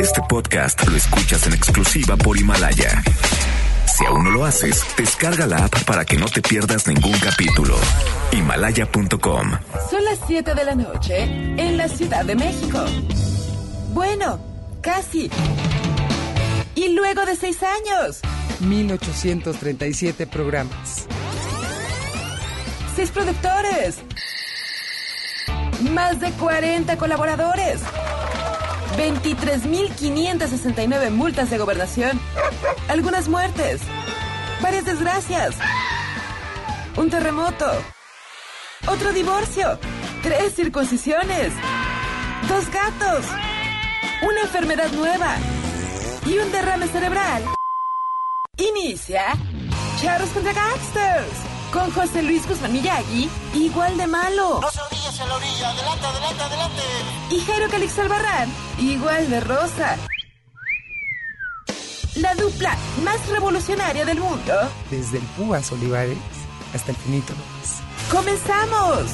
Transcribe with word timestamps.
Este 0.00 0.20
podcast 0.28 0.86
lo 0.88 0.96
escuchas 0.96 1.46
en 1.46 1.54
exclusiva 1.54 2.16
por 2.16 2.36
Himalaya. 2.36 3.02
Si 3.86 4.04
aún 4.04 4.24
no 4.24 4.30
lo 4.30 4.44
haces, 4.44 4.84
descarga 4.96 5.46
la 5.46 5.64
app 5.64 5.84
para 5.84 6.04
que 6.04 6.16
no 6.16 6.26
te 6.26 6.42
pierdas 6.42 6.86
ningún 6.86 7.18
capítulo. 7.18 7.76
Himalaya.com. 8.32 9.52
Son 9.90 10.04
las 10.04 10.18
7 10.26 10.54
de 10.54 10.64
la 10.64 10.74
noche 10.74 11.22
en 11.24 11.76
la 11.76 11.88
Ciudad 11.88 12.24
de 12.24 12.34
México. 12.36 12.84
Bueno, 13.92 14.38
casi. 14.82 15.30
Y 16.74 16.90
luego 16.90 17.24
de 17.24 17.36
seis 17.36 17.58
años, 17.62 18.20
1837 18.60 20.26
programas. 20.26 21.06
seis 22.94 23.10
productores, 23.10 23.96
más 25.90 26.20
de 26.20 26.30
40 26.32 26.96
colaboradores, 26.98 27.80
23.569 28.96 31.10
multas 31.10 31.50
de 31.50 31.58
gobernación, 31.58 32.18
algunas 32.88 33.28
muertes, 33.28 33.82
varias 34.62 34.86
desgracias, 34.86 35.56
un 36.96 37.10
terremoto, 37.10 37.70
otro 38.88 39.12
divorcio, 39.12 39.78
tres 40.22 40.54
circuncisiones, 40.54 41.52
dos 42.48 42.70
gatos, 42.70 43.26
una 44.22 44.40
enfermedad 44.42 44.92
nueva. 44.92 45.36
Y 46.24 46.38
un 46.38 46.50
derrame 46.50 46.88
cerebral. 46.88 47.44
Inicia 48.56 49.34
Charros 50.00 50.30
contra 50.30 50.52
Gangsters 50.52 51.55
con 51.76 51.90
José 51.90 52.22
Luis 52.22 52.48
Guzmán 52.48 52.72
Miyagi, 52.72 53.28
igual 53.52 53.98
de 53.98 54.06
malo. 54.06 54.60
No 54.62 54.70
se 54.70 54.80
orilla 54.80 55.08
hacia 55.10 55.26
la 55.26 55.34
orilla. 55.34 55.68
Adelante, 55.68 56.06
adelante, 56.06 56.42
adelante. 56.42 56.82
Y 57.30 57.40
Jairo 57.40 57.68
Calix 57.68 57.98
Albarrán, 57.98 58.48
igual 58.78 59.28
de 59.28 59.40
rosa. 59.40 59.96
La 62.14 62.34
dupla 62.34 62.74
más 63.04 63.28
revolucionaria 63.28 64.06
del 64.06 64.20
mundo. 64.20 64.54
Desde 64.90 65.18
el 65.18 65.24
Púas 65.36 65.70
Olivares 65.70 66.16
hasta 66.74 66.92
el 66.92 66.96
Finito 66.96 67.34
López. 67.34 67.82
¡Comenzamos! 68.10 69.10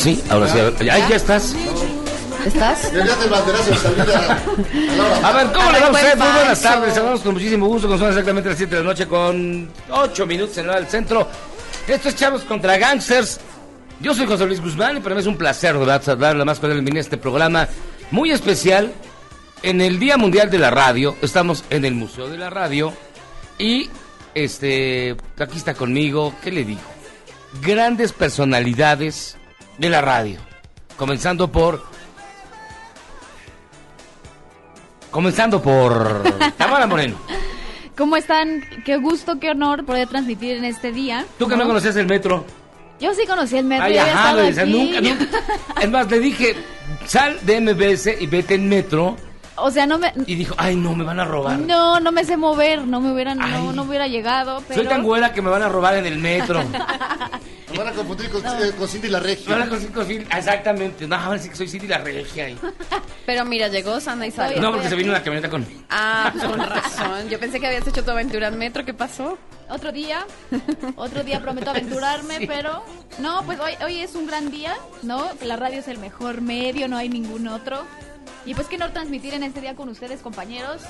Sí, 0.00 0.22
ahora 0.30 0.48
sí. 0.48 0.58
A 0.58 0.64
ver, 0.64 0.84
ya, 0.84 1.08
ya 1.08 1.16
estás. 1.16 1.54
¿Estás? 2.46 2.90
Ya 2.92 3.16
te 3.16 3.28
banderazo 3.28 3.70
de 3.70 3.76
salida. 3.76 4.42
A 5.22 5.32
ver, 5.32 5.52
¿cómo 5.52 5.70
le 5.72 5.80
va 5.80 5.86
a 5.86 5.90
usted? 5.90 6.16
Muy 6.16 6.32
buenas 6.32 6.62
tardes. 6.62 6.94
Saludamos 6.94 7.20
con 7.20 7.34
muchísimo 7.34 7.66
gusto. 7.66 7.86
Con 7.86 7.98
son 7.98 8.08
exactamente 8.08 8.48
las 8.48 8.58
7 8.58 8.76
de 8.76 8.82
la 8.82 8.88
noche 8.88 9.06
con 9.06 9.68
8 9.90 10.26
minutos 10.26 10.56
en 10.56 10.68
hora 10.68 10.76
del 10.76 10.88
centro. 10.88 11.28
Esto 11.86 12.08
es 12.08 12.16
Chavos 12.16 12.42
contra 12.42 12.78
Gangsters. 12.78 13.40
Yo 14.00 14.14
soy 14.14 14.26
José 14.26 14.46
Luis 14.46 14.62
Guzmán 14.62 14.96
y 14.96 15.00
para 15.00 15.14
mí 15.14 15.20
es 15.20 15.26
un 15.26 15.36
placer, 15.36 15.76
¿verdad? 15.76 16.02
Saludar 16.02 16.34
la 16.34 16.46
más 16.46 16.58
cordial 16.58 16.78
bienvenida 16.78 17.00
a 17.00 17.02
este 17.02 17.18
programa 17.18 17.68
muy 18.10 18.30
especial. 18.30 18.92
En 19.62 19.82
el 19.82 19.98
Día 19.98 20.16
Mundial 20.16 20.50
de 20.50 20.58
la 20.58 20.70
Radio, 20.70 21.16
estamos 21.20 21.64
en 21.68 21.84
el 21.84 21.94
Museo 21.94 22.28
de 22.28 22.38
la 22.38 22.48
Radio 22.48 22.94
y 23.58 23.90
este 24.34 25.14
aquí 25.38 25.58
está 25.58 25.74
conmigo, 25.74 26.34
¿qué 26.42 26.50
le 26.50 26.64
digo? 26.64 26.80
Grandes 27.60 28.14
personalidades 28.14 29.36
de 29.80 29.88
la 29.88 30.00
radio. 30.02 30.38
Comenzando 30.96 31.50
por 31.50 31.82
Comenzando 35.10 35.60
por 35.60 36.22
Tamara 36.56 36.86
Moreno. 36.86 37.16
¿Cómo 37.96 38.16
están? 38.16 38.62
Qué 38.84 38.96
gusto, 38.96 39.40
qué 39.40 39.50
honor 39.50 39.84
poder 39.84 40.06
transmitir 40.06 40.56
en 40.56 40.64
este 40.64 40.92
día. 40.92 41.24
Tú 41.38 41.48
que 41.48 41.56
no 41.56 41.66
conocías 41.66 41.96
el 41.96 42.06
metro. 42.06 42.44
Yo 43.00 43.12
sí 43.14 43.26
conocí 43.26 43.56
el 43.56 43.64
metro. 43.64 43.86
Ay, 43.86 43.94
yo 43.94 44.02
había 44.02 44.12
ajá, 44.14 44.48
estado 44.48 44.62
aquí. 44.62 44.72
nunca, 44.72 45.00
nunca. 45.00 45.38
Es 45.80 45.90
más, 45.90 46.10
le 46.10 46.20
dije, 46.20 46.54
sal 47.06 47.38
de 47.42 47.60
MBS 47.60 48.20
y 48.20 48.26
vete 48.26 48.54
en 48.54 48.68
metro. 48.68 49.16
O 49.56 49.70
sea, 49.70 49.86
no 49.86 49.98
me... 49.98 50.12
Y 50.26 50.36
dijo, 50.36 50.54
ay, 50.58 50.76
no, 50.76 50.94
me 50.94 51.04
van 51.04 51.18
a 51.18 51.24
robar. 51.24 51.58
No, 51.58 51.98
no 51.98 52.12
me 52.12 52.24
sé 52.24 52.36
mover, 52.36 52.86
no 52.86 53.00
me 53.00 53.12
hubieran, 53.12 53.42
Ay. 53.42 53.52
no, 53.52 53.72
no 53.72 53.82
hubiera 53.82 54.06
llegado, 54.06 54.62
pero... 54.68 54.80
Soy 54.80 54.88
tan 54.88 55.02
güera 55.02 55.32
que 55.32 55.42
me 55.42 55.50
van 55.50 55.62
a 55.62 55.68
robar 55.68 55.96
en 55.96 56.06
el 56.06 56.18
metro. 56.18 56.62
Me 57.72 57.78
van 57.78 57.88
a 57.88 57.92
confundir 57.92 58.30
con, 58.30 58.44
eh, 58.44 58.72
con 58.76 58.88
Cindy 58.88 59.08
la 59.08 59.20
Me 59.20 59.24
van 59.24 59.32
a 59.32 59.34
Regia. 59.64 59.68
conseguir 59.68 59.94
con 59.94 60.06
Phil- 60.06 60.26
Exactamente. 60.36 61.06
No, 61.06 61.16
van 61.16 61.28
a 61.28 61.32
decir 61.32 61.50
que 61.50 61.56
soy 61.56 61.68
Cindy 61.68 61.86
la 61.86 61.98
regia. 61.98 62.46
ahí. 62.46 62.58
Pero 63.26 63.44
mira, 63.44 63.68
llegó 63.68 64.00
sana 64.00 64.26
y 64.26 64.30
salva. 64.30 64.60
No, 64.60 64.72
porque 64.72 64.88
se 64.88 64.94
vino 64.96 65.10
una 65.10 65.22
camioneta 65.22 65.48
con. 65.50 65.66
Ah, 65.88 66.30
pues 66.32 66.44
con 66.48 66.58
razón. 66.60 67.28
Yo 67.28 67.38
pensé 67.38 67.60
que 67.60 67.66
habías 67.66 67.86
hecho 67.86 68.02
tu 68.04 68.10
aventura 68.10 68.48
en 68.48 68.58
metro. 68.58 68.84
¿Qué 68.84 68.94
pasó? 68.94 69.38
Otro 69.68 69.92
día, 69.92 70.26
otro 70.96 71.22
día 71.22 71.40
prometo 71.40 71.70
aventurarme, 71.70 72.38
Sí. 72.38 72.46
pero... 72.48 72.82
No, 73.20 73.42
pues 73.44 73.60
hoy, 73.60 73.72
hoy 73.84 74.00
es 74.00 74.16
un 74.16 74.26
gran 74.26 74.50
día, 74.50 74.74
¿no? 75.02 75.28
La 75.44 75.54
radio 75.56 75.78
es 75.78 75.86
el 75.86 75.98
mejor 75.98 76.40
medio, 76.40 76.88
no 76.88 76.96
hay 76.96 77.08
ningún 77.08 77.46
otro. 77.46 77.84
Y 78.46 78.54
pues 78.54 78.66
qué 78.66 78.76
honor 78.76 78.90
transmitir 78.90 79.32
en 79.34 79.44
este 79.44 79.60
día 79.60 79.76
con 79.76 79.88
ustedes, 79.88 80.22
compañeros. 80.22 80.82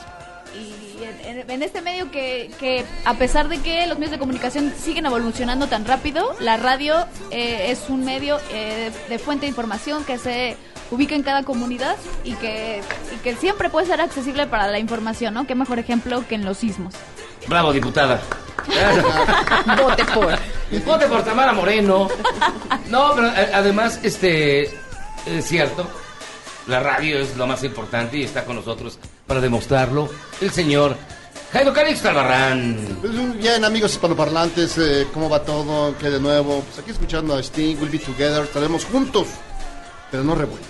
Y 0.54 1.02
en, 1.24 1.38
en- 1.40 1.50
en 1.50 1.62
este 1.62 1.80
medio 1.80 2.10
que, 2.10 2.50
que, 2.58 2.84
a 3.04 3.14
pesar 3.14 3.48
de 3.48 3.58
que 3.58 3.86
los 3.86 3.98
medios 3.98 4.10
de 4.12 4.18
comunicación 4.18 4.72
siguen 4.78 5.06
evolucionando 5.06 5.66
tan 5.68 5.84
rápido, 5.84 6.34
la 6.40 6.56
radio 6.56 6.94
eh, 7.30 7.66
es 7.70 7.88
un 7.88 8.04
medio 8.04 8.38
eh, 8.50 8.90
de, 9.08 9.14
de 9.14 9.18
fuente 9.18 9.42
de 9.46 9.48
información 9.50 10.04
que 10.04 10.18
se 10.18 10.56
ubica 10.90 11.14
en 11.14 11.22
cada 11.22 11.44
comunidad 11.44 11.96
y 12.24 12.32
que, 12.34 12.82
y 13.14 13.16
que 13.18 13.36
siempre 13.36 13.70
puede 13.70 13.86
ser 13.86 14.00
accesible 14.00 14.46
para 14.48 14.66
la 14.66 14.78
información, 14.80 15.34
¿no? 15.34 15.46
Qué 15.46 15.54
mejor 15.54 15.78
ejemplo 15.78 16.24
que 16.28 16.34
en 16.34 16.44
los 16.44 16.58
sismos. 16.58 16.94
Bravo, 17.46 17.72
diputada. 17.72 18.20
Vote 19.78 20.04
por. 20.12 20.38
Vote 20.84 21.06
por 21.06 21.22
Tamara 21.24 21.52
Moreno. 21.52 22.08
No, 22.88 23.12
pero 23.14 23.28
eh, 23.28 23.50
además, 23.54 24.00
este. 24.02 24.64
Es 25.26 25.44
cierto. 25.46 25.88
La 26.66 26.80
radio 26.80 27.18
es 27.18 27.36
lo 27.36 27.46
más 27.46 27.64
importante 27.64 28.18
y 28.18 28.22
está 28.24 28.44
con 28.44 28.56
nosotros 28.56 28.98
para 29.30 29.40
demostrarlo. 29.40 30.10
El 30.40 30.50
señor 30.50 30.96
Jairo 31.52 31.72
Calix 31.72 32.04
Albarrán. 32.04 32.98
Pues, 33.00 33.38
Bien, 33.38 33.64
amigos 33.64 33.92
hispanoparlantes, 33.92 34.76
eh, 34.78 35.06
¿cómo 35.14 35.30
va 35.30 35.44
todo? 35.44 35.96
¿Qué 35.98 36.10
de 36.10 36.18
nuevo? 36.18 36.62
Pues 36.62 36.80
aquí 36.80 36.90
escuchando 36.90 37.36
a 37.36 37.40
Sting, 37.40 37.76
We'll 37.76 37.90
Be 37.90 38.00
Together, 38.00 38.42
estaremos 38.42 38.84
juntos, 38.86 39.28
pero 40.10 40.24
no 40.24 40.34
revueltos. 40.34 40.68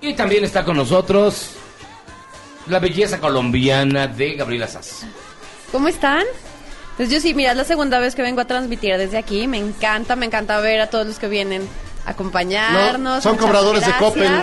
Y 0.00 0.14
también 0.14 0.42
está 0.42 0.64
con 0.64 0.78
nosotros 0.78 1.50
la 2.66 2.78
belleza 2.78 3.20
colombiana 3.20 4.06
de 4.06 4.36
Gabriela 4.36 4.68
Sass. 4.68 5.04
¿Cómo 5.70 5.88
están? 5.88 6.24
Pues 6.96 7.10
yo 7.10 7.20
sí, 7.20 7.34
mira, 7.34 7.50
es 7.50 7.58
la 7.58 7.64
segunda 7.64 7.98
vez 7.98 8.14
que 8.14 8.22
vengo 8.22 8.40
a 8.40 8.46
transmitir 8.46 8.96
desde 8.96 9.18
aquí. 9.18 9.46
Me 9.46 9.58
encanta, 9.58 10.16
me 10.16 10.24
encanta 10.24 10.58
ver 10.60 10.80
a 10.80 10.88
todos 10.88 11.06
los 11.06 11.18
que 11.18 11.28
vienen 11.28 11.68
acompañarnos. 12.06 12.98
No, 13.00 13.20
son 13.20 13.36
cobradores 13.36 13.84
de. 13.86 13.92
Coppel. 13.92 14.42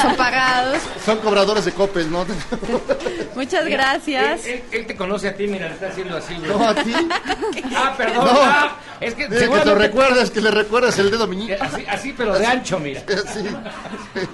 Son 0.00 0.14
pagados. 0.16 0.78
Son 1.04 1.18
cobradores 1.18 1.64
de 1.64 1.72
copes, 1.72 2.06
¿no? 2.06 2.24
Muchas 3.34 3.64
Mira, 3.64 3.76
gracias. 3.76 4.46
Él, 4.46 4.52
él- 4.52 4.64
él 4.80 4.86
te 4.86 4.96
conoce 4.96 5.28
a 5.28 5.34
ti, 5.36 5.46
mira, 5.46 5.66
le 5.68 5.74
está 5.74 5.88
haciendo 5.88 6.16
así, 6.16 6.34
güey. 6.36 6.50
No, 6.50 6.68
a 6.68 6.74
ti. 6.74 6.92
Ah, 7.74 7.94
perdón. 7.96 8.24
No. 8.24 8.30
ah, 8.34 8.76
es 9.00 9.14
que 9.14 9.24
que 9.26 9.34
lo 9.34 9.38
seguramente- 9.40 9.74
recuerdes, 9.74 10.30
que 10.30 10.40
le 10.40 10.50
recuerdas 10.50 10.98
el 10.98 11.10
dedo 11.10 11.24
Eh, 11.24 11.28
meñique. 11.28 11.54
Así, 11.54 11.84
así, 11.88 12.14
pero 12.16 12.38
de 12.38 12.46
ancho, 12.46 12.78
mira. 12.78 13.02
Sí, 13.32 13.48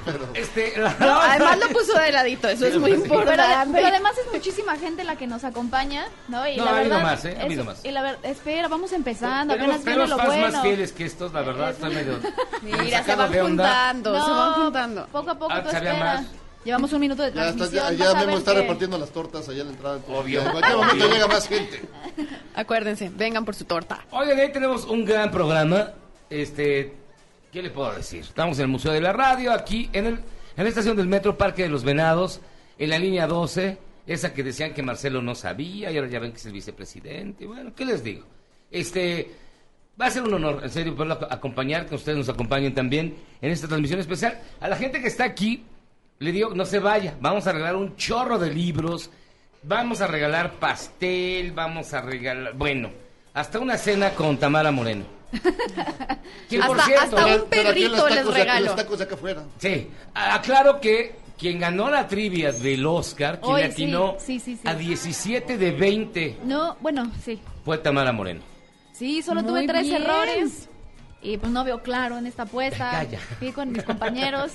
pero... 0.04 0.28
Este, 0.34 0.74
No, 1.00 1.20
además 1.20 1.58
lo 1.58 1.68
puso 1.68 1.98
de 1.98 2.12
ladito, 2.12 2.48
eso 2.48 2.66
es 2.66 2.76
muy 2.78 2.92
importante. 2.92 3.72
pero 3.72 3.88
además 3.88 4.12
es 4.18 4.32
muchísima 4.32 4.76
gente 4.76 5.04
la 5.04 5.16
que 5.16 5.26
nos 5.26 5.44
acompaña, 5.44 6.06
¿no? 6.28 6.46
Y 6.48 6.56
No, 6.56 6.64
la 6.64 6.70
ha 6.72 6.78
habido 6.80 7.00
más, 7.00 7.24
¿eh? 7.24 7.36
Ha 7.40 7.44
habido 7.44 7.64
más. 7.64 7.84
Y 7.84 7.90
la 7.90 8.02
verdad, 8.02 8.18
espera, 8.24 8.68
vamos 8.68 8.92
empezando, 8.92 9.54
tenemos, 9.54 9.76
apenas 9.76 9.96
viene 9.96 10.08
lo 10.10 10.16
fans 10.16 10.28
bueno. 10.28 10.48
más 10.52 10.62
fieles 10.62 10.92
que 10.92 11.04
estos, 11.06 11.32
la 11.32 11.42
verdad, 11.42 11.70
estoy 11.70 11.94
medio... 11.94 12.17
Mira, 12.62 13.04
se 13.04 13.14
van 13.16 13.32
juntando, 13.32 14.14
se 14.24 14.30
van 14.30 14.52
juntando. 14.54 15.06
Poco 15.12 15.30
a 15.30 15.38
poco, 15.38 15.52
Ah, 15.52 15.62
tú 15.62 15.70
sabía 15.70 15.92
espera. 15.92 16.14
más. 16.14 16.26
Llevamos 16.64 16.92
un 16.92 17.00
minuto 17.00 17.22
de 17.22 17.32
Ya, 17.32 17.48
está, 17.48 17.56
transmisión. 17.56 17.84
ya, 17.84 17.88
vas 17.90 17.98
ya 17.98 18.10
a 18.10 18.14
Memo 18.20 18.26
ver 18.32 18.38
está 18.38 18.52
que- 18.52 18.60
repartiendo 18.60 18.98
las 18.98 19.10
tortas 19.10 19.48
allá 19.48 19.60
en 19.60 19.66
la 19.68 19.72
entrada. 19.74 20.00
Obvio. 20.08 20.42
En 20.42 20.50
cualquier 20.50 20.76
momento 20.76 21.08
llega 21.08 21.26
más 21.28 21.48
gente. 21.48 21.80
Acuérdense, 22.54 23.10
vengan 23.14 23.44
por 23.44 23.54
su 23.54 23.64
torta. 23.64 24.04
Oigan, 24.10 24.38
ahí 24.38 24.52
tenemos 24.52 24.84
un 24.84 25.04
gran 25.04 25.30
programa. 25.30 25.92
Este, 26.30 26.94
¿qué 27.52 27.62
le 27.62 27.70
puedo 27.70 27.92
decir? 27.92 28.20
Estamos 28.20 28.58
en 28.58 28.62
el 28.64 28.68
Museo 28.68 28.92
de 28.92 29.00
la 29.00 29.12
Radio, 29.12 29.52
aquí 29.52 29.88
en, 29.92 30.06
el, 30.06 30.14
en 30.14 30.64
la 30.64 30.68
estación 30.68 30.96
del 30.96 31.06
Metro 31.06 31.38
Parque 31.38 31.62
de 31.62 31.68
los 31.68 31.84
Venados, 31.84 32.40
en 32.78 32.90
la 32.90 32.98
línea 32.98 33.26
12, 33.26 33.78
esa 34.06 34.34
que 34.34 34.42
decían 34.42 34.74
que 34.74 34.82
Marcelo 34.82 35.22
no 35.22 35.34
sabía 35.34 35.90
y 35.90 35.96
ahora 35.96 36.08
ya 36.10 36.18
ven 36.18 36.32
que 36.32 36.38
es 36.38 36.46
el 36.46 36.52
vicepresidente. 36.52 37.46
Bueno, 37.46 37.72
¿qué 37.74 37.84
les 37.84 38.02
digo? 38.02 38.24
Este, 38.70 39.30
va 40.00 40.06
a 40.06 40.10
ser 40.10 40.22
un 40.22 40.34
honor, 40.34 40.60
en 40.62 40.70
serio, 40.70 40.94
poderlo 40.94 41.18
ac- 41.20 41.26
acompañar, 41.30 41.86
que 41.86 41.94
ustedes 41.94 42.18
nos 42.18 42.28
acompañen 42.28 42.74
también 42.74 43.16
en 43.40 43.50
esta 43.50 43.66
transmisión 43.68 44.00
especial. 44.00 44.38
A 44.60 44.68
la 44.68 44.76
gente 44.76 45.00
que 45.00 45.08
está 45.08 45.24
aquí, 45.24 45.64
le 46.18 46.32
digo, 46.32 46.54
no 46.54 46.64
se 46.64 46.78
vaya, 46.78 47.14
vamos 47.20 47.46
a 47.46 47.52
regalar 47.52 47.76
un 47.76 47.96
chorro 47.96 48.38
de 48.38 48.52
libros, 48.52 49.10
vamos 49.62 50.00
a 50.00 50.06
regalar 50.06 50.52
pastel, 50.54 51.52
vamos 51.52 51.92
a 51.94 52.00
regalar, 52.02 52.54
bueno, 52.54 52.90
hasta 53.34 53.58
una 53.58 53.76
cena 53.76 54.10
con 54.10 54.36
Tamara 54.38 54.70
Moreno. 54.70 55.04
Que, 56.48 56.58
por 56.60 56.80
cierto, 56.82 57.16
hasta 57.18 57.36
un 57.42 57.48
perrito 57.50 58.08
les 58.08 58.26
regalo. 58.26 58.66
los 58.66 58.76
tacos 58.76 58.98
de 58.98 59.04
acá 59.04 59.14
afuera. 59.16 59.42
Sí, 59.58 59.88
aclaro 60.14 60.80
que 60.80 61.16
quien 61.38 61.58
ganó 61.60 61.90
la 61.90 62.08
trivia 62.08 62.52
del 62.52 62.86
Oscar, 62.86 63.38
quien 63.40 63.52
Hoy, 63.54 63.62
atinó 63.62 64.16
sí, 64.18 64.40
sí, 64.40 64.56
sí, 64.56 64.60
sí. 64.62 64.68
a 64.68 64.74
17 64.74 65.58
de 65.58 65.70
20 65.72 66.38
No, 66.44 66.76
bueno, 66.80 67.10
sí. 67.22 67.38
fue 67.66 67.76
Tamara 67.78 68.12
Moreno. 68.12 68.40
Sí, 68.98 69.22
solo 69.22 69.42
Muy 69.42 69.50
tuve 69.50 69.66
tres 69.66 69.82
bien. 69.88 70.02
errores. 70.02 70.68
Y 71.22 71.36
pues 71.36 71.52
no 71.52 71.64
veo 71.64 71.82
claro 71.82 72.18
en 72.18 72.26
esta 72.26 72.42
apuesta. 72.44 72.90
Calla. 72.90 73.18
Fui 73.38 73.52
con 73.52 73.70
mis 73.72 73.82
compañeros. 73.84 74.52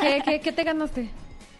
¿Qué, 0.00 0.22
qué, 0.24 0.40
qué 0.40 0.52
te 0.52 0.64
ganaste? 0.64 1.10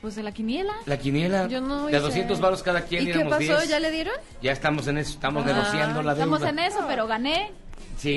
Pues 0.01 0.17
de 0.17 0.23
la 0.23 0.33
quiniela. 0.33 0.75
La 0.87 0.99
quiniela 0.99 1.49
Yo 1.49 1.61
no 1.61 1.87
de 1.87 1.93
hice. 1.93 2.01
200 2.01 2.41
varos 2.41 2.63
cada 2.63 2.83
quien, 2.83 3.09
¿Y 3.09 3.13
qué 3.13 3.25
pasó? 3.25 3.39
10. 3.39 3.69
¿Ya 3.69 3.81
le 3.81 3.91
dieron? 3.91 4.15
Ya 4.43 4.53
estamos 4.53 4.87
en 4.87 4.99
eso, 4.99 5.13
estamos 5.13 5.45
Ah, 5.45 5.53
negociando 5.53 6.03
la 6.03 6.15
deuda. 6.15 6.25
Estamos 6.37 6.43
en 6.49 6.59
eso, 6.59 6.85
pero 6.87 7.07
gané. 7.07 7.53
Sí. 7.99 8.11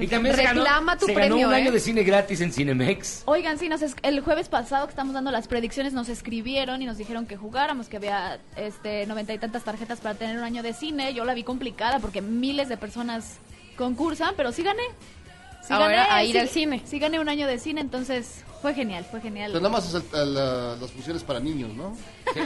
Y 0.00 0.04
Y, 0.04 0.06
también 0.08 0.34
se 0.34 0.42
ganó, 0.42 0.62
reclama 0.64 0.96
tu 0.98 1.06
se 1.06 1.12
ganó 1.14 1.26
premio, 1.34 1.48
un 1.48 1.54
año 1.54 1.68
¿eh? 1.68 1.72
de 1.72 1.80
cine 1.80 2.02
gratis 2.02 2.40
en 2.40 2.52
Cinemex. 2.52 3.22
Oigan, 3.26 3.58
sí, 3.58 3.68
nos 3.68 3.82
es- 3.82 3.94
el 4.02 4.20
jueves 4.20 4.48
pasado 4.48 4.86
que 4.86 4.90
estamos 4.90 5.14
dando 5.14 5.30
las 5.30 5.46
predicciones 5.46 5.92
nos 5.92 6.08
escribieron 6.08 6.80
y 6.82 6.86
nos 6.86 6.96
dijeron 6.98 7.26
que 7.26 7.36
jugáramos, 7.36 7.88
que 7.88 7.98
había 7.98 8.38
este 8.56 9.06
noventa 9.06 9.32
y 9.34 9.38
tantas 9.38 9.62
tarjetas 9.62 10.00
para 10.00 10.14
tener 10.14 10.36
un 10.38 10.42
año 10.44 10.62
de 10.62 10.72
cine. 10.72 11.12
Yo 11.14 11.24
la 11.24 11.34
vi 11.34 11.44
complicada 11.44 11.98
porque 12.00 12.22
miles 12.22 12.68
de 12.68 12.76
personas 12.76 13.38
concursan, 13.76 14.34
pero 14.36 14.52
sí 14.52 14.62
gané. 14.62 14.82
Sí 15.62 15.72
Ahora, 15.74 15.88
gané, 16.06 16.10
a 16.10 16.24
ir 16.24 16.32
sí- 16.32 16.38
al 16.38 16.48
cine. 16.48 16.82
Sí 16.86 16.98
gané 16.98 17.20
un 17.20 17.28
año 17.28 17.46
de 17.46 17.58
cine, 17.58 17.80
entonces 17.82 18.42
fue 18.62 18.74
genial, 18.74 19.04
fue 19.10 19.20
genial. 19.20 19.50
Pero 19.52 19.60
nada 19.62 19.72
más 19.72 19.88
es 19.88 19.94
el- 19.94 20.18
el, 20.20 20.34
la- 20.34 20.76
las 20.76 20.90
funciones 20.90 21.22
para 21.22 21.40
niños, 21.40 21.72
¿no? 21.74 21.96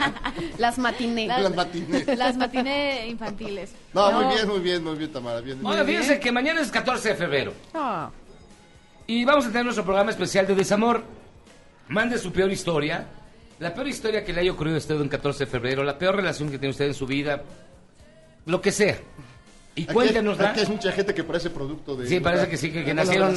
Las 0.57 0.77
matiné. 0.77 1.27
Las- 1.27 1.41
Las 1.43 1.55
matiné. 1.55 2.05
Las 2.15 2.37
matiné 2.37 3.07
infantiles. 3.07 3.71
No, 3.93 4.11
muy 4.11 4.33
bien, 4.35 4.47
muy 4.47 4.59
bien, 4.59 4.83
muy 4.83 4.95
bien, 4.95 5.11
Tamara. 5.11 5.41
Bien, 5.41 5.65
Oiga, 5.65 5.83
fíjense 5.83 6.19
que 6.19 6.31
mañana 6.31 6.61
es 6.61 6.71
14 6.71 7.09
de 7.09 7.15
febrero. 7.15 7.53
Ah. 7.73 8.09
Y 9.07 9.23
vamos 9.25 9.45
a 9.45 9.49
tener 9.49 9.63
nuestro 9.65 9.83
programa 9.83 10.11
especial 10.11 10.47
de 10.47 10.55
desamor. 10.55 11.03
Mande 11.89 12.17
su 12.17 12.31
peor 12.31 12.51
historia. 12.51 13.05
La 13.59 13.73
peor 13.73 13.87
historia 13.87 14.23
que 14.23 14.33
le 14.33 14.41
haya 14.41 14.51
ocurrido 14.51 14.75
a 14.75 14.79
usted 14.79 14.95
un 14.99 15.07
14 15.07 15.45
de 15.45 15.51
febrero. 15.51 15.83
La 15.83 15.97
peor 15.97 16.15
relación 16.15 16.49
que 16.49 16.57
tiene 16.57 16.71
usted 16.71 16.85
en 16.85 16.93
su 16.93 17.05
vida. 17.05 17.43
Lo 18.47 18.61
que 18.61 18.71
sea. 18.71 18.97
Y 19.75 19.83
Aquí- 19.83 19.93
cuéntenosla. 19.93 20.51
Aquí 20.51 20.61
hay 20.61 20.67
mucha 20.67 20.91
gente 20.91 21.13
que 21.13 21.23
parece 21.23 21.49
producto 21.49 21.95
de. 21.95 22.07
Sí, 22.07 22.19
parece 22.21 22.47
que 22.47 22.55
sí, 22.57 22.71
que, 22.71 22.83
que 22.85 22.93
nacieron. 22.93 23.35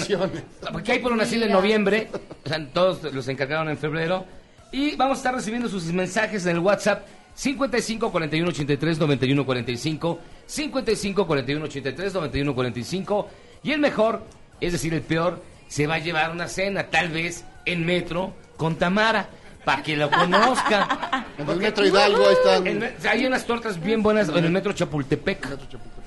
Porque 0.72 0.92
hay 0.92 0.98
por 1.00 1.14
nacido 1.16 1.44
en 1.46 1.52
noviembre. 1.52 2.08
O 2.44 2.48
sea, 2.48 2.64
todos 2.72 3.02
los 3.12 3.28
encargaron 3.28 3.68
en 3.68 3.76
febrero. 3.76 4.24
Y 4.72 4.96
vamos 4.96 5.18
a 5.18 5.20
estar 5.20 5.34
recibiendo 5.34 5.68
sus 5.68 5.84
mensajes 5.92 6.46
en 6.46 6.52
el 6.56 6.58
WhatsApp 6.60 7.04
55 7.34 8.10
41 8.10 8.48
83 8.48 8.98
91 8.98 9.44
45. 9.44 10.18
55 10.46 11.26
41 11.26 11.64
83 11.66 12.14
91 12.14 12.54
45. 12.54 13.28
Y 13.64 13.72
el 13.72 13.80
mejor, 13.80 14.22
es 14.60 14.72
decir, 14.72 14.94
el 14.94 15.02
peor, 15.02 15.42
se 15.68 15.86
va 15.86 15.96
a 15.96 15.98
llevar 15.98 16.30
una 16.30 16.48
cena, 16.48 16.84
tal 16.84 17.08
vez 17.10 17.44
en 17.66 17.84
metro, 17.84 18.32
con 18.56 18.76
Tamara. 18.76 19.28
Para 19.68 19.82
que 19.82 19.96
lo 19.96 20.10
conozca. 20.10 21.26
En 21.36 21.46
el 21.48 21.56
Metro 21.58 21.84
Hidalgo 21.86 22.26
ahí 22.26 22.32
están. 22.32 22.66
En 22.66 22.78
me- 22.78 22.92
hay 23.06 23.26
unas 23.26 23.44
tortas 23.44 23.78
bien 23.78 24.02
buenas 24.02 24.30
en 24.30 24.44
el 24.44 24.50
metro 24.50 24.72
Chapultepec. 24.72 25.46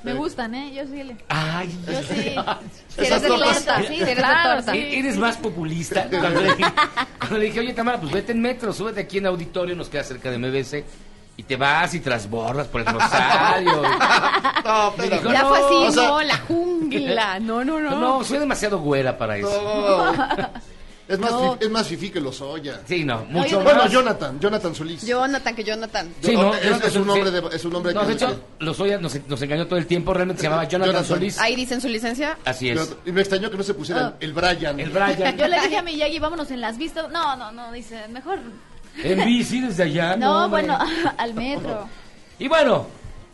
Me 0.02 0.14
gustan, 0.16 0.56
¿eh? 0.56 0.74
Yo 0.74 0.82
sí 0.88 1.04
le... 1.04 1.16
Ay, 1.30 1.70
Yo 1.86 2.02
sí. 2.02 2.36
Si 2.98 3.06
eres 3.06 3.22
de 3.22 3.28
tortas- 3.28 3.64
torta, 3.64 3.82
sí, 3.82 3.88
si 3.88 3.94
eres 3.98 4.08
de 4.08 4.16
Claro, 4.16 4.56
torta. 4.56 4.72
sí. 4.72 4.80
Eres 4.94 5.18
más 5.18 5.38
populista. 5.38 6.08
Cuando 6.10 6.42
le, 6.42 6.56
dije, 6.56 6.74
cuando 7.20 7.38
le 7.38 7.46
dije, 7.46 7.60
oye 7.60 7.74
Tamara, 7.74 8.00
pues 8.00 8.12
vete 8.12 8.32
en 8.32 8.42
metro, 8.42 8.74
súbete 8.74 9.02
aquí 9.02 9.20
en 9.20 9.28
auditorio, 9.28 9.76
nos 9.76 9.90
queda 9.90 10.04
cerca 10.04 10.32
de 10.32 10.40
MBC. 10.40 10.84
Y 11.38 11.44
te 11.44 11.56
vas 11.56 11.94
y 11.94 12.00
transbordas 12.00 12.66
por 12.68 12.82
el 12.82 12.88
Rosario. 12.88 13.84
No, 14.66 14.92
dijo, 14.98 15.32
Ya 15.32 15.42
no, 15.44 15.50
fue 15.50 15.58
así, 15.60 15.76
o 15.76 15.92
sea- 15.92 16.08
no, 16.08 16.22
la 16.24 16.38
jungla. 16.40 17.40
No, 17.40 17.64
no, 17.64 17.80
no. 17.80 17.92
No, 18.00 18.24
soy 18.24 18.40
demasiado 18.40 18.80
güera 18.80 19.16
para 19.18 19.38
eso. 19.38 20.16
No. 20.28 20.50
Es 21.12 21.20
más, 21.20 21.32
No. 21.32 21.58
es 21.60 21.70
más 21.70 21.88
fifí 21.88 22.10
que 22.10 22.22
los 22.22 22.40
Oya. 22.42 22.82
Sí, 22.88 23.04
no, 23.04 23.26
mucho 23.26 23.58
Oye, 23.58 23.64
Bueno, 23.66 23.84
más. 23.84 23.92
Jonathan, 23.92 24.40
Jonathan 24.40 24.74
Solís. 24.76 25.06
Jonathan, 25.06 25.56
que 25.56 25.64
Jonathan. 25.64 26.14
Sí, 26.22 26.34
no, 26.36 26.54
es, 26.56 26.64
Jonathan 26.64 26.88
es 26.90 26.96
un 26.96 27.08
nombre 27.08 27.30
sí. 27.30 27.36
de, 27.50 27.56
es 27.56 27.66
un 27.66 27.74
nombre 27.74 27.94
No, 27.94 28.02
que, 28.02 28.08
de 28.08 28.14
hecho, 28.14 28.44
los 28.60 28.80
Oya 28.80 28.98
nos, 28.98 29.28
nos 29.28 29.42
engañó 29.42 29.68
todo 29.68 29.78
el 29.78 29.88
tiempo, 29.88 30.14
realmente 30.14 30.42
se 30.42 30.48
llamaba 30.48 30.64
Jonathan, 30.68 30.94
Jonathan. 30.94 31.18
Solís. 31.18 31.40
Ahí 31.40 31.56
dicen 31.56 31.82
su 31.82 31.88
licencia. 31.90 32.38
Así 32.46 32.70
es. 32.70 32.80
Pero- 32.80 33.00
y 33.06 33.12
me 33.12 33.22
extrañó 33.22 33.52
que 33.52 33.58
no 33.58 33.64
se 33.64 33.74
pusieran 33.74 34.16
el 34.20 34.34
Brian. 34.34 34.80
El 34.80 34.90
Brian. 34.90 35.38
Yo 35.38 35.48
le 35.48 35.60
dije 35.62 35.78
a 35.78 35.82
Miyagi, 35.82 36.20
vámonos 36.20 36.50
en 36.52 36.62
las 36.62 36.78
vistas. 36.78 37.12
No, 37.12 37.36
no, 37.36 37.52
no, 37.52 37.72
dice, 37.72 38.08
mejor... 38.10 38.40
En 39.04 39.26
bici 39.26 39.62
desde 39.62 39.84
allá. 39.84 40.16
No, 40.18 40.50
bueno, 40.50 40.78
al 41.18 41.34
metro. 41.34 41.88
Y 42.40 42.48
bueno, 42.48 42.88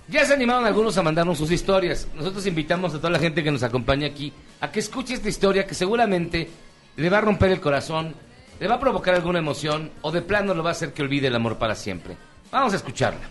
ya 0.08 0.26
se 0.26 0.34
animaron 0.34 0.66
algunos 0.66 0.98
a 0.98 1.04
mandarnos 1.04 1.38
sus 1.38 1.52
historias. 1.52 2.08
Nosotros 2.16 2.46
invitamos 2.46 2.94
a 2.94 2.98
toda 2.98 3.10
la 3.10 3.20
gente 3.20 3.44
que 3.44 3.52
nos 3.52 3.64
acompaña 3.64 4.08
aquí 4.08 4.32
a 4.62 4.72
que 4.72 4.80
escuche 4.80 5.14
esta 5.16 5.30
historia 5.30 5.66
que 5.68 5.74
seguramente 5.74 6.50
le 6.98 7.10
va 7.10 7.20
a 7.20 7.22
romper 7.22 7.52
el 7.52 7.62
corazón, 7.62 8.14
le 8.60 8.68
va 8.68 8.76
a 8.76 8.80
provocar 8.80 9.16
alguna 9.16 9.40
emoción 9.40 9.92
o 10.02 10.12
de 10.12 10.22
plano 10.22 10.54
lo 10.54 10.64
va 10.64 10.72
a 10.72 10.74
hacer 10.74 10.94
que 10.94 11.04
olvide 11.04 11.28
el 11.28 11.36
amor 11.36 11.58
para 11.58 11.76
siempre. 11.76 12.18
Vamos 12.52 12.74
a 12.74 12.76
escucharla. 12.78 13.22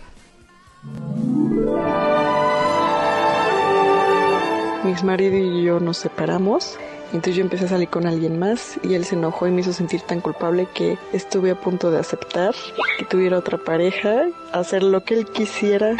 Mi 4.83 4.91
ex 4.91 5.03
marido 5.03 5.37
y 5.37 5.63
yo 5.63 5.79
nos 5.79 5.97
separamos. 5.97 6.77
Entonces 7.07 7.35
yo 7.35 7.41
empecé 7.41 7.65
a 7.65 7.69
salir 7.69 7.87
con 7.87 8.05
alguien 8.05 8.37
más 8.37 8.77
y 8.83 8.93
él 8.93 9.05
se 9.05 9.15
enojó 9.15 9.47
y 9.47 9.51
me 9.51 9.61
hizo 9.61 9.71
sentir 9.71 10.01
tan 10.01 10.19
culpable 10.19 10.67
que 10.73 10.97
estuve 11.13 11.51
a 11.51 11.55
punto 11.55 11.89
de 11.89 11.99
aceptar 11.99 12.53
que 12.97 13.05
tuviera 13.05 13.37
otra 13.37 13.57
pareja, 13.57 14.25
hacer 14.51 14.83
lo 14.83 15.03
que 15.03 15.13
él 15.13 15.25
quisiera. 15.25 15.95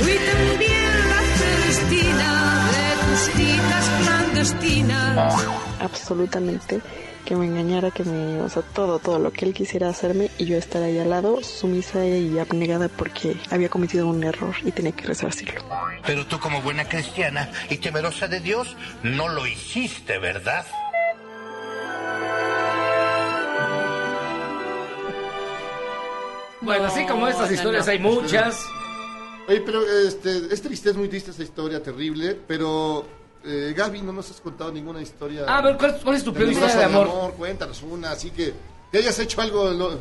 Fui 0.00 0.14
también 0.14 1.08
la 1.10 1.20
Celestina 1.36 2.68
de 2.72 3.06
tus 3.06 3.20
citas 3.34 3.90
clandestinas. 4.02 5.67
Absolutamente 5.80 6.80
que 7.28 7.36
me 7.36 7.44
engañara, 7.44 7.90
que 7.90 8.04
me, 8.04 8.40
o 8.40 8.48
sea, 8.48 8.62
todo, 8.62 8.98
todo 8.98 9.18
lo 9.18 9.30
que 9.34 9.44
él 9.44 9.52
quisiera 9.52 9.90
hacerme 9.90 10.30
y 10.38 10.46
yo 10.46 10.56
estar 10.56 10.82
ahí 10.82 10.98
al 10.98 11.10
lado, 11.10 11.42
sumisa 11.42 12.06
y 12.06 12.38
abnegada 12.38 12.88
porque 12.88 13.36
había 13.50 13.68
cometido 13.68 14.06
un 14.06 14.24
error 14.24 14.54
y 14.64 14.72
tenía 14.72 14.92
que 14.92 15.04
resarcirlo. 15.04 15.60
Pero 16.06 16.26
tú 16.26 16.40
como 16.40 16.62
buena 16.62 16.88
cristiana 16.88 17.50
y 17.68 17.76
temerosa 17.76 18.28
de 18.28 18.40
Dios, 18.40 18.74
no 19.02 19.28
lo 19.28 19.46
hiciste, 19.46 20.18
¿verdad? 20.18 20.64
Bueno, 26.62 26.86
así 26.86 27.04
como 27.04 27.28
estas 27.28 27.50
no, 27.50 27.54
historias 27.54 27.86
no. 27.86 27.92
hay 27.92 27.98
muchas. 27.98 28.64
Oye, 29.48 29.60
pero 29.60 29.82
este, 29.82 30.52
es 30.52 30.62
triste, 30.62 30.90
es 30.90 30.96
muy 30.96 31.08
triste 31.08 31.30
esta 31.30 31.42
historia 31.42 31.82
terrible, 31.82 32.38
pero 32.46 33.17
eh, 33.44 33.72
Gaby, 33.76 34.02
no 34.02 34.12
nos 34.12 34.30
has 34.30 34.40
contado 34.40 34.72
ninguna 34.72 35.00
historia. 35.00 35.44
Ah, 35.46 35.58
a 35.58 35.62
ver, 35.62 35.76
¿cuál, 35.76 35.98
cuál 36.02 36.16
es 36.16 36.24
tu 36.24 36.32
peor 36.32 36.50
historia 36.50 36.76
de 36.76 36.84
amor? 36.84 37.34
Cuéntanos 37.36 37.82
una, 37.82 38.12
así 38.12 38.30
que 38.30 38.52
que 38.92 38.98
hayas 38.98 39.18
hecho 39.18 39.40
algo. 39.40 39.70
lo- 39.70 39.98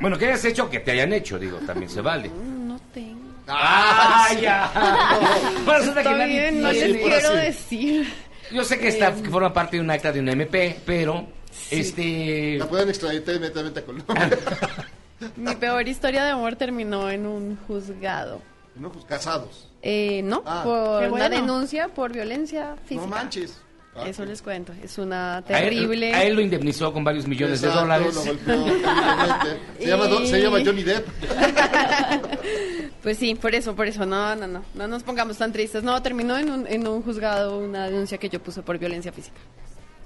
Bueno, 0.00 0.16
que 0.18 0.26
hayas 0.26 0.44
hecho 0.44 0.68
que 0.70 0.80
te 0.80 0.92
hayan 0.92 1.12
hecho, 1.12 1.38
digo, 1.38 1.58
también 1.66 1.90
se 1.90 2.00
vale. 2.00 2.28
No 2.30 2.78
tengo. 2.92 3.20
¡Ah, 3.48 4.26
sí. 4.30 4.40
ya! 4.42 4.70
Bueno, 5.64 5.78
resulta 5.80 6.02
que 6.02 6.08
Está 6.08 6.16
nadie- 6.18 6.26
bien, 6.40 6.62
no 6.62 6.68
nadie- 6.68 6.88
les 6.88 7.02
ahora 7.02 7.18
quiero 7.18 7.34
decir. 7.36 8.12
Yo 8.52 8.64
sé 8.64 8.78
que 8.78 8.88
esta 8.88 9.14
que 9.14 9.28
forma 9.28 9.52
parte 9.52 9.76
de 9.76 9.82
un 9.82 9.90
acta 9.90 10.10
de 10.12 10.20
un 10.20 10.28
MP, 10.28 10.80
pero 10.84 11.26
Este. 11.70 12.56
La 12.58 12.66
pueden 12.68 12.88
extraditar 12.88 13.34
inmediatamente 13.36 13.80
a 13.80 13.84
Colombia. 13.84 14.38
Mi 15.36 15.54
peor 15.56 15.86
historia 15.86 16.24
de 16.24 16.30
amor 16.30 16.56
terminó 16.56 17.10
en 17.10 17.26
un 17.26 17.56
juzgado. 17.66 18.40
no, 18.76 18.90
pues 18.90 19.04
casados. 19.04 19.68
Eh, 19.82 20.20
no, 20.24 20.42
Ah. 20.46 20.62
por 20.64 21.00
Qué 21.00 21.08
una 21.08 21.28
bueno. 21.28 21.36
denuncia 21.36 21.88
por 21.88 22.12
violencia 22.12 22.76
física. 22.84 23.00
No 23.00 23.06
manches. 23.06 23.60
Ah, 23.96 24.06
Eso 24.08 24.24
les 24.24 24.40
cuento. 24.40 24.72
Es 24.84 24.98
una 24.98 25.36
A 25.36 25.38
él, 25.38 25.44
terrible. 25.46 26.14
a 26.14 26.22
él 26.22 26.34
lo 26.36 26.40
indemnizó 26.42 26.92
con 26.92 27.02
varios 27.02 27.26
millones 27.26 27.60
de 27.60 27.68
dólares. 27.68 28.14
lo 28.14 28.22
golpeó 28.24 28.64
terriblemente. 28.64 29.58
Se, 29.80 29.86
llama, 29.88 30.26
se 30.26 30.42
llama 30.42 30.58
Johnny 30.64 30.82
Depp. 30.84 31.08
Pues 33.02 33.16
sí, 33.16 33.34
por 33.34 33.54
eso, 33.54 33.74
por 33.74 33.86
eso. 33.86 34.04
No, 34.04 34.36
no, 34.36 34.46
no. 34.46 34.62
No 34.74 34.86
nos 34.86 35.02
pongamos 35.02 35.38
tan 35.38 35.52
tristes. 35.52 35.82
No, 35.82 36.02
terminó 36.02 36.36
en 36.36 36.50
un, 36.50 36.66
en 36.66 36.86
un 36.86 37.02
juzgado 37.02 37.58
una 37.58 37.86
denuncia 37.86 38.18
que 38.18 38.28
yo 38.28 38.42
puse 38.42 38.62
por 38.62 38.76
violencia 38.78 39.10
física. 39.10 39.38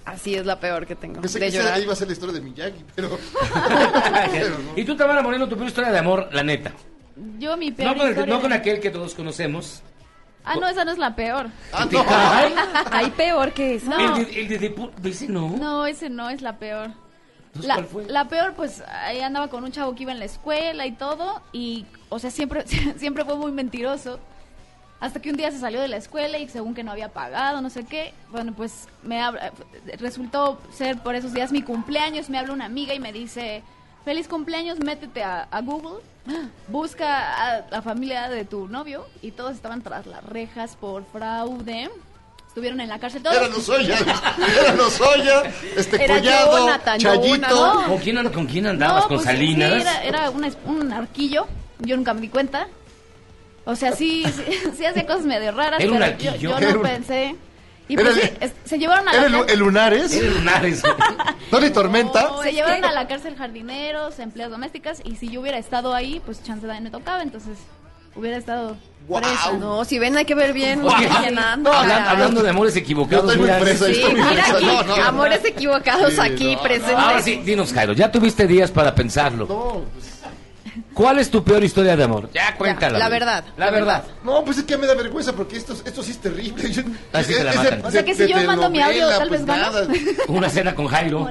Así 0.04 0.34
es 0.36 0.46
la 0.46 0.60
peor 0.60 0.86
que 0.86 0.94
tengo. 0.94 1.20
Pensé 1.20 1.40
de 1.40 1.46
que 1.50 1.56
llorar. 1.56 1.80
iba 1.80 1.92
a 1.92 1.96
ser 1.96 2.06
la 2.06 2.12
historia 2.12 2.34
de 2.34 2.40
Miyagi, 2.40 2.84
pero... 2.94 3.18
y 4.76 4.84
tú, 4.84 4.96
Tamara 4.96 5.22
Moreno, 5.22 5.48
tu 5.48 5.56
peor 5.56 5.66
historia 5.68 5.90
de 5.90 5.98
amor, 5.98 6.28
la 6.32 6.44
neta. 6.44 6.72
Yo 7.38 7.56
mi 7.56 7.70
peor 7.70 7.92
No 7.92 7.96
con, 7.98 8.06
el- 8.06 8.12
historia 8.12 8.34
no 8.34 8.40
con 8.40 8.50
de- 8.50 8.56
aquel 8.56 8.80
que 8.80 8.90
todos 8.90 9.14
conocemos. 9.14 9.82
Ah, 10.44 10.56
no, 10.56 10.68
esa 10.68 10.84
no 10.84 10.92
es 10.92 10.98
la 10.98 11.14
peor. 11.16 11.48
Ah, 11.72 11.86
¿Te 11.88 11.96
cae? 12.04 12.54
Hay 12.92 13.10
peor 13.12 13.52
que 13.52 13.76
eso. 13.76 13.88
No. 13.90 14.16
El 14.18 14.26
de, 14.26 14.40
el 14.42 14.48
de, 14.48 14.58
de 14.58 14.76
pu- 14.76 14.90
dice 14.96 15.26
no. 15.28 15.48
No, 15.56 15.86
ese 15.86 16.10
no 16.10 16.28
es 16.28 16.42
la 16.42 16.58
peor. 16.58 16.90
Entonces, 17.46 17.66
La, 17.68 17.74
¿cuál 17.76 17.86
fue? 17.86 18.04
la 18.06 18.28
peor, 18.28 18.52
pues, 18.54 18.82
ahí 18.82 19.20
andaba 19.20 19.48
con 19.48 19.62
un 19.64 19.70
chavo 19.72 19.94
que 19.94 20.02
iba 20.02 20.12
en 20.12 20.18
la 20.18 20.24
escuela 20.26 20.86
y 20.86 20.92
todo, 20.92 21.40
y, 21.52 21.86
o 22.10 22.18
sea, 22.18 22.30
siempre, 22.30 22.64
siempre 22.98 23.24
fue 23.24 23.36
muy 23.36 23.52
mentiroso. 23.52 24.18
Hasta 25.00 25.20
que 25.20 25.30
un 25.30 25.36
día 25.36 25.50
se 25.50 25.58
salió 25.60 25.80
de 25.80 25.88
la 25.88 25.96
escuela 25.98 26.36
y 26.38 26.48
según 26.48 26.74
que 26.74 26.82
no 26.82 26.90
había 26.90 27.08
pagado, 27.10 27.60
no 27.60 27.70
sé 27.70 27.84
qué, 27.84 28.12
bueno, 28.30 28.52
pues 28.54 28.88
me 29.02 29.20
habla- 29.22 29.52
resultó 29.98 30.58
ser 30.72 30.98
por 30.98 31.14
esos 31.14 31.32
días 31.32 31.52
mi 31.52 31.62
cumpleaños, 31.62 32.28
me 32.28 32.38
habla 32.38 32.52
una 32.52 32.64
amiga 32.66 32.92
y 32.94 33.00
me 33.00 33.12
dice, 33.12 33.62
feliz 34.04 34.28
cumpleaños, 34.28 34.78
métete 34.80 35.22
a, 35.22 35.42
a 35.50 35.60
Google, 35.62 36.02
busca 36.68 37.56
a 37.58 37.64
la 37.70 37.82
familia 37.82 38.28
de 38.28 38.44
tu 38.44 38.68
novio, 38.68 39.06
y 39.22 39.30
todos 39.32 39.54
estaban 39.54 39.82
tras 39.82 40.06
las 40.06 40.22
rejas 40.24 40.76
por 40.76 41.04
fraude, 41.12 41.90
estuvieron 42.46 42.80
en 42.80 42.88
la 42.88 42.98
cárcel 42.98 43.22
todos. 43.22 43.36
Era 43.36 43.48
Lozoya, 43.48 43.98
era 44.60 44.74
Lozoya, 44.74 45.42
este 45.76 46.04
Era 46.04 46.16
Collado, 46.18 46.58
Jonathan, 46.58 46.98
Chayito. 46.98 47.82
¿Con 47.88 47.98
quién, 47.98 48.28
con 48.32 48.46
quién 48.46 48.66
andabas? 48.66 49.02
No, 49.04 49.08
¿Con 49.08 49.16
pues, 49.16 49.26
Salinas? 49.26 49.72
Sí, 49.74 49.80
era, 49.80 50.04
era 50.04 50.30
una 50.30 50.48
un 50.66 50.92
arquillo. 50.92 51.46
Yo 51.80 51.96
nunca 51.96 52.14
me 52.14 52.20
di 52.20 52.28
cuenta. 52.28 52.68
O 53.64 53.74
sea, 53.74 53.92
sí, 53.92 54.24
sí, 54.24 54.44
sí 54.76 54.84
hacía 54.86 55.06
cosas 55.06 55.24
medio 55.24 55.50
raras, 55.52 55.80
¿Era 55.80 55.90
un 55.92 55.98
pero 55.98 56.10
arquillo? 56.12 56.34
yo, 56.36 56.50
yo 56.50 56.58
Era 56.58 56.70
no 56.70 56.76
un- 56.76 56.82
pensé. 56.82 57.34
Y 57.88 57.96
pues 57.96 58.16
el- 58.16 58.22
sí, 58.22 58.30
es- 58.40 58.52
se 58.64 58.78
llevaron 58.78 59.06
a 59.08 59.12
la 59.12 59.18
¿Era 59.26 59.44
el, 59.52 59.58
Lunares? 59.58 60.22
Lunares. 60.38 60.82
¿Tony 61.50 61.70
Tormenta? 61.70 62.30
se 62.42 62.52
llevaron 62.52 62.84
a 62.84 62.92
la 62.92 63.06
cárcel 63.06 63.36
jardineros, 63.36 64.18
empleadas 64.18 64.52
domésticas, 64.52 65.00
y 65.04 65.16
si 65.16 65.28
yo 65.28 65.40
hubiera 65.42 65.58
estado 65.58 65.94
ahí, 65.94 66.20
pues 66.24 66.42
chance 66.42 66.66
de 66.66 66.80
me 66.80 66.90
tocaba, 66.90 67.22
entonces 67.22 67.58
hubiera 68.16 68.36
estado 68.38 68.76
presa. 69.06 69.52
No, 69.58 69.84
si 69.84 69.98
ven 69.98 70.16
hay 70.16 70.24
que 70.24 70.34
ver 70.34 70.52
bien 70.54 70.80
quién 71.20 71.38
anda. 71.38 71.70
hablan- 71.82 72.06
hablando 72.06 72.42
de 72.42 72.48
amores 72.50 72.74
equivocados, 72.76 73.36
mira, 73.36 73.58
Sí, 73.64 74.02
aquí, 74.02 74.14
No, 74.64 74.82
no, 74.82 74.96
no. 74.96 75.04
amores 75.04 75.44
equivocados 75.44 76.14
Sí, 76.14 76.20
aquí 76.20 76.54
no, 76.54 76.62
presentes. 76.62 76.96
Ahora 76.96 77.20
sí, 77.20 77.36
dinos, 77.44 77.72
Jairo, 77.72 77.92
ya 77.92 78.10
tuviste 78.10 78.46
días 78.46 78.70
para 78.70 78.94
pensarlo. 78.94 79.46
No, 79.46 79.82
pues, 79.92 80.13
¿Cuál 80.94 81.18
es 81.18 81.28
tu 81.30 81.42
peor 81.42 81.62
historia 81.64 81.96
de 81.96 82.04
amor? 82.04 82.30
Ya, 82.32 82.56
cuéntala. 82.56 82.98
la 82.98 83.08
verdad, 83.08 83.44
La 83.56 83.66
la 83.66 83.70
verdad. 83.72 84.04
no, 84.22 84.44
pues 84.44 84.58
es 84.58 84.64
que 84.64 84.76
me 84.76 84.86
da 84.86 84.94
vergüenza 84.94 85.32
porque 85.32 85.56
esto, 85.56 85.74
esto 85.84 86.02
sí 86.02 86.12
es 86.12 86.18
terrible. 86.18 86.70
Yo- 86.72 86.82
Así 87.12 87.32
es- 87.32 87.38
te 87.38 87.44
la 87.44 87.50
es 87.50 87.58
de- 87.62 87.70
matan. 87.70 87.86
O 87.86 87.90
sea 87.90 88.04
que 88.04 88.14
si 88.14 88.22
de 88.22 88.28
yo 88.28 88.42
mando 88.44 88.70
mi 88.70 88.80
audio, 88.80 89.08
tal 89.08 89.28
vez 89.28 89.42
pues 89.42 89.44
gano. 89.46 89.62
nada. 89.72 89.88
Una 90.28 90.48
cena 90.48 90.74
con 90.74 90.86
Jairo. 90.86 91.28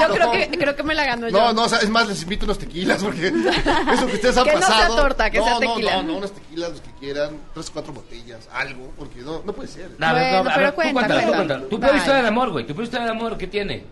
Yo 0.00 0.14
creo 0.14 0.30
que, 0.32 0.50
creo 0.58 0.74
que 0.76 0.82
me 0.82 0.94
la 0.94 1.04
ganó 1.04 1.28
yo. 1.28 1.38
No, 1.38 1.52
no, 1.52 1.64
o 1.64 1.68
sea, 1.68 1.78
es 1.78 1.88
más, 1.88 2.08
les 2.08 2.22
invito 2.22 2.44
unos 2.44 2.58
tequilas 2.58 3.02
porque 3.02 3.28
eso 3.92 4.06
que 4.06 4.14
ustedes 4.14 4.36
han 4.36 4.44
Que 4.44 4.52
no 4.54 4.58
sea 4.58 4.68
pasado. 4.68 4.96
torta, 4.96 5.30
que 5.30 5.38
no, 5.38 5.44
sea 5.44 5.54
no, 5.54 5.60
tequila. 5.60 5.96
No, 5.96 6.02
no, 6.02 6.16
unos 6.18 6.32
tequilas, 6.32 6.70
los 6.70 6.80
que 6.80 6.90
quieran, 6.98 7.30
tres, 7.54 7.70
cuatro 7.70 7.92
botellas, 7.92 8.48
algo, 8.52 8.92
porque 8.98 9.20
no, 9.20 9.42
no 9.44 9.52
puede 9.52 9.68
ser. 9.68 9.90
A 10.00 10.12
ver, 10.12 10.22
Bueno, 10.32 10.38
a 10.38 10.42
ver, 10.42 10.52
pero 10.56 10.68
tú 10.70 10.74
cuenta, 10.74 10.92
cuéntala, 11.06 11.26
cuéntala. 11.36 11.68
Tu 11.68 11.80
peor 11.80 11.96
historia 11.96 12.22
de 12.22 12.28
amor, 12.28 12.50
güey. 12.50 12.66
Tu 12.66 12.74
peor 12.74 12.84
historia 12.84 13.04
de 13.06 13.10
amor, 13.12 13.38
¿qué 13.38 13.46
tiene? 13.46 13.84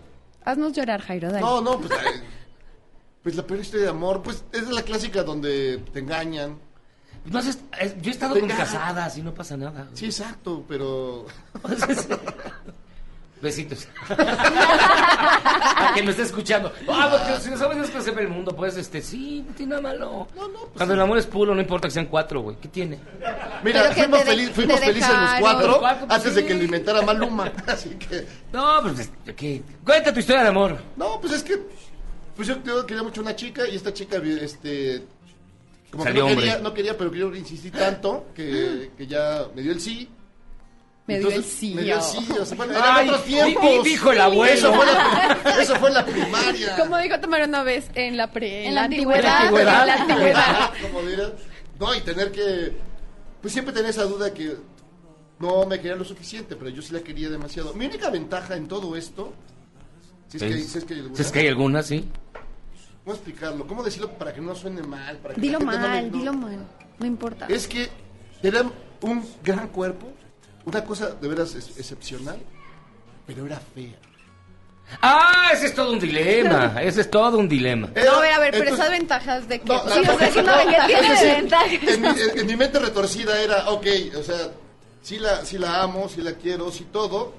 Haznos 0.43 0.73
llorar, 0.73 1.01
Jairo, 1.01 1.29
dale. 1.31 1.41
No, 1.41 1.61
no, 1.61 1.79
pues, 1.79 1.91
pues 3.25 3.35
la 3.35 3.41
peor 3.47 3.59
historia 3.59 3.85
de 3.85 3.89
amor, 3.89 4.21
pues 4.21 4.43
es 4.51 4.67
la 4.69 4.83
clásica 4.83 5.23
donde 5.23 5.79
te 5.91 5.97
engañan. 5.99 6.59
No 7.25 7.39
has 7.39 7.47
est- 7.47 7.61
eh, 7.81 7.97
yo 7.99 8.11
he 8.11 8.13
estado 8.13 8.39
con 8.39 8.47
casadas 8.47 9.17
y 9.17 9.23
no 9.23 9.33
pasa 9.33 9.57
nada. 9.57 9.87
Sí, 9.95 10.05
exacto, 10.05 10.63
pero 10.67 11.25
Besitos. 13.41 13.87
A 14.09 15.91
quien 15.93 16.05
me 16.05 16.11
esté 16.11 16.23
escuchando. 16.23 16.71
Ah, 16.87 17.09
porque 17.11 17.41
si 17.43 17.49
no 17.49 17.57
sabes 17.57 17.77
es 17.79 17.89
que 17.89 18.01
se 18.01 18.11
ve 18.11 18.21
el 18.23 18.29
mundo, 18.29 18.55
pues, 18.55 18.77
este, 18.77 19.01
sí, 19.01 19.43
no 19.47 19.53
tiene 19.53 19.71
nada 19.71 19.81
malo. 19.81 20.27
No, 20.35 20.47
no, 20.47 20.59
pues 20.59 20.71
Cuando 20.77 20.93
el 20.93 21.01
amor 21.01 21.17
es 21.17 21.25
puro, 21.27 21.53
no 21.53 21.61
importa 21.61 21.87
que 21.87 21.93
sean 21.93 22.05
cuatro, 22.05 22.41
güey. 22.41 22.57
¿Qué 22.57 22.69
tiene? 22.69 22.97
mira, 23.63 23.91
fuimos, 23.91 24.19
de- 24.23 24.31
feliz- 24.31 24.51
fuimos 24.51 24.79
felices 24.79 25.09
los 25.09 25.29
cuatro 25.39 25.67
Los 25.67 25.77
cuatro, 25.79 26.07
pues, 26.07 26.17
antes 26.19 26.35
de 26.35 26.45
que 26.45 26.53
lo 26.53 26.63
inventara 26.63 27.01
Maluma. 27.01 27.51
Así 27.67 27.89
que, 27.89 28.25
No, 28.53 28.81
pues, 28.83 29.11
¿qué? 29.35 29.63
Cuenta 29.83 30.13
tu 30.13 30.19
historia 30.19 30.43
de 30.43 30.49
amor. 30.49 30.77
no, 30.95 31.19
pues 31.19 31.33
es 31.33 31.43
que, 31.43 31.59
pues 32.35 32.47
yo, 32.47 32.61
yo 32.63 32.85
quería 32.85 33.03
mucho 33.03 33.21
una 33.21 33.35
chica 33.35 33.67
y 33.67 33.75
esta 33.75 33.93
chica, 33.93 34.17
este, 34.41 35.03
como 35.91 36.03
que 36.03 36.13
no 36.13 36.27
quería, 36.27 36.59
no 36.59 36.73
quería, 36.73 36.97
pero 36.97 37.13
yo 37.13 37.33
insistí 37.35 37.71
tanto 37.71 38.27
que, 38.35 38.91
que 38.97 39.07
ya 39.07 39.45
me 39.55 39.61
dio 39.61 39.71
el 39.71 39.79
sí. 39.81 40.09
Me 41.07 41.19
dio 41.19 41.29
el 41.29 41.43
sí. 41.43 41.75
Me 41.75 41.83
dio 41.83 41.93
el 41.95 41.99
oh. 41.99 42.03
sí, 42.03 42.27
o 42.39 42.45
sea, 42.45 42.57
bueno, 42.57 42.73
eran 42.73 42.95
Ay, 42.97 43.07
otros 43.09 43.25
tiempos. 43.25 43.83
di- 43.83 43.89
dijo 43.91 44.11
el 44.11 44.21
abuelo. 44.21 44.53
Eso 44.53 44.73
fue 44.73 44.85
la, 44.87 45.61
eso 45.61 45.75
fue 45.75 45.89
en 45.89 45.93
la 45.93 46.05
primaria. 46.05 46.75
Como 46.77 46.97
dijo 46.97 47.19
Tamara 47.19 47.45
una 47.45 47.61
vez, 47.63 47.89
en 47.93 48.17
la, 48.17 48.31
pre, 48.31 48.65
En 48.67 48.73
la 48.75 48.85
antigüedad. 48.85 49.37
antigüedad. 49.43 49.81
En 49.81 49.87
la 49.87 49.93
antigüedad. 49.93 50.71
Como 50.81 51.01
dirás. 51.03 51.31
No, 51.79 51.93
y 51.93 52.01
tener 52.01 52.31
que, 52.31 52.73
pues 53.41 53.53
siempre 53.53 53.71
tener 53.73 53.91
esa 53.91 54.03
duda 54.05 54.33
que 54.33 54.55
no 55.39 55.65
me 55.67 55.77
quería 55.79 55.95
lo 55.95 56.05
suficiente, 56.05 56.55
pero 56.55 56.69
yo 56.71 56.81
sí 56.81 56.91
la 56.91 57.01
quería 57.01 57.29
demasiado. 57.29 57.73
Mi 57.75 57.85
única 57.85 58.09
ventaja 58.09 58.55
en 58.55 58.67
todo 58.67 58.95
esto, 58.95 59.31
si 60.39 60.45
es 60.45 60.53
que, 60.55 60.63
si 60.63 60.77
es 60.77 60.83
que 60.85 60.93
hay 60.93 60.99
alguna, 60.99 61.15
Si 61.15 61.21
es 61.21 61.31
que 61.31 61.39
hay 61.39 61.47
alguna, 61.47 61.83
sí. 61.83 62.09
¿cómo 63.03 63.15
explicarlo? 63.15 63.67
¿Cómo 63.67 63.83
decirlo 63.83 64.11
para 64.13 64.33
que 64.33 64.41
no 64.41 64.55
suene 64.55 64.81
mal? 64.83 65.17
Para 65.17 65.35
que 65.35 65.41
Dilo 65.41 65.59
no 65.59 65.65
mal, 65.65 66.11
no- 66.11 66.17
dilo 66.17 66.33
mal. 66.33 66.67
No 66.99 67.05
importa. 67.05 67.45
Es 67.47 67.67
que 67.67 67.89
era 68.41 68.63
un 69.01 69.25
gran 69.43 69.67
cuerpo, 69.69 70.11
una 70.65 70.83
cosa 70.83 71.09
de 71.11 71.27
veras 71.27 71.53
ex- 71.55 71.77
excepcional, 71.77 72.39
pero 73.27 73.45
era 73.45 73.59
fea. 73.59 73.95
Ah, 75.01 75.49
ese 75.51 75.65
es 75.67 75.73
todo 75.75 75.91
un 75.93 75.99
dilema. 75.99 76.75
Ese 76.81 77.01
es 77.01 77.09
todo 77.09 77.39
un 77.39 77.49
dilema. 77.49 77.89
Era- 77.95 78.05
No, 78.05 78.17
a 78.17 78.21
ver, 78.21 78.31
a 78.33 78.39
ver, 78.39 78.51
pero 78.51 78.73
esas 78.75 78.91
ventajas 78.91 79.47
de 79.47 79.59
que... 79.59 79.65
No, 79.65 79.79
Sí, 79.89 79.99
o 80.07 80.17
sea, 80.17 80.27
es 80.27 80.35
una 80.35 80.51
no, 80.63 80.69
ventaja. 80.69 80.87
tiene? 81.67 81.91
En 81.93 82.01
mi, 82.01 82.07
en- 82.07 82.39
en 82.39 82.45
mi 82.47 82.55
mente 82.55 82.77
retorcida 82.77 83.41
era, 83.41 83.67
ok, 83.71 83.85
o 84.19 84.21
sea, 84.21 84.51
sí 85.01 85.17
la, 85.17 85.43
sí 85.43 85.57
la 85.57 85.81
amo, 85.81 86.07
sí 86.07 86.21
la 86.21 86.33
quiero, 86.33 86.69
sí 86.71 86.85
todo, 86.91 87.33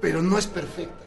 pero 0.00 0.22
no 0.22 0.38
es 0.38 0.48
perfecta. 0.48 1.04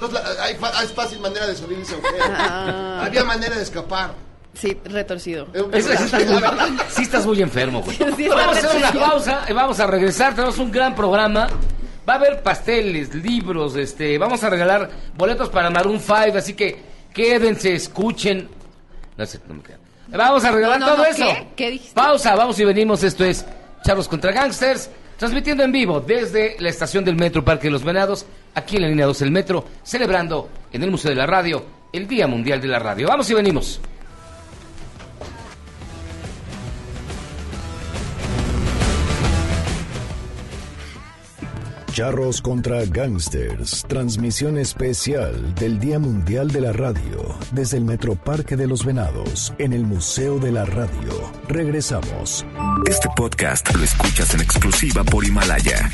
Entonces 0.00 0.20
la- 0.36 0.44
hay, 0.44 0.54
fa- 0.56 0.78
hay 0.78 0.86
fácil 0.88 1.20
manera 1.20 1.46
de 1.46 1.54
salir 1.56 1.76
de 1.78 1.82
ese 1.82 1.94
agujero. 1.94 2.24
Ah. 2.28 3.02
Había 3.06 3.24
manera 3.24 3.56
de 3.56 3.62
escapar. 3.62 4.10
Sí, 4.54 4.76
retorcido. 4.84 5.48
Eso- 5.52 5.92
eso 5.92 6.04
estás 6.04 6.24
muy- 6.26 6.78
sí 6.88 7.02
estás 7.02 7.26
muy 7.26 7.42
enfermo, 7.42 7.82
güey. 7.82 7.96
Sí, 8.16 8.28
vamos 8.28 8.56
a 8.56 8.60
hacer 8.60 8.76
una 8.76 8.92
pausa 8.92 9.44
y 9.48 9.52
vamos 9.52 9.80
a 9.80 9.86
regresar. 9.86 10.34
Tenemos 10.34 10.58
un 10.58 10.70
gran 10.72 10.94
programa. 10.94 11.48
Va 12.08 12.12
a 12.14 12.16
haber 12.16 12.42
pasteles, 12.42 13.14
libros, 13.14 13.74
este, 13.76 14.16
vamos 14.16 14.42
a 14.44 14.48
regalar 14.48 14.88
boletos 15.16 15.48
para 15.48 15.68
Maroon 15.70 15.98
5, 16.00 16.38
así 16.38 16.54
que 16.54 16.80
quédense, 17.12 17.74
escuchen. 17.74 18.48
No 19.16 19.26
sé, 19.26 19.40
no 19.48 19.54
me 19.54 19.62
crean. 19.62 19.80
Vamos 20.08 20.44
a 20.44 20.52
regalar 20.52 20.78
No, 20.78 20.86
no, 20.86 20.92
todo 20.94 21.04
no, 21.04 21.10
eso. 21.10 21.24
¿qué? 21.24 21.48
¿Qué 21.56 21.70
dijiste? 21.72 21.94
Pausa, 21.94 22.36
vamos 22.36 22.58
y 22.60 22.64
venimos. 22.64 23.02
Esto 23.02 23.24
es 23.24 23.44
Charlos 23.84 24.06
contra 24.08 24.30
Gangsters, 24.30 24.88
transmitiendo 25.16 25.64
en 25.64 25.72
vivo 25.72 26.00
desde 26.00 26.56
la 26.58 26.68
estación 26.68 27.04
del 27.04 27.16
Metro 27.16 27.44
Parque 27.44 27.68
de 27.68 27.72
los 27.72 27.84
Venados, 27.84 28.26
aquí 28.54 28.76
en 28.76 28.82
la 28.82 28.88
línea 28.88 29.06
2 29.06 29.18
del 29.20 29.30
Metro, 29.30 29.64
celebrando 29.82 30.48
en 30.72 30.82
el 30.82 30.90
Museo 30.90 31.10
de 31.10 31.16
la 31.16 31.26
Radio 31.26 31.64
el 31.92 32.06
Día 32.06 32.26
Mundial 32.26 32.60
de 32.60 32.68
la 32.68 32.78
Radio. 32.78 33.08
Vamos 33.08 33.30
y 33.30 33.34
venimos. 33.34 33.80
Charros 41.96 42.42
contra 42.42 42.84
Gangsters, 42.84 43.82
transmisión 43.88 44.58
especial 44.58 45.54
del 45.54 45.78
Día 45.78 45.98
Mundial 45.98 46.50
de 46.50 46.60
la 46.60 46.72
Radio 46.74 47.38
desde 47.52 47.78
el 47.78 47.86
Metroparque 47.86 48.54
de 48.54 48.66
los 48.66 48.84
Venados 48.84 49.54
en 49.56 49.72
el 49.72 49.86
Museo 49.86 50.38
de 50.38 50.52
la 50.52 50.66
Radio. 50.66 51.32
Regresamos. 51.48 52.44
Este 52.86 53.08
podcast 53.16 53.74
lo 53.74 53.82
escuchas 53.82 54.34
en 54.34 54.42
exclusiva 54.42 55.04
por 55.04 55.24
Himalaya. 55.24 55.90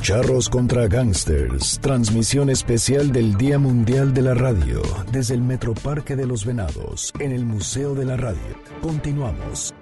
Charros 0.00 0.48
contra 0.48 0.86
Gangsters, 0.86 1.78
transmisión 1.82 2.48
especial 2.48 3.12
del 3.12 3.36
Día 3.36 3.58
Mundial 3.58 4.14
de 4.14 4.22
la 4.22 4.32
Radio 4.32 4.80
desde 5.12 5.34
el 5.34 5.42
Metroparque 5.42 6.16
de 6.16 6.26
los 6.26 6.46
Venados 6.46 7.12
en 7.18 7.32
el 7.32 7.44
Museo 7.44 7.94
de 7.94 8.06
la 8.06 8.16
Radio. 8.16 8.56
Continuamos. 8.80 9.74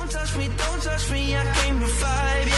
Don't 0.00 0.10
touch 0.10 0.36
me, 0.38 0.48
don't 0.56 0.82
touch 0.82 1.10
me, 1.10 1.34
I 1.36 1.44
came 1.62 1.80
to 1.80 1.86
fight, 1.86 2.49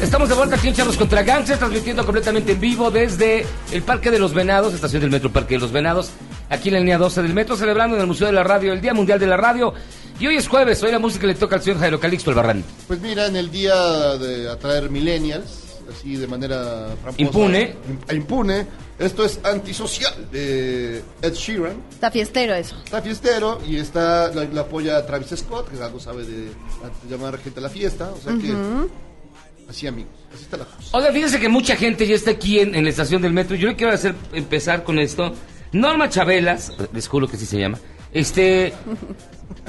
Estamos 0.00 0.28
de 0.28 0.34
vuelta 0.36 0.54
aquí 0.54 0.68
en 0.68 0.74
Charlos 0.74 0.96
contra 0.96 1.24
Ganses, 1.24 1.58
transmitiendo 1.58 2.04
completamente 2.04 2.52
en 2.52 2.60
vivo 2.60 2.92
desde 2.92 3.44
el 3.72 3.82
Parque 3.82 4.12
de 4.12 4.20
los 4.20 4.32
Venados, 4.34 4.72
estación 4.72 5.00
del 5.00 5.10
Metro 5.10 5.32
Parque 5.32 5.54
de 5.54 5.60
los 5.60 5.72
Venados, 5.72 6.12
aquí 6.48 6.68
en 6.68 6.74
la 6.74 6.80
línea 6.80 6.98
12 6.98 7.22
del 7.22 7.34
Metro, 7.34 7.56
celebrando 7.56 7.96
en 7.96 8.02
el 8.02 8.06
Museo 8.06 8.28
de 8.28 8.32
la 8.32 8.44
Radio 8.44 8.72
el 8.72 8.80
Día 8.80 8.94
Mundial 8.94 9.18
de 9.18 9.26
la 9.26 9.36
Radio. 9.36 9.74
Y 10.18 10.26
hoy 10.26 10.36
es 10.36 10.48
jueves, 10.48 10.82
hoy 10.82 10.90
la 10.92 10.98
música 10.98 11.26
le 11.26 11.34
toca 11.34 11.56
al 11.56 11.62
señor 11.62 11.78
Jairo 11.78 12.00
Calixto 12.00 12.30
Albarrán. 12.30 12.64
Pues 12.86 13.00
mira, 13.00 13.26
en 13.26 13.36
el 13.36 13.50
día 13.50 13.74
de 14.16 14.48
atraer 14.50 14.88
millennials, 14.88 15.62
así 15.94 16.16
de 16.16 16.26
manera 16.26 16.86
tramposa, 17.02 17.20
Impune. 17.22 17.74
im- 18.08 18.16
impune, 18.16 18.66
esto 18.98 19.26
es 19.26 19.38
antisocial 19.44 20.14
de 20.32 21.02
Ed 21.20 21.34
Sheeran. 21.34 21.76
Está 21.90 22.10
fiestero 22.10 22.54
eso. 22.54 22.76
Está 22.82 23.02
fiestero 23.02 23.60
y 23.68 23.76
está 23.76 24.32
la, 24.32 24.44
la 24.44 24.62
apoya 24.62 25.04
Travis 25.04 25.28
Scott, 25.36 25.68
que 25.70 25.82
algo 25.82 26.00
sabe 26.00 26.24
de, 26.24 26.44
de 26.46 26.50
llamar 27.10 27.38
gente 27.38 27.60
a 27.60 27.64
la 27.64 27.68
fiesta. 27.68 28.10
O 28.10 28.16
sea 28.18 28.32
que, 28.40 28.54
así 29.68 29.86
amigos, 29.86 30.12
así 30.34 30.44
está 30.44 30.56
la 30.56 30.64
cosa. 30.64 30.96
Oiga, 30.96 31.12
fíjense 31.12 31.38
que 31.38 31.50
mucha 31.50 31.76
gente 31.76 32.06
ya 32.06 32.14
está 32.14 32.30
aquí 32.30 32.58
en, 32.58 32.74
en 32.74 32.84
la 32.84 32.90
estación 32.90 33.20
del 33.20 33.34
metro. 33.34 33.54
Yo 33.54 33.68
le 33.68 33.76
quiero 33.76 33.92
hacer 33.92 34.14
empezar 34.32 34.82
con 34.82 34.98
esto. 34.98 35.34
Norma 35.72 36.08
Chabelas, 36.08 36.72
les 36.94 37.06
juro 37.06 37.28
que 37.28 37.36
sí 37.36 37.44
se 37.44 37.58
llama, 37.58 37.78
este, 38.12 38.72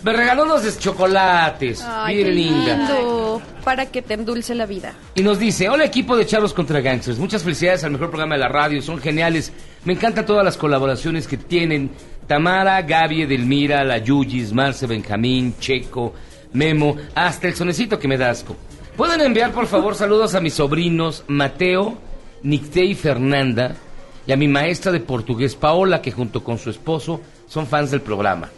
me 0.04 0.14
regaló 0.14 0.44
unos 0.44 0.80
chocolates, 0.80 1.84
Ay, 1.86 2.18
qué 2.18 2.32
lindo. 2.32 3.42
Para 3.64 3.88
que 3.88 4.02
te 4.02 4.14
endulce 4.14 4.56
la 4.56 4.66
vida. 4.66 4.94
Y 5.16 5.22
nos 5.22 5.40
dice, 5.40 5.70
hola 5.70 5.86
equipo 5.86 6.16
de 6.16 6.26
Charlos 6.26 6.54
contra 6.54 6.80
Gangsters, 6.80 7.18
muchas 7.18 7.44
felicidades 7.44 7.84
al 7.84 7.92
mejor 7.92 8.10
programa 8.10 8.36
de 8.36 8.42
la 8.42 8.48
radio, 8.48 8.82
son 8.82 9.00
geniales. 9.00 9.52
Me 9.84 9.94
encantan 9.94 10.26
todas 10.26 10.46
las 10.46 10.58
colaboraciones 10.58 11.28
que 11.28 11.38
tienen. 11.38 11.92
Tamara, 12.28 12.82
Gaby, 12.82 13.24
Edelmira, 13.24 13.84
La 13.84 13.98
Yuyis, 14.00 14.54
Marce, 14.54 14.86
Benjamín, 14.86 15.56
Checo, 15.60 16.14
Memo, 16.54 16.98
hasta 17.16 17.48
el 17.48 17.56
sonecito 17.56 17.98
que 17.98 18.08
me 18.08 18.18
da 18.18 18.30
asco. 18.30 18.56
Pueden 18.96 19.22
enviar 19.22 19.52
por 19.52 19.68
favor 19.68 19.96
saludos 19.96 20.36
a 20.36 20.42
mis 20.42 20.56
sobrinos 20.56 21.24
Mateo, 21.28 21.98
Nicté 22.44 22.84
y 22.84 22.96
Fernanda 22.96 23.76
y 24.26 24.32
a 24.32 24.38
mi 24.38 24.48
maestra 24.48 24.92
de 24.92 25.00
portugués 25.00 25.56
Paola, 25.56 26.02
que 26.02 26.12
junto 26.12 26.44
con 26.44 26.58
su 26.58 26.70
esposo 26.70 27.22
son 27.48 27.68
fans 27.68 27.92
del 27.92 28.02
programa. 28.02 28.50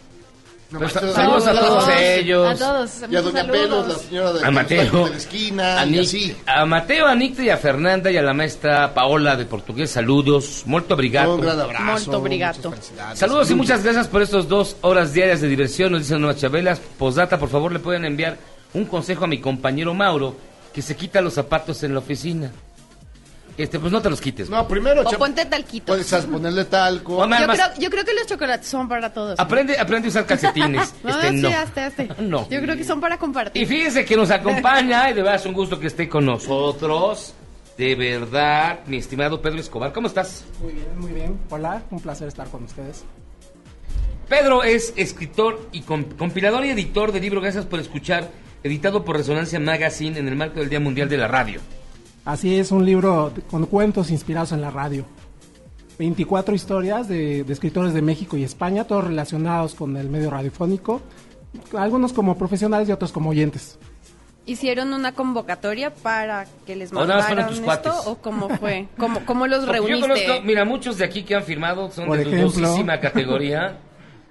Pues, 0.78 0.92
saludos 0.92 1.46
a 1.48 1.52
todos 1.52 1.88
ellos. 1.98 2.48
A 2.48 2.54
todos. 2.54 2.90
Y 3.10 3.16
a 3.16 3.22
Doña 3.22 3.40
saludos. 3.40 3.60
Pelos, 3.60 3.88
la 3.88 3.94
señora 3.94 4.32
de, 4.34 4.46
A 4.46 4.50
Mateo. 4.52 5.04
de 5.04 5.10
la 5.10 5.16
esquina, 5.16 5.80
A, 5.80 5.86
y 5.86 5.90
Nic- 5.90 6.00
así. 6.02 6.36
a 6.46 6.64
Mateo, 6.64 7.06
a 7.06 7.14
Nicte 7.16 7.42
y 7.44 7.50
a 7.50 7.56
Fernanda 7.56 8.10
y 8.10 8.16
a 8.16 8.22
la 8.22 8.32
maestra 8.32 8.94
Paola 8.94 9.34
de 9.36 9.46
portugués, 9.46 9.90
saludos, 9.90 10.62
molto 10.66 10.94
obrigado. 10.94 11.34
Un 11.34 11.40
gran 11.40 11.60
abrazo. 11.60 11.84
Molto 11.84 12.18
obrigado. 12.18 12.72
Saludos 13.14 13.50
y 13.50 13.54
muchas 13.56 13.82
gracias 13.82 14.06
por 14.06 14.22
estas 14.22 14.46
dos 14.48 14.76
horas 14.82 15.12
diarias 15.12 15.40
de 15.40 15.48
diversión, 15.48 15.92
nos 15.92 16.02
dicen 16.02 16.20
Nueva 16.20 16.36
Chabelas. 16.38 16.80
Posdata, 16.98 17.38
por 17.38 17.48
favor, 17.48 17.72
le 17.72 17.80
pueden 17.80 18.04
enviar 18.04 18.36
un 18.72 18.84
consejo 18.84 19.24
a 19.24 19.26
mi 19.28 19.38
compañero 19.40 19.92
Mauro, 19.94 20.36
que 20.72 20.82
se 20.82 20.94
quita 20.94 21.20
los 21.20 21.34
zapatos 21.34 21.82
en 21.82 21.94
la 21.94 21.98
oficina. 21.98 22.52
Este, 23.62 23.78
pues 23.78 23.92
no 23.92 24.00
te 24.00 24.08
los 24.10 24.20
quites. 24.20 24.48
No, 24.48 24.66
primero, 24.66 25.02
O 25.02 25.10
ponte 25.18 25.44
talquito. 25.44 25.86
puedes 25.92 26.10
ponerle 26.26 26.64
talco. 26.64 27.26
Yo 27.28 27.46
creo, 27.46 27.66
yo 27.78 27.90
creo 27.90 28.04
que 28.04 28.14
los 28.14 28.26
chocolates 28.26 28.66
son 28.68 28.88
para 28.88 29.12
todos. 29.12 29.38
aprende, 29.38 29.78
aprende 29.78 30.08
a 30.08 30.10
usar 30.10 30.26
calcetines. 30.26 30.94
No, 31.02 31.10
este, 31.10 31.28
sí, 31.30 31.36
no. 31.36 31.48
hazte, 31.48 31.80
hazte. 31.82 32.08
No. 32.20 32.48
Yo 32.48 32.60
creo 32.60 32.76
que 32.76 32.84
son 32.84 33.00
para 33.00 33.16
Y 33.16 33.18
compartir. 33.18 33.66
fíjese 33.66 34.04
que 34.04 34.16
nos 34.16 34.30
acompaña 34.30 35.10
y 35.10 35.14
de 35.14 35.22
verdad 35.22 35.36
es 35.40 35.46
un 35.46 35.52
gusto 35.52 35.78
que 35.78 35.88
esté 35.88 36.08
con 36.08 36.24
nosotros. 36.26 37.34
De 37.76 37.94
verdad, 37.94 38.80
mi 38.86 38.98
estimado 38.98 39.40
Pedro 39.40 39.58
Escobar, 39.60 39.92
¿cómo 39.92 40.06
estás? 40.08 40.44
Muy 40.62 40.72
bien, 40.74 40.98
muy 40.98 41.12
bien. 41.12 41.38
Hola, 41.48 41.82
un 41.90 42.00
placer 42.00 42.28
estar 42.28 42.48
con 42.48 42.64
ustedes. 42.64 43.04
Pedro 44.28 44.62
es 44.62 44.92
escritor 44.96 45.68
y 45.72 45.82
comp- 45.82 46.16
compilador 46.16 46.64
y 46.64 46.70
editor 46.70 47.10
de 47.10 47.20
libro 47.20 47.40
Gracias 47.40 47.66
por 47.66 47.80
escuchar, 47.80 48.30
editado 48.62 49.04
por 49.04 49.16
Resonancia 49.16 49.58
Magazine 49.58 50.18
en 50.18 50.28
el 50.28 50.36
marco 50.36 50.60
del 50.60 50.68
Día 50.68 50.78
Mundial 50.80 51.08
de 51.08 51.16
la 51.16 51.26
Radio. 51.26 51.60
Así 52.24 52.58
es, 52.58 52.70
un 52.70 52.84
libro 52.84 53.32
con 53.50 53.66
cuentos 53.66 54.10
inspirados 54.10 54.52
en 54.52 54.60
la 54.60 54.70
radio. 54.70 55.04
24 55.98 56.54
historias 56.54 57.08
de, 57.08 57.44
de 57.44 57.52
escritores 57.52 57.92
de 57.92 58.02
México 58.02 58.36
y 58.36 58.44
España, 58.44 58.84
todos 58.84 59.04
relacionados 59.04 59.74
con 59.74 59.96
el 59.96 60.08
medio 60.08 60.30
radiofónico, 60.30 61.02
algunos 61.76 62.12
como 62.12 62.36
profesionales 62.38 62.88
y 62.88 62.92
otros 62.92 63.12
como 63.12 63.30
oyentes. 63.30 63.78
¿Hicieron 64.46 64.94
una 64.94 65.12
convocatoria 65.12 65.94
para 65.94 66.46
que 66.66 66.74
les 66.74 66.92
mandaran 66.92 67.46
tus 67.48 67.56
esto? 67.56 67.64
cuates. 67.64 67.92
¿O 68.06 68.16
cómo 68.16 68.48
fue? 68.48 68.88
¿Cómo, 68.98 69.20
cómo 69.26 69.46
los 69.46 69.66
Porque 69.66 69.78
Yo 69.80 69.86
reuniste? 69.86 70.08
conozco, 70.26 70.46
mira, 70.46 70.64
muchos 70.64 70.96
de 70.96 71.04
aquí 71.04 71.22
que 71.22 71.34
han 71.34 71.42
firmado 71.44 71.90
son 71.90 72.06
Por 72.06 72.16
de 72.18 72.24
dudosísima 72.24 72.98
categoría, 73.00 73.78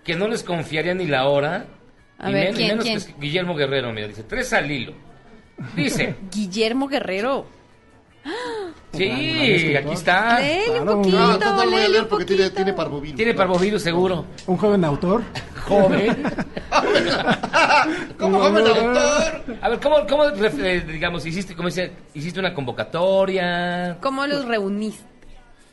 que 0.04 0.16
no 0.16 0.28
les 0.28 0.44
confiaría 0.44 0.96
ni 0.96 1.06
la 1.06 1.28
hora. 1.28 1.68
A 2.18 2.32
y 2.32 2.34
ver, 2.34 2.46
men- 2.48 2.56
¿quién, 2.56 2.68
menos 2.70 2.84
quién? 2.84 2.98
que 2.98 3.04
es 3.12 3.20
Guillermo 3.20 3.56
Guerrero, 3.56 3.94
mira, 3.94 4.08
dice, 4.08 4.24
tres 4.24 4.52
al 4.54 4.70
hilo. 4.70 4.94
Dice, 5.76 6.16
Guillermo 6.32 6.88
Guerrero. 6.88 7.46
sí, 8.94 9.76
aquí 9.76 9.94
está. 9.94 10.40
Léele 10.40 10.82
un 10.82 10.88
poquito, 10.88 11.18
No, 11.18 11.38
no 11.38 11.66
lo 11.66 11.72
voy 11.72 11.82
a 11.82 11.88
leer 11.88 12.08
porque 12.08 12.26
tiene, 12.26 12.50
tiene 12.50 12.74
parvovirus. 12.74 13.16
Tiene 13.16 13.34
parvovirus 13.34 13.82
seguro. 13.82 14.26
Un 14.48 14.58
joven 14.58 14.84
autor. 14.86 15.24
Joven. 15.68 16.24
¿Cómo 18.18 18.40
joven 18.40 18.68
autor? 18.68 19.58
A 19.62 19.70
ver, 19.70 19.80
¿cómo, 19.80 19.96
cómo 20.08 20.24
eh, 20.26 20.86
digamos, 20.88 21.26
hiciste, 21.26 21.56
como 21.56 21.68
dice, 21.68 21.92
hiciste 22.14 22.40
una 22.40 22.54
convocatoria? 22.54 23.98
¿Cómo 24.02 24.26
los 24.26 24.46
reuniste? 24.46 25.10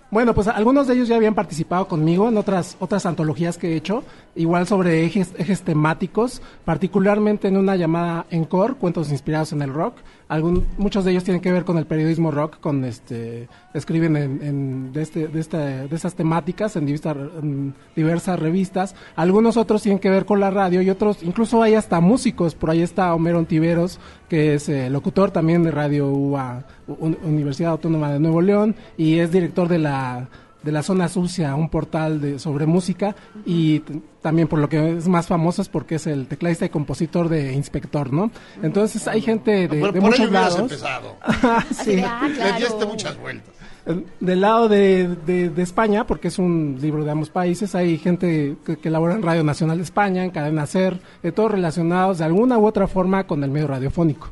Bueno, 0.09 0.35
pues 0.35 0.46
algunos 0.46 0.87
de 0.87 0.94
ellos 0.94 1.09
ya 1.09 1.16
habían 1.16 1.35
participado 1.35 1.88
conmigo 1.88 2.28
en 2.28 2.37
otras 2.37 2.76
otras 2.78 3.06
antologías 3.06 3.59
que 3.59 3.72
he 3.72 3.76
hecho, 3.76 4.04
igual 4.37 4.66
sobre 4.68 5.04
ejes, 5.04 5.35
ejes 5.37 5.62
temáticos, 5.62 6.40
particularmente 6.64 7.48
en 7.48 7.56
una 7.56 7.74
llamada 7.74 8.24
Encore, 8.30 8.76
cuentos 8.76 9.11
inspirados 9.11 9.52
en 9.52 9.62
el 9.62 9.72
rock. 9.72 9.96
Algún, 10.28 10.66
muchos 10.76 11.04
de 11.04 11.12
ellos 11.12 11.22
tienen 11.22 11.40
que 11.40 11.52
ver 11.52 11.64
con 11.64 11.78
el 11.78 11.86
periodismo 11.86 12.32
rock, 12.32 12.58
con 12.58 12.84
este 12.84 13.48
escriben 13.74 14.16
en, 14.16 14.42
en- 14.42 14.92
de 14.92 15.02
este 15.02 15.28
de 15.28 15.38
esta 15.38 15.58
de 15.58 15.94
estas 15.94 16.14
temáticas 16.14 16.74
en 16.74 16.84
diversas, 16.86 17.16
en 17.42 17.74
diversas 17.94 18.38
revistas. 18.40 18.96
Algunos 19.14 19.56
otros 19.56 19.82
tienen 19.82 20.00
que 20.00 20.10
ver 20.10 20.24
con 20.24 20.40
la 20.40 20.50
radio 20.50 20.82
y 20.82 20.90
otros 20.90 21.22
incluso 21.22 21.62
hay 21.62 21.74
hasta 21.74 22.00
músicos. 22.00 22.56
Por 22.56 22.70
ahí 22.70 22.82
está 22.82 23.14
Homero 23.14 23.38
Ontiveros, 23.38 24.00
que 24.28 24.54
es 24.54 24.68
eh, 24.68 24.90
locutor 24.90 25.30
también 25.30 25.62
de 25.62 25.70
Radio 25.70 26.08
UA, 26.10 26.64
Un- 26.88 27.18
Universidad 27.22 27.70
Autónoma 27.70 28.10
de 28.12 28.18
Nuevo 28.18 28.40
León 28.42 28.74
y 28.96 29.18
es 29.20 29.30
director 29.30 29.68
de 29.68 29.78
la 29.78 30.28
de 30.66 30.72
la 30.72 30.83
zona 30.83 31.09
sucia, 31.09 31.55
un 31.55 31.70
portal 31.70 32.20
de 32.20 32.38
sobre 32.38 32.66
música 32.66 33.16
y 33.46 33.81
también 34.20 34.48
por 34.48 34.59
lo 34.59 34.68
que 34.68 34.98
es 34.98 35.09
más 35.09 35.26
famoso 35.26 35.62
es 35.62 35.68
porque 35.70 35.94
es 35.94 36.07
el 36.07 36.26
tecladista 36.26 36.66
y 36.66 36.68
compositor 36.68 37.29
de 37.31 37.55
Inspector, 37.55 38.12
¿no? 38.12 38.31
Entonces 38.62 39.09
hay 39.09 39.22
gente 39.22 39.68
de, 39.68 39.79
Por, 39.81 39.92
de 39.92 40.00
por 40.00 40.11
muchos 40.11 40.20
ello 40.26 40.31
lados. 40.33 40.59
empezado. 40.59 41.16
Sí. 41.72 42.02
ah, 42.05 42.26
Le 42.29 42.35
claro. 42.35 42.57
diste 42.59 42.87
muchas 42.87 43.18
vueltas. 43.18 43.55
Del 44.18 44.40
lado 44.40 44.68
de, 44.68 45.07
de- 45.26 45.48
de 45.48 45.62
España, 45.62 46.05
porque 46.09 46.26
es 46.26 46.40
un 46.40 46.76
libro 46.83 47.05
de 47.05 47.11
ambos 47.12 47.31
países, 47.31 47.74
hay 47.76 47.98
gente 47.98 48.57
que, 48.66 48.76
que 48.79 48.90
labora 48.90 49.14
en 49.14 49.22
Radio 49.22 49.44
Nacional 49.44 49.76
de 49.76 49.85
España, 49.85 50.24
en 50.24 50.31
Cadena 50.33 50.66
Ser, 50.66 51.00
de 51.22 51.31
todos 51.31 51.52
relacionados 51.52 52.18
de 52.18 52.24
alguna 52.24 52.59
u 52.59 52.66
otra 52.66 52.88
forma 52.88 53.29
con 53.29 53.44
el 53.44 53.50
medio 53.52 53.68
radiofónico. 53.68 54.31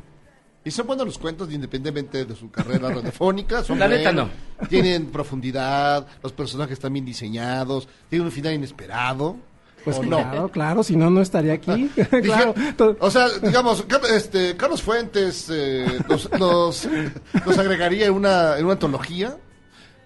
Y 0.65 0.71
son 0.71 0.87
buenos 0.87 1.05
los 1.05 1.17
cuentos 1.19 1.49
independientemente 1.53 2.25
de 2.25 2.35
su 2.35 2.49
carrera 2.51 2.89
radiofónica. 2.93 3.63
Son 3.63 3.79
La 3.79 3.87
neta, 3.87 4.11
buenos, 4.11 4.29
Tienen 4.67 5.05
profundidad, 5.07 6.05
los 6.23 6.33
personajes 6.33 6.73
están 6.73 6.91
bien 6.91 7.05
diseñados, 7.05 7.87
tienen 8.09 8.25
un 8.25 8.31
final 8.31 8.53
inesperado. 8.55 9.37
Pues 9.83 9.99
¿o 9.99 10.03
no? 10.03 10.49
claro, 10.49 10.81
si 10.81 10.95
no, 10.95 11.11
no 11.11 11.21
estaría 11.21 11.53
aquí. 11.53 11.91
claro. 12.23 12.53
Dije- 12.55 12.97
o 12.99 13.11
sea, 13.11 13.27
digamos, 13.43 13.85
este, 14.11 14.57
Carlos 14.57 14.81
Fuentes 14.81 15.47
eh, 15.53 15.85
nos, 16.09 16.31
nos- 16.31 16.89
nos 17.45 17.57
agregaría 17.59 18.07
en 18.07 18.13
una, 18.13 18.57
en 18.57 18.65
una 18.65 18.73
antología. 18.73 19.37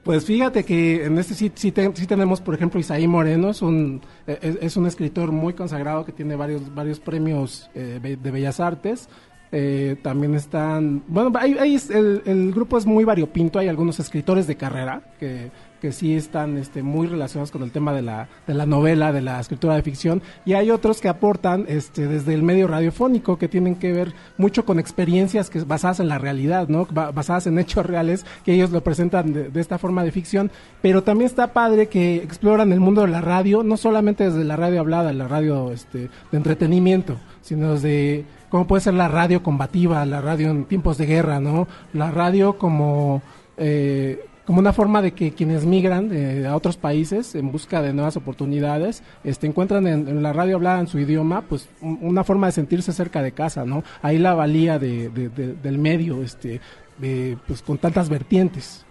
Pues 0.04 0.26
fíjate 0.26 0.63
que 0.65 1.06
en 1.06 1.17
este 1.19 1.34
sí, 1.36 1.52
sí, 1.56 1.72
te- 1.72 1.91
sí 1.95 2.08
tenemos, 2.08 2.41
por 2.41 2.56
ejemplo, 2.56 2.80
Isaí 2.80 3.08
Moreno, 3.08 3.50
es 3.52 3.62
un, 3.62 4.02
es, 4.28 4.58
es 4.62 4.76
un 4.78 4.86
escritor 4.88 5.32
muy 5.32 5.54
consagrado 5.54 6.04
que 6.04 6.12
tiene 6.12 6.36
varios, 6.36 6.74
varios 6.76 7.00
premios 7.00 7.69
eh, 7.74 8.00
de 8.02 8.32
Bellas 8.32 8.60
Artes. 8.60 9.08
Eh, 9.52 9.96
también 10.04 10.36
están, 10.36 11.02
bueno, 11.08 11.32
hay 11.40 11.74
es- 11.76 11.90
el, 11.90 12.22
el 12.26 12.52
grupo 12.54 12.78
es 12.78 12.86
muy 12.86 13.04
variopinto, 13.04 13.58
hay 13.58 13.68
algunos 13.68 14.00
escritores 14.00 14.46
de 14.46 14.56
carrera 14.58 15.02
que, 15.20 15.50
que 15.82 15.92
sí 15.92 16.14
están 16.16 16.58
este, 16.58 16.84
muy 16.84 17.08
relacionados 17.08 17.50
con 17.50 17.64
el 17.64 17.72
tema 17.72 17.92
de 17.94 18.04
la, 18.04 18.28
de 18.46 18.54
la 18.54 18.68
novela, 18.68 19.12
de 19.12 19.22
la 19.24 19.40
escritura 19.40 19.74
de 19.76 19.82
ficción, 19.82 20.22
y 20.46 20.54
hay 20.54 20.70
otros 20.70 21.02
que 21.02 21.08
aportan 21.10 21.66
este, 21.68 22.06
desde 22.08 22.36
el 22.36 22.44
medio 22.44 22.68
radiofónico, 22.68 23.40
que 23.40 23.48
tienen 23.48 23.76
que 23.76 23.92
ver 23.92 24.14
mucho 24.38 24.66
con 24.66 24.78
experiencias 24.78 25.50
que 25.50 25.62
basadas 25.64 26.00
en 26.00 26.10
la 26.10 26.20
realidad, 26.20 26.68
¿no? 26.68 26.86
Ba- 26.92 27.10
basadas 27.12 27.48
en 27.48 27.58
hechos 27.58 27.88
reales, 27.88 28.28
que 28.46 28.54
ellos 28.54 28.70
lo 28.70 28.84
presentan 28.84 29.34
de, 29.34 29.50
de 29.50 29.62
esta 29.62 29.80
forma 29.80 30.04
de 30.04 30.12
ficción, 30.12 30.52
pero 30.84 31.02
también 31.02 31.26
está 31.26 31.54
padre 31.54 31.88
que 31.88 32.18
exploran 32.18 32.72
el 32.72 32.82
mundo 32.82 33.02
de 33.02 33.08
la 33.08 33.22
radio, 33.22 33.64
no 33.64 33.78
solamente 33.78 34.26
desde 34.26 34.44
la 34.44 34.58
radio 34.58 34.82
hablada, 34.82 35.12
la 35.12 35.28
radio 35.28 35.72
este, 35.72 36.02
de 36.32 36.38
entretenimiento, 36.38 37.18
sino 37.42 37.74
desde 37.74 38.26
cómo 38.50 38.68
puede 38.68 38.82
ser 38.82 38.94
la 38.96 39.08
radio 39.08 39.42
combativa, 39.44 40.06
la 40.06 40.22
radio 40.22 40.50
en 40.52 40.66
tiempos 40.66 40.98
de 40.98 41.06
guerra, 41.06 41.40
¿no? 41.40 41.68
La 41.94 42.12
radio 42.12 42.58
como... 42.58 43.22
eh, 43.58 44.26
como 44.46 44.62
una 44.62 44.74
forma 44.74 45.04
de 45.04 45.12
que 45.12 45.32
quienes 45.34 45.64
migran 45.64 46.10
eh, 46.12 46.48
a 46.48 46.56
otros 46.56 46.76
países 46.76 47.36
en 47.36 47.52
busca 47.52 47.84
de 47.84 47.94
nuevas 47.94 48.18
oportunidades, 48.18 49.04
este, 49.24 49.46
encuentran 49.46 49.86
en, 49.86 50.08
en 50.08 50.24
la 50.24 50.34
radio 50.34 50.56
hablada 50.56 50.80
en 50.80 50.88
su 50.88 50.98
idioma, 50.98 51.44
pues 51.44 51.70
un- 51.82 52.00
una 52.02 52.24
forma 52.24 52.48
de 52.48 52.54
sentirse 52.54 52.92
cerca 52.92 53.22
de 53.22 53.32
casa, 53.32 53.64
¿no? 53.64 53.84
Ahí 54.02 54.18
la 54.18 54.34
valía 54.34 54.80
de, 54.80 55.10
de- 55.10 55.30
de- 55.30 55.54
del 55.54 55.78
medio, 55.78 56.24
este, 56.24 56.62
de, 56.98 57.38
pues 57.46 57.62
con 57.62 57.78
tantas 57.78 58.10
vertientes. 58.10 58.84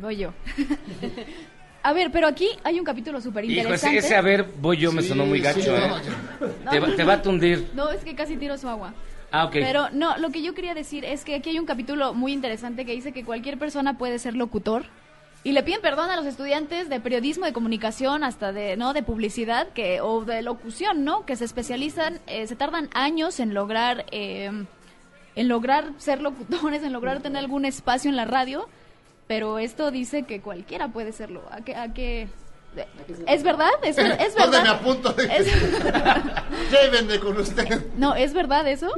Voy 0.00 0.16
yo. 0.18 0.30
A 1.82 1.92
ver, 1.92 2.10
pero 2.12 2.28
aquí 2.28 2.48
hay 2.62 2.78
un 2.78 2.84
capítulo 2.84 3.20
súper 3.20 3.44
Hijo, 3.44 3.52
ese, 3.52 3.60
interesante. 3.62 3.98
ese 3.98 4.14
a 4.14 4.20
ver, 4.20 4.46
voy 4.60 4.76
yo, 4.76 4.92
me 4.92 5.02
Sí, 5.02 5.08
sonó 5.08 5.26
muy 5.26 5.40
gacho, 5.40 5.60
sí, 5.62 5.68
¿eh? 5.70 5.90
no, 6.64 6.70
Te, 6.70 6.78
va, 6.78 6.94
te 6.94 7.04
va 7.04 7.14
a 7.14 7.22
tundir. 7.22 7.70
No, 7.74 7.90
es 7.90 8.04
que 8.04 8.14
casi 8.14 8.36
tiro 8.36 8.56
su 8.56 8.68
agua. 8.68 8.94
Ah, 9.32 9.46
ok. 9.46 9.52
Pero 9.52 9.88
no, 9.90 10.16
lo 10.18 10.30
que 10.30 10.42
yo 10.42 10.54
quería 10.54 10.74
decir 10.74 11.04
es 11.04 11.24
que 11.24 11.34
aquí 11.34 11.50
hay 11.50 11.58
un 11.58 11.66
capítulo 11.66 12.14
muy 12.14 12.32
interesante 12.32 12.84
que 12.84 12.92
dice 12.92 13.12
que 13.12 13.24
cualquier 13.24 13.58
persona 13.58 13.98
puede 13.98 14.18
ser 14.18 14.34
locutor. 14.36 14.84
Y 15.44 15.52
le 15.52 15.64
piden 15.64 15.80
perdón 15.80 16.08
a 16.10 16.16
los 16.16 16.26
estudiantes 16.26 16.88
de 16.88 17.00
periodismo, 17.00 17.46
de 17.46 17.52
comunicación, 17.52 18.22
hasta 18.22 18.52
de 18.52 18.76
no 18.76 18.92
de 18.92 19.02
publicidad 19.02 19.68
que 19.70 20.00
o 20.00 20.24
de 20.24 20.40
locución, 20.42 21.04
¿no? 21.04 21.26
Que 21.26 21.34
se 21.34 21.44
especializan, 21.44 22.20
eh, 22.28 22.46
se 22.46 22.54
tardan 22.54 22.90
años 22.94 23.40
en 23.40 23.54
lograr, 23.54 24.04
eh, 24.12 24.52
en 25.34 25.48
lograr 25.48 25.86
ser 25.96 26.20
locutores, 26.22 26.84
en 26.84 26.92
lograr 26.92 27.20
tener 27.22 27.38
algún 27.38 27.64
espacio 27.64 28.08
en 28.08 28.16
la 28.16 28.24
radio. 28.24 28.68
Pero 29.26 29.58
esto 29.58 29.90
dice 29.90 30.24
que 30.24 30.40
cualquiera 30.40 30.88
puede 30.88 31.12
serlo. 31.12 31.42
¿A 31.50 31.62
qué? 31.62 31.74
A 31.76 31.92
qué? 31.92 32.28
¿Es 33.26 33.42
verdad? 33.42 33.70
¿Es, 33.82 33.96
ver- 33.96 34.12
es 34.20 34.34
¿Dónde 34.34 34.58
me 34.58 34.64
verdad? 34.64 34.78
Es- 35.18 35.52
con 37.20 37.36
usted. 37.38 37.86
no, 37.96 38.14
¿es 38.14 38.32
verdad 38.34 38.66
eso? 38.68 38.88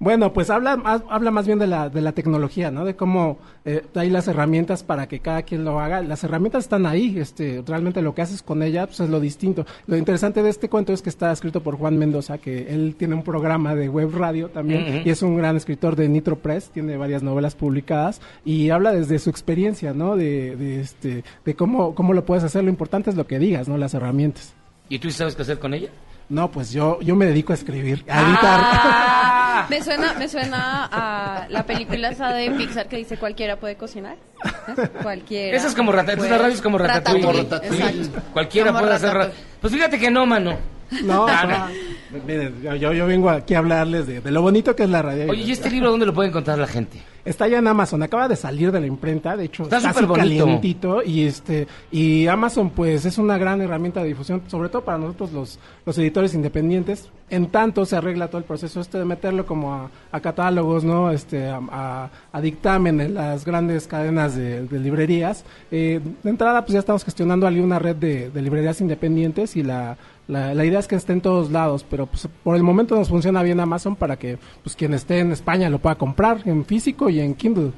Bueno, 0.00 0.32
pues 0.32 0.48
habla 0.48 0.78
más, 0.78 1.02
habla 1.10 1.30
más 1.30 1.46
bien 1.46 1.58
de 1.58 1.66
la, 1.66 1.90
de 1.90 2.00
la 2.00 2.12
tecnología, 2.12 2.70
¿no? 2.70 2.86
De 2.86 2.96
cómo 2.96 3.38
eh, 3.66 3.84
hay 3.94 4.08
las 4.08 4.28
herramientas 4.28 4.82
para 4.82 5.06
que 5.06 5.20
cada 5.20 5.42
quien 5.42 5.62
lo 5.62 5.78
haga. 5.78 6.00
Las 6.00 6.24
herramientas 6.24 6.64
están 6.64 6.86
ahí, 6.86 7.18
este, 7.18 7.62
realmente 7.66 8.00
lo 8.00 8.14
que 8.14 8.22
haces 8.22 8.42
con 8.42 8.62
ella 8.62 8.86
pues, 8.86 9.00
es 9.00 9.10
lo 9.10 9.20
distinto. 9.20 9.66
Lo 9.86 9.98
interesante 9.98 10.42
de 10.42 10.48
este 10.48 10.70
cuento 10.70 10.94
es 10.94 11.02
que 11.02 11.10
está 11.10 11.30
escrito 11.30 11.62
por 11.62 11.76
Juan 11.76 11.98
Mendoza, 11.98 12.38
que 12.38 12.72
él 12.72 12.94
tiene 12.96 13.14
un 13.14 13.22
programa 13.22 13.74
de 13.74 13.90
web 13.90 14.10
radio 14.16 14.48
también 14.48 15.02
y 15.04 15.10
es 15.10 15.20
un 15.22 15.36
gran 15.36 15.58
escritor 15.58 15.96
de 15.96 16.08
Nitro 16.08 16.38
Press, 16.38 16.70
tiene 16.70 16.96
varias 16.96 17.22
novelas 17.22 17.54
publicadas 17.54 18.22
y 18.42 18.70
habla 18.70 18.92
desde 18.92 19.18
su 19.18 19.28
experiencia, 19.28 19.92
¿no? 19.92 20.16
De, 20.16 20.56
de, 20.56 20.80
este, 20.80 21.24
de 21.44 21.54
cómo, 21.54 21.94
cómo 21.94 22.14
lo 22.14 22.24
puedes 22.24 22.42
hacer. 22.42 22.64
Lo 22.64 22.70
importante 22.70 23.10
es 23.10 23.16
lo 23.16 23.26
que 23.26 23.38
digas, 23.38 23.68
¿no? 23.68 23.76
Las 23.76 23.92
herramientas. 23.92 24.54
¿Y 24.88 24.98
tú 24.98 25.10
sabes 25.10 25.36
qué 25.36 25.42
hacer 25.42 25.58
con 25.58 25.74
ella? 25.74 25.90
No, 26.30 26.50
pues 26.50 26.70
yo, 26.72 27.00
yo 27.00 27.14
me 27.16 27.26
dedico 27.26 27.52
a 27.52 27.56
escribir, 27.56 28.04
a 28.08 28.22
editar. 28.22 28.60
Ah. 28.62 29.36
Me 29.68 29.82
suena, 29.84 30.14
me 30.14 30.26
suena 30.28 30.88
a 30.90 31.46
la 31.50 31.64
película 31.64 32.08
esa 32.10 32.32
de 32.32 32.50
Pixar 32.52 32.88
que 32.88 32.96
dice 32.96 33.18
cualquiera 33.18 33.56
puede 33.56 33.76
cocinar. 33.76 34.16
¿Eh? 34.44 34.88
Cualquiera. 35.02 35.56
Esa 35.56 35.68
es 35.68 35.74
como 35.74 35.92
Ratatouille. 35.92 36.30
la 36.30 36.38
radio 36.38 36.54
es 36.54 36.62
como 36.62 36.78
Ratatouille. 36.78 37.20
Como 37.26 37.38
Ratatouille. 37.38 37.76
Exacto. 38.00 38.22
Cualquiera 38.32 38.68
Como 38.68 38.80
puede 38.80 38.94
hacer... 38.94 39.08
ra- 39.10 39.18
Ratatouille. 39.24 39.44
Pues 39.60 39.72
fíjate 39.72 39.98
que 39.98 40.10
no, 40.10 40.24
mano. 40.26 40.56
No, 41.04 41.26
Ah, 41.28 41.68
no. 42.10 42.20
Miren, 42.26 42.62
yo, 42.62 42.74
yo, 42.74 42.92
yo 42.94 43.06
vengo 43.06 43.28
aquí 43.30 43.54
a 43.54 43.58
hablarles 43.58 44.06
de, 44.08 44.20
de 44.22 44.30
lo 44.32 44.40
bonito 44.42 44.74
que 44.74 44.84
es 44.84 44.88
la 44.90 45.02
radio. 45.02 45.30
Oye, 45.30 45.42
¿y 45.42 45.52
este 45.52 45.70
libro 45.70 45.90
dónde 45.90 46.06
lo 46.06 46.14
puede 46.14 46.30
encontrar 46.30 46.58
la 46.58 46.66
gente? 46.66 47.00
Está 47.24 47.48
ya 47.48 47.58
en 47.58 47.66
Amazon, 47.66 48.02
acaba 48.02 48.28
de 48.28 48.36
salir 48.36 48.72
de 48.72 48.80
la 48.80 48.86
imprenta, 48.86 49.36
de 49.36 49.44
hecho 49.44 49.64
Está 49.64 49.76
está 49.78 49.92
súper 49.92 50.06
calientito 50.20 51.02
y 51.02 51.24
este 51.24 51.66
y 51.92 52.26
Amazon 52.26 52.70
pues 52.70 53.04
es 53.04 53.18
una 53.18 53.36
gran 53.38 53.60
herramienta 53.60 54.00
de 54.02 54.08
difusión, 54.08 54.42
sobre 54.48 54.68
todo 54.68 54.82
para 54.84 54.98
nosotros 54.98 55.32
los, 55.32 55.58
los 55.84 55.98
editores 55.98 56.34
independientes. 56.34 57.08
En 57.28 57.46
tanto 57.46 57.86
se 57.86 57.94
arregla 57.94 58.26
todo 58.26 58.38
el 58.38 58.44
proceso 58.44 58.80
este 58.80 58.98
de 58.98 59.04
meterlo 59.04 59.46
como 59.46 59.72
a, 59.72 59.90
a 60.10 60.18
catálogos, 60.20 60.82
no, 60.82 61.12
este, 61.12 61.46
a, 61.48 61.60
a- 61.70 62.10
a 62.32 62.40
dictamen 62.40 63.00
en 63.00 63.14
las 63.14 63.44
grandes 63.44 63.86
cadenas 63.86 64.34
de, 64.34 64.66
de 64.66 64.78
librerías. 64.80 65.44
Eh, 65.70 66.00
de 66.24 66.30
entrada 66.30 66.62
pues 66.62 66.72
ya 66.72 66.80
estamos 66.80 67.04
gestionando 67.04 67.46
ahí 67.46 67.60
una 67.60 67.78
red 67.78 67.94
de, 67.94 68.30
de 68.30 68.42
librerías 68.42 68.80
independientes 68.80 69.54
y 69.56 69.62
la 69.62 69.96
la, 70.30 70.54
la 70.54 70.64
idea 70.64 70.78
es 70.78 70.86
que 70.86 70.96
esté 70.96 71.12
en 71.12 71.20
todos 71.20 71.50
lados, 71.50 71.84
pero 71.88 72.06
pues, 72.06 72.28
por 72.42 72.56
el 72.56 72.62
momento 72.62 72.94
nos 72.96 73.08
funciona 73.08 73.42
bien 73.42 73.60
Amazon 73.60 73.96
para 73.96 74.18
que 74.18 74.38
pues 74.62 74.76
quien 74.76 74.94
esté 74.94 75.18
en 75.18 75.32
España 75.32 75.68
lo 75.68 75.78
pueda 75.80 75.96
comprar 75.96 76.42
en 76.46 76.64
físico 76.64 77.10
y 77.10 77.20
en 77.20 77.34
Kindle. 77.34 77.72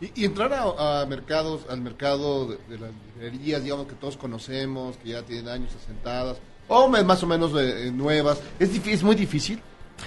Y, 0.00 0.22
y 0.22 0.24
entrar 0.24 0.52
a, 0.52 1.02
a 1.02 1.06
mercados, 1.06 1.66
al 1.68 1.80
mercado 1.82 2.46
de, 2.46 2.56
de 2.68 2.78
las 2.78 2.90
librerías, 3.14 3.62
digamos, 3.62 3.86
que 3.86 3.94
todos 3.94 4.16
conocemos, 4.16 4.96
que 4.96 5.10
ya 5.10 5.22
tienen 5.22 5.48
años 5.48 5.72
asentadas, 5.82 6.38
o 6.68 6.88
más 6.88 7.22
o 7.22 7.26
menos 7.26 7.52
eh, 7.54 7.88
eh, 7.88 7.90
nuevas, 7.92 8.40
es, 8.58 8.70
es 8.86 9.02
muy 9.02 9.16
difícil. 9.16 9.60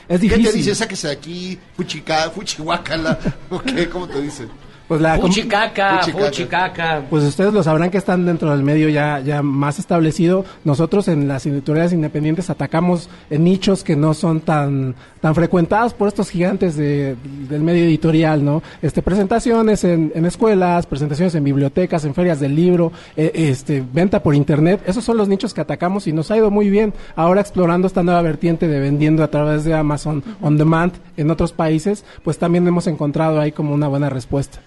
Es 0.07 0.19
¿Qué 0.19 0.27
difícil. 0.27 0.45
te 0.45 0.57
dice? 0.57 0.73
Sáquese 0.75 1.07
de 1.07 1.13
aquí, 1.13 1.59
fuchica, 1.75 2.29
fuchihuacala, 2.31 3.19
¿o 3.51 3.59
qué? 3.59 3.87
¿Cómo 3.89 4.07
te 4.07 4.21
dicen? 4.21 4.49
Pues 4.93 5.01
la 5.01 5.17
Fuchicaca. 5.17 6.01
fuchicaca. 6.03 7.01
Pues 7.09 7.23
ustedes 7.23 7.51
lo 7.51 7.63
sabrán 7.63 7.89
que 7.89 7.97
están 7.97 8.25
dentro 8.25 8.51
del 8.51 8.61
medio 8.61 8.89
ya, 8.89 9.19
ya 9.21 9.41
más 9.41 9.79
establecido. 9.79 10.45
Nosotros 10.63 11.07
en 11.07 11.27
las 11.27 11.45
editoriales 11.47 11.93
independientes 11.93 12.49
atacamos 12.51 13.09
en 13.31 13.43
nichos 13.43 13.83
que 13.83 13.95
no 13.95 14.13
son 14.13 14.41
tan, 14.41 14.93
tan 15.19 15.33
frecuentados 15.33 15.93
por 15.95 16.07
estos 16.07 16.29
gigantes 16.29 16.75
de- 16.75 17.15
del 17.49 17.61
medio 17.63 17.85
editorial, 17.85 18.45
¿no? 18.45 18.61
Este, 18.83 19.01
presentaciones 19.01 19.83
en, 19.83 20.11
en 20.13 20.25
escuelas, 20.25 20.85
presentaciones 20.85 21.33
en 21.33 21.43
bibliotecas, 21.43 22.05
en 22.05 22.13
ferias 22.13 22.39
del 22.39 22.55
libro, 22.55 22.91
eh, 23.17 23.31
este, 23.33 23.83
venta 23.93 24.21
por 24.21 24.35
internet. 24.35 24.81
Esos 24.85 25.03
son 25.03 25.17
los 25.17 25.27
nichos 25.27 25.53
que 25.55 25.61
atacamos 25.61 26.05
y 26.05 26.13
nos 26.13 26.29
ha 26.29 26.37
ido 26.37 26.51
muy 26.51 26.69
bien. 26.69 26.93
Ahora 27.15 27.41
explorando 27.41 27.87
esta 27.87 28.03
nueva 28.03 28.21
vertiente 28.21 28.67
de 28.67 28.79
vendiendo 28.79 29.23
a 29.23 29.29
través 29.29 29.63
de 29.63 29.73
Amazon 29.73 30.23
On 30.41 30.55
Demand 30.57 30.93
en 31.17 31.31
otros 31.31 31.51
países, 31.51 32.05
pues 32.23 32.37
también 32.37 32.67
hemos 32.67 32.85
encontrado 32.85 33.39
ahí 33.39 33.51
como 33.51 33.73
una 33.73 33.87
buena 33.87 34.09
respuesta. 34.09 34.59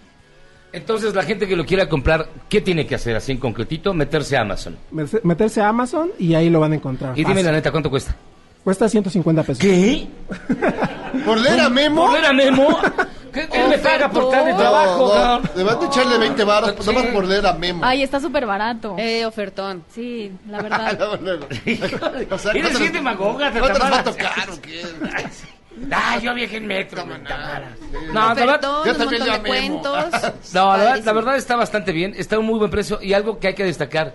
Entonces, 0.72 1.14
la 1.14 1.22
gente 1.22 1.46
que 1.48 1.56
lo 1.56 1.64
quiera 1.64 1.88
comprar, 1.88 2.28
¿qué 2.48 2.60
tiene 2.60 2.86
que 2.86 2.94
hacer 2.96 3.16
así 3.16 3.32
en 3.32 3.38
concretito? 3.38 3.94
Meterse 3.94 4.36
a 4.36 4.42
Amazon. 4.42 4.76
Mete- 4.92 5.20
Meterse 5.22 5.60
a 5.62 5.68
Amazon 5.68 6.10
y 6.18 6.34
ahí 6.34 6.50
lo 6.50 6.60
van 6.60 6.72
a 6.72 6.74
encontrar. 6.76 7.12
Y 7.14 7.20
dime 7.22 7.30
Fácil. 7.34 7.46
la 7.46 7.52
neta, 7.52 7.70
¿cuánto 7.70 7.88
cuesta? 7.90 8.14
Cuesta 8.62 8.88
150 8.88 9.42
pesos. 9.44 9.58
¿Qué? 9.58 10.06
¿Por 11.24 11.38
leer 11.40 11.60
a 11.60 11.68
Memo? 11.70 12.06
¿Por 12.06 12.14
ver 12.14 12.26
a 12.26 12.32
Memo? 12.32 12.78
¿Qué, 13.32 13.46
qué 13.48 13.68
me 13.68 13.78
paga 13.78 14.10
por 14.10 14.30
tal 14.30 14.44
de 14.46 14.54
trabajo, 14.54 15.06
No, 15.08 15.12
cabrón? 15.14 15.42
no, 15.52 15.58
Debate 15.58 15.86
echarle 15.86 16.18
20 16.18 16.44
baros, 16.44 16.74
Sí. 16.80 16.86
nomás 16.86 17.06
por 17.06 17.24
leer 17.26 17.46
a 17.46 17.52
Memo. 17.52 17.80
Ay, 17.84 18.02
está 18.02 18.18
súper 18.18 18.44
barato. 18.46 18.96
Eh, 18.98 19.24
ofertón. 19.26 19.84
Sí, 19.94 20.32
la 20.48 20.62
verdad. 20.62 20.96
Luego, 20.98 21.16
luego. 21.22 21.46
O 22.30 22.38
sea, 22.38 22.50
Eres 22.52 22.62
¿cuánto 22.62 22.78
bien 22.80 22.92
demagoga, 22.92 23.52
te 23.52 23.60
¿Cuánto 23.60 23.78
les 23.78 23.92
va 23.92 23.98
a 24.00 24.04
tocar 24.04 24.50
o 24.50 24.60
qué? 24.60 24.82
Ah, 25.92 26.18
yo 26.22 26.32
viajé 26.34 26.56
en 26.56 26.66
metro, 26.66 27.04
man, 27.04 27.22
Tamara. 27.24 27.76
No, 28.12 28.12
la 28.14 28.34
verdad, 28.34 28.60
Yo 28.86 28.96
también 28.96 29.24
de 29.24 29.38
cuentos. 29.40 30.04
no, 30.54 30.60
la 30.70 30.76
verdad, 30.76 30.84
la 30.84 30.86
Padrísimo. 30.88 31.14
verdad 31.14 31.36
está 31.36 31.56
bastante 31.56 31.92
bien, 31.92 32.14
está 32.16 32.36
a 32.36 32.38
un 32.38 32.46
muy 32.46 32.58
buen 32.58 32.70
precio 32.70 32.98
y 33.02 33.12
algo 33.12 33.38
que 33.38 33.48
hay 33.48 33.54
que 33.54 33.64
destacar, 33.64 34.14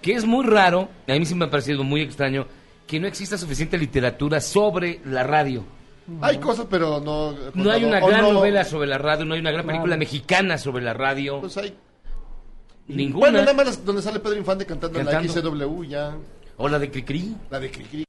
que 0.00 0.12
es 0.14 0.24
muy 0.24 0.46
raro, 0.46 0.88
a 1.08 1.12
mí 1.12 1.26
sí 1.26 1.34
me 1.34 1.46
ha 1.46 1.50
parecido 1.50 1.82
muy 1.82 2.00
extraño, 2.02 2.46
que 2.86 3.00
no 3.00 3.06
exista 3.08 3.36
suficiente 3.38 3.76
literatura 3.78 4.40
sobre 4.40 5.00
la 5.04 5.22
radio. 5.24 5.64
Hay 6.22 6.38
cosas, 6.38 6.66
pero 6.68 7.00
no. 7.00 7.34
No 7.54 7.70
hay 7.70 7.84
una 7.84 8.00
gran 8.00 8.22
no- 8.22 8.32
novela 8.32 8.64
sobre 8.64 8.88
la 8.88 8.98
radio, 8.98 9.24
no 9.24 9.34
hay 9.34 9.40
una 9.40 9.52
gran 9.52 9.66
película 9.66 9.96
mexicana 9.96 10.58
sobre 10.58 10.82
la 10.84 10.92
radio. 10.94 11.40
Pues 11.40 11.56
hay. 11.56 11.76
Ninguna. 12.88 13.26
Bueno, 13.30 13.38
nada 13.40 13.52
más 13.52 13.84
donde 13.84 14.02
sale 14.02 14.18
Pedro 14.18 14.36
Infante 14.36 14.66
cantando, 14.66 14.98
en 14.98 15.06
la 15.06 15.12
Cantando. 15.12 15.40
XCW 15.50 15.84
ya. 15.84 16.16
O 16.56 16.68
la 16.68 16.78
de 16.80 16.90
Cricri. 16.90 17.36
La 17.48 17.60
de 17.60 17.70
Cricri. 17.70 18.04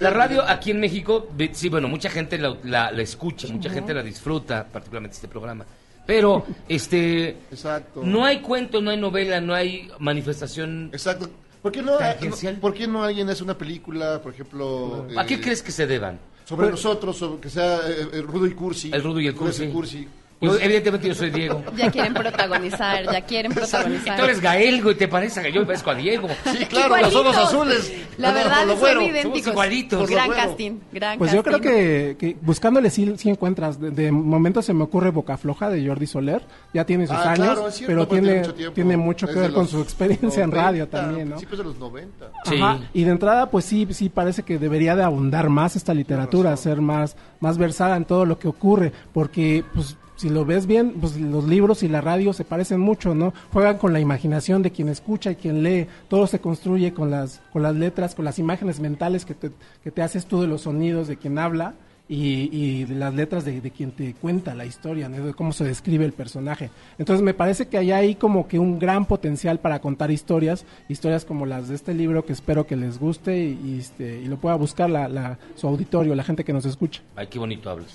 La 0.00 0.10
radio 0.10 0.42
aquí 0.46 0.70
en 0.70 0.80
México, 0.80 1.28
sí, 1.52 1.68
bueno, 1.68 1.88
mucha 1.88 2.08
gente 2.10 2.38
la, 2.38 2.56
la- 2.64 2.92
la 2.92 3.02
escucha, 3.02 3.48
mucha 3.48 3.70
gente 3.70 3.92
la 3.92 4.02
disfruta, 4.02 4.66
particularmente 4.70 5.14
este 5.16 5.28
programa. 5.28 5.64
Pero, 6.06 6.46
este, 6.68 7.30
Exacto. 7.50 8.02
no 8.04 8.24
hay 8.24 8.40
cuento, 8.40 8.80
no 8.80 8.90
hay 8.90 8.96
novela, 8.96 9.40
no 9.40 9.54
hay 9.54 9.90
manifestación. 9.98 10.90
Exacto. 10.92 11.28
¿Por 11.60 11.72
qué 11.72 11.82
no, 11.82 11.96
Tangencial. 11.98 12.56
¿por 12.56 12.72
qué 12.72 12.86
no 12.86 13.02
alguien 13.02 13.28
hace 13.28 13.42
una 13.42 13.58
película, 13.58 14.22
por 14.22 14.32
ejemplo... 14.32 15.06
¿A 15.16 15.26
qué 15.26 15.34
eh, 15.34 15.40
crees 15.40 15.62
que 15.62 15.72
se 15.72 15.86
deban? 15.86 16.18
Sobre 16.44 16.70
nosotros, 16.70 17.16
sobre 17.16 17.40
que 17.40 17.50
sea 17.50 17.78
eh, 17.88 18.06
eh, 18.12 18.22
Rudo 18.22 18.46
y 18.46 18.52
Cursi. 18.52 18.90
El 18.92 19.02
Rudo 19.02 19.20
y 19.20 19.26
el 19.26 19.34
Rudo 19.36 19.50
Cursi. 19.72 20.08
Yo, 20.40 20.56
evidentemente 20.58 21.08
yo 21.08 21.14
soy 21.14 21.30
Diego. 21.30 21.62
Ya 21.76 21.90
quieren 21.90 22.14
protagonizar, 22.14 23.04
ya 23.12 23.20
quieren 23.22 23.50
Y 23.52 23.54
protagonizar. 23.56 24.16
tú 24.16 24.24
eres 24.24 24.40
Gael, 24.40 24.82
güey, 24.82 24.94
te 24.96 25.08
parece 25.08 25.42
que 25.42 25.50
yo 25.52 25.60
me 25.60 25.66
parezco 25.66 25.90
a 25.90 25.94
Diego. 25.96 26.28
Sí, 26.44 26.64
claro, 26.66 26.96
los 26.96 27.14
ojos 27.14 27.36
azules. 27.36 27.92
La 28.18 28.28
lo- 28.28 28.34
verdad, 28.34 28.66
lo 28.66 28.76
son 28.76 29.02
idénticos. 29.02 29.22
Somos 29.40 29.46
igualitos. 29.48 30.10
Gran 30.10 30.30
casting, 30.30 30.78
gran 30.92 31.18
Pues 31.18 31.32
yo 31.32 31.42
creo 31.42 31.60
que, 31.60 32.16
que 32.18 32.36
buscándole 32.40 32.90
sí, 32.90 33.12
sí 33.16 33.30
encuentras. 33.30 33.80
De, 33.80 33.90
de 33.90 34.12
momento 34.12 34.62
se 34.62 34.72
me 34.74 34.84
ocurre 34.84 35.10
Boca 35.10 35.36
Floja 35.36 35.70
de 35.70 35.84
Jordi 35.86 36.06
Soler. 36.06 36.42
Ya 36.72 36.84
tiene 36.84 37.06
sus 37.08 37.16
Ah, 37.16 37.32
años, 37.32 37.44
claro, 37.46 37.68
es 37.68 37.74
cierto, 37.74 37.92
pero 37.92 38.06
tiene, 38.08 38.38
mucho 38.40 38.72
tiene 38.72 38.96
mucho 38.96 39.26
que 39.26 39.34
ver 39.34 39.52
con 39.52 39.66
su 39.66 39.80
experiencia 39.80 40.44
en 40.44 40.50
90, 40.50 40.56
radio 40.66 40.88
también, 40.88 41.28
¿no? 41.30 41.34
Principios 41.36 41.58
de 41.58 41.64
los 41.64 41.78
90. 41.78 42.30
Sí. 42.44 42.60
Ajá, 42.60 42.78
Y 42.92 43.02
de 43.04 43.10
entrada, 43.10 43.50
pues 43.50 43.64
sí, 43.64 43.86
sí 43.90 44.08
parece 44.08 44.44
que 44.44 44.58
debería 44.58 44.94
de 44.94 45.02
abundar 45.02 45.48
más 45.48 45.74
esta 45.74 45.92
literatura, 45.94 46.56
ser 46.56 46.80
más, 46.80 47.16
más 47.40 47.58
versada 47.58 47.96
en 47.96 48.04
todo 48.04 48.24
lo 48.24 48.38
que 48.38 48.46
ocurre, 48.48 48.92
porque 49.12 49.64
pues 49.74 49.96
si 50.18 50.28
lo 50.28 50.44
ves 50.44 50.66
bien, 50.66 50.94
pues 51.00 51.16
los 51.16 51.44
libros 51.44 51.84
y 51.84 51.88
la 51.88 52.00
radio 52.00 52.32
se 52.32 52.44
parecen 52.44 52.80
mucho, 52.80 53.14
¿no? 53.14 53.32
Juegan 53.52 53.78
con 53.78 53.92
la 53.92 54.00
imaginación 54.00 54.62
de 54.62 54.72
quien 54.72 54.88
escucha 54.88 55.30
y 55.30 55.36
quien 55.36 55.62
lee, 55.62 55.86
todo 56.08 56.26
se 56.26 56.40
construye 56.40 56.92
con 56.92 57.08
las, 57.08 57.40
con 57.52 57.62
las 57.62 57.76
letras, 57.76 58.16
con 58.16 58.24
las 58.24 58.40
imágenes 58.40 58.80
mentales 58.80 59.24
que 59.24 59.34
te, 59.34 59.52
que 59.84 59.92
te 59.92 60.02
haces 60.02 60.26
tú 60.26 60.40
de 60.40 60.48
los 60.48 60.62
sonidos 60.62 61.06
de 61.06 61.18
quien 61.18 61.38
habla. 61.38 61.74
Y, 62.08 62.48
y 62.52 62.84
de 62.84 62.94
las 62.94 63.12
letras 63.12 63.44
de, 63.44 63.60
de 63.60 63.70
quien 63.70 63.90
te 63.92 64.14
cuenta 64.14 64.54
la 64.54 64.64
historia, 64.64 65.08
¿no? 65.08 65.26
de 65.26 65.34
cómo 65.34 65.52
se 65.52 65.64
describe 65.64 66.04
el 66.06 66.12
personaje. 66.12 66.70
Entonces 66.98 67.22
me 67.22 67.34
parece 67.34 67.68
que 67.68 67.76
hay 67.78 67.92
ahí 67.92 68.14
como 68.14 68.48
que 68.48 68.58
un 68.58 68.78
gran 68.78 69.04
potencial 69.04 69.58
para 69.60 69.80
contar 69.80 70.10
historias, 70.10 70.64
historias 70.88 71.24
como 71.24 71.44
las 71.46 71.68
de 71.68 71.74
este 71.74 71.92
libro 71.94 72.24
que 72.24 72.32
espero 72.32 72.66
que 72.66 72.76
les 72.76 72.98
guste 72.98 73.38
y, 73.38 73.60
y, 73.64 73.78
este, 73.78 74.20
y 74.20 74.24
lo 74.26 74.38
pueda 74.38 74.54
buscar 74.54 74.88
la, 74.88 75.06
la- 75.08 75.38
su 75.54 75.66
auditorio, 75.68 76.14
la 76.14 76.24
gente 76.24 76.44
que 76.44 76.52
nos 76.52 76.64
escucha. 76.64 77.02
Ay, 77.16 77.26
qué 77.26 77.38
bonito 77.38 77.68
hablas. 77.68 77.94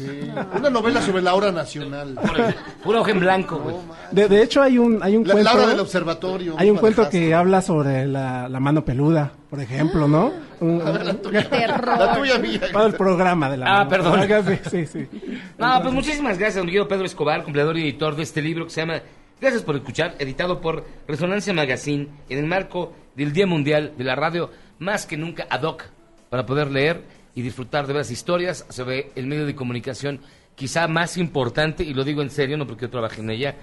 Una 0.57 0.69
novela 0.69 1.01
sobre 1.01 1.21
la 1.21 1.33
hora 1.33 1.51
nacional. 1.51 2.19
Pura 2.83 3.01
hoja 3.01 3.11
en 3.11 3.19
blanco. 3.19 3.81
De, 4.11 4.27
de 4.27 4.43
hecho 4.43 4.61
hay 4.61 4.77
un, 4.77 5.01
hay 5.01 5.15
un 5.17 5.27
La, 5.27 5.33
cuento... 5.33 5.49
la 5.51 5.57
hora 5.57 5.67
del 5.69 5.79
observatorio. 5.79 6.55
Hay 6.57 6.69
un 6.69 6.77
cuento 6.77 7.09
que 7.09 7.33
habla 7.33 7.61
sobre 7.61 8.05
la, 8.05 8.47
la 8.47 8.59
mano 8.59 8.85
peluda, 8.85 9.33
por 9.53 9.61
ejemplo, 9.61 10.07
¿no? 10.07 10.33
Un- 10.61 10.81
A 10.81 10.89
ver, 10.89 11.05
la 11.05 11.13
tuya. 11.13 11.47
Terror. 11.49 11.85
La 11.99 12.15
tuya 12.15 12.39
mía. 12.39 12.59
Todo 12.71 12.87
el 12.87 12.93
programa 12.95 13.51
de 13.51 13.57
la 13.57 13.65
Ah, 13.67 13.77
mano 13.85 13.89
perdón. 13.91 14.19
peluda. 14.27 14.57
Sí, 14.67 14.85
sí. 14.87 15.07
No, 15.59 15.79
pues 15.79 15.93
muchísimas 15.93 16.39
gracias, 16.39 16.55
don 16.55 16.65
Guido 16.65 16.87
Pedro 16.87 17.05
Escobar, 17.05 17.43
cumpleaños 17.43 17.77
y 17.77 17.81
editor 17.83 18.15
de 18.15 18.23
este 18.23 18.41
libro 18.41 18.63
que 18.65 18.71
se 18.71 18.81
llama 18.81 18.99
Gracias 19.39 19.61
por 19.61 19.75
escuchar, 19.75 20.15
editado 20.17 20.59
por 20.59 20.83
Resonancia 21.07 21.53
Magazine 21.53 22.07
en 22.29 22.39
el 22.39 22.47
marco 22.47 22.93
del 23.15 23.31
Día 23.31 23.45
Mundial 23.45 23.93
de 23.95 24.03
la 24.03 24.15
Radio, 24.15 24.49
más 24.79 25.05
que 25.05 25.17
nunca 25.17 25.45
ad 25.51 25.61
hoc, 25.61 25.83
para 26.31 26.47
poder 26.47 26.71
leer 26.71 27.03
y 27.35 27.43
disfrutar 27.43 27.85
de 27.85 27.93
las 27.93 28.09
historias 28.09 28.65
sobre 28.69 29.11
el 29.15 29.27
medio 29.27 29.45
de 29.45 29.53
comunicación 29.53 30.19
quizá 30.55 30.87
más 30.87 31.15
importante, 31.17 31.83
y 31.83 31.93
lo 31.93 32.03
digo 32.03 32.23
en 32.23 32.31
serio, 32.31 32.57
no 32.57 32.65
porque 32.65 32.85
yo 32.85 32.89
trabaje 32.89 33.21
en 33.21 33.29
ella, 33.29 33.53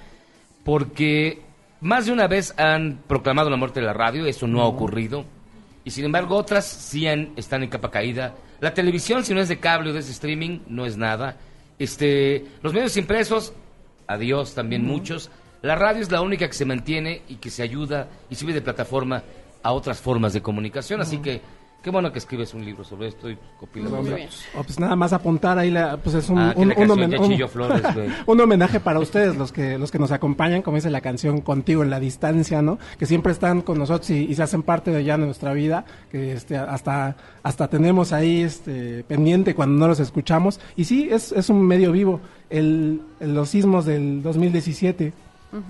porque 0.65 1.43
más 1.81 2.07
de 2.07 2.13
una 2.13 2.29
vez 2.29 2.55
han 2.59 3.01
proclamado 3.09 3.51
la 3.51 3.57
muerte 3.57 3.81
de 3.81 3.87
la 3.87 3.93
radio, 3.93 4.27
eso 4.27 4.47
no 4.47 4.61
ha 4.63 4.67
ocurrido, 4.67 5.25
y 5.85 5.91
sin 5.91 6.05
embargo 6.05 6.37
otras 6.37 6.67
sí 6.67 7.07
han- 7.07 7.31
están 7.37 7.63
en 7.63 7.71
capa 7.71 7.91
caída. 7.91 8.35
La 8.61 8.75
televisión, 8.75 9.25
si 9.25 9.33
no 9.35 9.41
es 9.41 9.49
de 9.49 9.59
cable 9.59 9.91
o 9.91 9.93
de 9.93 10.01
streaming, 10.01 10.61
no 10.69 10.85
es 10.87 10.97
nada. 10.97 11.37
Este, 11.79 12.45
los 12.63 12.73
medios 12.75 12.97
impresos, 12.97 13.55
adiós 14.07 14.55
también 14.55 14.85
muchos. 14.85 15.31
La 15.63 15.75
radio 15.77 16.03
es 16.03 16.11
la 16.11 16.21
única 16.21 16.47
que 16.47 16.53
se 16.55 16.65
mantiene 16.65 17.23
y 17.29 17.37
que 17.37 17.51
se 17.51 17.63
ayuda 17.63 18.09
y 18.29 18.35
sirve 18.35 18.53
de 18.53 18.61
plataforma 18.63 19.23
a 19.63 19.73
otras 19.73 20.01
formas 20.01 20.33
de 20.33 20.41
comunicación, 20.43 21.01
así 21.01 21.19
que 21.19 21.41
qué 21.83 21.91
bueno 21.91 22.13
que 22.13 22.19
escribes 22.19 22.53
un 22.55 22.65
libro 22.65 22.85
sobre 22.85 23.09
esto 23.09 23.31
y 23.31 23.39
copilas 23.59 23.91
los 23.91 24.05
datos. 24.09 24.45
O 24.59 24.63
pues 24.63 24.79
nada 24.79 24.97
más 24.97 25.13
apuntar 25.13 25.59
ahí, 25.59 25.71
la, 25.71 25.97
pues 25.97 26.15
es 26.15 26.29
un, 26.29 26.39
Ah, 26.39 26.53
un, 26.57 26.69
la 26.69 26.75
un 26.77 26.91
flores, 27.49 27.83
homenaje 28.41 28.81
para 28.81 28.99
ustedes, 28.99 29.37
los 29.37 29.51
que, 29.53 29.79
los 29.79 29.91
que 29.91 29.99
nos 29.99 30.11
acompañan, 30.13 30.63
como 30.63 30.77
dice 30.77 30.91
la 30.91 31.01
canción, 31.01 31.41
contigo 31.41 31.83
en 31.83 31.91
la 31.91 32.01
distancia, 32.01 32.63
¿no? 32.63 32.79
Que 32.99 33.07
siempre 33.07 33.33
están 33.33 33.63
con 33.63 33.79
nosotros 33.79 34.11
y, 34.11 34.25
y 34.25 34.35
se 34.35 34.43
hacen 34.43 34.63
parte 34.63 34.91
de 34.91 35.05
ya 35.05 35.17
de 35.17 35.25
nuestra 35.25 35.53
vida, 35.53 35.85
que 36.11 36.33
este, 36.33 36.57
hasta, 36.57 37.17
hasta 37.43 37.69
tenemos 37.69 38.13
ahí 38.13 38.43
este, 38.43 39.05
pendiente 39.05 39.55
cuando 39.55 39.79
no 39.79 39.89
los 39.89 40.01
escuchamos. 40.01 40.61
Y 40.77 40.85
sí, 40.85 41.09
es, 41.11 41.33
es 41.33 41.49
un 41.51 41.63
medio 41.67 41.93
vivo. 41.93 42.21
El, 42.51 43.03
el- 43.21 43.35
los 43.35 43.49
sismos 43.51 43.85
del 43.87 44.23
2017, 44.23 45.13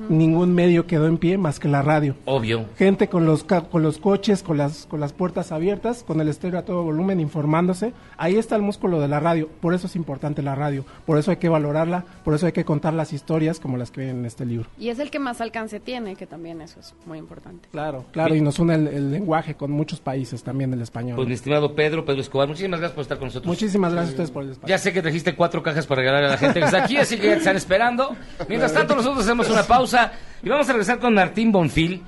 ningún 0.08 0.54
medio 0.54 0.86
quedó 0.86 1.06
en 1.06 1.18
pie 1.18 1.38
más 1.38 1.58
que 1.60 1.68
la 1.68 1.82
radio. 1.82 2.14
Obvio. 2.24 2.66
Gente 2.76 3.08
con 3.08 3.26
los 3.26 3.44
con 3.44 3.82
los 3.82 3.98
coches, 3.98 4.42
con 4.42 4.58
las 4.58 4.86
con 4.86 5.00
las 5.00 5.12
puertas 5.12 5.52
abiertas, 5.52 6.02
con 6.02 6.20
el 6.20 6.28
estéreo 6.28 6.58
a 6.58 6.64
todo 6.64 6.82
volumen, 6.82 7.20
informándose. 7.20 7.92
Ahí 8.16 8.36
está 8.36 8.56
el 8.56 8.62
músculo 8.62 9.00
de 9.00 9.08
la 9.08 9.20
radio. 9.20 9.48
Por 9.60 9.74
eso 9.74 9.86
es 9.86 9.96
importante 9.96 10.42
la 10.42 10.54
radio. 10.54 10.84
Por 11.06 11.18
eso 11.18 11.30
hay 11.30 11.38
que 11.38 11.48
valorarla. 11.48 12.04
Por 12.24 12.34
eso 12.34 12.46
hay 12.46 12.52
que 12.52 12.64
contar 12.64 12.94
las 12.94 13.12
historias 13.12 13.60
como 13.60 13.76
las 13.76 13.90
que 13.90 14.00
ven 14.02 14.10
en 14.10 14.24
este 14.26 14.44
libro. 14.44 14.68
Y 14.78 14.88
es 14.88 14.98
el 14.98 15.10
que 15.10 15.18
más 15.18 15.40
alcance 15.40 15.80
tiene, 15.80 16.16
que 16.16 16.26
también 16.26 16.60
eso 16.60 16.80
es 16.80 16.94
muy 17.06 17.18
importante. 17.18 17.68
Claro, 17.70 18.04
claro. 18.12 18.34
Y 18.34 18.40
nos 18.40 18.58
une 18.58 18.74
el, 18.74 18.88
el 18.88 19.10
lenguaje 19.10 19.54
con 19.54 19.70
muchos 19.70 20.00
países 20.00 20.42
también 20.42 20.72
el 20.72 20.82
español. 20.82 21.16
Pues 21.16 21.28
mi 21.28 21.34
estimado 21.34 21.74
Pedro, 21.74 22.04
Pedro 22.04 22.20
Escobar, 22.20 22.48
muchísimas 22.48 22.80
gracias 22.80 22.94
por 22.94 23.02
estar 23.02 23.18
con 23.18 23.28
nosotros. 23.28 23.46
Muchísimas 23.46 23.92
gracias 23.92 24.10
a 24.10 24.12
ustedes 24.12 24.30
por 24.30 24.42
el 24.42 24.50
espacio. 24.50 24.68
Ya 24.68 24.78
sé 24.78 24.92
que 24.92 25.02
trajiste 25.02 25.34
cuatro 25.34 25.62
cajas 25.62 25.86
para 25.86 26.00
regalar 26.00 26.24
a 26.24 26.28
la 26.28 26.36
gente 26.36 26.60
que 26.60 26.66
está 26.66 26.84
aquí, 26.84 26.96
así 26.96 27.16
que 27.16 27.26
ya 27.26 27.32
te 27.34 27.38
están 27.38 27.56
esperando. 27.56 28.16
Mientras 28.48 28.72
tanto, 28.72 28.94
nosotros 28.94 29.24
hacemos 29.24 29.48
una 29.50 29.62
pausa 29.70 30.12
y 30.42 30.48
vamos 30.48 30.68
a 30.68 30.72
regresar 30.72 30.98
con 30.98 31.14
Martín 31.14 31.52
Bonfil, 31.52 32.02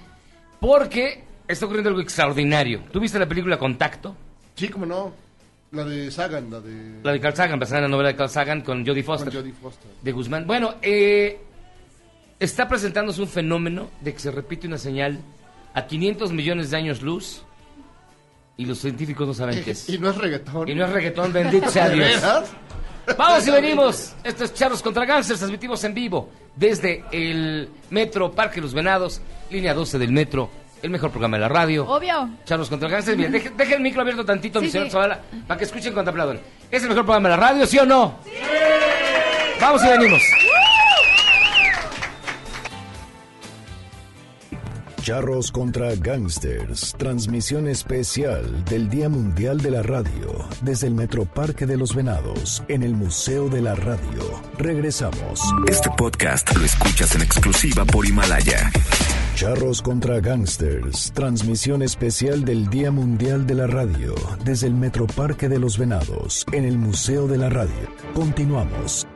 porque 0.59 1.22
está 1.46 1.66
ocurriendo 1.66 1.90
algo 1.90 2.01
extraordinario. 2.01 2.83
¿Tú 2.90 2.98
viste 2.98 3.18
la 3.18 3.29
película 3.29 3.57
Contacto? 3.57 4.16
Sí, 4.57 4.68
cómo 4.68 4.85
no. 4.85 5.12
La 5.70 5.85
de 5.85 6.11
Sagan, 6.11 6.51
la 6.51 6.61
de... 6.61 7.01
La 7.03 7.12
de 7.12 7.20
Carl 7.20 7.37
Sagan, 7.37 7.61
basada 7.61 7.79
en 7.79 7.83
la 7.85 7.88
novela 7.88 8.09
de 8.09 8.16
Carl 8.16 8.29
Sagan 8.29 8.62
con 8.62 8.85
Jodie 8.85 9.05
Foster. 9.05 9.33
Con 9.33 9.40
Jodie 9.40 9.53
Foster. 9.55 9.90
De 10.03 10.12
Guzmán. 10.12 10.46
Bueno, 10.46 10.75
eh, 10.83 11.40
está 12.40 12.68
presentándose 12.68 13.22
un 13.22 13.29
fenómeno 13.29 13.88
de 14.01 14.12
que 14.12 14.18
se 14.18 14.31
repite 14.33 14.66
una 14.66 14.77
señal 14.77 15.20
a 15.72 15.87
500 15.87 16.33
millones 16.33 16.70
de 16.70 16.77
años 16.77 17.01
luz 17.01 17.44
y 18.57 18.66
los 18.66 18.79
científicos 18.79 19.27
no 19.27 19.35
saben 19.35 19.62
qué 19.62 19.70
es. 19.72 19.88
Y 19.88 19.98
no 19.98 20.11
es 20.11 20.16
reggaetón. 20.16 20.68
Y 20.68 20.75
no 20.75 20.85
es 20.85 20.90
reggaetón, 20.90 21.33
bendito 21.33 21.70
sea 21.70 21.88
¿De 21.88 21.94
Dios. 21.94 22.22
Vamos 23.17 23.47
y 23.47 23.51
venimos. 23.51 24.15
Esto 24.23 24.45
es 24.45 24.55
Charlos 24.55 24.83
contra 24.83 25.05
Gangsters, 25.05 25.41
transmitimos 25.41 25.83
en 25.85 25.95
vivo 25.95 26.31
desde 26.55 27.05
el 27.12 27.69
Metro 27.91 28.31
Parque 28.33 28.61
Los 28.61 28.75
Venados, 28.75 29.21
línea 29.51 29.75
12 29.75 29.99
del 29.99 30.12
Metro, 30.12 30.51
el 30.83 30.91
mejor 30.91 31.11
programa 31.11 31.37
de 31.37 31.41
la 31.43 31.49
radio. 31.49 31.87
Obvio. 31.87 32.29
Charlos 32.45 32.69
contra 32.69 32.88
Gangsters. 32.88 33.17
Bien, 33.17 33.33
deje, 33.33 33.51
deje 33.51 33.75
el 33.75 33.81
micro 33.81 34.03
abierto 34.03 34.25
tantito, 34.25 34.61
mi 34.61 34.67
Sí, 34.67 34.73
señor 34.73 34.87
sí. 34.88 34.93
Zavala, 34.93 35.21
para 35.47 35.59
que 35.59 35.65
escuchen 35.65 35.93
cuando 35.93 36.11
aplaudan. 36.11 36.41
¿Es 36.71 36.83
el 36.83 36.88
mejor 36.88 37.05
programa 37.05 37.29
de 37.29 37.37
la 37.37 37.41
radio, 37.49 37.67
sí 37.67 37.79
o 37.79 37.85
no? 37.87 38.19
Vamos 39.61 39.85
y 39.85 39.88
venimos. 39.88 40.23
Charros 45.03 45.51
contra 45.51 45.97
Gangsters, 45.97 46.95
transmisión 46.97 47.67
especial 47.67 48.65
del 48.67 48.88
Día 48.88 49.09
Mundial 49.09 49.61
de 49.61 49.73
la 49.73 49.83
Radio 49.83 50.47
desde 50.61 50.87
el 50.87 50.95
Metroparque 50.95 51.67
de 51.67 51.77
los 51.77 51.93
Venados 51.93 52.62
en 52.69 52.85
el 52.85 52.95
Museo 52.95 53.49
de 53.49 53.62
la 53.62 53.75
Radio. 53.75 54.41
Regresamos. 54.59 55.41
Este 55.69 55.91
podcast 55.99 56.57
lo 56.57 56.65
escuchas 56.65 57.17
en 57.17 57.23
exclusiva 57.23 57.85
por 57.85 58.07
Himalaya. 58.07 58.71
Charros 59.35 59.83
contra 59.83 60.21
Gangsters, 60.21 61.11
transmisión 61.12 61.83
especial 61.83 62.45
del 62.45 62.71
Día 62.71 62.93
Mundial 62.93 63.45
de 63.45 63.57
la 63.57 63.67
Radio 63.67 64.15
desde 64.45 64.69
el 64.69 64.75
Metroparque 64.75 65.49
de 65.49 65.59
los 65.59 65.79
Venados 65.79 66.47
en 66.53 66.65
el 66.65 66.79
Museo 66.79 67.27
de 67.27 67.38
la 67.38 67.49
Radio. 67.49 67.91
Continuamos. 68.15 69.09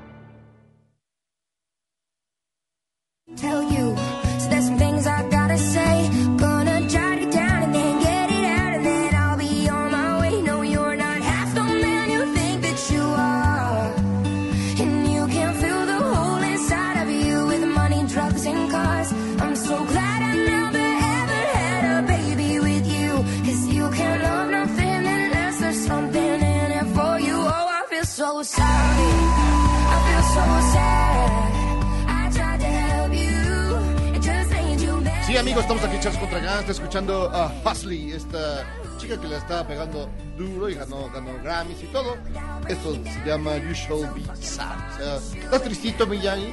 Amigos, 35.46 35.62
estamos 35.62 35.84
aquí 35.84 35.96
Charles 36.00 36.18
contra 36.18 36.40
Gangsta 36.40 36.72
escuchando 36.72 37.30
a 37.32 37.52
Husley, 37.64 38.10
esta 38.10 38.66
chica 38.98 39.20
que 39.20 39.28
le 39.28 39.36
estaba 39.36 39.64
pegando 39.64 40.10
duro 40.36 40.68
y 40.68 40.74
ganó, 40.74 41.08
ganó 41.14 41.40
Grammys 41.40 41.84
y 41.84 41.86
todo. 41.86 42.16
Esto 42.66 42.94
se 43.04 43.24
llama 43.24 43.56
You 43.58 43.72
Shall 43.72 44.12
Be 44.12 44.22
Sad. 44.44 44.76
O 44.90 45.20
sea, 45.20 45.40
¿estás 45.40 45.62
tristito, 45.62 46.04
Miyagi? 46.04 46.52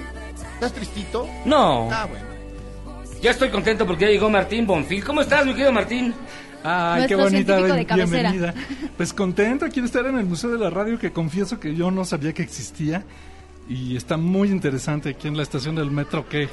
¿Estás 0.54 0.74
tristito? 0.74 1.28
No. 1.44 1.90
Ah, 1.92 2.06
bueno. 2.06 2.24
Ya 3.20 3.32
estoy 3.32 3.50
contento 3.50 3.88
porque 3.88 4.06
ya 4.06 4.12
llegó 4.12 4.30
Martín 4.30 4.68
Bonfil. 4.68 5.04
¿Cómo 5.04 5.22
estás, 5.22 5.44
mi 5.44 5.54
querido 5.54 5.72
Martín? 5.72 6.14
Ay, 6.64 7.08
qué 7.08 7.16
Nuestro 7.16 7.32
bonita 7.32 7.58
científico 7.58 7.96
de 7.96 7.96
bienvenida. 7.96 8.54
Pues 8.96 9.12
contento 9.12 9.66
aquí 9.66 9.80
de 9.80 9.88
estar 9.88 10.06
en 10.06 10.20
el 10.20 10.26
Museo 10.26 10.52
de 10.52 10.60
la 10.60 10.70
Radio, 10.70 11.00
que 11.00 11.12
confieso 11.12 11.60
que 11.60 11.74
yo 11.74 11.90
no 11.90 12.06
sabía 12.06 12.32
que 12.32 12.44
existía. 12.44 13.04
Y 13.68 13.98
está 13.98 14.18
muy 14.18 14.50
interesante 14.50 15.10
aquí 15.10 15.28
en 15.28 15.36
la 15.36 15.42
estación 15.42 15.74
del 15.74 15.90
metro 15.90 16.30
que... 16.30 16.48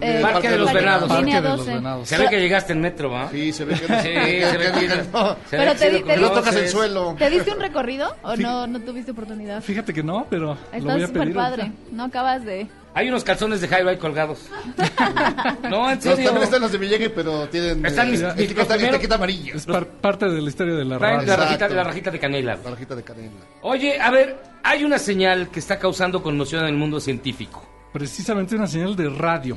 Eh, 0.00 0.18
Parque 0.22 0.50
de 0.50 0.58
los 0.58 0.72
Venados. 0.72 1.08
Parque 1.08 1.24
Línea 1.24 1.40
de 1.40 1.48
los 1.48 1.58
12. 1.58 1.74
Venados. 1.74 2.08
Se 2.08 2.18
ve 2.18 2.28
que 2.28 2.40
llegaste 2.40 2.72
en 2.72 2.80
metro, 2.80 3.10
¿va? 3.10 3.30
Sí, 3.30 3.52
se 3.52 3.64
ve 3.64 3.74
que 3.74 3.88
no, 3.92 4.02
Sí, 4.02 4.08
se 4.08 4.58
ve 4.58 4.72
que- 4.72 5.02
no. 5.12 5.36
Pero 5.50 5.72
te 5.74 5.78
te 5.78 5.90
di- 6.16 6.20
No 6.22 6.30
tocas 6.32 6.56
el 6.56 6.68
suelo. 6.68 7.14
¿Te 7.18 7.30
diste 7.30 7.52
un 7.52 7.60
recorrido 7.60 8.14
o 8.22 8.36
Sí. 8.36 8.42
no, 8.42 8.66
no 8.66 8.80
tuviste 8.80 9.10
oportunidad? 9.12 9.62
Fíjate 9.62 9.92
que 9.92 10.02
no, 10.02 10.26
pero 10.30 10.56
lo 10.72 10.92
voy 10.92 11.02
a 11.02 11.08
pedir. 11.08 11.34
padre. 11.34 11.72
No 11.92 12.04
acabas 12.04 12.44
de... 12.44 12.66
Hay 12.96 13.08
unos 13.08 13.24
calzones 13.24 13.60
de 13.60 13.66
high 13.66 13.98
colgados. 13.98 14.38
no, 15.68 15.90
en 15.90 15.96
Los, 15.96 16.04
serio. 16.04 16.24
también 16.26 16.42
están 16.44 16.60
los 16.60 16.70
de 16.72 16.78
Miyagi, 16.78 17.08
pero 17.08 17.48
tienen 17.48 17.84
Están 17.84 18.10
mis- 18.10 18.22
eh, 18.22 18.32
mis- 18.36 19.10
amarilla. 19.10 19.54
Es 19.54 19.66
par- 19.66 19.86
parte 19.86 20.28
de 20.28 20.40
la 20.40 20.48
historia 20.48 20.74
de 20.74 20.84
la 20.84 20.98
rajita, 20.98 21.68
la 21.68 21.82
rajita 21.84 22.10
de 22.12 22.18
canela. 22.20 22.56
La 22.62 22.70
rajita 22.70 22.94
de 22.94 23.02
canela. 23.02 23.32
Oye, 23.62 24.00
a 24.00 24.10
ver, 24.12 24.36
hay 24.62 24.84
una 24.84 24.98
señal 24.98 25.48
que 25.50 25.58
está 25.58 25.78
causando 25.78 26.22
conmoción 26.22 26.62
en 26.62 26.68
el 26.68 26.74
mundo 26.76 27.00
científico. 27.00 27.68
Precisamente 27.92 28.54
una 28.56 28.66
señal 28.66 28.94
de 28.96 29.08
radio. 29.08 29.56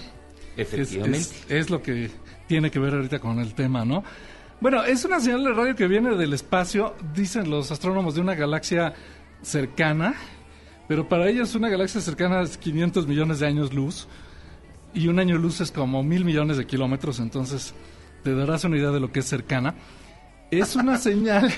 Es, 0.58 0.74
Efectivamente. 0.74 1.18
es- 1.20 1.46
es 1.50 1.70
lo 1.70 1.82
que 1.82 2.10
tiene 2.48 2.72
que 2.72 2.80
ver 2.80 2.94
ahorita 2.96 3.20
con 3.20 3.40
el 3.40 3.54
tema, 3.54 3.86
¿no? 3.86 4.04
Bueno, 4.60 4.84
es 4.84 5.06
una 5.06 5.20
señal 5.20 5.44
de 5.44 5.52
radio 5.54 5.76
que 5.76 5.88
viene 5.88 6.16
del 6.16 6.34
espacio, 6.34 6.96
dicen 7.16 7.50
los 7.50 7.72
astrónomos, 7.72 8.16
de 8.16 8.22
una 8.22 8.34
galaxia 8.34 8.94
cercana, 9.44 10.16
pero 10.88 11.08
para 11.08 11.30
ellos 11.30 11.54
una 11.56 11.70
galaxia 11.70 12.02
cercana 12.02 12.42
es 12.42 12.58
500 12.58 13.08
millones 13.08 13.40
de 13.40 13.48
años 13.48 13.74
luz 13.74 14.08
y 14.94 15.08
un 15.10 15.20
año 15.20 15.38
luz 15.38 15.62
es 15.62 15.72
como 15.72 16.02
mil 16.04 16.26
millones 16.26 16.58
de 16.58 16.66
kilómetros, 16.66 17.20
entonces 17.20 17.74
te 18.24 18.34
darás 18.34 18.64
una 18.64 18.78
idea 18.78 18.90
de 18.90 19.00
lo 19.00 19.12
que 19.12 19.20
es 19.20 19.26
cercana. 19.26 19.76
Es 20.50 20.76
una 20.78 20.98
señal. 20.98 21.54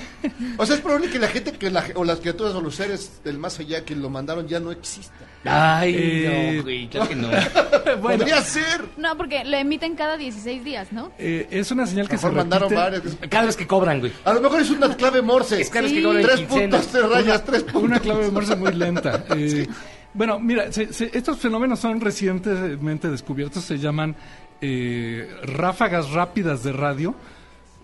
O 0.58 0.66
sea, 0.66 0.76
es 0.76 0.82
probable 0.82 1.10
que 1.12 1.20
la 1.20 1.28
gente 1.28 1.52
que 1.52 1.70
la- 1.70 1.86
o 1.96 2.04
las 2.04 2.20
criaturas 2.20 2.54
o 2.56 2.62
los 2.62 2.74
seres 2.76 3.22
del 3.24 3.38
más 3.38 3.60
allá 3.60 3.86
que 3.86 3.96
lo 3.96 4.10
mandaron 4.10 4.48
ya 4.48 4.60
no 4.60 4.72
existan. 4.72 5.28
Ay, 5.46 5.96
Eh, 5.98 6.54
no, 6.58 6.64
güey, 6.64 6.88
claro 6.90 7.08
que 7.10 7.16
no. 7.16 7.30
Bueno. 8.02 8.20
Podría 8.20 8.42
ser. 8.42 8.86
No, 8.98 9.16
porque 9.16 9.44
lo 9.46 9.58
emiten 9.58 9.96
cada 9.96 10.18
16 10.18 10.64
días, 10.64 10.92
¿no? 10.92 11.12
Eh, 11.18 11.48
es 11.52 11.70
una 11.72 11.86
señal 11.88 12.10
que 12.10 12.18
se 12.18 12.30
mandaron 12.30 12.74
varios. 12.74 13.04
Cada 13.30 13.46
vez 13.46 13.56
que 13.56 13.66
cobran, 13.68 14.00
güey. 14.00 14.12
A 14.26 14.34
lo 14.34 14.42
mejor 14.42 14.62
es 14.62 14.70
una 14.72 14.96
clave 14.96 15.22
Morse. 15.22 15.62
Es 15.62 15.70
cada 15.70 15.84
vez 15.84 15.92
que 15.94 16.00
Sí. 16.00 16.04
cobran 16.04 16.24
Tres 16.24 16.42
puntos, 16.42 16.88
tres 16.88 17.10
rayas, 17.10 17.46
tres 17.46 17.64
puntos. 17.64 17.84
Una 17.84 18.00
clave 18.00 18.32
Morse 18.32 18.56
muy 18.56 18.74
lenta. 18.74 19.24
Eh, 19.38 19.68
Bueno, 20.14 20.40
mira, 20.40 20.72
se- 20.72 20.92
se- 20.92 21.16
estos 21.16 21.38
fenómenos 21.38 21.80
son 21.80 22.02
recientemente 22.02 23.08
descubiertos, 23.10 23.64
se 23.64 23.78
llaman 23.78 24.16
eh, 24.62 25.30
ráfagas 25.44 26.10
rápidas 26.12 26.64
de 26.64 26.72
radio. 26.74 27.14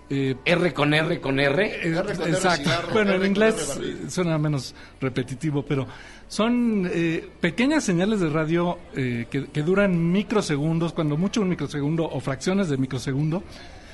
Eh, 0.09 0.35
R 0.45 0.73
con 0.73 0.93
R 0.93 1.19
con 1.19 1.39
R. 1.39 1.65
eh, 1.65 1.79
R 1.89 2.03
con 2.13 2.21
R, 2.27 2.29
exacto. 2.29 2.63
cigarro, 2.69 2.93
bueno, 2.93 3.11
R 3.13 3.25
en 3.25 3.31
inglés 3.31 3.79
suena 4.09 4.37
menos 4.37 4.75
repetitivo, 5.01 5.63
pero 5.65 5.87
son 6.27 6.87
eh, 6.91 7.27
pequeñas 7.41 7.83
señales 7.83 8.19
de 8.19 8.29
radio 8.29 8.77
eh, 8.95 9.25
que, 9.31 9.45
que 9.47 9.61
duran 9.63 10.11
microsegundos, 10.11 10.93
cuando 10.93 11.17
mucho 11.17 11.41
un 11.41 11.49
microsegundo 11.49 12.03
o 12.05 12.19
fracciones 12.19 12.69
de 12.69 12.77
microsegundo, 12.77 13.43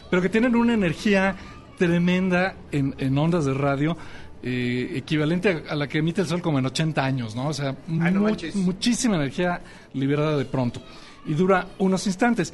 pero 0.09 0.21
que 0.21 0.27
tienen 0.29 0.55
una 0.55 0.73
energía 0.73 1.35
tremenda 1.77 2.55
en, 2.71 2.93
en 2.97 3.17
ondas 3.17 3.45
de 3.45 3.53
radio. 3.53 3.97
eh, 4.43 4.93
equivalente 4.95 5.63
a, 5.69 5.73
a 5.73 5.75
la 5.75 5.87
que 5.87 5.99
emite 5.99 6.21
el 6.21 6.27
sol 6.27 6.41
como 6.41 6.57
en 6.59 6.65
80 6.65 7.05
años, 7.05 7.35
¿no? 7.35 7.47
O 7.49 7.53
sea, 7.53 7.69
Ay, 7.87 8.11
no 8.11 8.21
mu- 8.21 8.25
manches. 8.25 8.55
muchísima 8.55 9.15
energía 9.15 9.61
liberada 9.93 10.35
de 10.35 10.45
pronto 10.45 10.81
y 11.27 11.35
dura 11.35 11.67
unos 11.77 12.07
instantes. 12.07 12.51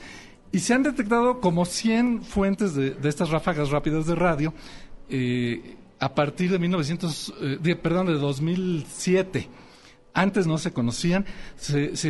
Y 0.58 0.60
se 0.60 0.74
han 0.74 0.82
detectado 0.82 1.40
como 1.40 1.66
100 1.66 2.24
fuentes 2.24 2.74
de, 2.74 2.90
de 2.90 3.10
estas 3.10 3.30
ráfagas 3.30 3.70
rápidas 3.70 4.08
de 4.08 4.16
radio 4.16 4.56
eh, 5.08 5.76
a 6.00 6.16
partir 6.16 6.50
de 6.50 6.58
1900, 6.58 7.34
eh, 7.42 7.58
de- 7.62 7.76
perdón, 7.76 8.08
de 8.08 8.14
2007. 8.14 9.50
Antes 10.16 10.48
no 10.48 10.58
se 10.58 10.74
conocían, 10.74 11.26
se, 11.58 11.96
se 11.96 12.10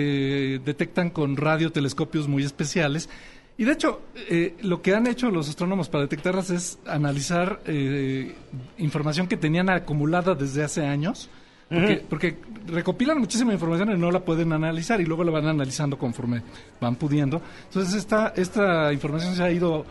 detectan 0.63 1.09
con 1.09 1.35
radiotelescopios 1.35 2.29
muy 2.29 2.43
especiales. 2.45 3.09
Y 3.57 3.65
de 3.65 3.73
hecho, 3.73 4.01
eh, 4.29 4.55
lo 4.61 4.81
que 4.81 4.95
han 4.95 5.07
hecho 5.07 5.29
los 5.29 5.49
astrónomos 5.49 5.89
para 5.89 6.03
detectarlas 6.03 6.49
es 6.49 6.79
analizar 6.87 7.59
eh, 7.65 8.33
información 8.77 9.27
que 9.27 9.35
tenían 9.35 9.69
acumulada 9.69 10.35
desde 10.35 10.63
hace 10.63 10.85
años, 10.85 11.29
porque, 11.69 12.03
porque 12.09 12.37
recopilan 12.67 13.19
muchísima 13.19 13.53
información 13.53 13.91
y 13.91 13.97
no 13.97 14.11
la 14.11 14.21
pueden 14.21 14.53
analizar 14.53 15.01
y 15.01 15.05
luego 15.05 15.23
la 15.23 15.31
van 15.31 15.47
analizando 15.47 15.97
conforme 15.97 16.41
van 16.79 16.95
pudiendo. 16.95 17.41
Entonces 17.65 17.93
esta, 17.93 18.33
esta 18.35 18.93
información 18.93 19.35
se 19.35 19.43
ha 19.43 19.51
ido 19.51 19.85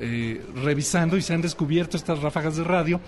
eh, 0.00 0.44
revisando 0.62 1.16
y 1.16 1.22
se 1.22 1.34
han 1.34 1.42
descubierto 1.42 1.96
estas 1.96 2.20
ráfagas 2.20 2.56
de 2.56 2.64
radio. 2.64 3.00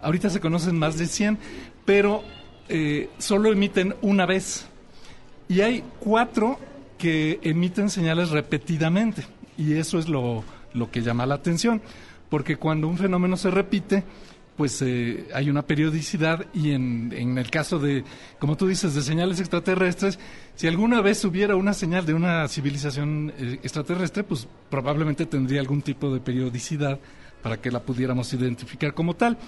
Ahorita 0.00 0.30
se 0.30 0.40
conocen 0.40 0.78
más 0.78 0.96
de 0.96 1.06
100, 1.06 1.38
pero 1.84 2.22
eh, 2.68 3.10
solo 3.18 3.52
emiten 3.52 3.94
una 4.02 4.26
vez. 4.26 4.66
Y 5.48 5.60
hay 5.60 5.84
cuatro 6.00 6.58
que 6.98 7.40
emiten 7.42 7.90
señales 7.90 8.30
repetidamente. 8.30 9.26
Y 9.58 9.74
eso 9.74 9.98
es 9.98 10.08
lo, 10.08 10.44
lo 10.72 10.90
que 10.90 11.02
llama 11.02 11.26
la 11.26 11.34
atención. 11.34 11.82
Porque 12.28 12.56
cuando 12.56 12.88
un 12.88 12.98
fenómeno 12.98 13.36
se 13.36 13.50
repite, 13.50 14.04
pues 14.56 14.80
eh, 14.82 15.28
hay 15.34 15.50
una 15.50 15.62
periodicidad 15.62 16.46
y 16.54 16.72
en, 16.72 17.12
en 17.14 17.38
el 17.38 17.50
caso 17.50 17.78
de, 17.78 18.04
como 18.38 18.56
tú 18.56 18.66
dices, 18.66 18.94
de 18.94 19.02
señales 19.02 19.38
extraterrestres, 19.40 20.18
si 20.54 20.66
alguna 20.66 21.00
vez 21.02 21.24
hubiera 21.24 21.56
una 21.56 21.74
señal 21.74 22.06
de 22.06 22.14
una 22.14 22.48
civilización 22.48 23.32
eh, 23.38 23.60
extraterrestre, 23.62 24.24
pues 24.24 24.48
probablemente 24.70 25.26
tendría 25.26 25.60
algún 25.60 25.82
tipo 25.82 26.12
de 26.12 26.20
periodicidad 26.20 26.98
para 27.42 27.60
que 27.60 27.70
la 27.70 27.80
pudiéramos 27.80 28.32
identificar 28.32 28.94
como 28.94 29.14
tal. 29.14 29.38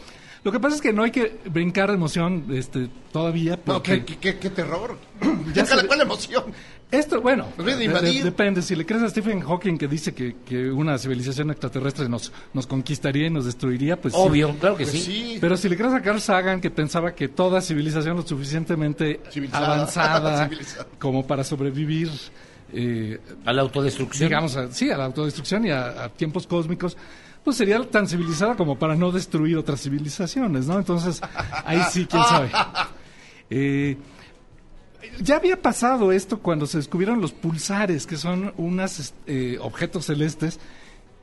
Lo 0.45 0.53
que 0.53 0.61
pasa 0.61 0.77
es 0.77 0.83
que 0.83 0.93
no 0.93 1.03
hay 1.03 1.11
que 1.11 1.39
brincar 1.51 1.89
de 1.89 1.95
emoción 1.95 2.47
este, 2.53 2.89
todavía. 3.13 3.57
No, 3.67 3.75
Porque 3.75 4.05
qué, 4.05 4.17
qué, 4.19 4.39
qué 4.39 4.51
terror. 4.51 4.97
Ya 5.55 5.65
se- 5.67 5.87
¿Cuál 5.87 6.01
emoción? 6.03 6.45
esto, 6.91 7.21
bueno, 7.21 7.47
de- 7.59 7.77
de- 7.77 8.23
depende. 8.23 8.63
Si 8.63 8.75
le 8.77 8.87
crees 8.87 9.03
a 9.03 9.09
Stephen 9.11 9.41
Hawking 9.41 9.77
que 9.77 9.89
dice 9.89 10.15
que, 10.15 10.37
que 10.47 10.71
una 10.71 10.97
civilización 10.99 11.51
extraterrestre 11.51 12.09
nos, 12.09 12.33
nos 12.55 12.67
conquistaría 12.67 13.27
y 13.27 13.31
nos 13.31 13.45
destruiría, 13.45 14.01
pues 14.01 14.15
sí. 14.15 14.21
Obvio, 14.23 14.55
claro 14.59 14.77
que 14.77 14.85
Pues 14.85 14.95
sí. 14.97 15.01
sí. 15.35 15.39
Pero 15.41 15.57
si 15.57 15.69
le 15.69 15.77
crees 15.77 15.93
a 15.93 16.01
Carl 16.03 16.21
Sagan 16.21 16.61
que 16.61 16.71
pensaba 16.71 17.15
que 17.15 17.29
toda 17.29 17.61
civilización 17.61 18.17
lo 18.17 18.23
suficientemente 18.27 19.21
Civilizada. 19.31 19.67
avanzada 19.75 20.51
como 20.99 21.27
para 21.27 21.45
sobrevivir, 21.45 22.11
eh, 22.73 23.19
A 23.45 23.53
la 23.53 23.63
autodestrucción. 23.63 24.29
digamos, 24.29 24.57
a- 24.57 24.71
sí, 24.73 24.91
a 24.91 24.97
la 24.97 25.07
autodestrucción 25.07 25.67
y 25.67 25.71
a, 25.71 26.05
a 26.05 26.09
tiempos 26.11 26.47
cósmicos, 26.47 26.97
pues 27.45 27.57
sería 27.57 27.83
tan 27.89 28.07
civilizada 28.07 28.57
como 28.57 28.79
para 28.79 28.95
no 28.95 29.11
destruir 29.11 29.57
otras 29.57 29.81
civilizaciones, 29.83 30.67
¿no? 30.67 30.79
Entonces, 30.79 31.21
ahí 31.65 31.81
sí, 31.91 32.07
quién 32.07 32.23
sabe. 32.25 32.51
Eh, 33.51 33.97
ya 35.23 35.37
había 35.37 35.61
pasado 35.61 36.13
esto 36.13 36.39
cuando 36.41 36.67
se 36.67 36.79
descubrieron 36.79 37.21
los 37.21 37.33
pulsares, 37.33 38.07
que 38.07 38.17
son 38.17 38.53
unos 38.59 39.15
objetos 39.61 40.07
celestes 40.07 40.59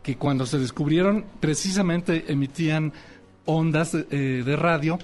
que 0.02 0.16
cuando 0.18 0.46
se 0.46 0.58
descubrieron 0.60 1.26
precisamente 1.40 2.26
emitían 2.28 2.94
ondas 3.46 3.94
eh, 3.94 4.44
de 4.46 4.56
radio. 4.56 4.98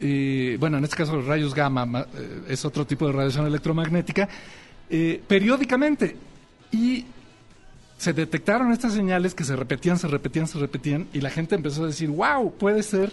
eh, 0.00 0.56
bueno, 0.60 0.78
en 0.78 0.84
este 0.84 0.96
caso 0.96 1.16
los 1.16 1.26
rayos 1.26 1.54
gamma 1.54 1.86
ma- 1.86 2.06
es 2.48 2.64
otro 2.64 2.86
tipo 2.86 3.06
de 3.06 3.12
radiación 3.12 3.46
electromagnética, 3.46 4.28
periódicamente. 5.26 6.16
Y 6.72 7.06
se 7.98 8.12
detectaron 8.12 8.72
estas 8.72 8.92
señales 8.92 9.34
que 9.34 9.44
se 9.44 9.56
repetían, 9.56 9.98
se 9.98 10.06
repetían, 10.08 10.46
se 10.46 10.58
repetían, 10.58 11.06
y 11.12 11.20
la 11.20 11.30
gente 11.30 11.54
empezó 11.54 11.84
a 11.84 11.86
decir, 11.86 12.10
wow, 12.10 12.52
puede 12.54 12.82
ser 12.82 13.10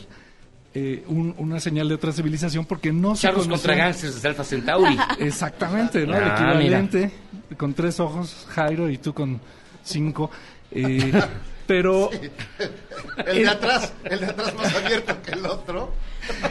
eh, 0.75 1.03
un- 1.07 1.35
una 1.37 1.59
señal 1.59 1.87
de 1.87 1.93
otra 1.95 2.11
civilización 2.11 2.65
porque 2.65 2.91
no 2.91 3.15
se 3.15 3.23
Charlos 3.23 3.43
conocía- 3.45 3.67
contra 3.69 3.75
gangsters 3.85 4.21
de 4.23 4.27
Alpha 4.29 4.43
Centauri. 4.43 4.97
Exactamente, 5.19 6.07
¿no? 6.07 6.17
El 6.17 6.23
Ah, 6.23 6.33
equivalente, 6.35 7.11
con 7.57 7.73
tres 7.75 7.99
ojos, 7.99 8.47
Jairo, 8.49 8.89
y 8.89 8.97
tú 8.97 9.13
con 9.13 9.39
cinco. 9.83 10.31
eh, 10.71 11.11
pero 11.67 12.09
El 13.27 13.43
de 13.43 13.49
atrás, 13.49 13.93
el 14.05 14.19
de 14.19 14.25
atrás 14.27 14.53
más 14.55 14.73
abierto 14.75 15.21
que 15.21 15.31
el 15.31 15.45
otro. 15.45 15.93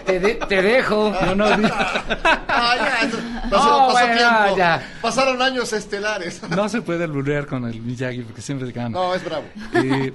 te, 0.06 0.20
de- 0.20 0.34
te 0.34 0.62
dejo. 0.62 1.12
no, 1.36 1.56
no, 1.56 1.68
Ah, 1.74 2.76
ya, 2.76 3.08
pasó, 3.10 3.16
No, 3.44 3.50
pasó 3.50 3.90
bueno, 3.92 4.16
tiempo. 4.16 4.56
ya. 4.58 4.92
Pasaron 5.00 5.42
años 5.42 5.72
estelares. 5.72 6.40
no 6.50 6.68
se 6.68 6.82
puede 6.82 7.04
alburear 7.04 7.46
con 7.46 7.64
el 7.66 7.80
Miyagi 7.80 8.22
porque 8.22 8.42
siempre 8.42 8.70
gana. 8.72 8.90
No, 8.90 9.14
es 9.14 9.24
bravo. 9.24 9.44
Eh, 9.74 10.12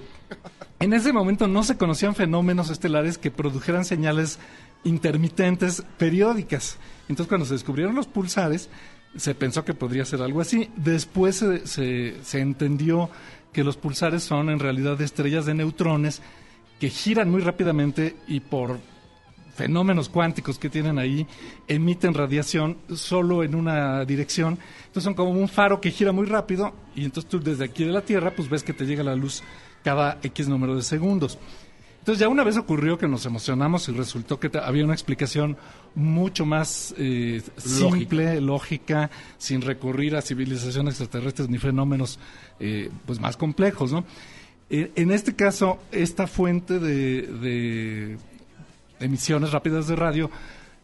en 0.80 0.94
ese 0.94 1.12
momento 1.12 1.48
no 1.48 1.64
se 1.64 1.76
conocían 1.78 2.16
fenómenos 2.16 2.70
estelares 2.70 3.18
que 3.18 3.32
produjeran 3.32 3.84
señales 3.86 4.40
intermitentes 4.84 5.84
periódicas. 5.98 6.78
Entonces, 7.10 7.28
cuando 7.28 7.46
se 7.46 7.54
descubrieron 7.54 7.96
los 7.96 8.08
pulsares, 8.08 8.70
se 9.16 9.34
pensó 9.36 9.66
que 9.66 9.74
podría 9.74 10.06
ser 10.06 10.22
algo 10.22 10.42
así. 10.42 10.70
Después 10.76 11.38
se, 11.38 11.66
se- 11.68 12.16
se 12.24 12.40
entendió 12.40 13.10
que 13.54 13.64
los 13.64 13.78
pulsares 13.78 14.24
son 14.24 14.50
en 14.50 14.60
realidad 14.60 15.02
estrellas 15.02 15.46
de 15.46 15.54
neutrones 15.54 16.22
que 16.80 16.90
giran 16.90 17.30
muy 17.30 17.42
rápidamente 17.42 18.16
y 18.28 18.40
por 18.40 18.80
fenómenos 19.56 20.10
cuánticos 20.10 20.60
que 20.60 20.70
tienen 20.70 21.00
ahí 21.00 21.26
emiten 21.68 22.14
radiación 22.14 22.78
solo 22.94 23.44
en 23.44 23.56
una 23.56 24.06
dirección. 24.06 24.60
Entonces 24.86 25.04
son 25.04 25.16
como 25.16 25.32
un 25.32 25.50
faro 25.50 25.82
que 25.82 25.90
gira 25.90 26.12
muy 26.12 26.28
rápido 26.28 26.74
y 26.96 27.06
entonces 27.06 27.30
tú 27.30 27.40
desde 27.40 27.66
aquí 27.66 27.84
de 27.84 27.92
la 27.92 28.02
Tierra 28.02 28.34
pues 28.36 28.50
ves 28.50 28.64
que 28.64 28.74
te 28.74 28.86
llega 28.86 29.04
la 29.04 29.16
luz 29.16 29.42
cada 29.84 30.20
X 30.22 30.48
número 30.48 30.76
de 30.76 30.84
segundos. 30.84 31.40
Entonces 32.08 32.22
ya 32.22 32.30
una 32.30 32.46
vez 32.46 32.56
ocurrió 32.56 32.98
que 32.98 33.06
nos 33.06 33.26
emocionamos 33.26 33.90
y 33.90 33.92
resultó 33.92 34.40
que 34.40 34.50
había 34.60 34.86
una 34.86 34.94
explicación 34.94 35.58
mucho 35.94 36.46
más 36.46 36.96
eh, 36.98 37.42
simple, 37.58 38.40
lógica, 38.40 39.12
sin 39.38 39.62
recurrir 39.62 40.16
a 40.16 40.22
civilizaciones 40.22 41.02
extraterrestres 41.02 41.50
ni 41.50 41.58
fenómenos 41.58 42.18
eh, 42.62 42.90
pues 43.06 43.20
más 43.20 43.36
complejos, 43.36 43.92
¿no? 43.92 44.06
Eh, 44.70 44.94
en 44.96 45.12
este 45.12 45.36
caso, 45.36 45.80
esta 45.92 46.28
fuente 46.28 46.80
de, 46.80 47.24
de 47.24 48.18
emisiones 49.02 49.52
rápidas 49.52 49.90
de 49.90 49.98
radio 49.98 50.32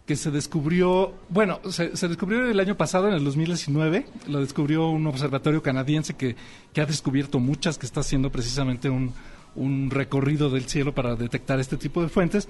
que 0.06 0.18
se 0.18 0.30
descubrió, 0.30 1.14
bueno, 1.30 1.62
se, 1.70 1.96
se 1.96 2.10
descubrió 2.10 2.46
el 2.46 2.60
año 2.60 2.76
pasado, 2.76 3.08
en 3.08 3.14
el 3.14 3.24
2019, 3.24 4.08
lo 4.28 4.42
descubrió 4.42 4.90
un 4.90 5.08
observatorio 5.08 5.64
canadiense 5.64 6.16
que, 6.16 6.36
que 6.74 6.82
ha 6.82 6.86
descubierto 6.86 7.40
muchas, 7.40 7.78
que 7.78 7.86
está 7.86 8.02
haciendo 8.02 8.30
precisamente 8.30 8.90
un, 8.90 9.14
un 9.56 9.90
recorrido 9.90 10.50
del 10.50 10.66
cielo 10.66 10.94
para 10.94 11.16
detectar 11.16 11.60
este 11.60 11.78
tipo 11.78 12.02
de 12.02 12.10
fuentes, 12.10 12.48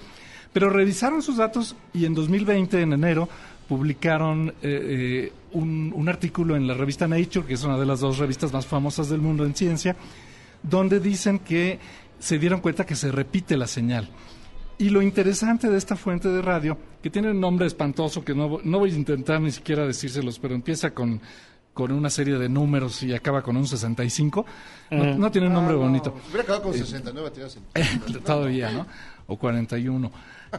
pero 0.51 0.69
revisaron 0.69 1.21
sus 1.21 1.37
datos 1.37 1.75
y 1.93 2.05
en 2.05 2.13
2020, 2.13 2.81
en 2.81 2.93
enero, 2.93 3.27
publicaron 3.67 4.49
eh, 4.49 4.53
eh, 4.61 5.33
un, 5.53 6.07
artículo 6.07 6.55
en 6.55 6.67
la 6.67 6.73
revista 6.73 7.07
Nature, 7.07 7.47
que 7.47 7.55
es 7.55 7.63
una 7.63 7.77
de 7.77 7.85
las 7.85 8.01
dos 8.01 8.17
revistas 8.17 8.53
más 8.53 8.67
famosas 8.67 9.09
del 9.09 9.21
mundo 9.21 9.45
en 9.45 9.55
ciencia, 9.55 9.95
donde 10.61 10.99
dicen 10.99 11.39
que 11.39 11.79
se 12.19 12.37
dieron 12.37 12.61
cuenta 12.61 12.85
que 12.85 12.95
se 12.95 13.11
repite 13.11 13.57
la 13.57 13.67
señal. 13.67 14.09
Y 14.77 14.89
lo 14.89 15.01
interesante 15.01 15.69
de 15.69 15.77
esta 15.77 15.95
fuente 15.95 16.29
de 16.29 16.41
radio, 16.41 16.77
que 17.01 17.09
tiene 17.09 17.31
un 17.31 17.39
nombre 17.39 17.67
espantoso 17.67 18.23
que 18.23 18.35
no, 18.35 18.59
no 18.63 18.79
voy 18.79 18.91
a 18.91 18.95
intentar 18.95 19.39
ni 19.41 19.51
siquiera 19.51 19.85
decírselos, 19.85 20.39
pero 20.39 20.55
empieza 20.55 20.91
con, 20.91 21.21
con 21.73 21.91
una 21.91 22.09
serie 22.09 22.37
de 22.37 22.49
números 22.49 23.01
y 23.03 23.13
acaba 23.13 23.41
con 23.41 23.57
un 23.57 23.65
65, 23.67 24.45
no, 24.91 25.17
no 25.17 25.31
tiene 25.31 25.47
un 25.47 25.53
nombre 25.53 25.73
Ah, 25.73 25.77
no. 25.77 25.83
bonito. 25.83 26.13
Si 26.23 26.27
hubiera 26.29 26.43
acabado 26.43 26.63
con 26.63 26.73
Eh, 26.75 26.77
69 26.77 27.31
tiras 27.31 27.57
en- 27.57 28.23
Todavía, 28.23 28.71
¿no? 28.71 28.85
O 29.27 29.37
41. 29.37 30.11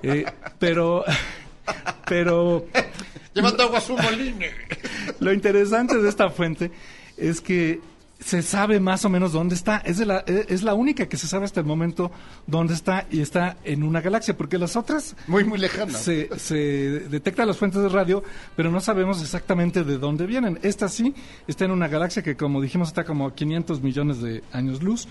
Eh, 0.03 0.25
pero, 0.59 1.05
pero 2.07 2.67
Llevando 3.35 3.63
agua 3.65 3.79
a 3.79 3.81
su 3.81 3.97
molino. 3.97 4.47
lo 5.21 5.33
interesante 5.33 5.99
de 5.99 6.09
esta 6.09 6.31
fuente 6.31 6.71
es 7.17 7.41
que 7.41 7.81
se 8.21 8.43
sabe 8.43 8.81
más 8.81 9.05
o 9.05 9.09
menos 9.11 9.33
dónde 9.33 9.55
está. 9.55 9.79
Es, 9.79 9.99
de 9.99 10.07
la, 10.07 10.25
eh, 10.27 10.47
es 10.49 10.63
la 10.63 10.75
única 10.75 11.07
que 11.09 11.17
se 11.17 11.27
sabe 11.27 11.45
hasta 11.45 11.61
el 11.61 11.67
momento 11.67 12.11
dónde 12.47 12.75
está 12.75 13.07
y 13.11 13.21
está 13.21 13.57
en 13.65 13.83
una 13.83 14.01
galaxia, 14.01 14.37
porque 14.37 14.57
las 14.59 14.77
otras 14.77 15.17
Muy, 15.27 15.45
muy 15.45 15.59
lejanas. 15.59 15.99
se, 16.01 16.31
se 16.39 16.55
detectan 16.55 17.47
las 17.47 17.59
fuentes 17.59 17.83
de 17.83 17.89
radio, 17.89 18.23
pero 18.57 18.71
no 18.71 18.81
sabemos 18.81 19.21
exactamente 19.21 19.85
de 19.85 19.99
dónde 19.99 20.27
vienen. 20.27 20.59
Esta 20.63 20.89
sí 20.89 21.15
está 21.47 21.65
en 21.65 21.73
una 21.73 21.89
galaxia 21.89 22.23
que, 22.23 22.37
como 22.37 22.61
dijimos, 22.61 22.89
está 22.89 23.05
como 23.05 23.27
a 23.27 23.35
500 23.35 23.83
millones 23.83 24.21
de 24.21 24.43
años 24.53 24.83
luz, 24.83 25.09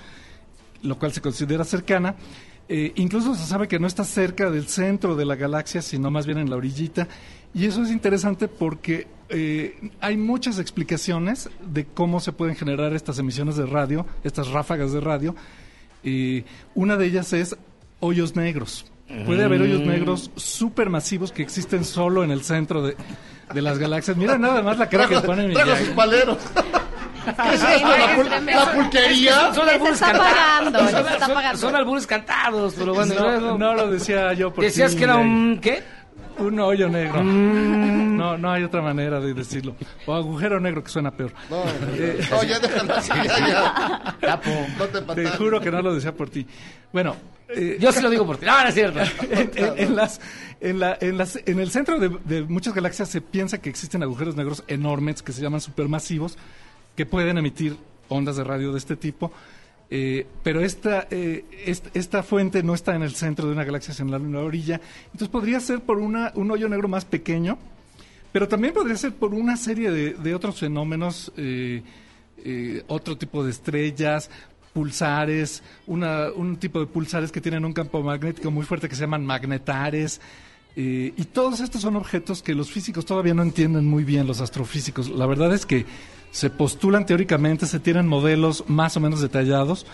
lo 0.82 0.98
cual 0.98 1.14
se 1.14 1.22
considera 1.22 1.64
cercana. 1.64 2.16
Eh, 2.70 2.94
incluso 2.96 3.36
se 3.36 3.46
sabe 3.46 3.68
que 3.68 3.80
no 3.80 3.88
está 3.88 4.06
cerca 4.06 4.50
del 4.50 4.68
centro 4.68 5.16
de 5.16 5.26
la 5.26 5.36
galaxia, 5.36 5.82
sino 5.82 6.10
más 6.10 6.26
bien 6.26 6.38
en 6.38 6.50
la 6.50 6.56
orillita. 6.56 7.08
Y 7.54 7.66
eso 7.66 7.84
es 7.84 7.92
interesante 7.92 8.48
porque 8.48 9.08
eh, 9.34 9.92
hay 10.00 10.16
muchas 10.18 10.60
explicaciones 10.60 11.50
de 11.66 11.86
cómo 11.86 12.20
se 12.20 12.32
pueden 12.32 12.56
generar 12.56 12.94
estas 12.94 13.20
emisiones 13.20 13.56
de 13.58 13.66
radio, 13.66 14.06
estas 14.24 14.50
ráfagas 14.50 14.94
de 14.94 15.02
radio. 15.02 15.36
Eh, 16.04 16.44
una 16.76 16.96
de 16.98 17.06
ellas 17.08 17.34
es 17.34 17.56
hoyos 18.00 18.36
negros. 18.36 18.86
Puede 19.26 19.44
haber 19.44 19.62
hoyos 19.62 19.82
negros 19.82 20.32
supermasivos 20.36 21.32
que 21.32 21.44
existen 21.44 21.84
solo 21.84 22.24
en 22.24 22.32
el 22.32 22.42
centro 22.44 22.82
de, 22.82 22.96
de 23.54 23.62
las 23.62 23.78
galaxias. 23.78 24.18
Mira 24.18 24.38
nada 24.38 24.62
más 24.64 24.78
la 24.78 24.90
cara 24.90 25.08
que 25.08 25.16
Trajo- 25.16 25.26
pone 25.28 25.48
mi 25.48 25.54
trajo 25.54 25.76
sus 25.76 25.90
paleros. 25.90 26.38
¿Qué 27.26 27.56
es 27.56 27.64
esto? 27.64 27.88
¿La, 27.88 28.18
pul- 28.18 28.46
la 28.54 28.72
pulquería? 28.74 29.54
Son, 29.54 29.70
albures 29.70 30.00
cantados. 30.00 30.92
Son- 30.92 31.58
son- 31.58 31.76
albures 31.76 32.08
cantados, 32.08 32.76
pero 32.78 32.94
bueno, 32.94 33.58
no, 33.58 33.74
lo 33.76 33.90
decía 33.92 34.34
yo 34.34 34.54
por 34.54 34.64
Decías 34.64 34.96
que 34.96 35.04
era 35.04 35.18
un... 35.18 35.60
¿Qué? 35.62 35.84
Un 36.40 36.60
hoyo 36.60 36.90
negro. 36.90 37.22
Mm. 37.24 38.03
No, 38.24 38.38
no 38.38 38.52
hay 38.52 38.64
otra 38.64 38.82
manera 38.82 39.20
de 39.20 39.34
decirlo. 39.34 39.76
O 40.06 40.14
agujero 40.14 40.60
negro 40.60 40.84
que 40.84 40.90
suena 40.90 41.12
peor. 41.12 41.34
No, 41.50 41.64
Eh, 41.94 42.26
no, 42.32 42.44
ya 42.44 42.60
déjalo 42.60 42.96
así, 42.96 43.10
ya, 43.10 43.38
ya. 43.48 44.18
Capo. 44.22 44.50
No 44.78 44.86
te 44.88 45.02
Te 45.24 45.30
juro 45.38 45.60
que 45.60 45.70
no 45.72 45.82
lo 45.82 45.94
decía 45.94 46.14
por 46.16 46.30
ti. 46.30 46.48
Bueno, 46.92 47.16
eh, 47.50 47.78
Yo 47.80 47.92
sí 47.92 48.02
lo 48.02 48.10
digo 48.10 48.26
por 48.26 48.38
ti. 48.38 48.46
No, 48.46 48.62
no 48.62 48.68
es 48.70 48.74
cierto. 48.74 49.00
en, 49.30 49.52
en- 49.56 49.74
en 49.78 49.96
las, 49.96 50.22
en, 50.62 50.80
la- 50.80 50.98
en 51.02 51.18
las- 51.18 51.40
en 51.46 51.60
el 51.60 51.70
centro 51.72 52.00
de, 52.00 52.10
de 52.24 52.44
muchas 52.44 52.74
galaxias 52.74 53.10
se 53.10 53.20
piensa 53.22 53.60
que 53.60 53.70
existen 53.70 54.02
agujeros 54.04 54.36
negros 54.36 54.64
enormes 54.68 55.22
que 55.22 55.32
se 55.34 55.42
llaman 55.42 55.60
supermasivos 55.62 56.38
que 56.96 57.06
pueden 57.06 57.38
emitir 57.38 57.76
ondas 58.08 58.38
de 58.38 58.44
radio 58.44 58.72
de 58.72 58.78
este 58.78 58.96
tipo. 58.96 59.32
Eh, 59.90 60.26
pero 60.44 60.62
esta, 60.62 61.08
eh, 61.12 61.46
est- 61.66 61.96
esta 61.96 62.24
fuente 62.24 62.64
no 62.64 62.74
está 62.74 62.96
en 62.96 63.04
el 63.04 63.14
centro 63.16 63.46
de 63.48 63.52
una 63.54 63.64
galaxia, 63.64 63.94
sino 63.94 64.16
en 64.16 64.32
la 64.32 64.40
orilla. 64.40 64.80
Entonces 65.08 65.28
podría 65.28 65.60
ser 65.60 65.82
por 65.82 65.98
una, 66.00 66.32
un 66.36 66.50
hoyo 66.52 66.68
negro 66.70 66.88
más 66.88 67.06
pequeño, 67.06 67.60
pero 68.34 68.48
también 68.50 68.74
podría 68.74 68.98
ser 68.98 69.14
por 69.14 69.34
una 69.34 69.56
serie 69.56 69.90
de, 69.92 70.36
otros 70.36 70.60
fenómenos, 70.60 71.32
eh, 71.38 71.84
eh, 72.44 72.84
otro 72.88 73.16
tipo 73.18 73.44
de 73.46 73.52
estrellas, 73.52 74.30
pulsares, 74.74 75.62
un 75.88 76.58
tipo 76.60 76.80
de 76.80 76.88
pulsares 76.88 77.32
que 77.32 77.40
tienen 77.40 77.64
un 77.64 77.74
campo 77.74 78.02
magnético 78.02 78.50
muy 78.52 78.66
fuerte 78.66 78.90
que 78.90 78.96
se 78.96 79.02
llaman 79.02 79.26
magnetares. 79.26 80.20
eh, 80.76 81.14
y 81.16 81.26
todos 81.26 81.60
estos 81.60 81.82
son 81.82 81.96
objetos 81.96 82.42
que 82.42 82.56
los 82.56 82.72
físicos 82.72 83.06
todavía 83.06 83.36
no 83.36 83.44
entienden 83.44 83.86
muy 83.86 84.04
bien, 84.04 84.26
los 84.26 84.42
astrofísicos. 84.42 85.08
La 85.10 85.28
verdad 85.28 85.54
es 85.54 85.68
que 85.68 85.86
se 86.32 86.50
postulan 86.50 87.06
teóricamente, 87.06 87.68
se 87.68 87.80
tienen 87.80 88.08
modelos 88.08 88.64
más 88.68 88.98
o 88.98 89.00
menos 89.00 89.22
detallados, 89.22 89.86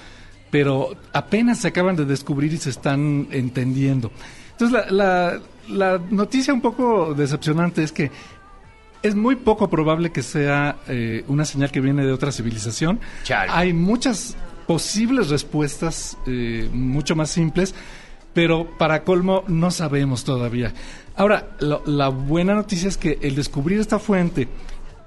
pero 0.49 0.95
apenas 1.11 1.59
se 1.59 1.67
acaban 1.67 1.97
de 1.97 2.05
descubrir 2.05 2.53
y 2.53 2.57
se 2.57 2.69
están 2.69 3.27
entendiendo. 3.31 4.09
Entonces, 4.53 4.89
la- 4.91 5.41
la 5.69 5.99
noticia 6.09 6.53
un 6.53 6.61
poco 6.61 7.13
decepcionante 7.13 7.83
es 7.83 7.91
que 7.91 8.11
es 9.01 9.15
muy 9.15 9.35
poco 9.37 9.69
probable 9.69 10.11
que 10.11 10.21
sea 10.21 10.77
eh, 10.87 11.23
una 11.27 11.45
señal 11.45 11.71
que 11.71 11.79
viene 11.79 12.05
de 12.05 12.11
otra 12.11 12.31
civilización. 12.31 12.99
Chale. 13.23 13.49
Hay 13.53 13.71
muchas 13.73 14.35
posibles 14.67 15.29
respuestas, 15.29 16.17
eh, 16.27 16.69
mucho 16.73 17.15
más 17.15 17.29
simples, 17.29 17.73
pero 18.33 18.69
para 18.77 19.03
colmo 19.03 19.43
no 19.47 19.71
sabemos 19.71 20.23
todavía. 20.25 20.73
Ahora, 21.15 21.51
lo- 21.59 21.81
la 21.85 22.09
buena 22.09 22.53
noticia 22.55 22.89
es 22.89 22.97
que 22.97 23.17
el 23.21 23.35
descubrir 23.35 23.79
esta 23.79 23.99
fuente, 23.99 24.47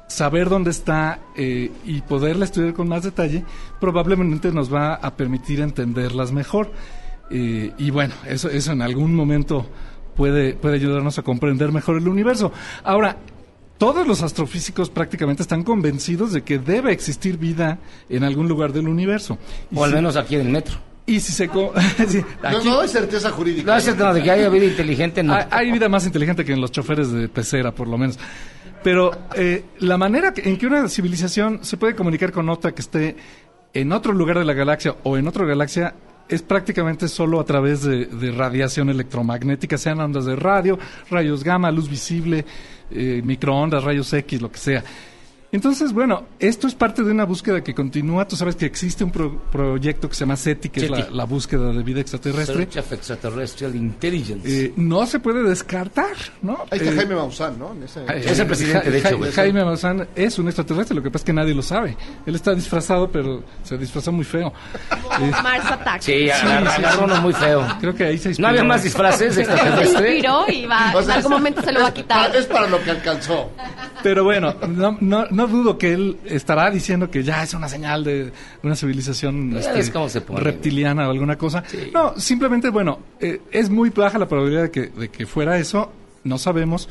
saber 0.08 0.48
dónde 0.48 0.70
está 0.70 1.20
eh, 1.36 1.70
y 1.84 2.00
poderla 2.00 2.44
estudiar 2.46 2.72
con 2.74 2.88
más 2.88 3.02
detalle, 3.02 3.44
probablemente 3.80 4.52
nos 4.52 4.72
va 4.72 4.94
a 4.94 5.16
permitir 5.16 5.60
entenderlas 5.60 6.32
mejor. 6.32 6.72
Y 7.34 7.90
bueno, 7.90 8.12
eso, 8.26 8.50
eso 8.50 8.72
en 8.72 8.82
algún 8.82 9.14
momento 9.14 9.66
puede, 10.16 10.54
puede 10.54 10.76
ayudarnos 10.76 11.18
a 11.18 11.22
comprender 11.22 11.72
mejor 11.72 11.96
el 11.98 12.08
universo. 12.08 12.52
Ahora, 12.84 13.16
todos 13.78 14.06
los 14.06 14.22
astrofísicos 14.22 14.90
prácticamente 14.90 15.42
están 15.42 15.62
convencidos 15.64 16.32
de 16.32 16.42
que 16.42 16.58
debe 16.58 16.92
existir 16.92 17.36
vida 17.38 17.78
en 18.08 18.22
algún 18.24 18.46
lugar 18.48 18.72
del 18.72 18.88
universo. 18.88 19.38
Y 19.70 19.76
O 19.78 19.84
al 19.84 19.90
si- 19.90 19.96
menos 19.96 20.16
aquí 20.16 20.36
en 20.36 20.42
el 20.42 20.48
metro. 20.48 20.76
Y 21.04 21.18
si 21.18 21.32
se... 21.32 21.46
sí, 22.08 22.22
No, 22.42 22.48
aquí- 22.48 22.68
no 22.68 22.80
hay 22.80 22.88
certeza 22.88 23.30
jurídica. 23.32 23.74
No 23.74 23.80
cierto, 23.80 24.04
no, 24.04 24.14
de 24.14 24.22
que 24.22 24.30
haya 24.30 24.48
vida 24.48 24.66
inteligente, 24.66 25.22
no. 25.24 25.34
hay, 25.34 25.44
hay 25.50 25.72
vida 25.72 25.88
más 25.88 26.06
inteligente 26.06 26.44
que 26.44 26.52
en 26.52 26.60
los 26.60 26.70
choferes 26.70 27.10
de 27.10 27.28
pecera, 27.28 27.72
por 27.72 27.88
lo 27.88 27.98
menos. 27.98 28.18
Pero 28.84 29.10
eh, 29.34 29.64
la 29.80 29.98
manera 29.98 30.32
que- 30.32 30.48
en 30.48 30.56
que 30.58 30.66
una 30.66 30.88
civilización 30.88 31.64
se 31.64 31.76
puede 31.76 31.96
comunicar 31.96 32.30
con 32.30 32.48
otra 32.48 32.72
que 32.72 32.82
esté 32.82 33.16
en 33.74 33.90
otro 33.92 34.12
lugar 34.12 34.38
de 34.38 34.44
la 34.44 34.52
galaxia 34.52 34.94
o 35.02 35.16
en 35.16 35.26
otra 35.26 35.44
galaxia 35.44 35.94
es 36.28 36.42
prácticamente 36.42 37.08
solo 37.08 37.40
a 37.40 37.44
través 37.44 37.82
de, 37.82 38.32
radiación 38.32 38.88
electromagnética, 38.90 39.76
sean 39.78 40.00
ondas 40.00 40.24
de 40.24 40.36
radio, 40.36 40.78
rayos 41.10 41.44
gamma, 41.44 41.70
luz 41.70 41.88
visible, 41.88 42.44
eh, 42.90 43.20
microondas, 43.24 43.84
rayos 43.84 44.12
X, 44.12 44.40
lo 44.40 44.50
que 44.50 44.58
sea. 44.58 44.84
Entonces, 45.54 45.92
bueno, 45.92 46.24
esto 46.38 46.66
es 46.66 46.74
parte 46.74 47.02
de 47.02 47.10
una 47.10 47.24
búsqueda 47.26 47.62
que 47.62 47.74
continúa. 47.74 48.26
Tú 48.26 48.36
sabes 48.36 48.56
que 48.56 48.64
existe 48.64 49.04
un 49.04 49.10
pro- 49.10 49.38
proyecto 49.52 50.08
que 50.08 50.14
se 50.14 50.20
llama 50.20 50.36
SETI, 50.36 50.70
que 50.70 50.84
es 50.86 50.90
la, 50.90 51.10
la 51.10 51.24
búsqueda 51.24 51.70
de 51.72 51.82
vida 51.82 52.00
extraterrestre. 52.00 52.56
Search 52.70 52.78
of 52.78 52.90
Extraterrestrial 52.90 53.76
Intelligence. 53.76 54.48
Eh, 54.48 54.72
no 54.76 55.04
se 55.04 55.20
puede 55.20 55.42
descartar, 55.42 56.06
¿no? 56.40 56.54
Ahí 56.70 56.78
está 56.78 56.92
Eh, 56.92 56.96
Jaime 56.96 57.16
Maussan, 57.16 57.58
¿no? 57.58 57.72
En 57.72 57.82
ese- 57.82 58.00
Es 58.30 58.38
el 58.38 58.46
presidente, 58.46 58.90
de 58.90 58.98
hecho, 58.98 59.18
Ja-. 59.20 59.30
Jaime 59.32 59.62
Maussan 59.62 60.08
es 60.16 60.38
un 60.38 60.46
extraterrestre, 60.46 60.96
lo 60.96 61.02
que 61.02 61.10
pasa 61.10 61.20
es 61.20 61.26
que 61.26 61.32
nadie 61.34 61.54
lo 61.54 61.62
sabe. 61.62 61.98
Él 62.24 62.34
está 62.34 62.54
disfrazado, 62.54 63.10
pero 63.12 63.44
se 63.62 63.76
disfrazó 63.76 64.10
muy 64.10 64.24
feo. 64.24 64.54
Eh, 65.20 65.30
Mars 65.42 65.70
Attack. 65.70 66.00
Sí, 66.00 66.30
agarró 66.30 67.04
uno 67.04 67.20
muy 67.20 67.34
feo. 67.34 67.62
creo 67.78 67.94
que 67.94 68.04
ahí 68.06 68.16
se 68.16 68.28
No 68.28 68.30
inspiró. 68.30 68.48
había 68.48 68.64
más 68.64 68.82
disfraces 68.84 69.36
de 69.36 69.44
Se 69.44 69.52
extraterrestre. 69.52 70.14
inspiró 70.16 70.44
y 70.48 70.64
va, 70.64 70.92
O 70.94 71.02
sea, 71.02 71.12
en 71.12 71.18
algún 71.18 71.32
momento 71.32 71.60
se 71.60 71.72
lo 71.72 71.80
va 71.80 71.88
a 71.88 71.92
quitar. 71.94 72.34
Es 72.34 72.46
para 72.46 72.66
lo 72.68 72.82
que 72.82 72.90
alcanzó. 72.90 73.50
Pero 74.02 74.24
bueno, 74.24 74.54
no, 74.66 74.96
no, 74.98 75.26
no 75.30 75.41
dudo 75.46 75.78
que 75.78 75.92
él 75.92 76.18
estará 76.24 76.70
diciendo 76.70 77.10
que 77.10 77.22
ya 77.22 77.42
es 77.42 77.54
una 77.54 77.68
señal 77.68 78.04
de 78.04 78.32
una 78.62 78.74
civilización 78.74 79.56
este, 79.56 80.20
pone, 80.20 80.40
reptiliana 80.40 81.08
o 81.08 81.10
alguna 81.10 81.36
cosa. 81.36 81.62
Sí. 81.66 81.90
No, 81.92 82.18
simplemente, 82.18 82.70
bueno, 82.70 82.98
eh, 83.20 83.40
es 83.50 83.70
muy 83.70 83.90
baja 83.90 84.18
la 84.18 84.28
probabilidad 84.28 84.62
de 84.62 84.70
que, 84.70 84.86
de 84.88 85.08
que 85.10 85.26
fuera 85.26 85.58
eso, 85.58 85.92
no 86.24 86.38
sabemos, 86.38 86.88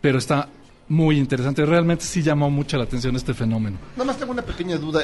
pero 0.00 0.18
está 0.18 0.48
muy 0.88 1.18
interesante. 1.18 1.64
Realmente 1.64 2.04
sí 2.04 2.22
llamó 2.22 2.50
mucho 2.50 2.76
la 2.76 2.84
atención 2.84 3.16
este 3.16 3.34
fenómeno. 3.34 3.78
Nada 3.96 4.04
más 4.04 4.18
tengo 4.18 4.32
una 4.32 4.42
pequeña 4.42 4.76
duda. 4.76 5.02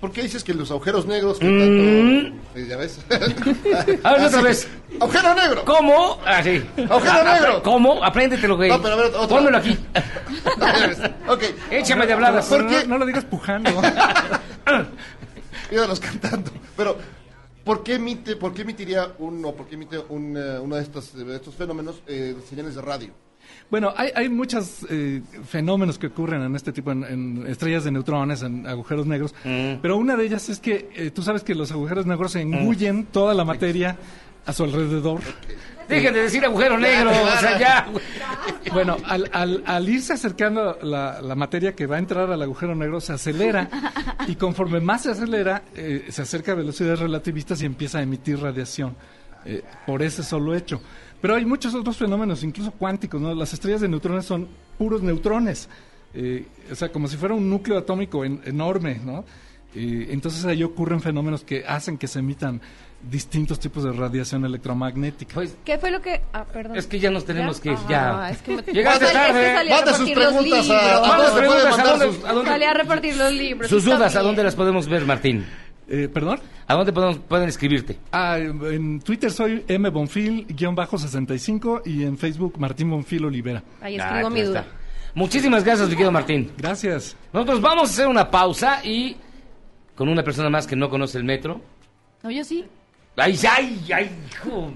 ¿Por 0.00 0.12
qué 0.12 0.22
dices 0.22 0.44
que 0.44 0.52
los 0.54 0.70
agujeros 0.70 1.06
negros 1.06 1.38
que 1.38 1.46
Mm. 1.46 2.32
tanto... 2.54 2.68
¿Ya 2.68 2.76
ves? 2.76 3.00
A 4.04 4.12
ver, 4.12 4.26
otra 4.26 4.42
vez. 4.42 4.68
¡Agujero 5.00 5.34
negro! 5.34 5.64
¿Cómo? 5.64 6.20
Ah, 6.24 6.42
sí. 6.42 6.62
Agujero 6.88 7.14
Ah, 7.24 7.34
negro. 7.40 7.62
¿Cómo? 7.62 8.04
Apréndetelo, 8.04 8.56
güey. 8.56 8.68
No, 8.68 8.80
pero 8.82 8.94
a 8.94 8.96
ver, 8.98 9.06
otra. 9.14 9.28
Pónmelo 9.28 9.58
aquí. 9.58 9.76
ok. 11.28 11.42
Échame 11.70 12.06
de 12.06 12.12
habladas. 12.12 12.46
¿Por 12.46 12.64
No, 12.64 12.70
qué? 12.70 12.86
no 12.86 12.98
lo 12.98 13.06
digas 13.06 13.24
pujando. 13.24 13.70
Ídolos 15.70 16.00
cantando. 16.00 16.50
Pero, 16.76 16.96
¿por 17.64 17.82
qué 17.82 17.94
emite, 17.94 18.36
por 18.36 18.52
qué 18.54 18.62
emitiría 18.62 19.12
uno, 19.18 19.52
por 19.52 19.66
qué 19.66 19.74
emite 19.74 19.98
un, 20.10 20.36
eh, 20.36 20.58
uno 20.60 20.76
de 20.76 20.82
estos, 20.82 21.16
de 21.16 21.36
estos 21.36 21.54
fenómenos 21.54 21.96
eh, 22.06 22.36
señales 22.48 22.74
de 22.74 22.82
radio? 22.82 23.12
Bueno, 23.70 23.92
hay, 23.96 24.10
hay 24.14 24.28
muchos 24.28 24.86
eh, 24.88 25.22
fenómenos 25.44 25.98
que 25.98 26.06
ocurren 26.06 26.42
en 26.42 26.54
este 26.54 26.72
tipo, 26.72 26.92
en, 26.92 27.02
en 27.04 27.44
estrellas 27.48 27.82
de 27.84 27.90
neutrones, 27.90 28.42
en 28.42 28.66
agujeros 28.66 29.06
negros, 29.06 29.34
Mm. 29.44 29.80
pero 29.82 29.96
una 29.96 30.16
de 30.16 30.24
ellas 30.24 30.48
es 30.48 30.60
que 30.60 30.88
eh, 30.94 31.10
tú 31.10 31.22
sabes 31.22 31.42
que 31.42 31.54
los 31.54 31.72
agujeros 31.72 32.06
negros 32.06 32.36
engullen 32.36 33.06
toda 33.06 33.34
la 33.34 33.44
materia 33.44 33.96
a 34.44 34.52
su 34.52 34.62
alrededor. 34.64 35.20
Dejen 35.88 36.14
de 36.14 36.22
decir 36.22 36.44
agujero 36.44 36.78
negro. 36.78 37.10
O 37.10 37.40
sea, 37.40 37.58
ya. 37.58 37.86
Bueno, 38.72 38.96
al, 39.06 39.30
al, 39.32 39.62
al 39.64 39.88
irse 39.88 40.12
acercando 40.12 40.76
la, 40.82 41.20
la 41.22 41.34
materia 41.36 41.74
que 41.74 41.86
va 41.86 41.96
a 41.96 41.98
entrar 42.00 42.30
al 42.30 42.42
agujero 42.42 42.74
negro, 42.74 43.00
se 43.00 43.12
acelera 43.12 43.68
y 44.26 44.34
conforme 44.34 44.80
más 44.80 45.02
se 45.04 45.12
acelera, 45.12 45.62
eh, 45.74 46.06
se 46.08 46.22
acerca 46.22 46.52
a 46.52 46.54
velocidades 46.56 46.98
relativistas 46.98 47.62
y 47.62 47.66
empieza 47.66 47.98
a 47.98 48.02
emitir 48.02 48.40
radiación 48.40 48.96
eh, 49.44 49.62
por 49.86 50.02
ese 50.02 50.24
solo 50.24 50.54
hecho. 50.56 50.80
Pero 51.20 51.34
hay 51.34 51.44
muchos 51.44 51.74
otros 51.74 51.96
fenómenos, 51.96 52.42
incluso 52.44 52.70
cuánticos, 52.72 53.20
¿no? 53.20 53.34
Las 53.34 53.52
estrellas 53.52 53.80
de 53.80 53.88
neutrones 53.88 54.24
son 54.26 54.48
puros 54.78 55.02
neutrones, 55.02 55.68
eh, 56.14 56.46
o 56.70 56.74
sea, 56.74 56.90
como 56.90 57.08
si 57.08 57.16
fuera 57.16 57.34
un 57.34 57.48
núcleo 57.48 57.78
atómico 57.78 58.24
en- 58.24 58.40
enorme, 58.44 59.00
¿no? 59.04 59.24
Eh, 59.74 60.08
entonces 60.10 60.44
ahí 60.46 60.62
ocurren 60.62 61.00
fenómenos 61.00 61.42
que 61.44 61.64
hacen 61.66 61.98
que 61.98 62.06
se 62.06 62.20
emitan 62.20 62.60
distintos 63.10 63.60
tipos 63.60 63.84
de 63.84 63.92
radiación 63.92 64.44
electromagnética. 64.46 65.42
¿Qué 65.64 65.76
fue 65.78 65.90
lo 65.90 66.00
que.? 66.00 66.22
Ah, 66.32 66.44
perdón. 66.44 66.76
Es 66.78 66.86
que 66.86 66.98
ya 66.98 67.10
nos 67.10 67.24
tenemos 67.26 67.60
que 67.60 67.70
ir, 67.72 67.78
Ah, 67.78 67.86
ya. 67.88 68.30
es 68.30 68.38
que 68.42 68.56
me- 68.56 68.62
Llegaste 68.72 69.04
Es 69.04 69.10
que 69.10 69.16
tarde. 69.16 69.50
a 69.50 69.64
Manda 69.76 69.94
sus 69.94 70.10
preguntas 70.10 70.70
a- 70.70 70.96
a 70.96 71.28
dónde 71.30 71.60
¿a 71.66 71.70
mandar 71.70 71.86
dónde- 71.98 72.06
sus- 72.16 72.24
a 72.24 72.32
dónde- 72.32 72.50
Salí 72.50 72.64
a 72.64 72.74
repartir 72.74 73.16
los 73.16 73.32
libros. 73.32 73.70
Sus 73.70 73.84
dudas, 73.84 74.16
¿a 74.16 74.22
dónde 74.22 74.42
las 74.44 74.54
podemos 74.54 74.88
ver, 74.88 75.04
Martín? 75.04 75.44
Eh, 75.88 76.08
¿Perdón? 76.12 76.40
¿A 76.66 76.74
dónde 76.74 76.92
podemos, 76.92 77.18
pueden 77.18 77.48
escribirte? 77.48 77.96
Ah, 78.10 78.38
en 78.38 78.98
Twitter 79.00 79.30
soy 79.30 79.64
mbonfil-65 79.68 81.82
y 81.84 82.04
en 82.04 82.16
Facebook 82.18 82.58
Martín 82.58 82.90
Bonfil 82.90 83.24
Olivera. 83.24 83.62
Ahí 83.80 83.98
Ah, 83.98 84.06
escribo 84.08 84.30
mi 84.30 84.42
duda. 84.42 84.60
está. 84.60 84.72
Muchísimas 85.14 85.64
gracias, 85.64 85.88
mi 85.88 85.94
querido 85.94 86.12
Martín. 86.12 86.50
Gracias. 86.58 87.16
Nosotros 87.32 87.60
vamos 87.60 87.88
a 87.88 87.92
hacer 87.92 88.06
una 88.08 88.30
pausa 88.30 88.84
y 88.84 89.16
con 89.94 90.08
una 90.08 90.22
persona 90.22 90.50
más 90.50 90.66
que 90.66 90.76
no 90.76 90.90
conoce 90.90 91.18
el 91.18 91.24
metro. 91.24 91.60
No, 92.22 92.30
yo 92.30 92.44
sí. 92.44 92.64
Ay, 93.16 93.38
ay, 93.50 93.80
ay, 93.94 94.10
hijo. 94.30 94.70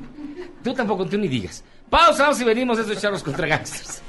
Tú 0.64 0.72
tampoco, 0.72 1.04
tú 1.06 1.18
ni 1.18 1.28
digas. 1.28 1.62
Pausa, 1.90 2.22
vamos 2.24 2.40
y 2.40 2.44
venimos 2.44 2.78
de 2.78 2.84
esos 2.84 3.00
charros 3.02 3.22
contra 3.22 3.46
gangsters. 3.46 4.00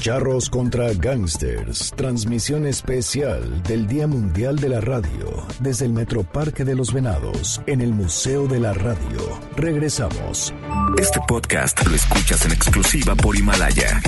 Charros 0.00 0.48
contra 0.48 0.92
Gangsters, 0.94 1.92
transmisión 1.96 2.66
especial 2.66 3.62
del 3.64 3.88
Día 3.88 4.06
Mundial 4.06 4.56
de 4.56 4.68
la 4.68 4.80
Radio 4.80 5.44
desde 5.58 5.86
el 5.86 5.92
Metroparque 5.92 6.64
de 6.64 6.76
los 6.76 6.92
Venados 6.92 7.60
en 7.66 7.80
el 7.80 7.92
Museo 7.92 8.46
de 8.46 8.60
la 8.60 8.72
Radio. 8.74 9.40
Regresamos. 9.56 10.54
Este 10.96 11.18
podcast 11.26 11.84
lo 11.84 11.96
escuchas 11.96 12.46
en 12.46 12.52
exclusiva 12.52 13.16
por 13.16 13.36
Himalaya. 13.36 14.00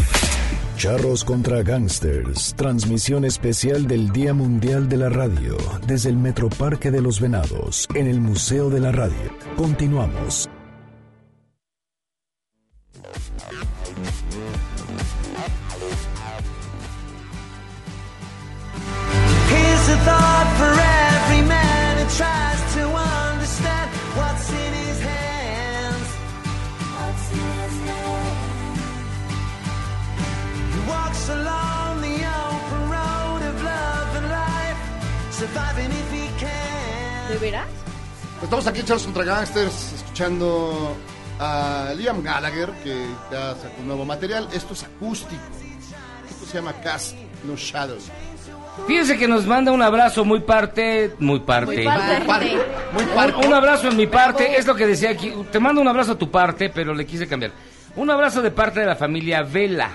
Charros 0.77 1.25
contra 1.25 1.63
Gangsters, 1.63 2.55
transmisión 2.57 3.25
especial 3.25 3.89
del 3.89 4.13
Día 4.13 4.33
Mundial 4.33 4.89
de 4.89 4.97
la 4.97 5.09
Radio 5.09 5.57
desde 5.89 6.11
el 6.11 6.17
Metroparque 6.17 6.93
de 6.93 7.03
los 7.03 7.21
Venados 7.21 7.89
en 7.95 8.07
el 8.07 8.21
Museo 8.21 8.71
de 8.71 8.79
la 8.79 8.93
Radio. 8.93 9.37
Continuamos. 9.57 10.49
¿De 37.31 37.39
veras? 37.39 37.69
Estamos 38.43 38.67
aquí 38.67 38.81
en 38.81 38.87
Charles 38.87 39.05
contra 39.05 39.25
Gangsters 39.25 39.93
escuchando 39.93 40.97
a 41.39 41.93
Liam 41.97 42.23
Gallagher 42.23 42.73
que 42.83 43.07
ya 43.31 43.55
sacó 43.55 43.81
un 43.81 43.87
nuevo 43.87 44.05
material. 44.05 44.49
Esto 44.53 44.75
es 44.75 44.83
acústico. 44.83 45.41
Esto 46.29 46.47
se 46.47 46.55
llama 46.55 46.73
Cast 46.83 47.15
No 47.45 47.55
Shadows. 47.55 48.11
Fíjense 48.87 49.17
que 49.19 49.29
nos 49.29 49.47
manda 49.47 49.71
un 49.73 49.83
abrazo 49.83 50.25
muy 50.25 50.41
parte, 50.41 51.15
muy 51.19 51.41
parte. 51.41 51.77
Muy 51.77 51.85
parte. 51.85 52.25
Par- 52.27 52.43
muy 52.93 53.03
Un, 53.05 53.09
parco. 53.11 53.41
un 53.47 53.55
abrazo 53.55 53.89
en 53.89 53.97
mi 53.97 54.07
parte, 54.07 54.57
es 54.59 54.67
lo 54.67 54.75
que 54.75 54.87
decía 54.87 55.11
aquí. 55.11 55.33
Te 55.53 55.61
mando 55.61 55.81
un 55.81 55.89
abrazo 55.89 56.13
a 56.13 56.19
tu 56.19 56.31
parte, 56.31 56.71
pero 56.71 56.93
le 56.95 57.07
quise 57.07 57.29
cambiar. 57.29 57.53
Un 57.97 58.11
abrazo 58.11 58.43
de 58.43 58.51
parte 58.51 58.81
de 58.81 58.87
la 58.87 58.97
familia 58.97 59.43
Vela, 59.43 59.91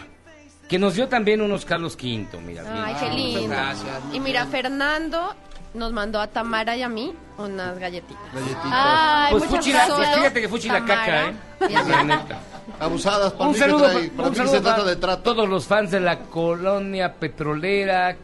que 0.70 0.80
nos 0.80 0.96
dio 0.96 1.08
también 1.08 1.42
unos 1.42 1.66
Carlos 1.66 1.96
V. 1.96 2.28
Mira, 2.46 2.64
Ay, 2.66 2.94
mira. 2.94 3.00
qué 3.00 3.10
lindo. 3.16 3.48
gracias. 3.50 4.00
Y 4.14 4.20
mira, 4.20 4.46
Fernando 4.46 5.36
nos 5.74 5.92
mandó 5.92 6.22
a 6.22 6.28
Tamara 6.28 6.78
y 6.78 6.82
a 6.84 6.90
mí 6.90 7.14
unas 7.38 7.78
galletitas. 7.78 8.24
Galletitas. 8.34 8.64
Ay, 8.72 9.32
Pues 9.32 9.46
Fuchi 9.46 9.74
la- 9.74 9.88
pues 9.88 10.08
fíjate 10.16 10.42
que 10.42 10.48
Fuchi 10.50 10.70
la 10.70 10.86
caca, 10.86 11.26
¿eh? 11.30 11.34
La 11.70 12.04
neta. 12.04 12.40
Abusadas. 12.80 13.34
Para 13.34 13.46
Un 13.46 13.50
mí 13.50 13.54
que 13.54 13.60
saludo, 13.60 13.86
trae- 13.90 14.10
para 14.12 14.30
un 14.30 14.36
saludo 14.36 14.54
se 14.54 14.62
trata 14.62 14.78
para 14.78 14.90
de 14.90 14.96
trato. 14.96 15.22
todos 15.24 15.50
los 15.50 15.66
fans 15.66 15.92
de 15.92 16.00
la 16.00 16.20
colonia 16.20 17.14
petrolera 17.14 18.16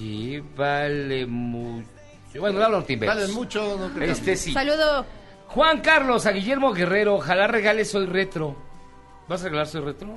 que 0.00 0.42
vale 0.56 1.26
mucho. 1.26 1.86
Bueno, 2.38 2.58
le 2.58 2.64
hablo 2.64 2.78
a 2.78 2.84
Timber. 2.84 3.08
Valen 3.08 3.32
mucho. 3.34 3.76
No 3.78 3.92
creo. 3.92 4.10
Este 4.12 4.36
sí. 4.36 4.52
Saludo. 4.52 5.04
Juan 5.48 5.80
Carlos, 5.80 6.26
a 6.26 6.30
Guillermo 6.32 6.72
Guerrero, 6.72 7.16
ojalá 7.16 7.46
regale 7.46 7.84
Soy 7.84 8.06
Retro. 8.06 8.56
¿Vas 9.28 9.40
a 9.42 9.44
regalar 9.44 9.66
Soy 9.66 9.80
Retro? 9.82 10.16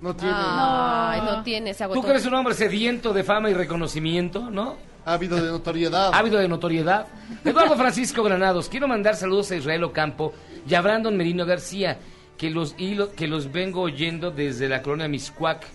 No 0.00 0.14
tiene. 0.14 0.32
Ay, 0.36 1.20
no 1.24 1.42
tiene, 1.42 1.74
se 1.74 1.84
agotó. 1.84 2.00
Tú 2.00 2.04
que 2.06 2.12
eres 2.12 2.26
un 2.26 2.34
hombre 2.34 2.54
sediento 2.54 3.12
de 3.12 3.24
fama 3.24 3.50
y 3.50 3.54
reconocimiento, 3.54 4.50
¿no? 4.50 4.76
Habido 5.04 5.36
de 5.42 5.50
notoriedad. 5.50 6.10
Ávido 6.14 6.38
de 6.38 6.48
notoriedad. 6.48 7.06
Eduardo 7.44 7.76
Francisco 7.76 8.22
Granados, 8.22 8.68
quiero 8.68 8.86
mandar 8.88 9.16
saludos 9.16 9.50
a 9.52 9.56
Israel 9.56 9.84
Ocampo 9.84 10.32
y 10.68 10.74
a 10.74 10.80
Brandon 10.80 11.16
Merino 11.16 11.44
García, 11.46 11.98
que 12.36 12.50
los, 12.50 12.74
y 12.78 12.94
lo- 12.94 13.12
que 13.12 13.26
los 13.26 13.50
vengo 13.52 13.82
oyendo 13.82 14.30
desde 14.30 14.68
la 14.68 14.82
colonia 14.82 15.08
Miscuac, 15.08 15.66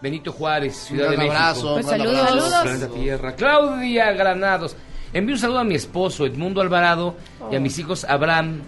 Benito 0.00 0.32
Juárez, 0.32 0.76
Ciudad 0.76 1.06
Un 1.06 1.10
de 1.10 1.16
gran 1.16 1.28
México. 1.28 1.42
abrazo. 1.44 1.74
Pues 1.74 1.86
un 1.86 1.92
gran 1.92 2.06
abrazo. 2.16 2.28
Saludos. 2.40 2.62
Planeta 2.62 2.88
Tierra. 2.88 3.34
Claudia 3.34 4.12
Granados. 4.12 4.76
Envío 5.12 5.34
un 5.34 5.40
saludo 5.40 5.58
a 5.60 5.64
mi 5.64 5.74
esposo 5.74 6.26
Edmundo 6.26 6.60
Alvarado 6.60 7.16
y 7.50 7.56
a 7.56 7.60
mis 7.60 7.78
hijos 7.78 8.04
Abraham 8.04 8.60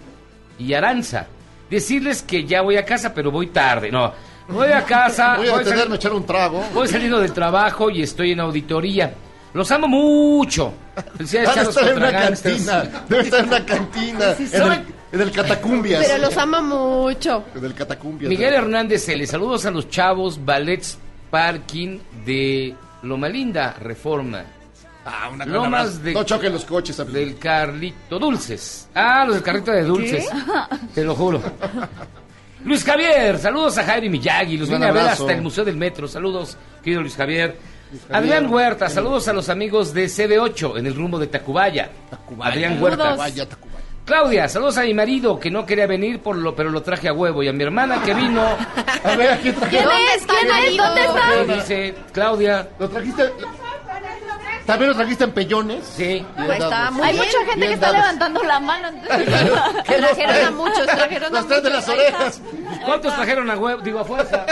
y 0.57 0.73
Aranza. 0.73 1.27
Decirles 1.69 2.23
que 2.23 2.45
ya 2.45 2.61
voy 2.61 2.77
a 2.77 2.85
casa, 2.85 3.13
pero 3.13 3.29
voy 3.29 3.47
tarde. 3.47 3.91
No, 3.91 4.11
voy 4.47 4.71
a 4.71 4.83
casa. 4.83 5.35
Voy 5.37 5.47
a 5.49 5.51
voy, 5.51 5.63
detenerme 5.63 5.93
a 5.93 5.97
echar 5.97 6.13
un 6.13 6.25
trago. 6.25 6.63
voy 6.73 6.87
saliendo 6.87 7.19
del 7.19 7.31
trabajo 7.33 7.89
y 7.91 8.01
estoy 8.01 8.31
en 8.31 8.39
auditoría. 8.39 9.13
Los 9.53 9.71
amo 9.71 9.87
mucho. 9.87 10.73
Felicidades, 11.17 11.55
Debe 11.55 11.69
estar 11.69 11.87
en 11.89 11.97
una 11.97 12.11
cantina. 12.11 12.83
Debe 13.09 13.21
estar 13.23 13.39
en 13.41 13.47
una 13.47 13.65
cantina. 13.65 14.33
Sí, 14.35 14.49
en, 14.51 14.61
el, 14.63 14.85
en 15.11 15.21
el 15.21 15.31
Catacumbias. 15.31 16.05
Pero 16.07 16.17
los 16.23 16.37
ama 16.37 16.61
mucho. 16.61 17.43
En 17.55 17.65
el 17.65 17.73
Catacumbias. 17.75 18.29
Miguel 18.29 18.53
Hernández 18.53 19.07
L. 19.09 19.25
Saludos 19.27 19.65
a 19.65 19.71
los 19.71 19.89
chavos 19.89 20.43
Ballets 20.43 20.97
Parking 21.29 21.99
de 22.25 22.75
Loma 23.03 23.29
Linda, 23.29 23.73
Reforma. 23.79 24.43
Ah, 25.05 25.29
una 25.33 25.45
gran 25.45 25.63
Lomas 25.63 26.03
de- 26.03 26.13
No 26.13 26.23
choquen 26.23 26.53
los 26.53 26.65
coches. 26.65 26.99
amigo. 26.99 27.17
Del 27.17 27.37
Carlito 27.37 28.19
Dulces. 28.19 28.89
Ah, 28.93 29.23
los 29.25 29.35
del 29.35 29.43
carrito 29.43 29.71
de 29.71 29.83
dulces. 29.83 30.27
Te 30.93 31.03
lo 31.03 31.15
juro. 31.15 31.41
Luis 32.65 32.83
Javier, 32.83 33.37
saludos 33.39 33.77
a 33.77 33.83
Jaime 33.85 34.09
Miyagi. 34.09 34.57
Los 34.57 34.69
vine 34.69 34.85
a 34.87 34.91
ver 34.91 35.07
hasta 35.07 35.31
el 35.33 35.41
Museo 35.41 35.63
del 35.63 35.77
Metro. 35.77 36.07
Saludos, 36.07 36.57
querido 36.83 37.01
Luis 37.01 37.15
Javier. 37.15 37.57
Javier. 37.89 38.15
Adrián 38.15 38.53
Huerta, 38.53 38.87
saludos 38.89 39.27
a 39.29 39.33
los 39.33 39.49
amigos 39.49 39.93
de 39.93 40.05
CB8 40.05 40.77
en 40.77 40.85
el 40.85 40.93
rumbo 40.95 41.17
de 41.17 41.27
Tacubaya. 41.27 41.89
Tacubaya. 42.09 42.51
Adrián 42.51 42.83
Huerta. 42.83 43.03
Tacubaya, 43.05 43.45
Tacubaya. 43.49 43.68
Claudia, 44.09 44.47
saludos 44.49 44.75
a 44.79 44.81
mi 44.81 44.93
marido 44.95 45.39
que 45.39 45.51
no 45.51 45.67
quería 45.67 45.85
venir, 45.85 46.19
por 46.19 46.35
lo, 46.35 46.55
pero 46.55 46.71
lo 46.71 46.81
traje 46.81 47.07
a 47.07 47.13
huevo. 47.13 47.43
Y 47.43 47.47
a 47.47 47.53
mi 47.53 47.63
hermana 47.63 48.01
que 48.03 48.15
vino. 48.15 48.41
A 49.03 49.15
ver, 49.15 49.33
aquí 49.33 49.51
traje- 49.51 49.69
¿Quién 49.69 49.83
¿Dónde 49.85 50.03
es? 50.15 50.21
está 50.21 50.33
¿Quién 50.33 50.51
es? 50.65 50.77
¿Dónde 50.77 51.01
está? 51.05 51.45
que 51.45 51.53
dice 51.53 51.95
Claudia. 52.11 52.67
¿Lo 52.79 52.89
trajiste? 52.89 53.31
¿También 54.65 54.89
lo 54.91 54.95
trajiste 54.97 55.23
en 55.25 55.31
pellones? 55.31 55.85
Sí. 55.85 56.25
Pues 56.35 56.59
está 56.59 56.89
muy 56.89 57.03
Hay 57.07 57.13
bien. 57.13 57.25
mucha 57.25 57.37
gente 57.39 57.55
Bien 57.55 57.67
que 57.69 57.73
está 57.75 57.85
dados. 57.91 58.01
levantando 58.01 58.43
la 58.43 58.59
mano. 58.59 58.87
entonces- 58.87 59.27
Trajeron 59.85 60.45
a 60.47 60.51
muchos, 60.51 60.85
trajeron 60.87 61.23
a 61.35 61.39
Las 61.39 61.47
tres 61.47 61.63
de 61.63 61.69
muchos. 61.69 61.87
las 61.87 61.89
orejas. 61.89 62.41
¿Cuántos 62.85 63.15
trajeron 63.15 63.49
a 63.51 63.57
huevo? 63.57 63.81
Digo, 63.83 63.99
a 63.99 64.05
fuerza. 64.05 64.43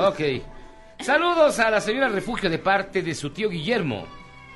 ok. 0.00 0.20
Saludos 1.00 1.58
a 1.58 1.70
la 1.70 1.80
señora 1.82 2.08
Refugio 2.08 2.48
de 2.48 2.58
parte 2.58 3.02
de 3.02 3.14
su 3.14 3.28
tío 3.30 3.50
Guillermo. 3.50 4.06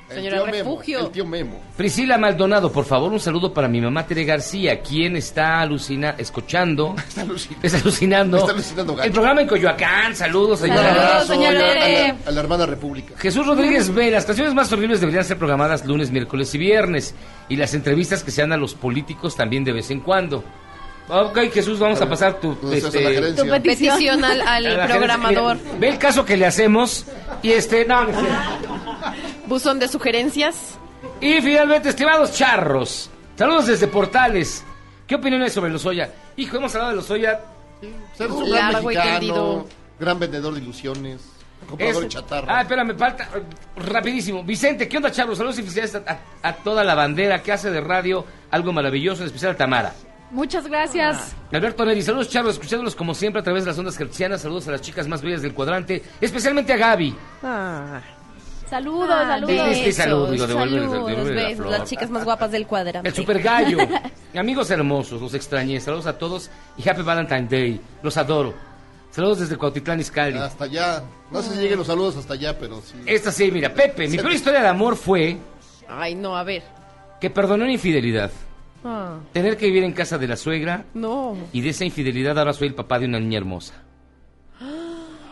El 0.09 0.15
Señora 0.15 0.37
Memo, 0.45 0.51
Refugio. 0.51 0.99
El 1.01 1.09
tío 1.11 1.25
Memo. 1.25 1.59
Priscila 1.75 2.17
Maldonado, 2.17 2.71
por 2.71 2.85
favor, 2.85 3.11
un 3.11 3.19
saludo 3.19 3.53
para 3.53 3.67
mi 3.67 3.81
mamá 3.81 4.07
Tere 4.07 4.23
García, 4.23 4.79
quien 4.81 5.17
está 5.17 5.59
alucina, 5.59 6.15
escuchando, 6.17 6.95
Está 7.09 7.21
alucinando. 7.23 7.57
está 7.61 7.77
alucinando, 7.81 8.37
Está 8.37 8.51
alucinando 8.53 8.95
gacho. 8.95 9.05
el 9.07 9.11
programa 9.11 9.41
en 9.41 9.47
Coyoacán. 9.49 10.15
Saludos, 10.15 10.59
señora. 10.61 10.81
Saludos, 10.81 11.05
abrazo 11.05 11.33
señor 11.33 11.55
a 11.57 11.59
la- 11.59 12.15
a 12.37 12.39
hermana 12.39 12.65
República. 12.65 13.15
Jesús 13.17 13.45
Rodríguez 13.45 13.93
B. 13.93 14.09
Las 14.09 14.25
canciones 14.25 14.53
más 14.53 14.71
horribles 14.71 15.01
deberían 15.01 15.25
ser 15.25 15.37
programadas 15.37 15.85
lunes, 15.85 16.09
miércoles 16.09 16.55
y 16.55 16.57
viernes. 16.57 17.13
Y 17.49 17.57
las 17.57 17.73
entrevistas 17.73 18.23
que 18.23 18.31
se 18.31 18.41
dan 18.41 18.53
a 18.53 18.57
los 18.57 18.75
políticos 18.75 19.35
también 19.35 19.65
de 19.65 19.73
vez 19.73 19.91
en 19.91 19.99
cuando. 19.99 20.41
Ok, 21.09 21.37
Jesús, 21.53 21.79
vamos 21.79 22.01
a 22.01 22.09
pasar 22.09 22.39
tu, 22.39 22.51
este. 22.71 22.99
Tu 23.33 23.47
petición. 23.47 23.61
Petición 23.61 24.23
al, 24.25 24.87
programador. 24.87 25.57
Mira, 25.57 25.77
ve 25.79 25.89
el 25.89 25.97
caso 25.97 26.23
que 26.25 26.35
le 26.37 26.45
hacemos 26.45 27.05
y 27.43 27.51
este, 27.51 27.85
no, 27.85 28.05
no. 28.05 28.11
Buzón 29.47 29.79
de 29.79 29.87
sugerencias. 29.87 30.77
Y 31.21 31.41
finalmente, 31.41 31.89
estimados 31.89 32.33
charros, 32.33 33.09
saludos 33.35 33.67
desde 33.67 33.87
Portales. 33.87 34.63
¿Qué 35.05 35.15
opiniones 35.15 35.53
sobre 35.53 35.71
Lozoya? 35.71 36.11
Hijo, 36.35 36.57
hemos 36.57 36.73
hablado 36.75 36.91
de 36.91 36.95
Lozoya. 36.97 37.39
Ser 38.17 38.31
un 38.31 38.49
gran 38.49 38.73
Largo 38.73 38.91
y 38.91 38.95
mexicano, 38.95 39.19
tendido. 39.19 39.67
gran 39.99 40.19
vendedor 40.19 40.53
de 40.55 40.59
ilusiones, 40.61 41.21
comprador 41.69 42.01
de 42.01 42.07
Es- 42.07 42.13
chatarra. 42.13 42.57
Ah, 42.57 42.61
espérame, 42.61 42.97
falta. 42.97 43.23
eh, 43.35 43.43
Rapidísimo. 43.77 44.43
Vicente, 44.43 44.87
¿qué 44.89 44.97
onda, 44.97 45.11
charros? 45.11 45.37
Saludos 45.37 45.59
y 45.59 45.61
felicidades 45.61 45.95
a, 45.95 46.19
a- 46.43 46.49
a 46.49 46.53
toda 46.55 46.83
la 46.83 46.95
bandera 46.95 47.41
que 47.43 47.51
hace 47.51 47.69
de 47.71 47.79
radio 47.79 48.25
algo 48.51 48.73
maravilloso, 48.73 49.21
en 49.21 49.27
especial 49.27 49.51
a 49.51 49.55
Tamara. 49.57 49.93
Muchas 50.31 50.67
gracias. 50.67 51.33
Alberto 51.53 51.85
Neri, 51.85 52.01
saludos 52.01 52.27
Charlos, 52.29 52.55
escuchándolos 52.55 52.95
como 52.95 53.13
siempre 53.13 53.39
a 53.39 53.43
través 53.43 53.63
de 53.63 53.69
las 53.71 53.79
ondas 53.79 53.95
gercianas, 53.97 54.41
saludos 54.41 54.67
a 54.67 54.71
las 54.71 54.81
chicas 54.81 55.07
más 55.07 55.21
bellas 55.21 55.41
del 55.41 55.53
cuadrante, 55.53 56.03
especialmente 56.19 56.73
a 56.73 56.77
Gaby. 56.77 57.15
Saludos, 58.69 59.09
Ah, 59.11 59.27
saludos. 59.27 59.75
Sí, 59.75 59.83
sí, 59.85 59.91
salud, 59.93 60.29
digo, 60.31 60.45
Saludos, 60.47 60.91
devuélvele 60.91 61.35
la 61.35 61.41
besos, 61.47 61.57
flor. 61.57 61.71
las 61.79 61.89
chicas 61.89 62.09
más 62.09 62.23
guapas 62.25 62.51
del 62.51 62.67
cuadrante. 62.67 63.07
El 63.07 63.15
super 63.15 63.41
gallo. 63.41 63.77
Amigos 64.35 64.69
hermosos, 64.71 65.21
los 65.21 65.33
extrañé. 65.33 65.79
Saludos 65.79 66.05
a 66.07 66.17
todos 66.17 66.49
y 66.77 66.87
Happy 66.87 67.01
Valentine's 67.01 67.49
Day. 67.49 67.81
Los 68.03 68.17
adoro. 68.17 68.53
Saludos 69.11 69.39
desde 69.39 69.55
Cuautitlán 69.57 69.99
Izcalli. 70.01 70.37
Hasta 70.37 70.65
allá. 70.65 71.03
No 71.31 71.41
sé 71.41 71.53
si 71.55 71.59
lleguen 71.61 71.77
los 71.79 71.87
saludos 71.87 72.17
hasta 72.17 72.33
allá, 72.33 72.57
pero 72.59 72.81
sí. 72.81 72.95
Esta 73.05 73.31
sí, 73.31 73.49
mira, 73.51 73.73
Pepe, 73.73 74.07
mi 74.07 74.17
peor 74.17 74.33
historia 74.33 74.61
de 74.61 74.67
amor 74.67 74.95
fue 74.97 75.37
Ay, 75.87 76.13
no, 76.15 76.35
a 76.37 76.43
ver. 76.43 76.61
que 77.21 77.29
perdonó 77.29 77.63
una 77.63 77.73
infidelidad. 77.73 78.29
Ah, 78.83 79.17
Tener 79.33 79.57
que 79.57 79.65
vivir 79.67 79.83
en 79.83 79.93
casa 79.93 80.17
de 80.17 80.27
la 80.27 80.35
suegra 80.35 80.85
no. 80.93 81.35
y 81.53 81.61
de 81.61 81.69
esa 81.69 81.83
infidelidad 81.85 82.37
ahora 82.37 82.53
soy 82.53 82.67
el 82.67 82.75
papá 82.75 82.99
de 82.99 83.05
una 83.07 83.19
niña 83.19 83.37
hermosa. 83.39 83.73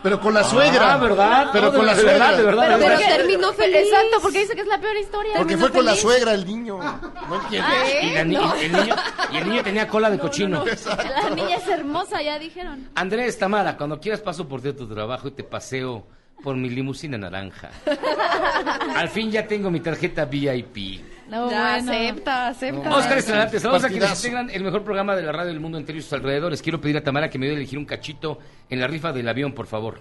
Pero 0.06 0.20
con 0.20 0.34
la 0.34 0.44
suegra. 0.44 0.92
Ah, 0.94 0.96
¿verdad? 0.98 1.48
Pero 1.52 1.66
No, 1.66 1.72
con 1.72 1.80
de- 1.80 1.86
la 1.86 1.94
de 1.96 2.00
suegra. 2.00 2.18
verdad, 2.18 2.36
de 2.38 2.42
verdad, 2.44 2.78
Pero, 2.78 2.98
terminó 3.16 3.52
feliz. 3.54 3.76
Exacto, 3.76 4.18
porque 4.22 4.38
dice 4.38 4.54
que 4.54 4.60
es 4.60 4.66
la 4.68 4.80
peor 4.80 4.96
historia. 4.96 5.32
Porque 5.36 5.56
fue 5.56 5.72
con 5.72 5.84
la 5.84 5.96
suegra 5.96 6.32
el 6.32 6.46
niño. 6.46 6.78
No 6.78 7.34
entiendes. 7.42 7.72
Ah, 7.74 8.02
Y, 8.04 8.10
la 8.14 8.24
ni- 8.24 8.34
no. 8.36 8.54
y 8.56 8.64
el 8.66 8.72
niño, 8.72 8.94
y 9.32 9.36
el 9.38 9.48
niño 9.48 9.62
tenía 9.64 9.88
cola 9.88 10.08
de 10.10 10.18
cochino. 10.20 10.64
La 11.26 11.30
niña 11.30 11.56
es 11.56 11.66
hermosa, 11.66 12.22
ya 12.22 12.38
dijeron. 12.38 12.88
Andrés 12.94 13.36
Tamara, 13.36 13.76
cuando 13.76 13.98
quieras 13.98 14.20
paso 14.20 14.46
por 14.46 14.60
ti 14.62 14.68
a 14.68 14.76
tu 14.76 14.86
trabajo 14.86 15.26
y 15.26 15.32
te 15.32 15.42
paseo 15.42 16.06
por 16.44 16.54
mi 16.54 16.70
limusina 16.70 17.18
naranja. 17.18 17.70
Al 18.96 19.08
fin 19.08 19.30
ya 19.32 19.44
tengo 19.46 19.70
mi 19.72 19.80
tarjeta 19.80 20.24
VIP. 20.24 21.00
No, 21.28 21.50
Ya, 21.50 21.74
bueno. 21.76 21.92
acepta, 21.92 22.48
acepta. 22.48 22.96
Oscar 22.96 23.18
Escalante, 23.18 23.58
saludos 23.60 23.84
a 23.84 23.88
quienes 23.88 24.24
integran 24.24 24.50
el 24.50 24.62
mejor 24.62 24.84
programa 24.84 25.16
de 25.16 25.22
la 25.22 25.32
radio 25.32 25.48
del 25.48 25.60
mundo 25.60 25.76
entero 25.78 25.98
y 25.98 26.02
sus 26.02 26.12
alrededores. 26.12 26.62
Quiero 26.62 26.80
pedir 26.80 26.96
a 26.96 27.02
Tamara 27.02 27.28
que 27.30 27.38
me 27.38 27.46
ayude 27.46 27.56
a 27.56 27.60
elegir 27.60 27.78
un 27.78 27.84
cachito 27.84 28.38
en 28.70 28.80
la 28.80 28.86
rifa 28.86 29.12
del 29.12 29.28
avión, 29.28 29.52
por 29.52 29.66
favor. 29.66 30.00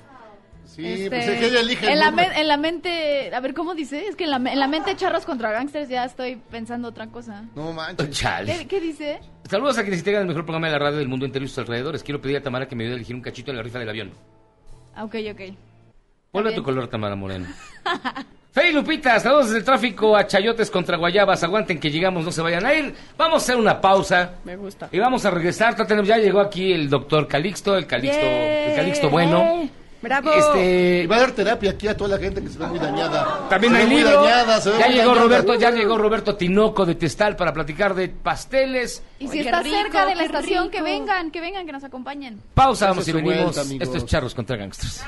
Sí, 0.66 0.86
Este, 0.86 1.10
pues 1.10 1.28
es 1.28 1.40
que 1.40 1.46
ella 1.48 1.60
elige 1.62 1.86
el 1.86 1.94
en, 1.94 2.48
la 2.48 2.56
en 2.56 2.62
mente, 2.62 3.34
a 3.34 3.40
ver, 3.40 3.54
¿cómo 3.54 3.76
dice? 3.76 4.08
Es 4.08 4.16
que 4.16 4.26
en 4.26 4.32
la, 4.32 4.38
en 4.38 4.60
la 4.60 4.68
mente 4.68 4.96
charros 4.96 5.24
contra 5.26 5.52
gangsters 5.52 5.88
ya 5.90 6.04
estoy 6.06 6.36
pensando 6.52 6.90
otra 6.90 7.08
cosa. 7.08 7.44
No 7.56 7.72
manches. 7.72 8.10
Chale. 8.12 8.58
¿Qué, 8.60 8.68
qué 8.68 8.82
dice? 8.82 9.20
Saludos 9.50 9.78
a 9.78 9.82
quienes 9.82 10.00
integran 10.00 10.24
el 10.24 10.28
mejor 10.28 10.44
programa 10.44 10.68
de 10.68 10.74
la 10.74 10.80
radio 10.80 10.98
del 10.98 11.08
mundo 11.08 11.26
entero 11.26 11.46
y 11.46 11.48
sus 11.48 11.60
alrededores. 11.60 12.04
Quiero 12.04 12.20
pedir 12.20 12.38
a 12.38 12.42
Tamara 12.42 12.68
que 12.68 12.76
me 12.76 12.84
ayude 12.84 12.94
a 12.94 12.98
elegir 12.98 13.16
un 13.16 13.22
cachito 13.22 13.52
en 13.52 13.58
la 13.58 13.64
rifa 13.64 13.80
del 13.80 13.90
avión. 13.90 14.12
Ok, 15.02 15.16
ok. 15.32 15.42
Vuelve 16.34 16.52
a 16.52 16.56
tu 16.56 16.64
color, 16.64 16.88
Tamara 16.88 17.16
Moreno. 17.16 17.46
Fey 18.56 18.72
Lupita, 18.72 19.20
saludos 19.20 19.48
desde 19.48 19.58
el 19.60 19.66
tráfico 19.66 20.16
a 20.16 20.26
Chayotes 20.26 20.72
contra 20.72 20.96
Guayabas. 20.96 21.44
Aguanten 21.44 21.78
que 21.78 21.92
llegamos, 21.92 22.24
no 22.24 22.32
se 22.32 22.42
vayan 22.42 22.66
a 22.66 22.74
ir. 22.74 22.96
Vamos 23.18 23.34
a 23.34 23.44
hacer 23.44 23.58
una 23.58 23.82
pausa 23.82 24.36
Me 24.46 24.56
gusta. 24.56 24.88
y 24.94 24.98
vamos 24.98 25.26
a 25.26 25.30
regresar. 25.32 25.76
Ya 25.78 25.86
tenemos- 25.86 26.08
Ya 26.08 26.18
llegó 26.18 26.40
aquí 26.40 26.72
el 26.72 26.90
doctor 26.90 27.28
Calixto, 27.28 27.76
el 27.76 27.86
Calixto, 27.86 28.26
el 28.26 28.76
Calixto 28.78 29.10
bueno. 29.10 29.70
Bravo. 30.02 30.32
Este, 30.34 31.02
Y 31.04 31.08
va 31.08 31.16
a 31.18 31.20
dar 31.22 31.32
terapia 31.32 31.72
aquí 31.72 31.88
a 31.90 31.98
toda 31.98 32.12
la 32.16 32.18
gente 32.24 32.42
que 32.42 32.48
se 32.48 32.58
ve 32.60 32.68
muy 32.68 32.80
dañada. 32.80 33.48
También 33.50 33.74
Se 33.74 33.80
hay 33.80 33.90
libro. 33.90 34.22
dañada, 34.22 34.62
se 34.62 34.70
ve 34.70 34.78
ya 34.80 34.86
muy 34.86 34.96
llegó 34.96 35.08
dañada. 35.10 35.24
Roberto, 35.24 35.56
ya 35.56 35.72
llegó 35.72 35.98
Roberto 35.98 36.36
Tinoco 36.38 36.86
de 36.86 36.96
Testal 36.96 37.36
para 37.36 37.52
platicar 37.52 37.94
de 37.96 38.08
pasteles. 38.08 39.04
Y 39.20 39.28
si 39.28 39.40
está 39.40 39.64
rico, 39.64 39.76
cerca 39.76 40.06
de 40.06 40.16
la 40.16 40.24
estación, 40.24 40.70
que 40.70 40.82
vengan, 40.82 41.30
que 41.32 41.42
vengan, 41.42 41.66
que 41.66 41.72
nos 41.74 41.84
acompañen. 41.84 42.40
Pausa, 42.54 42.88
vamos 42.88 43.06
y 43.08 43.12
venimos. 43.12 43.56
vuelta. 43.56 43.84
Esto 43.84 43.98
es 43.98 44.06
Charros 44.06 44.34
contra 44.36 44.56
Gangsters. 44.56 45.04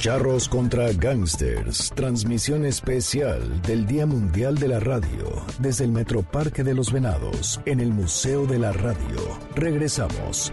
Charros 0.00 0.48
contra 0.48 0.92
Gangsters, 0.92 1.92
transmisión 1.94 2.64
especial 2.64 3.62
del 3.62 3.86
Día 3.86 4.06
Mundial 4.06 4.56
de 4.58 4.68
la 4.68 4.80
Radio 4.80 5.44
desde 5.58 5.84
el 5.84 5.92
Metroparque 5.92 6.64
de 6.64 6.74
los 6.74 6.92
Venados 6.92 7.60
en 7.64 7.78
el 7.78 7.92
Museo 7.92 8.46
de 8.46 8.58
la 8.58 8.72
Radio. 8.72 9.38
Regresamos. 9.54 10.52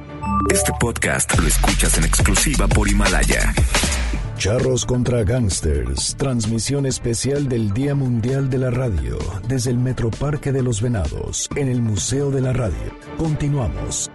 Este 0.52 0.72
podcast 0.80 1.40
lo 1.40 1.48
escuchas 1.48 1.98
en 1.98 2.04
exclusiva 2.04 2.68
por 2.68 2.88
Himalaya. 2.88 3.54
Charros 4.38 4.86
contra 4.86 5.24
Gangsters, 5.24 6.16
transmisión 6.18 6.86
especial 6.86 7.48
del 7.48 7.74
Día 7.74 7.96
Mundial 7.96 8.50
de 8.50 8.58
la 8.58 8.70
Radio 8.70 9.18
desde 9.48 9.72
el 9.72 9.78
Metroparque 9.78 10.52
de 10.52 10.62
los 10.62 10.82
Venados 10.82 11.50
en 11.56 11.70
el 11.70 11.82
Museo 11.82 12.32
de 12.32 12.42
la 12.42 12.54
Radio. 12.54 12.92
Continuamos. 13.18 14.12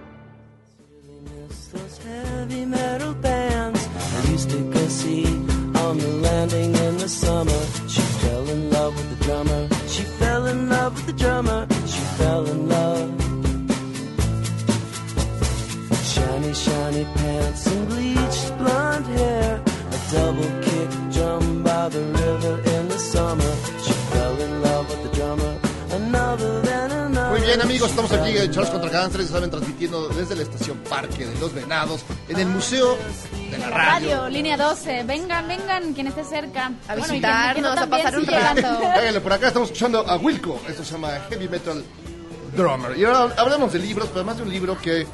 She 9.89 10.05
fell 10.05 10.47
in 10.47 10.69
love 10.69 10.95
with 10.95 11.07
the 11.07 11.13
drummer. 11.13 11.67
She 11.87 12.01
fell 12.19 12.47
in 12.47 12.69
love 12.69 12.90
amigos, 27.83 27.91
estamos 27.91 28.13
aquí 28.13 28.37
en 28.37 28.51
Charles 28.51 28.71
contra 28.71 28.91
Gangsters, 28.91 29.29
saben, 29.31 29.51
transmitiendo 29.51 30.09
desde 30.09 30.37
la 30.37 30.43
estación 30.43 30.79
Parque 30.89 31.27
de 31.27 31.39
los 31.41 31.53
Venados, 31.55 32.03
en 32.29 32.39
el 32.39 32.47
Museo 32.49 32.97
de 33.51 33.59
la 33.59 33.71
Radio. 33.71 34.17
Radio, 34.19 34.29
línea 34.29 34.57
12. 34.57 35.05
Vengan, 35.05 35.49
vengan, 35.49 35.93
quien 35.95 36.07
esté 36.09 36.25
cerca. 36.25 36.73
A 36.89 36.97
Bueno, 36.97 37.15
y 37.15 37.21
quien- 37.21 37.23
visitarnos, 37.23 37.53
quien 37.55 37.63
no 37.65 37.71
a 37.83 37.87
pasar 37.87 38.19
un 38.19 38.27
rato. 38.27 38.67
Háganle 38.87 39.21
por 39.21 39.33
acá, 39.33 39.49
estamos 39.49 39.69
escuchando 39.71 40.01
a 40.07 40.17
Wilco, 40.17 40.61
esto 40.69 40.85
se 40.85 40.93
llama 40.93 41.09
Heavy 41.31 41.49
Metal 41.49 41.83
Drummer. 42.57 42.99
Y 42.99 43.05
ahora 43.05 43.35
hablamos 43.39 43.73
de 43.73 43.79
libros, 43.79 44.09
pero 44.09 44.21
además 44.21 44.37
de 44.39 44.43
un 44.43 44.51
libro 44.51 44.77
que, 44.79 45.07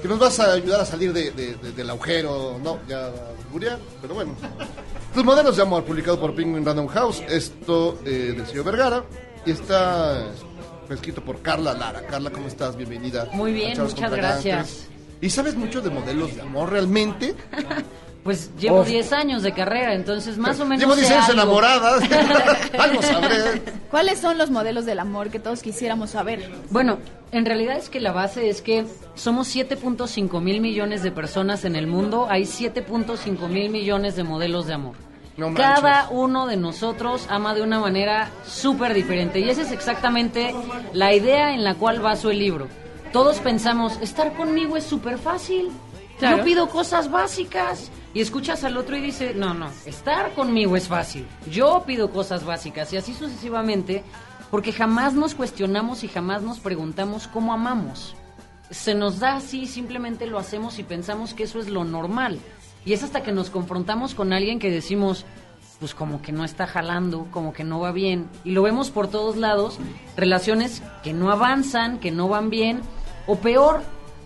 que 0.00 0.08
nos 0.08 0.18
vas 0.18 0.38
a 0.40 0.52
ayudar 0.52 0.80
a 0.80 0.86
salir 0.86 1.12
de- 1.12 1.30
de- 1.32 1.54
de- 1.56 1.72
del 1.72 1.90
agujero, 1.90 2.58
no, 2.62 2.78
ya 2.88 3.10
Guria, 3.52 3.78
pero 4.00 4.14
bueno. 4.14 4.34
Tus 5.14 5.24
modelos 5.24 5.56
de 5.56 5.62
amor, 5.62 5.84
publicado 5.84 6.18
por 6.18 6.34
Penguin 6.34 6.64
Random 6.64 6.86
House, 6.88 7.22
esto 7.28 7.98
eh, 8.06 8.32
del 8.34 8.46
señor 8.46 8.64
Vergara, 8.64 9.04
y 9.44 9.50
está 9.50 10.24
escrito 10.94 11.22
por 11.22 11.42
Carla 11.42 11.74
Lara. 11.74 12.02
Carla, 12.06 12.30
¿cómo 12.30 12.48
estás? 12.48 12.76
Bienvenida. 12.76 13.28
Muy 13.32 13.52
bien, 13.52 13.80
muchas 13.80 14.10
gracias. 14.10 14.88
¿Y 15.20 15.30
sabes 15.30 15.54
mucho 15.54 15.80
de 15.80 15.90
modelos 15.90 16.34
de 16.34 16.42
amor 16.42 16.70
realmente? 16.70 17.34
Pues 18.22 18.50
llevo. 18.56 18.84
10 18.84 19.12
años 19.14 19.42
de 19.42 19.52
carrera, 19.52 19.94
entonces 19.94 20.38
más 20.38 20.60
o 20.60 20.64
menos. 20.64 20.80
Llevo 20.80 20.94
10 20.94 21.08
sé 21.08 21.14
años 21.14 21.28
enamorada. 21.30 21.96
Algo 22.78 23.02
sabré. 23.02 23.62
¿Cuáles 23.90 24.20
son 24.20 24.38
los 24.38 24.50
modelos 24.50 24.84
del 24.86 25.00
amor 25.00 25.30
que 25.30 25.40
todos 25.40 25.60
quisiéramos 25.60 26.10
saber? 26.10 26.48
Bueno, 26.70 26.98
en 27.32 27.44
realidad 27.44 27.76
es 27.76 27.88
que 27.88 27.98
la 27.98 28.12
base 28.12 28.48
es 28.48 28.62
que 28.62 28.86
somos 29.16 29.54
7.5 29.54 30.40
mil 30.40 30.60
millones 30.60 31.02
de 31.02 31.10
personas 31.10 31.64
en 31.64 31.74
el 31.74 31.88
mundo, 31.88 32.28
hay 32.30 32.42
7.5 32.42 33.48
mil 33.48 33.70
millones 33.70 34.14
de 34.14 34.22
modelos 34.22 34.68
de 34.68 34.74
amor. 34.74 34.94
No. 35.36 35.54
Cada 35.54 36.08
uno 36.10 36.46
de 36.46 36.56
nosotros 36.58 37.26
ama 37.30 37.54
de 37.54 37.62
una 37.62 37.80
manera 37.80 38.30
súper 38.46 38.92
diferente 38.92 39.40
y 39.40 39.48
esa 39.48 39.62
es 39.62 39.72
exactamente 39.72 40.54
la 40.92 41.14
idea 41.14 41.54
en 41.54 41.64
la 41.64 41.74
cual 41.74 42.00
basó 42.00 42.30
el 42.30 42.38
libro. 42.38 42.68
Todos 43.12 43.38
pensamos, 43.40 43.98
estar 44.02 44.34
conmigo 44.34 44.76
es 44.76 44.84
súper 44.84 45.18
fácil, 45.18 45.70
Claro. 46.18 46.38
yo 46.38 46.44
pido 46.44 46.68
cosas 46.68 47.10
básicas 47.10 47.90
y 48.14 48.20
escuchas 48.20 48.62
al 48.64 48.76
otro 48.76 48.96
y 48.96 49.00
dice, 49.00 49.32
no, 49.34 49.54
no, 49.54 49.70
estar 49.86 50.34
conmigo 50.34 50.76
es 50.76 50.86
fácil, 50.88 51.26
yo 51.50 51.82
pido 51.86 52.10
cosas 52.10 52.44
básicas 52.44 52.92
y 52.92 52.98
así 52.98 53.12
sucesivamente, 53.14 54.04
porque 54.50 54.72
jamás 54.72 55.14
nos 55.14 55.34
cuestionamos 55.34 56.04
y 56.04 56.08
jamás 56.08 56.42
nos 56.42 56.60
preguntamos 56.60 57.26
cómo 57.26 57.54
amamos. 57.54 58.14
Se 58.70 58.94
nos 58.94 59.18
da 59.18 59.36
así, 59.36 59.66
simplemente 59.66 60.26
lo 60.26 60.38
hacemos 60.38 60.78
y 60.78 60.82
pensamos 60.82 61.34
que 61.34 61.44
eso 61.44 61.58
es 61.58 61.68
lo 61.68 61.84
normal. 61.84 62.38
Y 62.84 62.92
es 62.92 63.02
hasta 63.02 63.22
que 63.22 63.32
nos 63.32 63.50
confrontamos 63.50 64.14
con 64.14 64.32
alguien 64.32 64.58
que 64.58 64.70
decimos, 64.70 65.24
pues 65.78 65.94
como 65.94 66.22
que 66.22 66.32
no 66.32 66.44
está 66.44 66.66
jalando, 66.66 67.26
como 67.30 67.52
que 67.52 67.64
no 67.64 67.80
va 67.80 67.92
bien. 67.92 68.28
Y 68.44 68.52
lo 68.52 68.62
vemos 68.62 68.90
por 68.90 69.08
todos 69.08 69.36
lados, 69.36 69.78
relaciones 70.16 70.82
que 71.02 71.12
no 71.12 71.30
avanzan, 71.30 71.98
que 71.98 72.10
no 72.10 72.28
van 72.28 72.50
bien, 72.50 72.80
o 73.26 73.36
peor, 73.36 73.82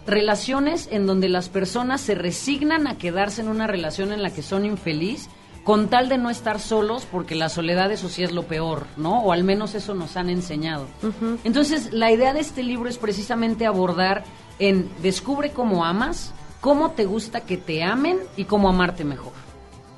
relaciones 0.06 0.88
en 0.90 1.06
donde 1.06 1.28
las 1.28 1.48
personas 1.48 2.00
se 2.00 2.14
resignan 2.14 2.86
a 2.86 2.96
quedarse 2.96 3.40
en 3.40 3.48
una 3.48 3.66
relación 3.66 4.12
en 4.12 4.22
la 4.22 4.30
que 4.30 4.42
son 4.42 4.64
infeliz 4.64 5.28
con 5.64 5.88
tal 5.88 6.08
de 6.08 6.16
no 6.16 6.30
estar 6.30 6.60
solos, 6.60 7.08
porque 7.10 7.34
la 7.34 7.48
soledad 7.48 7.90
eso 7.90 8.08
sí 8.08 8.22
es 8.22 8.30
lo 8.30 8.44
peor, 8.44 8.86
¿no? 8.96 9.20
O 9.22 9.32
al 9.32 9.42
menos 9.42 9.74
eso 9.74 9.94
nos 9.94 10.16
han 10.16 10.30
enseñado. 10.30 10.86
Entonces, 11.42 11.92
la 11.92 12.12
idea 12.12 12.32
de 12.32 12.38
este 12.38 12.62
libro 12.62 12.88
es 12.88 12.98
precisamente 12.98 13.66
abordar 13.66 14.22
en 14.60 14.88
descubre 15.02 15.50
cómo 15.50 15.84
amas, 15.84 16.32
cómo 16.66 16.90
te 16.90 17.04
gusta 17.04 17.42
que 17.42 17.58
te 17.58 17.84
amen 17.84 18.18
y 18.36 18.44
cómo 18.44 18.68
amarte 18.68 19.04
mejor. 19.04 19.32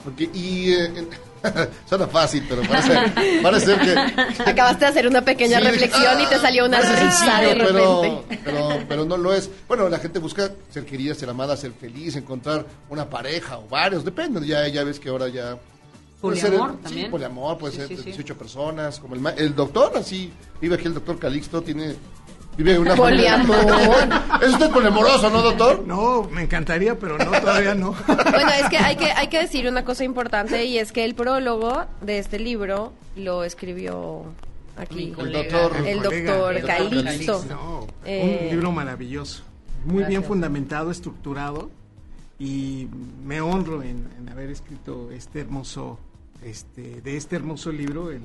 Porque, 0.04 0.28
y 0.34 0.70
eh, 0.72 0.84
en- 0.96 1.08
Suena 1.88 2.06
fácil, 2.08 2.44
pero 2.46 2.60
parece, 2.62 2.92
parece 3.42 3.78
que... 3.78 4.42
Acabaste 4.50 4.84
de 4.84 4.90
hacer 4.90 5.06
una 5.08 5.22
pequeña 5.22 5.60
Sí, 5.60 5.64
reflexión 5.64 6.20
y 6.20 6.26
te 6.26 6.36
salió 6.38 6.66
una 6.66 6.78
risa 6.80 6.96
sencillo, 7.10 7.48
de 7.48 7.64
pero, 7.64 8.02
repente. 8.02 8.40
pero, 8.44 8.68
pero 8.86 9.04
no 9.06 9.16
lo 9.16 9.32
es. 9.32 9.48
Bueno, 9.66 9.88
la 9.88 9.98
gente 9.98 10.18
busca 10.18 10.50
ser 10.68 10.84
querida, 10.84 11.14
ser 11.14 11.30
amada, 11.30 11.56
ser 11.56 11.72
feliz, 11.72 12.16
encontrar 12.16 12.66
una 12.90 13.08
pareja 13.08 13.56
o 13.58 13.66
varios, 13.66 14.04
depende. 14.04 14.46
Ya, 14.46 14.68
ya 14.68 14.84
ves 14.84 15.00
que 15.00 15.08
ahora 15.08 15.28
ya... 15.28 15.56
puede 16.20 16.36
ser- 16.36 16.50
Poliamor 16.50 16.72
sí, 16.76 16.82
también. 16.82 17.10
poliamor, 17.10 17.56
puede 17.56 17.72
Sí, 17.72 17.78
ser 17.78 17.88
sí, 17.88 17.94
de 17.94 18.00
sí. 18.02 18.06
18 18.10 18.36
personas, 18.36 18.98
como 18.98 19.14
el, 19.14 19.20
ma- 19.22 19.30
el 19.30 19.54
doctor, 19.54 19.92
así, 19.96 20.30
vive 20.60 20.74
aquí 20.74 20.84
el 20.86 20.94
doctor 20.94 21.18
Calixto, 21.18 21.62
tiene... 21.62 21.94
Vive 22.58 22.72
en 22.74 22.80
una 22.80 22.96
Poliamor. 22.96 23.56
¿Es 24.42 24.52
usted 24.52 24.70
poliamoroso, 24.70 25.30
no, 25.30 25.42
doctor? 25.42 25.86
No, 25.86 26.24
me 26.24 26.42
encantaría, 26.42 26.98
pero 26.98 27.16
no, 27.16 27.30
todavía 27.30 27.72
no. 27.76 27.94
Bueno, 28.06 28.50
es 28.60 28.68
que 28.68 28.78
hay 28.78 28.96
que 28.96 29.12
hay 29.12 29.28
que 29.28 29.38
decir 29.38 29.68
una 29.68 29.84
cosa 29.84 30.02
importante 30.02 30.64
y 30.64 30.78
es 30.78 30.90
que 30.90 31.04
el 31.04 31.14
prólogo 31.14 31.84
de 32.00 32.18
este 32.18 32.40
libro 32.40 32.92
lo 33.14 33.44
escribió 33.44 34.24
aquí 34.76 35.14
El 35.18 35.32
doctor, 35.32 35.72
el 35.86 36.02
colega, 36.02 36.36
doctor 36.36 36.66
Calixto. 36.66 37.44
No, 37.48 37.86
Eh, 38.04 38.40
un 38.42 38.48
libro 38.50 38.72
maravilloso, 38.72 39.44
muy 39.84 40.02
bien 40.02 40.24
fundamentado, 40.24 40.90
estructurado 40.90 41.70
y 42.40 42.88
me 43.24 43.40
honro 43.40 43.84
en, 43.84 44.08
en 44.18 44.28
haber 44.30 44.50
escrito 44.50 45.10
este 45.12 45.40
hermoso, 45.42 46.00
este, 46.42 47.00
de 47.02 47.16
este 47.16 47.36
hermoso 47.36 47.70
libro, 47.70 48.10
el 48.10 48.22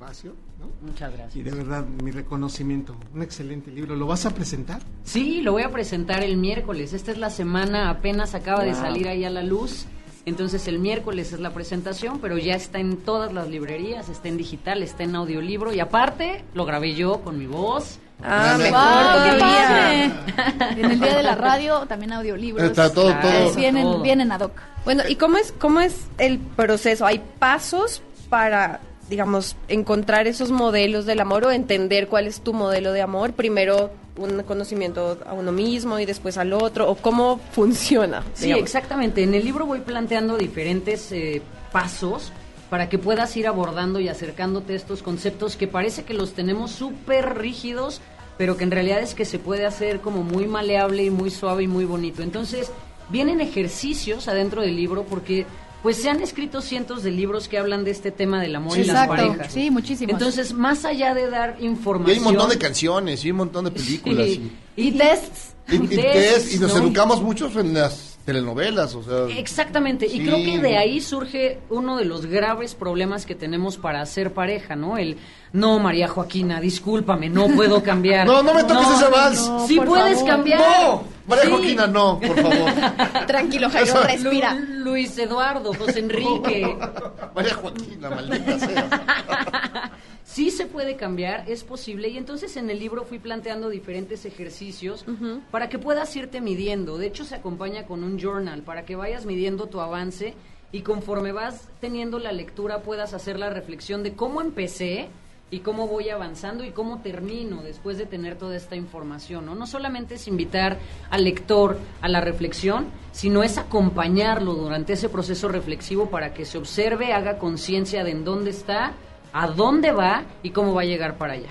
prefacio, 0.00 0.34
¿no? 0.58 0.66
Muchas 0.88 1.12
gracias. 1.12 1.36
Y 1.36 1.42
de 1.42 1.50
verdad 1.50 1.84
mi 2.02 2.10
reconocimiento, 2.10 2.96
un 3.14 3.22
excelente 3.22 3.70
libro. 3.70 3.94
¿Lo 3.96 4.06
vas 4.06 4.24
a 4.24 4.30
presentar? 4.30 4.80
Sí, 5.04 5.42
lo 5.42 5.52
voy 5.52 5.62
a 5.62 5.70
presentar 5.70 6.22
el 6.22 6.36
miércoles. 6.38 6.92
Esta 6.94 7.10
es 7.12 7.18
la 7.18 7.28
semana, 7.30 7.90
apenas 7.90 8.34
acaba 8.34 8.64
de 8.64 8.74
salir 8.74 9.08
ahí 9.08 9.24
a 9.24 9.30
la 9.30 9.42
luz. 9.42 9.84
Entonces 10.26 10.68
el 10.68 10.78
miércoles 10.78 11.32
es 11.32 11.40
la 11.40 11.52
presentación, 11.52 12.18
pero 12.20 12.38
ya 12.38 12.54
está 12.54 12.78
en 12.78 12.96
todas 12.98 13.32
las 13.32 13.48
librerías, 13.48 14.08
está 14.08 14.28
en 14.28 14.36
digital, 14.36 14.82
está 14.82 15.02
en 15.02 15.14
audiolibro 15.16 15.72
y 15.72 15.80
aparte 15.80 16.44
lo 16.54 16.64
grabé 16.64 16.94
yo 16.94 17.20
con 17.22 17.38
mi 17.38 17.46
voz. 17.46 17.98
Ah, 18.22 18.56
mejor 18.58 18.72
¡Wow, 18.72 19.24
qué 19.24 19.38
todavía. 19.38 20.24
padre! 20.66 20.82
En 20.82 20.90
el 20.92 21.00
día 21.00 21.16
de 21.16 21.22
la 21.22 21.34
radio 21.34 21.86
también 21.86 22.12
audiolibros. 22.12 22.64
Está 22.66 22.92
todo, 22.92 23.10
Ah, 23.14 23.20
todo. 23.20 23.54
Vienen, 23.54 23.82
Todo. 23.82 24.02
vienen 24.02 24.30
ad 24.32 24.40
hoc. 24.42 24.52
Bueno, 24.84 25.02
¿y 25.08 25.16
cómo 25.16 25.36
es 25.38 25.52
cómo 25.52 25.80
es 25.80 26.06
el 26.18 26.38
proceso? 26.38 27.06
¿Hay 27.06 27.22
pasos 27.38 28.02
para 28.28 28.80
digamos 29.10 29.56
encontrar 29.68 30.26
esos 30.28 30.50
modelos 30.52 31.04
del 31.04 31.20
amor 31.20 31.44
o 31.44 31.50
entender 31.50 32.06
cuál 32.08 32.28
es 32.28 32.40
tu 32.40 32.54
modelo 32.54 32.92
de 32.92 33.02
amor? 33.02 33.32
Primero 33.32 33.90
un 34.16 34.42
conocimiento 34.44 35.18
a 35.26 35.32
uno 35.32 35.50
mismo 35.50 35.98
y 35.98 36.06
después 36.06 36.38
al 36.38 36.52
otro 36.52 36.88
o 36.88 36.94
cómo 36.94 37.40
funciona. 37.52 38.22
Sí, 38.34 38.46
digamos? 38.46 38.64
exactamente. 38.64 39.22
En 39.22 39.34
el 39.34 39.44
libro 39.44 39.66
voy 39.66 39.80
planteando 39.80 40.38
diferentes 40.38 41.10
eh, 41.12 41.42
pasos 41.72 42.32
para 42.70 42.88
que 42.88 42.98
puedas 42.98 43.36
ir 43.36 43.48
abordando 43.48 43.98
y 43.98 44.08
acercándote 44.08 44.74
a 44.74 44.76
estos 44.76 45.02
conceptos 45.02 45.56
que 45.56 45.66
parece 45.66 46.04
que 46.04 46.14
los 46.14 46.34
tenemos 46.34 46.70
súper 46.70 47.36
rígidos, 47.36 48.00
pero 48.38 48.56
que 48.56 48.62
en 48.62 48.70
realidad 48.70 49.00
es 49.00 49.14
que 49.14 49.24
se 49.24 49.40
puede 49.40 49.66
hacer 49.66 50.00
como 50.00 50.22
muy 50.22 50.46
maleable 50.46 51.04
y 51.04 51.10
muy 51.10 51.30
suave 51.30 51.64
y 51.64 51.68
muy 51.68 51.84
bonito. 51.84 52.22
Entonces, 52.22 52.70
vienen 53.08 53.40
ejercicios 53.40 54.28
adentro 54.28 54.62
del 54.62 54.76
libro 54.76 55.04
porque 55.04 55.46
pues 55.82 55.96
se 55.96 56.10
han 56.10 56.20
escrito 56.20 56.60
cientos 56.60 57.02
de 57.02 57.10
libros 57.10 57.48
que 57.48 57.58
hablan 57.58 57.84
de 57.84 57.90
este 57.90 58.10
tema 58.10 58.40
del 58.40 58.54
amor 58.56 58.76
y 58.76 58.84
las 58.84 58.88
Exacto. 59.04 59.14
parejas. 59.16 59.52
Sí, 59.52 59.70
muchísimos. 59.70 60.12
Entonces, 60.12 60.52
más 60.52 60.84
allá 60.84 61.14
de 61.14 61.30
dar 61.30 61.56
Y 61.60 61.66
información... 61.66 62.12
hay 62.12 62.18
un 62.18 62.24
montón 62.24 62.50
de 62.50 62.58
canciones 62.58 63.24
y 63.24 63.30
un 63.30 63.36
montón 63.38 63.64
de 63.64 63.70
películas. 63.70 64.26
Sí. 64.26 64.52
Y, 64.76 64.88
Y 64.88 64.92
tests. 64.92 65.54
y- 65.70 65.74
y 65.76 65.78
tests, 65.88 66.02
test, 66.12 66.52
y 66.54 66.58
nos 66.58 66.74
¿no? 66.74 66.82
educamos 66.84 67.22
muchos 67.22 67.54
en 67.56 67.74
las 67.74 68.09
telenovelas, 68.24 68.94
o 68.94 69.02
sea... 69.02 69.36
Exactamente, 69.38 70.06
y 70.06 70.20
creo 70.24 70.36
que 70.36 70.58
de 70.60 70.76
ahí 70.76 71.00
surge 71.00 71.58
uno 71.70 71.96
de 71.96 72.04
los 72.04 72.26
graves 72.26 72.74
problemas 72.74 73.26
que 73.26 73.34
tenemos 73.34 73.76
para 73.76 74.00
hacer 74.02 74.32
pareja, 74.32 74.76
¿no? 74.76 74.98
El, 74.98 75.16
no, 75.52 75.78
María 75.78 76.06
Joaquina, 76.08 76.60
discúlpame, 76.60 77.28
no 77.28 77.48
puedo 77.48 77.82
cambiar. 77.82 78.26
No, 78.30 78.42
no 78.42 78.54
me 78.54 78.62
toques 78.64 78.88
ese 78.96 79.08
vals. 79.08 79.48
no, 79.48 79.66
sí 79.66 79.80
puedes 79.80 80.18
favor. 80.18 80.30
cambiar. 80.30 80.60
No, 80.60 81.02
María 81.26 81.44
Sí. 81.44 81.50
Joaquina, 81.50 81.86
no, 81.86 82.20
por 82.20 82.36
favor. 82.40 82.70
Tranquilo, 83.26 83.70
Jairo, 83.70 83.86
Eso- 83.86 84.02
respira. 84.02 84.54
Lu- 84.54 84.80
Luis 84.90 85.16
Eduardo, 85.18 85.72
José 85.74 86.00
Enrique. 86.00 86.76
María 87.34 87.54
Joaquina, 87.54 88.10
maldita 88.10 88.58
sea. 88.58 89.90
Sí 90.32 90.52
se 90.52 90.66
puede 90.66 90.94
cambiar, 90.94 91.50
es 91.50 91.64
posible. 91.64 92.08
Y 92.08 92.16
entonces 92.16 92.56
en 92.56 92.70
el 92.70 92.78
libro 92.78 93.04
fui 93.04 93.18
planteando 93.18 93.68
diferentes 93.68 94.24
ejercicios 94.24 95.04
para 95.50 95.68
que 95.68 95.80
puedas 95.80 96.14
irte 96.14 96.40
midiendo. 96.40 96.98
De 96.98 97.08
hecho, 97.08 97.24
se 97.24 97.34
acompaña 97.34 97.84
con 97.84 98.04
un 98.04 98.16
journal 98.16 98.62
para 98.62 98.84
que 98.84 98.94
vayas 98.94 99.26
midiendo 99.26 99.66
tu 99.66 99.80
avance 99.80 100.34
y 100.70 100.82
conforme 100.82 101.32
vas 101.32 101.68
teniendo 101.80 102.20
la 102.20 102.30
lectura 102.30 102.82
puedas 102.82 103.12
hacer 103.12 103.40
la 103.40 103.50
reflexión 103.50 104.04
de 104.04 104.14
cómo 104.14 104.40
empecé 104.40 105.08
y 105.50 105.60
cómo 105.60 105.88
voy 105.88 106.10
avanzando 106.10 106.62
y 106.64 106.70
cómo 106.70 107.00
termino 107.00 107.64
después 107.64 107.98
de 107.98 108.06
tener 108.06 108.36
toda 108.36 108.54
esta 108.54 108.76
información. 108.76 109.46
¿no? 109.46 109.56
no 109.56 109.66
solamente 109.66 110.14
es 110.14 110.28
invitar 110.28 110.78
al 111.10 111.24
lector 111.24 111.76
a 112.02 112.08
la 112.08 112.20
reflexión, 112.20 112.86
sino 113.10 113.42
es 113.42 113.58
acompañarlo 113.58 114.54
durante 114.54 114.92
ese 114.92 115.08
proceso 115.08 115.48
reflexivo 115.48 116.08
para 116.08 116.32
que 116.34 116.44
se 116.44 116.56
observe, 116.56 117.12
haga 117.12 117.38
conciencia 117.38 118.04
de 118.04 118.12
en 118.12 118.22
dónde 118.22 118.50
está, 118.50 118.94
a 119.32 119.46
dónde 119.48 119.92
va 119.92 120.24
y 120.42 120.50
cómo 120.50 120.74
va 120.74 120.82
a 120.82 120.84
llegar 120.84 121.16
para 121.16 121.34
allá. 121.34 121.50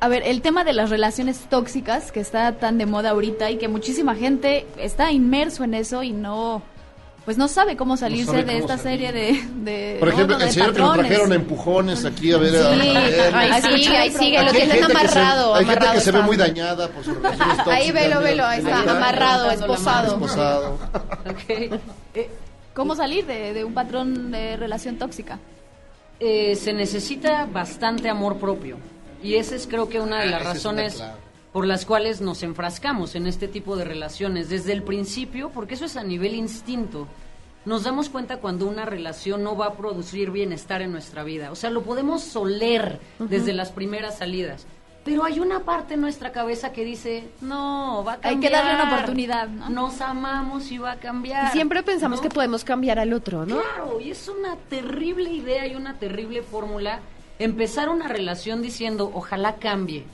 A 0.00 0.08
ver, 0.08 0.22
el 0.26 0.42
tema 0.42 0.64
de 0.64 0.72
las 0.74 0.90
relaciones 0.90 1.38
tóxicas 1.48 2.12
que 2.12 2.20
está 2.20 2.52
tan 2.52 2.76
de 2.78 2.84
moda 2.86 3.10
ahorita 3.10 3.50
y 3.50 3.56
que 3.56 3.68
muchísima 3.68 4.14
gente 4.14 4.66
está 4.76 5.10
inmerso 5.12 5.64
en 5.64 5.74
eso 5.74 6.02
y 6.02 6.12
no 6.12 6.62
pues 7.24 7.38
no 7.38 7.48
sabe 7.48 7.74
cómo 7.74 7.96
salirse 7.96 8.26
sabe 8.26 8.44
de 8.44 8.52
cómo 8.52 8.58
esta 8.58 8.76
salir. 8.76 9.00
serie 9.08 9.12
de, 9.12 9.48
de 9.72 9.96
Por 9.98 10.10
ejemplo, 10.10 10.36
no, 10.36 10.42
el 10.42 10.48
de 10.48 10.52
señor 10.52 10.74
que 10.74 10.78
lo 10.78 10.86
patrones. 10.88 11.08
trajeron 11.10 11.32
empujones 11.32 12.04
aquí 12.04 12.32
a 12.32 12.36
ver... 12.36 12.50
Sí, 12.50 12.56
a- 12.58 12.68
a 12.68 12.70
ver. 12.74 13.34
ahí 13.34 13.62
sigue, 13.62 13.96
ahí 13.96 14.10
sigue, 14.10 14.42
lo 14.42 14.46
hay 14.48 14.52
tienen 14.56 14.70
gente 14.76 14.92
que 14.92 15.08
se- 15.08 15.18
amarrado. 15.18 15.54
Hay 15.54 15.64
gente 15.64 15.86
que 15.94 16.00
se 16.00 16.12
ve 16.12 16.20
muy 16.20 16.36
dañada 16.36 16.88
por 16.88 17.02
sus 17.02 17.16
relaciones 17.16 17.56
tóxicas. 17.56 17.74
Ahí 17.78 17.92
velo, 17.92 18.20
velo, 18.20 18.44
ahí 18.44 18.58
está, 18.58 18.78
está. 18.80 18.90
amarrado, 18.98 19.50
esposado. 19.52 20.06
Esposado. 20.12 20.78
Ok. 21.30 21.48
Eh, 22.14 22.30
¿Cómo 22.74 22.94
salir 22.94 23.24
de, 23.24 23.54
de 23.54 23.64
un 23.64 23.72
patrón 23.72 24.30
de 24.30 24.58
relación 24.58 24.98
tóxica? 24.98 25.38
Eh, 26.20 26.54
se 26.56 26.72
necesita 26.72 27.46
bastante 27.46 28.08
amor 28.08 28.38
propio. 28.38 28.76
Y 29.22 29.36
esa 29.36 29.56
es 29.56 29.66
creo 29.66 29.88
que 29.88 30.00
una 30.00 30.20
de 30.20 30.28
Ah, 30.28 30.30
las 30.30 30.44
razones 30.44 31.02
por 31.52 31.66
las 31.66 31.86
cuales 31.86 32.20
nos 32.20 32.42
enfrascamos 32.42 33.14
en 33.14 33.26
este 33.26 33.46
tipo 33.46 33.76
de 33.76 33.84
relaciones 33.84 34.48
desde 34.48 34.72
el 34.72 34.82
principio, 34.82 35.50
porque 35.50 35.74
eso 35.74 35.84
es 35.84 35.96
a 35.96 36.02
nivel 36.02 36.34
instinto. 36.34 37.06
Nos 37.64 37.84
damos 37.84 38.10
cuenta 38.10 38.38
cuando 38.38 38.66
una 38.66 38.84
relación 38.84 39.42
no 39.42 39.56
va 39.56 39.66
a 39.66 39.74
producir 39.74 40.30
bienestar 40.30 40.82
en 40.82 40.92
nuestra 40.92 41.22
vida. 41.22 41.50
O 41.50 41.54
sea, 41.54 41.70
lo 41.70 41.82
podemos 41.82 42.34
oler 42.36 43.00
desde 43.18 43.52
las 43.52 43.70
primeras 43.70 44.18
salidas. 44.18 44.66
Pero 45.04 45.22
hay 45.24 45.38
una 45.38 45.60
parte 45.60 45.94
en 45.94 46.00
nuestra 46.00 46.32
cabeza 46.32 46.72
que 46.72 46.84
dice, 46.84 47.28
no, 47.42 48.02
va 48.06 48.14
a 48.14 48.16
cambiar. 48.16 48.34
Hay 48.34 48.40
que 48.40 48.50
darle 48.50 48.74
una 48.82 48.94
oportunidad, 48.94 49.48
¿no? 49.48 49.68
Nos 49.68 50.00
amamos 50.00 50.70
y 50.72 50.78
va 50.78 50.92
a 50.92 50.96
cambiar. 50.96 51.48
Y 51.48 51.50
siempre 51.52 51.82
pensamos 51.82 52.20
¿no? 52.20 52.22
que 52.22 52.30
podemos 52.30 52.64
cambiar 52.64 52.98
al 52.98 53.12
otro, 53.12 53.44
¿no? 53.44 53.60
Claro, 53.60 54.00
y 54.00 54.10
es 54.10 54.28
una 54.28 54.56
terrible 54.70 55.30
idea 55.30 55.66
y 55.66 55.74
una 55.74 55.94
terrible 55.98 56.42
fórmula 56.42 57.00
empezar 57.38 57.88
una 57.90 58.08
relación 58.08 58.62
diciendo, 58.62 59.10
ojalá 59.12 59.56
cambie. 59.56 60.04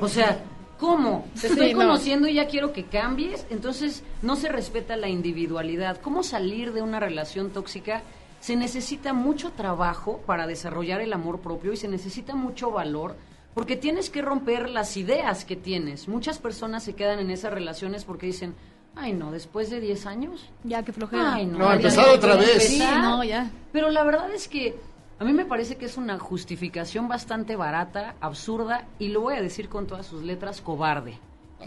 O 0.00 0.08
sea, 0.08 0.40
¿cómo? 0.80 1.26
Te 1.40 1.46
estoy 1.46 1.68
Sí, 1.68 1.72
no. 1.74 1.78
conociendo 1.80 2.26
y 2.26 2.34
ya 2.34 2.48
quiero 2.48 2.72
que 2.72 2.86
cambies, 2.86 3.46
entonces 3.50 4.02
no 4.22 4.34
se 4.34 4.48
respeta 4.48 4.96
la 4.96 5.08
individualidad. 5.08 6.00
¿Cómo 6.00 6.22
salir 6.24 6.72
de 6.72 6.82
una 6.82 6.98
relación 6.98 7.50
tóxica? 7.50 8.02
Se 8.40 8.56
necesita 8.56 9.12
mucho 9.12 9.52
trabajo 9.52 10.22
para 10.26 10.46
desarrollar 10.48 11.02
el 11.02 11.12
amor 11.12 11.40
propio 11.40 11.72
y 11.72 11.76
se 11.76 11.86
necesita 11.88 12.34
mucho 12.34 12.70
valor 12.72 13.14
porque 13.54 13.76
tienes 13.76 14.10
que 14.10 14.22
romper 14.22 14.70
las 14.70 14.96
ideas 14.96 15.44
que 15.44 15.56
tienes. 15.56 16.08
Muchas 16.08 16.38
personas 16.38 16.82
se 16.82 16.94
quedan 16.94 17.18
en 17.18 17.30
esas 17.30 17.52
relaciones 17.52 18.04
porque 18.04 18.26
dicen, 18.26 18.54
ay 18.94 19.12
no, 19.12 19.30
después 19.30 19.70
de 19.70 19.80
10 19.80 20.06
años, 20.06 20.50
Ya 20.64 20.84
que 20.84 20.92
flojera. 20.92 21.34
Ay, 21.34 21.46
no, 21.46 21.58
No, 21.58 21.72
empezar 21.72 22.08
otra 22.08 22.36
vez. 22.36 22.68
Sí, 22.68 22.78
no, 22.78 23.24
ya. 23.24 23.50
Pero 23.72 23.90
la 23.90 24.04
verdad 24.04 24.32
es 24.32 24.48
que 24.48 24.76
a 25.18 25.24
mí 25.24 25.32
me 25.32 25.44
parece 25.44 25.76
que 25.76 25.84
es 25.84 25.96
una 25.96 26.18
justificación 26.18 27.06
bastante 27.08 27.54
barata, 27.56 28.14
absurda, 28.20 28.86
y 28.98 29.08
lo 29.08 29.20
voy 29.20 29.34
a 29.34 29.42
decir 29.42 29.68
con 29.68 29.86
todas 29.86 30.06
sus 30.06 30.22
letras, 30.22 30.60
cobarde. 30.62 31.18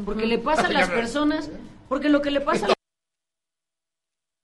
Porque 0.03 0.25
le 0.25 0.39
pasa 0.39 0.67
a 0.67 0.71
las 0.71 0.89
personas, 1.01 1.51
porque 1.87 2.09
lo 2.09 2.21
que 2.21 2.31
le 2.31 2.41
pasa 2.41 2.65
a 2.65 2.69
las 2.69 2.75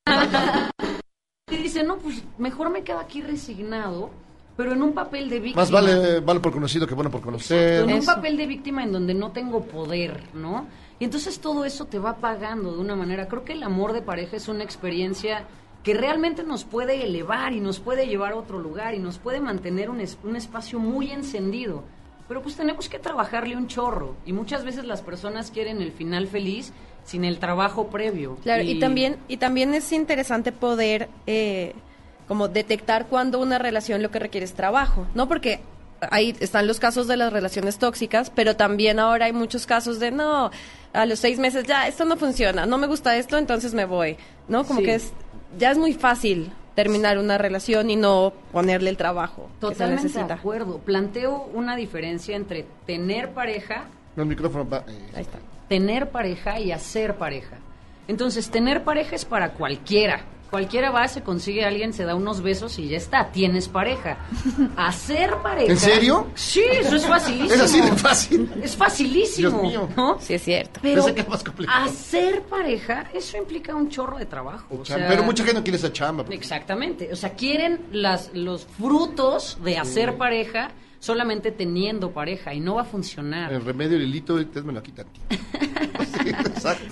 y 1.51 1.57
dice, 1.57 1.83
no, 1.83 1.97
pues 1.97 2.21
mejor 2.37 2.69
me 2.69 2.83
quedo 2.83 2.99
aquí 2.99 3.21
resignado, 3.21 4.11
pero 4.59 4.73
en 4.73 4.83
un 4.83 4.91
papel 4.91 5.29
de 5.29 5.39
víctima. 5.39 5.61
Más 5.61 5.71
vale, 5.71 6.19
vale 6.19 6.41
por 6.41 6.51
conocido 6.51 6.85
que 6.85 6.93
bueno 6.93 7.09
por 7.09 7.21
conocer. 7.21 7.87
En 7.89 7.93
un 7.95 8.03
papel 8.05 8.35
de 8.35 8.45
víctima 8.45 8.83
en 8.83 8.91
donde 8.91 9.13
no 9.13 9.31
tengo 9.31 9.61
poder, 9.63 10.21
¿no? 10.33 10.65
Y 10.99 11.05
entonces 11.05 11.39
todo 11.39 11.63
eso 11.63 11.85
te 11.85 11.97
va 11.97 12.17
pagando 12.17 12.73
de 12.73 12.79
una 12.79 12.93
manera. 12.93 13.29
Creo 13.29 13.45
que 13.45 13.53
el 13.53 13.63
amor 13.63 13.93
de 13.93 14.01
pareja 14.01 14.35
es 14.35 14.49
una 14.49 14.65
experiencia 14.65 15.45
que 15.81 15.93
realmente 15.93 16.43
nos 16.43 16.65
puede 16.65 17.05
elevar 17.05 17.53
y 17.53 17.61
nos 17.61 17.79
puede 17.79 18.05
llevar 18.07 18.33
a 18.33 18.35
otro 18.35 18.59
lugar 18.59 18.93
y 18.95 18.99
nos 18.99 19.17
puede 19.17 19.39
mantener 19.39 19.89
un, 19.89 20.01
es- 20.01 20.17
un 20.25 20.35
espacio 20.35 20.77
muy 20.77 21.09
encendido. 21.09 21.85
Pero 22.27 22.41
pues 22.41 22.57
tenemos 22.57 22.89
que 22.89 22.99
trabajarle 22.99 23.55
un 23.55 23.67
chorro. 23.67 24.15
Y 24.25 24.33
muchas 24.33 24.65
veces 24.65 24.83
las 24.83 25.01
personas 25.01 25.51
quieren 25.51 25.81
el 25.81 25.93
final 25.93 26.27
feliz 26.27 26.73
sin 27.05 27.23
el 27.23 27.39
trabajo 27.39 27.87
previo. 27.87 28.35
Claro, 28.43 28.63
y, 28.63 28.77
también 28.77 29.15
y 29.29 29.37
también 29.37 29.73
es 29.73 29.93
interesante 29.93 30.51
poder 30.51 31.07
eh, 31.27 31.75
como 32.29 32.47
detectar 32.47 33.07
cuando 33.07 33.39
una 33.41 33.57
relación 33.57 34.01
lo 34.01 34.09
que 34.11 34.19
requiere 34.19 34.45
es 34.45 34.53
trabajo, 34.53 35.05
¿no? 35.15 35.27
Porque 35.27 35.59
ahí 36.11 36.33
están 36.39 36.65
los 36.67 36.79
casos 36.79 37.07
de 37.07 37.17
las 37.17 37.33
relaciones 37.33 37.77
tóxicas, 37.77 38.29
pero 38.29 38.55
también 38.55 38.99
ahora 38.99 39.25
hay 39.25 39.33
muchos 39.33 39.65
casos 39.65 39.99
de 39.99 40.11
no, 40.11 40.49
a 40.93 41.05
los 41.05 41.19
seis 41.19 41.39
meses 41.39 41.65
ya, 41.65 41.87
esto 41.89 42.05
no 42.05 42.15
funciona, 42.15 42.65
no 42.65 42.77
me 42.77 42.87
gusta 42.87 43.17
esto, 43.17 43.37
entonces 43.37 43.73
me 43.73 43.83
voy, 43.83 44.15
¿no? 44.47 44.63
Como 44.63 44.79
Sí. 44.79 44.85
que 44.85 44.95
es, 44.95 45.11
ya 45.57 45.71
es 45.71 45.77
muy 45.77 45.93
fácil 45.93 46.51
terminar 46.75 47.17
una 47.17 47.37
relación 47.37 47.89
y 47.89 47.97
no 47.97 48.31
ponerle 48.53 48.89
el 48.91 48.95
trabajo 48.95 49.49
que 49.59 49.67
se 49.67 49.73
Totalmente 49.73 50.23
de 50.23 50.33
acuerdo. 50.33 50.77
Planteo 50.77 51.49
una 51.53 51.75
diferencia 51.75 52.37
entre 52.37 52.65
tener 52.85 53.31
pareja, 53.33 53.85
El 54.15 54.27
micrófono 54.27 54.69
va. 54.69 54.85
eh, 54.87 55.09
Ahí 55.15 55.21
está. 55.23 55.39
tener 55.67 56.09
pareja 56.11 56.59
y 56.59 56.71
hacer 56.71 57.15
pareja. 57.17 57.57
Entonces, 58.07 58.49
tener 58.49 58.83
pareja 58.83 59.15
es 59.15 59.25
para 59.25 59.51
cualquiera. 59.53 60.21
Cualquiera 60.49 60.89
va, 60.89 61.07
se 61.07 61.21
consigue 61.21 61.63
a 61.63 61.67
alguien, 61.67 61.93
se 61.93 62.03
da 62.05 62.15
unos 62.15 62.41
besos 62.41 62.79
y 62.79 62.87
ya 62.89 62.97
está, 62.97 63.31
tienes 63.31 63.67
pareja. 63.67 64.17
Hacer 64.77 65.35
pareja. 65.43 65.71
¿En 65.71 65.77
serio? 65.77 66.27
Sí, 66.35 66.63
eso 66.71 66.95
es 66.95 67.05
facilísimo. 67.05 67.53
Es 67.53 67.61
así 67.61 67.81
de 67.81 67.91
fácil. 67.93 68.51
Es 68.63 68.75
facilísimo. 68.75 69.49
Dios 69.49 69.61
mío. 69.61 69.89
¿no? 69.95 70.17
Sí, 70.19 70.33
es 70.33 70.43
cierto. 70.43 70.79
Pero 70.81 71.03
Pensé 71.03 71.13
que 71.15 71.21
era 71.21 71.29
más 71.29 71.43
complicado. 71.43 71.85
hacer 71.85 72.41
pareja, 72.43 73.09
eso 73.13 73.37
implica 73.37 73.75
un 73.75 73.89
chorro 73.89 74.17
de 74.17 74.25
trabajo. 74.25 74.75
o 74.81 74.85
sea- 74.85 75.07
Pero 75.07 75.23
mucha 75.23 75.43
gente 75.43 75.59
no 75.59 75.63
quiere 75.63 75.77
esa 75.77 75.93
chamba. 75.93 76.25
Exactamente. 76.29 77.09
O 77.11 77.15
sea, 77.15 77.33
quieren 77.35 77.81
las, 77.91 78.31
los 78.33 78.65
frutos 78.65 79.57
de 79.63 79.77
hacer 79.77 80.17
pareja 80.17 80.71
solamente 80.99 81.51
teniendo 81.51 82.11
pareja 82.11 82.53
y 82.53 82.59
no 82.59 82.75
va 82.75 82.81
a 82.81 82.85
funcionar. 82.85 83.51
El 83.53 83.63
remedio, 83.63 83.97
el 83.97 84.03
hilito, 84.03 84.35
ustedes 84.35 84.65
me 84.65 84.73
lo 84.73 84.83
quitan. 84.83 85.07
Sí. 86.09 86.31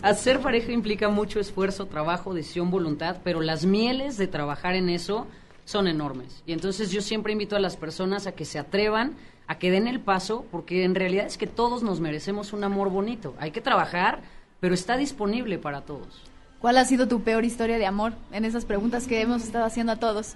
Hacer 0.02 0.40
pareja 0.40 0.72
implica 0.72 1.10
mucho 1.10 1.40
esfuerzo, 1.40 1.86
trabajo, 1.88 2.34
decisión, 2.34 2.70
voluntad, 2.72 3.18
pero 3.24 3.42
las 3.42 3.66
mieles 3.66 4.18
de 4.18 4.28
trabajar 4.28 4.76
en 4.76 4.90
eso 4.90 5.28
son 5.66 5.88
enormes. 5.88 6.44
Y 6.46 6.54
entonces 6.54 6.92
yo 6.92 7.02
siempre 7.02 7.34
invito 7.34 7.56
a 7.56 7.60
las 7.60 7.76
personas 7.78 8.28
a 8.28 8.32
que 8.34 8.46
se 8.46 8.60
atrevan, 8.60 9.16
a 9.48 9.58
que 9.60 9.72
den 9.72 9.88
el 9.88 10.00
paso, 10.00 10.46
porque 10.52 10.84
en 10.84 10.96
realidad 10.96 11.26
es 11.26 11.38
que 11.38 11.48
todos 11.48 11.84
nos 11.84 12.00
merecemos 12.00 12.54
un 12.54 12.64
amor 12.64 12.90
bonito. 12.90 13.34
Hay 13.40 13.52
que 13.52 13.62
trabajar, 13.62 14.22
pero 14.60 14.74
está 14.74 14.98
disponible 14.98 15.58
para 15.58 15.82
todos. 15.82 16.22
¿Cuál 16.60 16.78
ha 16.78 16.86
sido 16.86 17.08
tu 17.08 17.22
peor 17.22 17.44
historia 17.46 17.78
de 17.78 17.86
amor 17.86 18.14
en 18.32 18.46
esas 18.46 18.66
preguntas 18.66 19.08
que 19.08 19.22
hemos 19.22 19.44
estado 19.44 19.66
haciendo 19.66 19.92
a 19.94 19.98
todos? 19.98 20.36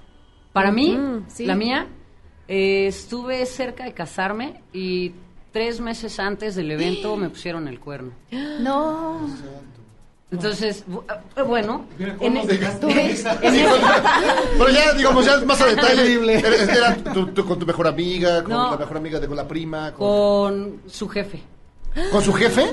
Para 0.53 0.71
mí, 0.71 0.97
Sí. 1.27 1.45
la 1.45 1.55
mía, 1.55 1.87
eh, 2.51 2.87
estuve 2.87 3.45
cerca 3.45 3.85
de 3.85 3.93
casarme 3.93 4.61
y 4.73 5.13
tres 5.53 5.79
meses 5.79 6.19
antes 6.19 6.55
del 6.55 6.69
evento 6.71 7.15
me 7.15 7.29
pusieron 7.29 7.67
el 7.67 7.79
cuerno. 7.79 8.11
No. 8.59 9.27
Entonces, 10.31 10.85
eh, 11.35 11.41
bueno, 11.41 11.85
¿Cómo 12.17 12.41
en, 12.41 12.47
tuve- 12.79 13.09
esa? 13.11 13.33
en 13.41 13.53
Pero 14.57 14.69
ya, 14.69 14.93
digamos, 14.93 15.25
ya 15.25 15.37
más 15.45 15.59
a 15.59 15.65
detalle. 15.65 16.13
Era, 16.39 16.95
tu- 16.95 17.27
tu- 17.33 17.45
con 17.45 17.59
tu 17.59 17.65
mejor 17.65 17.87
amiga, 17.87 18.41
con 18.41 18.51
No. 18.53 18.71
la 18.71 18.77
mejor 18.77 18.95
amiga 18.97 19.19
de 19.19 19.27
con 19.27 19.35
la 19.35 19.45
prima, 19.47 19.91
con, 19.93 20.07
con 20.07 20.81
su 20.89 21.09
jefe. 21.09 21.41
¿con 22.11 22.21
su 22.23 22.31
jefe. 22.33 22.71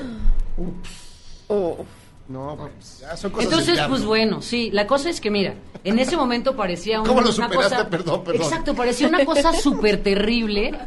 Oh. 1.51 1.83
No, 2.29 2.55
pues, 2.55 2.99
ya 2.99 3.17
son 3.17 3.31
cosas 3.31 3.49
del 3.49 3.59
Entonces, 3.59 3.85
pues 3.89 4.05
bueno, 4.05 4.41
sí, 4.41 4.69
la 4.71 4.85
cosa 4.85 5.09
es 5.09 5.19
que 5.19 5.31
mira, 5.31 5.55
en 5.83 5.97
ese 5.97 6.15
momento 6.15 6.55
parecía 6.55 7.01
un- 7.01 7.07
¿Cómo 7.07 7.21
lo 7.21 7.31
una 7.31 7.49
cosa... 7.49 7.89
Perdón, 7.89 8.23
perdón. 8.23 8.43
Exacto, 8.43 8.75
parecía 8.75 9.07
una 9.07 9.25
cosa 9.25 9.51
súper 9.61 10.03
terrible, 10.03 10.77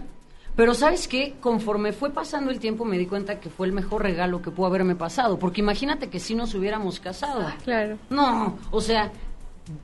pero 0.54 0.72
¿sabes 0.72 1.08
qué? 1.08 1.34
Conforme 1.40 1.92
fue 1.92 2.10
pasando 2.10 2.52
el 2.52 2.60
tiempo 2.60 2.84
me 2.84 2.96
di 2.96 3.06
cuenta 3.06 3.40
que 3.40 3.50
fue 3.50 3.66
el 3.66 3.72
mejor 3.72 4.02
regalo 4.04 4.40
que 4.40 4.52
pudo 4.52 4.66
haberme 4.66 4.94
pasado, 4.94 5.36
porque 5.38 5.60
imagínate 5.60 6.08
que 6.08 6.20
si 6.20 6.36
nos 6.36 6.54
hubiéramos 6.54 7.00
casado. 7.00 7.44
Claro. 7.64 7.98
No, 8.08 8.56
o 8.70 8.80
sea, 8.80 9.10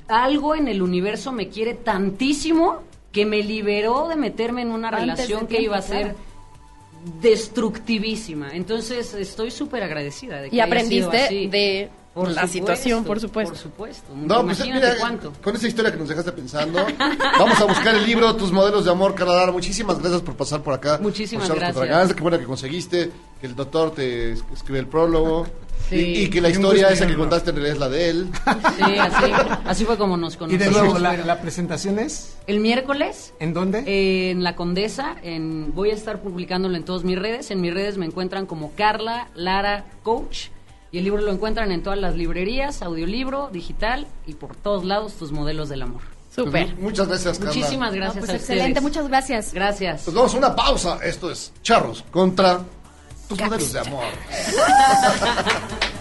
algo 0.06 0.54
en 0.54 0.68
el 0.68 0.80
universo 0.80 1.32
me 1.32 1.48
quiere 1.48 1.74
tantísimo 1.74 2.82
que 3.10 3.26
me 3.26 3.42
liberó 3.42 4.06
de 4.06 4.14
meterme 4.16 4.62
en 4.62 4.70
una 4.70 4.88
Antes 4.88 5.00
relación 5.00 5.46
que 5.48 5.60
iba 5.60 5.76
a 5.76 5.82
ser 5.82 6.02
claro. 6.12 6.18
Destructivísima. 7.20 8.50
Entonces, 8.52 9.14
estoy 9.14 9.50
súper 9.50 9.82
agradecida 9.82 10.40
de 10.40 10.50
que 10.50 10.56
Y 10.56 10.60
haya 10.60 10.66
sido 10.66 10.76
aprendiste 11.08 11.24
así. 11.24 11.46
de 11.46 11.90
Por 12.14 12.24
la 12.28 12.32
supuesto, 12.32 12.52
situación, 12.52 13.04
por 13.04 13.20
supuesto. 13.20 13.52
Por 13.54 13.62
supuesto. 13.62 14.12
No, 14.14 14.44
pues 14.44 14.60
mira, 14.64 14.94
cuánto. 14.98 15.32
con 15.42 15.54
esa 15.56 15.68
historia 15.68 15.92
que 15.92 15.98
nos 15.98 16.08
dejaste 16.08 16.32
pensando, 16.32 16.84
vamos 17.38 17.60
a 17.60 17.64
buscar 17.64 17.94
el 17.94 18.04
libro 18.06 18.34
Tus 18.36 18.50
modelos 18.52 18.84
de 18.84 18.90
amor, 18.90 19.18
Lara. 19.20 19.52
Muchísimas 19.52 19.98
gracias 20.00 20.22
por 20.22 20.34
pasar 20.36 20.62
por 20.62 20.74
acá. 20.74 20.98
Muchísimas 21.00 21.48
por 21.48 21.58
gracias. 21.58 22.14
Qué 22.14 22.20
bueno 22.22 22.38
que 22.38 22.44
conseguiste, 22.44 23.10
que 23.40 23.46
el 23.46 23.54
doctor 23.54 23.92
te 23.92 24.32
es- 24.32 24.42
escribe 24.52 24.80
el 24.80 24.86
prólogo. 24.86 25.46
Sí. 25.88 25.96
Y, 25.96 26.18
y 26.24 26.30
que 26.30 26.40
la 26.40 26.50
historia 26.50 26.88
esa 26.90 27.06
que 27.06 27.16
contaste 27.16 27.50
en 27.50 27.56
realidad 27.56 27.74
es 27.74 27.80
la 27.80 27.88
de 27.88 28.10
él. 28.10 28.28
Sí, 28.76 28.98
así, 28.98 29.32
así 29.64 29.84
fue 29.84 29.96
como 29.96 30.16
nos 30.16 30.34
Y 30.34 30.38
conocimos. 30.38 30.64
de 30.66 30.70
nuevo, 30.82 30.98
la, 30.98 31.40
presentación 31.40 31.98
es. 31.98 32.36
El 32.46 32.60
miércoles 32.60 33.32
¿En 33.40 33.54
dónde? 33.54 33.84
en 34.30 34.42
La 34.44 34.54
Condesa, 34.54 35.16
en, 35.22 35.74
voy 35.74 35.90
a 35.90 35.94
estar 35.94 36.20
publicándolo 36.20 36.76
en 36.76 36.84
todas 36.84 37.04
mis 37.04 37.18
redes. 37.18 37.50
En 37.50 37.60
mis 37.60 37.72
redes 37.72 37.96
me 37.98 38.04
encuentran 38.06 38.44
como 38.46 38.72
Carla 38.74 39.28
Lara 39.34 39.86
Coach. 40.02 40.48
Y 40.90 40.98
el 40.98 41.04
libro 41.04 41.20
lo 41.22 41.30
encuentran 41.32 41.70
en 41.72 41.82
todas 41.82 41.98
las 41.98 42.16
librerías, 42.16 42.80
audiolibro, 42.82 43.50
digital 43.52 44.06
y 44.26 44.34
por 44.34 44.56
todos 44.56 44.84
lados 44.84 45.14
tus 45.14 45.32
modelos 45.32 45.68
del 45.68 45.82
amor. 45.82 46.00
Súper. 46.34 46.66
Pues, 46.68 46.78
muchas 46.80 47.08
gracias, 47.08 47.38
Carla. 47.38 47.54
Muchísimas 47.54 47.90
No, 47.90 47.96
gracias 47.96 48.18
pues 48.20 48.30
a 48.30 48.36
excelente, 48.36 48.68
ustedes. 48.70 48.82
muchas 48.82 49.08
gracias. 49.08 49.52
Gracias. 49.54 50.02
Pues 50.04 50.14
vamos 50.14 50.34
a 50.34 50.38
una 50.38 50.54
pausa. 50.56 50.98
Esto 51.02 51.30
es 51.30 51.52
Charros 51.62 52.04
contra 52.10 52.60
tus 53.28 53.40
modelos 53.40 53.72
de 53.72 53.78
amor. 53.78 54.04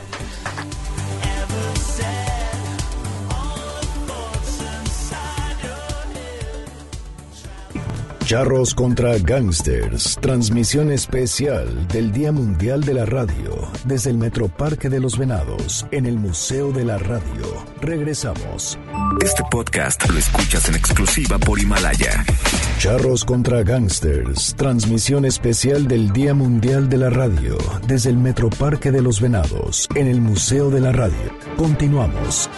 Charros 8.28 8.76
contra 8.76 9.18
Gangsters, 9.20 10.18
transmisión 10.20 10.92
especial 10.92 11.88
del 11.88 12.12
Día 12.12 12.34
Mundial 12.34 12.84
de 12.84 12.94
la 12.94 13.06
Radio 13.06 13.72
desde 13.86 14.10
el 14.10 14.18
Metroparque 14.18 14.90
de 14.90 15.00
los 15.00 15.18
Venados 15.18 15.88
en 15.92 16.06
el 16.06 16.18
Museo 16.18 16.74
de 16.74 16.84
la 16.84 16.98
Radio. 16.98 17.46
Regresamos. 17.80 18.78
Este 19.24 19.44
podcast 19.50 20.10
lo 20.10 20.20
escuchas 20.20 20.68
en 20.68 20.76
exclusiva 20.76 21.40
por 21.40 21.58
Himalaya. 21.58 22.26
Charros 22.80 23.24
contra 23.24 23.64
Gangsters, 23.64 24.54
transmisión 24.58 25.24
especial 25.24 25.88
del 25.88 26.12
Día 26.12 26.34
Mundial 26.34 26.90
de 26.90 26.98
la 26.98 27.10
Radio 27.10 27.58
desde 27.88 28.10
el 28.10 28.18
Metroparque 28.18 28.92
de 28.92 29.02
los 29.02 29.22
Venados 29.22 29.88
en 29.96 30.08
el 30.08 30.20
Museo 30.20 30.70
de 30.70 30.82
la 30.82 30.92
Radio. 30.92 31.32
Continuamos. 31.56 32.50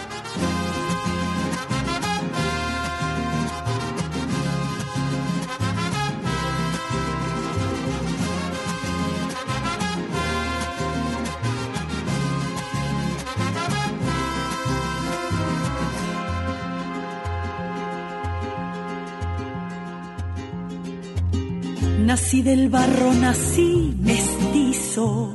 Del 22.44 22.70
barro, 22.70 23.12
nací 23.12 23.94
mestizo, 24.00 25.34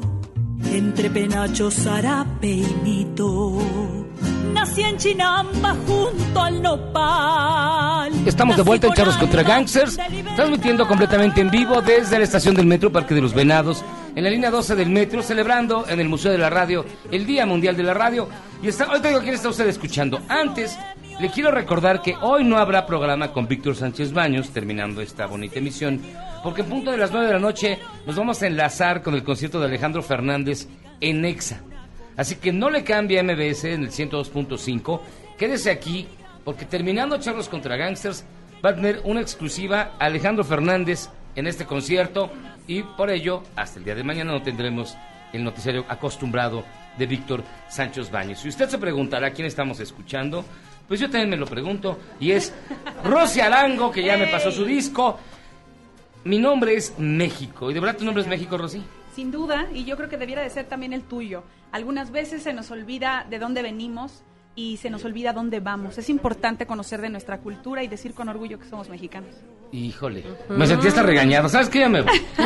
entre 0.71 1.11
penacho, 1.11 1.69
zarape 1.69 2.47
y 2.47 2.75
mito. 2.83 3.59
Nací 4.51 4.81
en 4.81 4.97
Chinamba 4.97 5.75
junto 5.85 6.41
al 6.41 6.63
nopal. 6.63 8.11
Estamos 8.25 8.57
de 8.57 8.63
vuelta 8.63 8.87
en 8.87 8.89
con 8.89 8.97
Charros 8.97 9.17
contra 9.17 9.43
Gangsters, 9.43 9.99
transmitiendo 10.35 10.87
completamente 10.87 11.41
en 11.41 11.51
vivo 11.51 11.79
desde 11.79 12.17
la 12.17 12.23
estación 12.23 12.55
del 12.55 12.65
metro 12.65 12.91
Parque 12.91 13.13
de 13.13 13.21
los 13.21 13.35
Venados, 13.35 13.85
en 14.15 14.23
la 14.23 14.31
línea 14.31 14.49
12 14.49 14.75
del 14.75 14.89
metro, 14.89 15.21
celebrando 15.21 15.85
en 15.87 15.99
el 15.99 16.09
Museo 16.09 16.31
de 16.31 16.39
la 16.39 16.49
Radio 16.49 16.85
el 17.11 17.27
Día 17.27 17.45
Mundial 17.45 17.77
de 17.77 17.83
la 17.83 17.93
Radio. 17.93 18.27
Y 18.63 18.67
está, 18.67 18.85
ahorita 18.85 19.09
digo 19.09 19.21
quién 19.21 19.35
está 19.35 19.49
usted 19.49 19.67
escuchando. 19.67 20.21
Antes, 20.27 20.75
le 21.19 21.29
quiero 21.29 21.49
recordar 21.51 22.01
que 22.01 22.15
hoy 22.21 22.43
no 22.43 22.57
habrá 22.57 22.85
programa 22.85 23.31
con 23.31 23.47
Víctor 23.47 23.75
Sánchez 23.75 24.11
Baños, 24.11 24.49
terminando 24.49 25.01
esta 25.01 25.25
bonita 25.27 25.59
emisión, 25.59 26.01
porque 26.43 26.61
en 26.61 26.69
punto 26.69 26.91
de 26.91 26.97
las 26.97 27.11
9 27.11 27.27
de 27.27 27.33
la 27.33 27.39
noche 27.39 27.79
nos 28.05 28.15
vamos 28.15 28.41
a 28.41 28.47
enlazar 28.47 29.01
con 29.01 29.13
el 29.15 29.23
concierto 29.23 29.59
de 29.59 29.67
Alejandro 29.67 30.03
Fernández 30.03 30.67
en 30.99 31.23
Exa. 31.23 31.61
Así 32.17 32.35
que 32.35 32.51
no 32.51 32.69
le 32.69 32.83
cambie 32.83 33.19
a 33.19 33.23
MBS 33.23 33.65
en 33.65 33.83
el 33.83 33.91
102.5. 33.91 35.01
Quédese 35.37 35.71
aquí, 35.71 36.07
porque 36.43 36.65
terminando 36.65 37.17
Charlos 37.17 37.49
contra 37.49 37.77
Gangsters, 37.77 38.25
va 38.63 38.71
a 38.71 38.75
tener 38.75 39.01
una 39.05 39.21
exclusiva 39.21 39.93
a 39.99 40.05
Alejandro 40.05 40.43
Fernández 40.43 41.09
en 41.35 41.47
este 41.47 41.65
concierto. 41.65 42.29
Y 42.67 42.83
por 42.83 43.09
ello, 43.09 43.43
hasta 43.55 43.79
el 43.79 43.85
día 43.85 43.95
de 43.95 44.03
mañana 44.03 44.31
no 44.31 44.41
tendremos 44.41 44.97
el 45.33 45.43
noticiario 45.43 45.85
acostumbrado 45.87 46.63
de 46.97 47.05
Víctor 47.05 47.43
Sánchez 47.69 48.09
Baños. 48.09 48.39
Si 48.39 48.49
usted 48.49 48.69
se 48.69 48.77
preguntará 48.77 49.31
quién 49.31 49.47
estamos 49.47 49.79
escuchando, 49.79 50.45
pues 50.87 50.99
yo 50.99 51.09
también 51.09 51.29
me 51.29 51.37
lo 51.37 51.45
pregunto. 51.45 51.99
Y 52.19 52.31
es 52.31 52.53
Rosy 53.03 53.41
Arango, 53.41 53.91
que 53.91 54.03
ya 54.03 54.17
me 54.17 54.27
pasó 54.27 54.51
su 54.51 54.65
disco. 54.65 55.19
Mi 56.23 56.39
nombre 56.39 56.75
es 56.75 56.97
México. 56.97 57.69
¿Y 57.69 57.73
de 57.73 57.79
verdad 57.79 57.97
tu 57.97 58.05
nombre 58.05 58.23
es 58.23 58.29
México, 58.29 58.57
Rosy? 58.57 58.83
Sin 59.15 59.31
duda, 59.31 59.67
y 59.73 59.85
yo 59.85 59.95
creo 59.95 60.09
que 60.09 60.17
debiera 60.17 60.41
de 60.41 60.49
ser 60.49 60.65
también 60.65 60.91
el 60.91 61.03
tuyo. 61.03 61.43
Algunas 61.71 62.11
veces 62.11 62.43
se 62.43 62.53
nos 62.53 62.71
olvida 62.71 63.25
de 63.29 63.39
dónde 63.39 63.61
venimos, 63.61 64.23
y 64.55 64.77
se 64.77 64.89
nos 64.89 65.03
olvida 65.03 65.33
dónde 65.33 65.59
vamos. 65.59 65.97
Es 65.97 66.09
importante 66.09 66.65
conocer 66.65 67.01
de 67.01 67.09
nuestra 67.09 67.39
cultura 67.39 67.83
y 67.83 67.87
decir 67.87 68.13
con 68.13 68.29
orgullo 68.29 68.59
que 68.59 68.67
somos 68.67 68.89
mexicanos. 68.89 69.29
Híjole, 69.71 70.23
me 70.49 70.65
sentí 70.67 70.87
hasta 70.87 71.03
regañado. 71.03 71.49
¿Sabes 71.49 71.67
qué? 71.69 71.79
Ya 71.79 71.89
me 71.89 72.01
voy. 72.01 72.21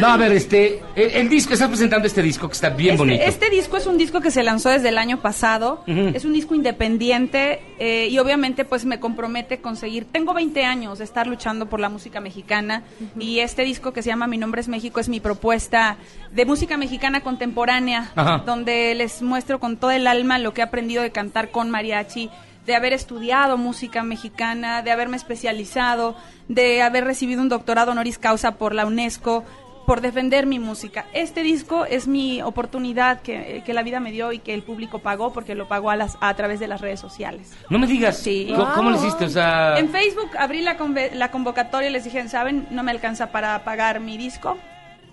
No, 0.00 0.08
a 0.08 0.16
ver, 0.16 0.32
este, 0.32 0.82
el, 0.94 1.10
el 1.10 1.28
disco, 1.28 1.52
estás 1.52 1.68
presentando 1.68 2.06
este 2.06 2.22
disco 2.22 2.48
que 2.48 2.54
está 2.54 2.70
bien 2.70 2.96
bonito. 2.96 3.22
Este 3.22 3.48
disco 3.50 3.76
es 3.76 3.86
un 3.86 3.96
disco 3.96 4.20
que 4.20 4.30
se 4.30 4.42
lanzó 4.42 4.68
desde 4.70 4.88
el 4.88 4.98
año 4.98 5.20
pasado. 5.20 5.82
Es 5.86 6.24
un 6.24 6.32
disco 6.32 6.54
independiente 6.54 7.60
eh, 7.78 8.08
y 8.10 8.18
obviamente 8.18 8.64
pues 8.64 8.84
me 8.84 9.00
compromete 9.00 9.58
conseguir. 9.58 10.04
Tengo 10.04 10.34
20 10.34 10.64
años 10.64 10.98
de 10.98 11.04
estar 11.04 11.26
luchando 11.26 11.66
por 11.66 11.80
la 11.80 11.88
música 11.88 12.20
mexicana 12.20 12.82
y 13.18 13.40
este 13.40 13.62
disco 13.62 13.92
que 13.92 14.02
se 14.02 14.10
llama 14.10 14.26
Mi 14.26 14.38
nombre 14.38 14.60
es 14.60 14.68
México 14.68 15.00
es 15.00 15.08
mi 15.08 15.20
propuesta 15.20 15.96
de 16.34 16.44
música 16.44 16.76
mexicana 16.76 17.20
contemporánea, 17.20 18.10
Ajá. 18.16 18.42
donde 18.44 18.94
les 18.94 19.22
muestro 19.22 19.60
con 19.60 19.76
todo 19.76 19.92
el 19.92 20.06
alma 20.06 20.38
lo 20.38 20.52
que 20.52 20.60
he 20.60 20.64
aprendido 20.64 21.02
de 21.02 21.12
cantar 21.12 21.50
con 21.50 21.70
mariachi 21.70 22.28
de 22.66 22.74
haber 22.74 22.92
estudiado 22.94 23.58
música 23.58 24.02
mexicana, 24.02 24.80
de 24.82 24.90
haberme 24.90 25.16
especializado, 25.18 26.16
de 26.48 26.82
haber 26.82 27.04
recibido 27.04 27.42
un 27.42 27.48
doctorado 27.50 27.92
honoris 27.92 28.16
causa 28.18 28.52
por 28.52 28.74
la 28.74 28.86
UNESCO, 28.86 29.44
por 29.86 30.00
defender 30.00 30.46
mi 30.46 30.58
música. 30.58 31.04
Este 31.12 31.42
disco 31.42 31.84
es 31.84 32.08
mi 32.08 32.40
oportunidad 32.40 33.20
que, 33.20 33.62
que 33.66 33.74
la 33.74 33.82
vida 33.82 34.00
me 34.00 34.12
dio 34.12 34.32
y 34.32 34.38
que 34.38 34.54
el 34.54 34.62
público 34.62 35.00
pagó 35.00 35.30
porque 35.34 35.54
lo 35.54 35.68
pagó 35.68 35.90
a, 35.90 35.96
las, 35.96 36.16
a 36.22 36.32
través 36.34 36.58
de 36.58 36.66
las 36.68 36.80
redes 36.80 36.98
sociales. 37.00 37.52
No 37.68 37.78
me 37.78 37.86
digas, 37.86 38.16
Sí. 38.16 38.50
¿cómo, 38.56 38.72
cómo 38.74 38.88
lo 38.90 38.96
hiciste? 38.96 39.26
O 39.26 39.28
sea, 39.28 39.78
En 39.78 39.90
Facebook 39.90 40.30
abrí 40.38 40.62
la, 40.62 40.78
conve- 40.78 41.12
la 41.12 41.30
convocatoria 41.30 41.90
y 41.90 41.92
les 41.92 42.04
dije, 42.04 42.26
¿saben? 42.30 42.66
No 42.70 42.82
me 42.82 42.92
alcanza 42.92 43.30
para 43.30 43.62
pagar 43.62 44.00
mi 44.00 44.16
disco. 44.16 44.56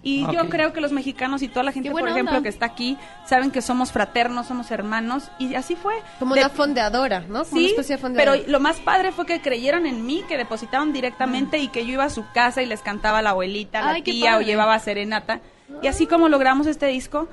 Y 0.03 0.23
Ah, 0.25 0.31
yo 0.33 0.49
creo 0.49 0.73
que 0.73 0.81
los 0.81 0.91
mexicanos 0.91 1.43
y 1.43 1.47
toda 1.47 1.63
la 1.63 1.71
gente, 1.71 1.91
por 1.91 2.01
ejemplo, 2.09 2.31
onda. 2.37 2.41
que 2.43 2.49
está 2.49 2.65
aquí, 2.65 2.97
saben 3.27 3.51
que 3.51 3.61
somos 3.61 3.91
fraternos, 3.91 4.47
somos 4.47 4.71
hermanos. 4.71 5.29
Y 5.37 5.53
así 5.53 5.75
fue. 5.75 5.93
Como 6.17 6.33
De- 6.33 6.41
una 6.41 6.49
fondeadora, 6.49 7.19
¿no? 7.19 7.43
Como 7.43 7.51
una 7.51 7.59
Sí, 7.59 7.65
especie 7.67 7.97
de 7.97 8.01
pero 8.01 8.31
fondeadora. 8.31 8.43
lo 8.51 8.59
más 8.59 8.79
padre 8.79 9.11
fue 9.11 9.27
que 9.27 9.41
creyeron 9.41 9.85
en 9.85 10.03
mí, 10.05 10.23
que 10.27 10.37
depositaron 10.37 10.91
directamente 10.91 11.59
y 11.59 11.67
que 11.67 11.85
yo 11.85 11.93
iba 11.93 12.03
a 12.05 12.09
su 12.09 12.25
casa 12.33 12.63
y 12.63 12.65
les 12.65 12.81
cantaba 12.81 13.19
a 13.19 13.21
la 13.21 13.29
abuelita, 13.31 13.87
a 13.87 13.93
la 13.93 14.03
tía 14.03 14.37
o 14.37 14.41
llevaba 14.41 14.79
serenata. 14.79 15.39
Y 15.83 15.87
así 15.87 16.07
como 16.07 16.29
logramos 16.29 16.65
este 16.65 16.87
disco, 16.87 17.27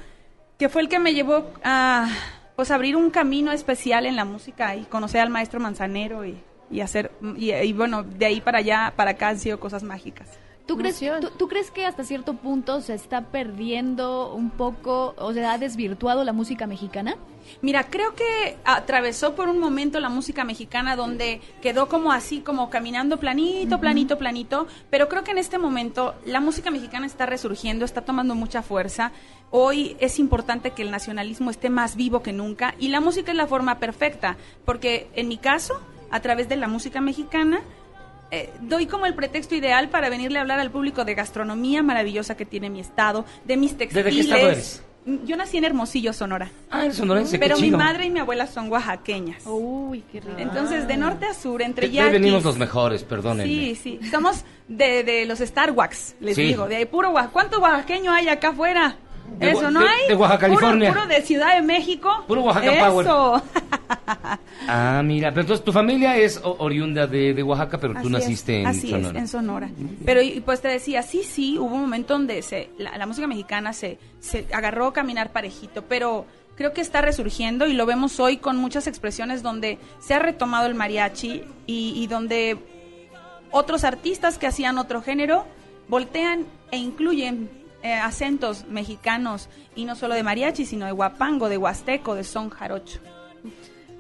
que 0.59 0.69
fue 0.69 0.83
el 0.83 0.89
que 0.91 0.99
me 0.99 1.15
llevó 1.15 1.51
a 1.65 2.09
pues 2.55 2.71
abrir 2.71 2.97
un 2.97 3.11
camino 3.11 3.51
especial 3.53 4.05
en 4.05 4.17
la 4.17 4.25
música 4.27 4.75
y 4.77 4.83
conocer 4.85 5.21
al 5.23 5.31
maestro 5.31 5.59
Manzanero 5.61 6.25
y, 6.27 6.39
y 6.71 6.81
hacer 6.83 7.13
y, 7.37 7.53
y 7.53 7.73
bueno, 7.73 8.03
de 8.03 8.27
ahí 8.27 8.41
para 8.41 8.59
allá, 8.59 8.93
para 8.97 9.13
acá 9.13 9.29
han 9.29 9.39
sido 9.39 9.59
cosas 9.61 9.83
mágicas. 9.85 10.29
¿Tú 10.69 10.77
crees, 10.77 11.01
tú, 11.01 11.31
tú 11.31 11.49
crees 11.49 11.71
que 11.71 11.87
hasta 11.87 12.05
cierto 12.05 12.35
punto 12.35 12.83
se 12.83 12.93
está 12.93 13.23
perdiendo 13.23 14.35
un 14.35 14.51
poco, 14.51 15.15
o 15.17 15.33
sea, 15.33 15.53
ha 15.53 15.59
desvirtuado 15.59 16.25
la 16.25 16.35
música 16.35 16.67
mexicana? 16.67 17.17
Mira, 17.63 17.85
creo 17.85 18.15
que 18.15 18.59
atravesó 18.67 19.35
por 19.35 19.49
un 19.49 19.59
momento 19.59 19.99
la 19.99 20.11
música 20.11 20.45
mexicana 20.45 20.95
donde 20.95 21.41
quedó 21.63 21.89
como 21.89 22.13
así, 22.13 22.41
como 22.41 22.69
caminando 22.69 23.17
planito, 23.17 23.81
planito, 23.81 24.19
planito, 24.19 24.67
pero 24.91 25.09
creo 25.09 25.25
que 25.25 25.31
en 25.31 25.39
este 25.39 25.57
momento 25.57 26.15
la 26.27 26.41
música 26.41 26.71
mexicana 26.71 27.07
está 27.07 27.25
resurgiendo, 27.25 27.87
está 27.87 28.03
tomando 28.03 28.35
mucha 28.35 28.61
fuerza. 28.61 29.13
Hoy 29.51 29.97
es 30.01 30.19
importante 30.19 30.73
que 30.73 30.83
el 30.83 30.91
nacionalismo 30.91 31.51
esté 31.51 31.71
más 31.71 31.97
vivo 31.97 32.23
que 32.23 32.35
nunca 32.35 32.75
y 32.79 32.89
la 32.89 33.01
música 33.01 33.31
es 33.31 33.39
la 33.39 33.47
forma 33.47 33.79
perfecta, 33.79 34.37
porque 34.67 35.09
en 35.15 35.29
mi 35.29 35.39
caso, 35.39 35.81
a 36.11 36.21
través 36.21 36.47
de 36.51 36.57
la 36.57 36.69
música 36.69 37.01
mexicana, 37.01 37.63
eh, 38.31 38.51
doy 38.61 38.87
como 38.87 39.07
el 39.07 39.15
pretexto 39.15 39.55
ideal 39.55 39.89
para 39.89 40.09
venirle 40.11 40.39
a 40.39 40.43
hablar 40.43 40.61
al 40.61 40.71
público 40.71 41.05
de 41.05 41.15
gastronomía 41.15 41.83
maravillosa 41.83 42.37
que 42.37 42.45
tiene 42.45 42.71
mi 42.71 42.81
estado, 42.81 43.25
de 43.45 43.57
mis 43.57 43.73
qué 43.73 43.87
textiles. 43.87 44.17
estado 44.27 44.49
eres? 44.51 44.83
Yo 45.25 45.39
nací 45.39 45.57
en 45.57 45.65
Hermosillo, 45.65 46.13
Sonora. 46.13 46.51
Ah, 46.71 46.91
sonorense, 46.93 47.39
qué 47.39 47.47
Pero 47.47 47.57
mi 47.57 47.63
chido. 47.69 47.79
madre 47.79 48.05
y 48.05 48.11
mi 48.11 48.19
abuela 48.21 48.47
son 48.47 48.71
oaxaqueñas. 48.71 49.43
Uy, 49.47 50.05
qué 50.13 50.21
rico. 50.21 50.35
Entonces, 50.37 50.87
de 50.87 50.99
norte 50.99 51.25
a 51.25 51.33
sur, 51.33 51.63
entre 51.63 51.91
yaquis. 51.91 52.13
venimos 52.13 52.45
los 52.45 52.59
mejores, 52.59 53.05
perdónenme. 53.05 53.51
Sí, 53.51 53.75
sí. 53.75 54.01
Somos 54.11 54.45
de, 54.69 55.05
de 55.05 55.25
los 55.25 55.41
Star 55.41 55.71
Wax, 55.71 56.15
les 56.21 56.37
Sí. 56.37 56.43
digo. 56.43 56.69
De 56.69 56.77
ahí 56.77 56.85
puro 56.85 57.09
Oaxaca. 57.11 57.33
¿Cuánto 57.33 57.59
oaxaqueño 57.59 58.13
hay 58.13 58.29
acá 58.29 58.49
afuera? 58.49 58.97
De 59.39 59.51
Eso, 59.51 59.71
¿no 59.71 59.81
de- 59.81 59.89
hay? 59.89 60.09
de 60.09 60.15
Oaxaca, 60.15 60.41
California. 60.47 60.93
Puro, 60.93 61.07
de 61.07 61.23
Ciudad 61.23 61.55
de 61.57 61.63
México. 61.63 62.25
Puro 62.27 62.43
Oaxaca 62.43 62.73
Eso. 62.73 62.87
Power. 63.05 63.43
Ah, 64.71 65.01
mira, 65.05 65.31
pero 65.31 65.43
entonces 65.43 65.65
tu 65.65 65.73
familia 65.73 66.17
es 66.17 66.41
oriunda 66.43 67.07
de, 67.07 67.33
de 67.33 67.43
Oaxaca, 67.43 67.79
pero 67.79 67.95
tú 67.95 68.01
Así 68.01 68.09
naciste 68.11 68.55
es, 68.57 68.61
en 68.61 68.67
así 68.67 68.91
Sonora. 68.91 69.09
es, 69.11 69.17
en 69.17 69.29
Sonora. 69.29 69.71
Pero 70.05 70.21
y, 70.23 70.41
pues 70.41 70.61
te 70.61 70.69
decía, 70.69 71.03
sí, 71.03 71.23
sí, 71.23 71.57
hubo 71.59 71.75
un 71.75 71.81
momento 71.83 72.15
donde 72.15 72.43
se, 72.43 72.69
la, 72.77 72.97
la 72.99 73.07
música 73.07 73.27
mexicana 73.27 73.73
se, 73.73 73.99
se 74.21 74.47
agarró 74.53 74.89
a 74.89 74.93
caminar 74.93 75.31
parejito, 75.33 75.85
pero 75.89 76.27
creo 76.57 76.73
que 76.75 76.81
está 76.83 77.01
resurgiendo 77.01 77.67
y 77.67 77.73
lo 77.73 77.87
vemos 77.87 78.21
hoy 78.21 78.37
con 78.39 78.57
muchas 78.59 78.87
expresiones 78.87 79.43
donde 79.43 79.79
se 80.01 80.15
ha 80.15 80.19
retomado 80.19 80.67
el 80.67 80.75
mariachi 80.75 81.45
y, 81.67 81.93
y 81.97 82.07
donde 82.07 82.59
otros 83.51 83.85
artistas 83.85 84.37
que 84.37 84.47
hacían 84.49 84.77
otro 84.77 85.01
género 85.01 85.47
voltean 85.89 86.45
e 86.71 86.77
incluyen 86.77 87.49
eh, 87.83 87.93
acentos 87.93 88.65
mexicanos 88.69 89.49
y 89.75 89.85
no 89.85 89.95
solo 89.95 90.15
de 90.15 90.23
mariachi, 90.23 90.67
sino 90.67 90.87
de 90.87 90.93
guapango, 90.93 91.49
de 91.49 91.59
huasteco, 91.59 92.15
de 92.15 92.25
son 92.25 92.51
jarocho. 92.51 93.01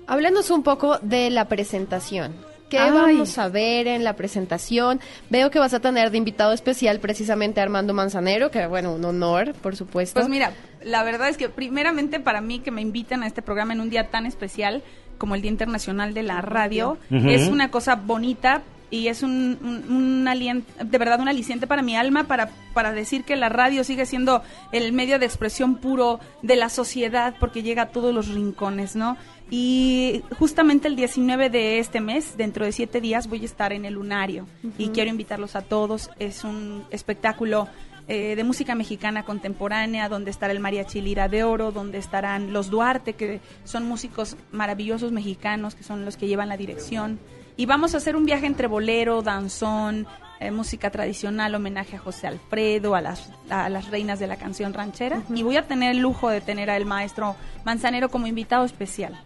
Háblanos 0.06 0.50
un 0.50 0.62
poco 0.62 0.98
de 0.98 1.30
la 1.30 1.46
presentación. 1.46 2.34
¿Qué 2.68 2.78
Ay. 2.78 2.90
vamos 2.90 3.38
a 3.38 3.48
ver 3.48 3.86
en 3.86 4.04
la 4.04 4.14
presentación? 4.14 5.00
Veo 5.30 5.50
que 5.50 5.58
vas 5.58 5.72
a 5.74 5.80
tener 5.80 6.10
de 6.10 6.18
invitado 6.18 6.52
especial 6.52 7.00
precisamente 7.00 7.60
a 7.60 7.62
Armando 7.62 7.94
Manzanero, 7.94 8.50
que 8.50 8.66
bueno, 8.66 8.94
un 8.94 9.04
honor, 9.04 9.54
por 9.54 9.74
supuesto. 9.74 10.20
Pues 10.20 10.28
mira, 10.28 10.52
la 10.82 11.02
verdad 11.02 11.28
es 11.28 11.36
que 11.36 11.48
primeramente 11.48 12.20
para 12.20 12.40
mí 12.40 12.60
que 12.60 12.70
me 12.70 12.82
inviten 12.82 13.22
a 13.22 13.26
este 13.26 13.42
programa 13.42 13.72
en 13.72 13.80
un 13.80 13.90
día 13.90 14.08
tan 14.08 14.26
especial 14.26 14.82
como 15.16 15.34
el 15.34 15.42
Día 15.42 15.50
Internacional 15.50 16.14
de 16.14 16.22
la 16.22 16.40
Radio, 16.40 16.98
es 17.10 17.48
una 17.48 17.70
cosa 17.70 17.96
bonita 17.96 18.62
y 18.91 19.09
es 19.09 19.22
un, 19.22 19.59
un, 19.62 19.93
un 19.95 20.24
alien- 20.28 20.64
de 20.82 20.99
verdad 20.99 21.20
un 21.20 21.28
aliciente 21.28 21.66
para 21.66 21.82
mi 21.82 21.95
alma 21.97 22.24
para, 22.24 22.51
para 22.74 22.93
decir 22.93 23.24
que 23.24 23.36
la 23.36 23.49
radio 23.49 23.84
sigue 23.84 24.07
siendo 24.07 24.43
el 24.72 24.93
medio 24.93 25.18
de 25.18 25.26
expresión 25.26 25.76
puro 25.76 26.20
de 26.43 26.57
la 26.57 26.68
sociedad 26.68 27.34
porque 27.39 27.62
llega 27.62 27.82
a 27.82 27.89
todos 27.89 28.14
los 28.14 28.28
rincones, 28.28 28.97
¿no? 28.97 29.16
Y 29.51 30.22
justamente 30.39 30.89
el 30.89 30.97
19 30.97 31.49
de 31.51 31.78
este 31.78 32.01
mes, 32.01 32.36
dentro 32.36 32.64
de 32.66 32.72
siete 32.72 33.01
días, 33.01 33.28
voy 33.28 33.43
a 33.43 33.45
estar 33.47 33.72
en 33.72 33.84
el 33.86 33.95
Lunario 33.95 34.47
y 34.76 34.89
quiero 34.89 35.11
invitarlos 35.11 35.57
a 35.57 35.62
todos. 35.62 36.11
Es 36.18 36.45
un 36.45 36.84
espectáculo 36.91 37.66
eh, 38.09 38.36
de 38.36 38.45
música 38.45 38.74
mexicana 38.74 39.22
contemporánea, 39.24 40.09
donde 40.11 40.30
estará 40.30 40.53
el 40.53 40.61
Mariachi 40.61 41.01
Lira 41.01 41.28
de 41.28 41.45
Oro, 41.45 41.72
donde 41.72 41.97
estarán 41.99 42.53
los 42.53 42.68
Duarte, 42.70 43.14
que 43.14 43.41
son 43.64 43.86
músicos 43.86 44.36
maravillosos 44.53 45.12
mexicanos, 45.12 45.74
que 45.74 45.82
son 45.82 46.05
los 46.05 46.16
que 46.18 46.26
llevan 46.26 46.49
la 46.51 46.57
dirección. 46.59 47.18
Y 47.59 47.66
vamos 47.66 47.92
a 47.94 47.96
hacer 47.96 48.14
un 48.14 48.24
viaje 48.24 48.46
entre 48.46 48.68
bolero, 48.68 49.20
danzón, 49.20 50.06
eh, 50.38 50.52
música 50.52 50.90
tradicional, 50.90 51.56
homenaje 51.56 51.96
a 51.96 51.98
José 51.98 52.28
Alfredo, 52.28 52.94
a 52.94 53.00
las, 53.00 53.32
a 53.50 53.68
las 53.68 53.90
reinas 53.90 54.20
de 54.20 54.28
la 54.28 54.36
canción 54.36 54.72
ranchera. 54.72 55.22
Y 55.34 55.42
voy 55.42 55.56
a 55.56 55.66
tener 55.66 55.90
el 55.90 55.98
lujo 55.98 56.28
de 56.28 56.40
tener 56.40 56.70
al 56.70 56.86
maestro 56.86 57.34
Manzanero 57.64 58.11
como 58.11 58.28
invitado 58.28 58.64
especial. 58.64 59.20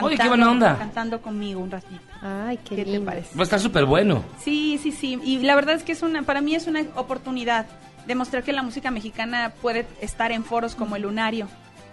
Oye, 0.00 0.16
qué 0.16 0.26
buena 0.26 0.50
onda. 0.50 0.78
Cantando 0.78 1.20
conmigo 1.20 1.60
un 1.60 1.70
ratito. 1.70 2.00
Ay, 2.22 2.58
qué, 2.64 2.82
te 2.82 3.00
parece? 3.00 3.36
Va 3.36 3.42
a 3.42 3.44
estar 3.44 3.60
súper 3.60 3.84
bueno. 3.84 4.24
Sí, 4.40 4.80
sí, 4.82 4.90
sí. 4.90 5.20
Y 5.22 5.40
la 5.40 5.54
verdad 5.54 5.74
es 5.74 5.82
que 5.82 5.92
es 5.92 6.00
una, 6.00 6.22
para 6.22 6.40
mí 6.40 6.54
es 6.54 6.66
una 6.66 6.82
oportunidad 6.94 7.66
demostrar 8.06 8.42
que 8.42 8.54
la 8.54 8.62
música 8.62 8.90
mexicana 8.90 9.52
puede 9.60 9.86
estar 10.00 10.32
en 10.32 10.44
foros 10.44 10.76
como 10.76 10.96
el 10.96 11.02
Lunario 11.02 11.46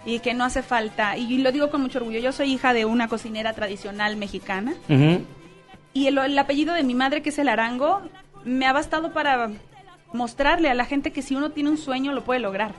y 0.06 0.20
que 0.20 0.32
no 0.32 0.44
hace 0.44 0.62
falta. 0.62 1.18
Y 1.18 1.36
lo 1.36 1.52
digo 1.52 1.68
con 1.68 1.82
mucho 1.82 1.98
orgullo. 1.98 2.20
Yo 2.20 2.32
soy 2.32 2.54
hija 2.54 2.72
de 2.72 2.86
una 2.86 3.08
cocinera 3.08 3.52
tradicional 3.52 4.16
mexicana 4.16 4.72
y 5.94 6.08
el, 6.08 6.18
el 6.18 6.38
apellido 6.38 6.74
de 6.74 6.82
mi 6.82 6.94
madre, 6.94 7.22
que 7.22 7.30
es 7.30 7.38
el 7.38 7.48
Arango, 7.48 8.02
me 8.44 8.66
ha 8.66 8.72
bastado 8.72 9.12
para 9.12 9.50
mostrarle 10.12 10.68
a 10.68 10.74
la 10.74 10.84
gente 10.84 11.12
que 11.12 11.22
si 11.22 11.34
uno 11.34 11.50
tiene 11.50 11.70
un 11.70 11.78
sueño 11.78 12.12
lo 12.12 12.24
puede 12.24 12.40
lograr. 12.40 12.74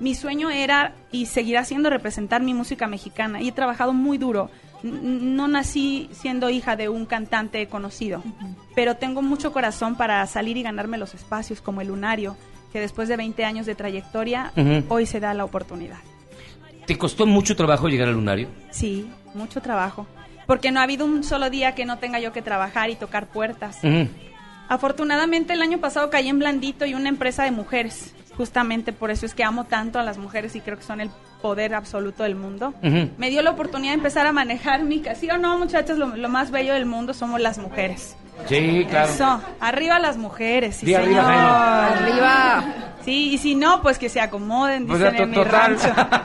Mi 0.00 0.14
sueño 0.14 0.50
era 0.50 0.94
y 1.12 1.26
seguirá 1.26 1.64
siendo 1.64 1.90
representar 1.90 2.42
mi 2.42 2.54
música 2.54 2.86
mexicana 2.86 3.40
y 3.40 3.48
he 3.48 3.52
trabajado 3.52 3.92
muy 3.92 4.18
duro. 4.18 4.50
No 4.82 5.48
nací 5.48 6.10
siendo 6.12 6.50
hija 6.50 6.76
de 6.76 6.88
un 6.88 7.06
cantante 7.06 7.66
conocido, 7.68 8.22
pero 8.74 8.96
tengo 8.96 9.22
mucho 9.22 9.52
corazón 9.52 9.96
para 9.96 10.26
salir 10.26 10.56
y 10.56 10.62
ganarme 10.62 10.98
los 10.98 11.14
espacios 11.14 11.60
como 11.60 11.80
el 11.80 11.88
Lunario, 11.88 12.36
que 12.72 12.80
después 12.80 13.08
de 13.08 13.16
20 13.16 13.44
años 13.44 13.66
de 13.66 13.74
trayectoria, 13.76 14.52
hoy 14.88 15.06
se 15.06 15.20
da 15.20 15.32
la 15.32 15.44
oportunidad. 15.44 15.98
¿Te 16.86 16.98
costó 16.98 17.24
mucho 17.24 17.56
trabajo 17.56 17.88
llegar 17.88 18.08
al 18.08 18.14
lunario? 18.14 18.48
Sí, 18.70 19.08
mucho 19.32 19.62
trabajo. 19.62 20.06
Porque 20.46 20.70
no 20.70 20.80
ha 20.80 20.82
habido 20.82 21.04
un 21.04 21.24
solo 21.24 21.50
día 21.50 21.74
que 21.74 21.84
no 21.84 21.98
tenga 21.98 22.20
yo 22.20 22.32
que 22.32 22.42
trabajar 22.42 22.90
y 22.90 22.96
tocar 22.96 23.26
puertas. 23.26 23.78
Afortunadamente 24.68 25.52
el 25.52 25.62
año 25.62 25.78
pasado 25.78 26.10
caí 26.10 26.28
en 26.28 26.38
Blandito 26.38 26.86
y 26.86 26.94
una 26.94 27.08
empresa 27.08 27.44
de 27.44 27.50
mujeres. 27.50 28.14
Justamente 28.36 28.92
por 28.92 29.10
eso 29.10 29.26
es 29.26 29.34
que 29.34 29.44
amo 29.44 29.64
tanto 29.64 29.98
a 29.98 30.02
las 30.02 30.18
mujeres 30.18 30.56
y 30.56 30.60
creo 30.60 30.76
que 30.76 30.82
son 30.84 31.00
el 31.00 31.10
poder 31.40 31.74
absoluto 31.74 32.22
del 32.22 32.34
mundo. 32.34 32.74
Me 32.82 33.30
dio 33.30 33.42
la 33.42 33.50
oportunidad 33.50 33.92
de 33.92 33.98
empezar 33.98 34.26
a 34.26 34.32
manejar 34.32 34.82
mi 34.82 35.00
casa. 35.00 35.20
¿Sí 35.20 35.30
o 35.30 35.38
no, 35.38 35.58
muchachos? 35.58 35.98
Lo, 35.98 36.16
lo 36.16 36.28
más 36.28 36.50
bello 36.50 36.74
del 36.74 36.86
mundo 36.86 37.14
somos 37.14 37.40
las 37.40 37.58
mujeres. 37.58 38.16
Sí, 38.48 38.84
claro. 38.90 39.12
Eso, 39.12 39.40
arriba 39.60 39.98
las 40.00 40.16
mujeres, 40.16 40.76
sí, 40.76 40.86
señor. 40.86 41.24
Arriba. 41.24 42.64
Sí, 43.04 43.34
y 43.34 43.38
si 43.38 43.54
no, 43.54 43.80
pues 43.82 43.98
que 43.98 44.08
se 44.08 44.20
acomoden, 44.20 44.86
Pues 44.86 44.98
dicen 44.98 45.14
ya, 45.16 45.22
en 45.22 45.30
mi 45.30 45.36
total. 45.36 45.78
rancho. 45.78 45.94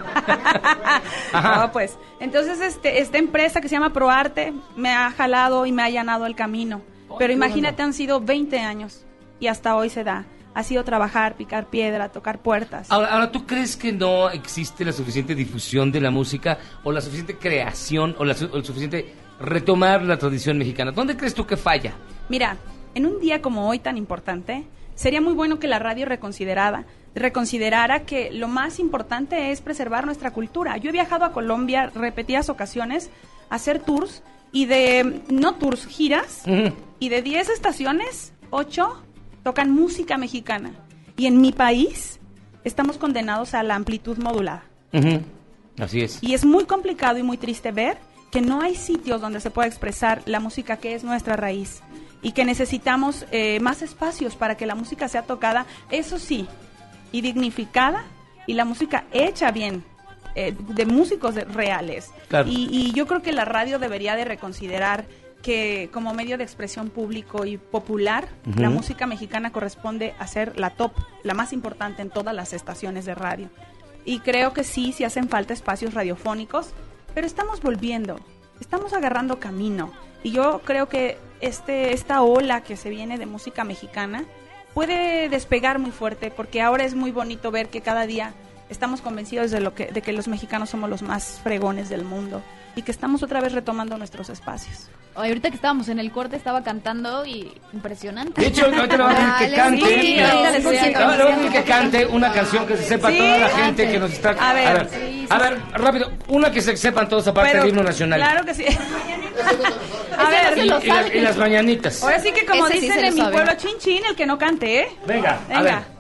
No, 1.34 1.72
pues, 1.72 1.98
entonces 2.20 2.60
este, 2.62 3.02
esta 3.02 3.18
empresa 3.18 3.62
que 3.62 3.70
se 3.70 3.76
llama 3.76 3.94
ProArte 3.94 4.54
me 4.76 4.92
ha 4.92 5.12
jalado 5.12 5.66
y 5.66 5.72
me 5.72 5.82
ha 5.84 5.86
allanado 5.86 6.26
el 6.26 6.36
camino. 6.36 6.82
Pero 7.18 7.34
imagínate, 7.34 7.82
han 7.84 7.94
sido 7.94 8.20
20 8.22 8.60
años 8.60 9.06
y 9.40 9.48
hasta 9.48 9.76
hoy 9.76 9.90
se 9.90 10.04
da. 10.04 10.26
Ha 10.54 10.64
sido 10.64 10.84
trabajar, 10.84 11.36
picar 11.36 11.70
piedra, 11.70 12.10
tocar 12.10 12.40
puertas. 12.40 12.92
Ahora, 12.92 13.10
ahora, 13.10 13.32
¿tú 13.32 13.46
crees 13.46 13.78
que 13.78 13.92
no 13.92 14.30
existe 14.30 14.84
la 14.84 14.92
suficiente 14.92 15.36
difusión 15.36 15.92
de 15.92 16.02
la 16.02 16.12
música 16.12 16.58
o 16.84 16.92
la 16.92 17.02
suficiente 17.02 17.38
creación 17.38 18.16
o, 18.18 18.26
la 18.26 18.36
o 18.52 18.58
el 18.58 18.66
suficiente 18.66 19.14
retomar 19.40 20.04
la 20.04 20.18
tradición 20.18 20.58
mexicana? 20.58 20.92
¿Dónde 20.92 21.16
crees 21.16 21.34
tú 21.34 21.46
que 21.46 21.56
falla? 21.56 21.94
Mira, 22.30 22.58
en 22.96 23.06
un 23.06 23.20
día 23.20 23.42
como 23.42 23.70
hoy 23.70 23.80
tan 23.80 23.98
importante, 23.98 24.66
sería 24.96 25.22
muy 25.22 25.34
bueno 25.34 25.60
que 25.60 25.68
la 25.68 25.80
radio 25.80 26.06
reconsiderada, 26.06 26.86
reconsiderara 27.16 28.02
que 28.02 28.32
lo 28.32 28.48
más 28.48 28.80
importante 28.80 29.52
es 29.52 29.62
preservar 29.62 30.06
nuestra 30.06 30.32
cultura. 30.32 30.78
Yo 30.78 30.90
he 30.90 30.94
viajado 30.94 31.26
a 31.26 31.32
Colombia 31.32 31.92
repetidas 31.96 32.50
ocasiones 32.50 33.10
a 33.50 33.56
hacer 33.56 33.80
tours 33.80 34.24
y 34.52 34.66
de, 34.66 35.22
no 35.30 35.56
tours, 35.56 35.86
giras, 35.86 36.44
y 37.00 37.10
de 37.10 37.22
10 37.22 37.50
estaciones, 37.50 38.34
8 38.50 39.04
tocan 39.44 39.72
música 39.72 40.18
mexicana. 40.18 40.72
Y 41.18 41.26
en 41.26 41.42
mi 41.42 41.52
país 41.52 42.20
estamos 42.64 42.98
condenados 42.98 43.54
a 43.54 43.64
la 43.64 43.76
amplitud 43.76 44.18
modulada. 44.18 44.64
Así 45.80 46.02
es. 46.02 46.20
Y 46.22 46.34
es 46.34 46.46
muy 46.46 46.66
complicado 46.66 47.18
y 47.18 47.24
muy 47.24 47.38
triste 47.38 47.72
ver 47.72 47.98
que 48.32 48.42
no 48.42 48.62
hay 48.62 48.76
sitios 48.76 49.22
donde 49.22 49.40
se 49.40 49.50
pueda 49.50 49.68
expresar 49.68 50.22
la 50.26 50.40
música 50.40 50.78
que 50.78 50.94
es 50.94 51.04
nuestra 51.04 51.36
raíz 51.36 51.82
y 52.22 52.34
que 52.34 52.46
necesitamos 52.46 53.26
eh, 53.32 53.60
más 53.60 53.82
espacios 53.82 54.36
para 54.36 54.56
que 54.56 54.66
la 54.66 54.76
música 54.76 55.08
sea 55.08 55.24
tocada, 55.24 55.66
eso 55.90 56.20
sí, 56.20 56.48
y 57.12 57.22
dignificada 57.22 58.04
y 58.46 58.54
la 58.54 58.66
música 58.66 59.06
hecha 59.12 59.52
bien, 59.52 59.84
eh, 60.36 60.54
de 60.58 60.86
músicos 60.86 61.36
reales. 61.36 62.12
Claro. 62.28 62.50
Y, 62.50 62.68
y 62.72 62.92
yo 62.92 63.08
creo 63.08 63.22
que 63.22 63.32
la 63.32 63.46
radio 63.46 63.80
debería 63.80 64.16
de 64.16 64.26
reconsiderar 64.26 65.06
que 65.42 65.90
como 65.94 66.14
medio 66.14 66.38
de 66.38 66.44
expresión 66.44 66.90
público 66.90 67.46
y 67.46 67.58
popular, 67.58 68.28
la 68.58 68.70
música 68.70 69.08
mexicana 69.08 69.52
corresponde 69.52 70.14
a 70.20 70.28
ser 70.28 70.60
la 70.60 70.72
top, 70.72 70.92
la 71.24 71.34
más 71.34 71.54
importante 71.54 72.02
en 72.02 72.10
todas 72.10 72.36
las 72.36 72.54
estaciones 72.54 73.06
de 73.06 73.16
radio. 73.16 73.50
Y 74.06 74.20
creo 74.20 74.54
que 74.54 74.64
sí, 74.64 74.92
sí 74.92 75.04
hacen 75.04 75.30
falta 75.30 75.54
espacios 75.54 75.94
radiofónicos, 75.94 76.72
pero 77.14 77.26
estamos 77.26 77.62
volviendo, 77.62 78.20
estamos 78.60 78.94
agarrando 78.94 79.40
camino. 79.40 79.92
Y 80.24 80.32
yo 80.32 80.62
creo 80.66 80.90
que 80.90 81.18
este, 81.40 81.94
esta 81.94 82.22
ola 82.22 82.62
que 82.62 82.76
se 82.76 82.90
viene 82.90 83.18
de 83.18 83.26
música 83.26 83.64
mexicana 83.64 84.26
puede 84.74 85.30
despegar 85.30 85.80
muy 85.80 85.92
fuerte, 85.92 86.32
porque 86.32 86.62
ahora 86.62 86.84
es 86.84 86.96
muy 86.96 87.12
bonito 87.12 87.50
ver 87.50 87.70
que 87.70 87.82
cada 87.82 88.06
día 88.06 88.34
estamos 88.70 89.02
convencidos 89.02 89.52
de, 89.52 89.62
lo 89.62 89.74
que, 89.74 89.88
de 89.88 90.02
que 90.02 90.12
los 90.12 90.28
mexicanos 90.28 90.70
somos 90.70 90.90
los 90.90 91.02
más 91.02 91.40
fregones 91.42 91.88
del 91.90 92.04
mundo 92.04 92.44
y 92.76 92.82
que 92.84 92.92
estamos 92.92 93.24
otra 93.24 93.42
vez 93.42 93.54
retomando 93.54 93.98
nuestros 93.98 94.30
espacios. 94.30 94.90
Ay, 95.16 95.30
ahorita 95.30 95.50
que 95.50 95.56
estábamos 95.56 95.90
en 95.90 96.00
el 96.00 96.12
corte 96.12 96.36
estaba 96.38 96.64
cantando 96.64 97.26
y 97.26 97.52
impresionante. 97.74 98.40
De 98.40 98.48
hecho, 98.48 98.66
ahorita 98.66 98.96
le 98.98 99.04
voy 99.04 99.14
a 99.14 99.38
pedir 99.40 99.50
que 99.50 99.56
cante. 99.62 100.02
sí, 100.02 100.20
ahorita 100.20 101.16
Le 101.18 101.48
a 101.48 101.52
que 101.52 101.64
cante 101.64 102.06
una 102.06 102.32
canción 102.32 102.66
que 102.66 102.78
se 102.78 102.84
sepa 102.84 103.10
Sí, 103.10 103.18
toda 103.18 103.38
la 103.40 103.50
gente 103.50 103.62
cante. 103.84 103.92
que 103.92 104.00
nos 104.00 104.12
está. 104.12 104.30
A 104.30 104.54
ver, 104.54 104.68
a 104.68 104.74
ver, 104.74 104.90
sí, 104.90 105.28
a 105.30 105.36
sí, 105.36 105.42
ver, 105.44 105.62
rápido, 105.74 106.12
una 106.28 106.52
que 106.52 106.62
se 106.62 106.78
sepan 106.78 107.10
todos 107.10 107.28
aparte 107.28 107.52
Pero, 107.52 107.64
del 107.64 107.72
himno 107.72 107.84
nacional. 107.84 108.20
Claro 108.20 108.46
que 108.46 108.54
sí. 108.54 108.66
a 110.18 110.24
Y- 110.24 110.56
ver, 110.56 110.58
y, 110.58 110.68
las, 110.70 111.16
y 111.16 111.20
las 111.20 111.38
mañanitas. 111.38 112.04
Ahora 112.04 112.20
sí 112.20 112.32
que 112.32 112.46
como 112.46 112.68
Ese 112.68 112.80
dicen 112.80 113.04
en 113.06 113.16
mi 113.16 113.22
pueblo, 113.24 113.52
chin 113.58 113.78
chin, 113.80 114.02
el 114.08 114.16
que 114.16 114.26
no 114.26 114.38
cante, 114.38 114.82
¿eh? 114.84 114.88
Venga, 115.06 115.40
a 115.50 115.60
Venga. 115.60 115.62
ver. 115.64 115.99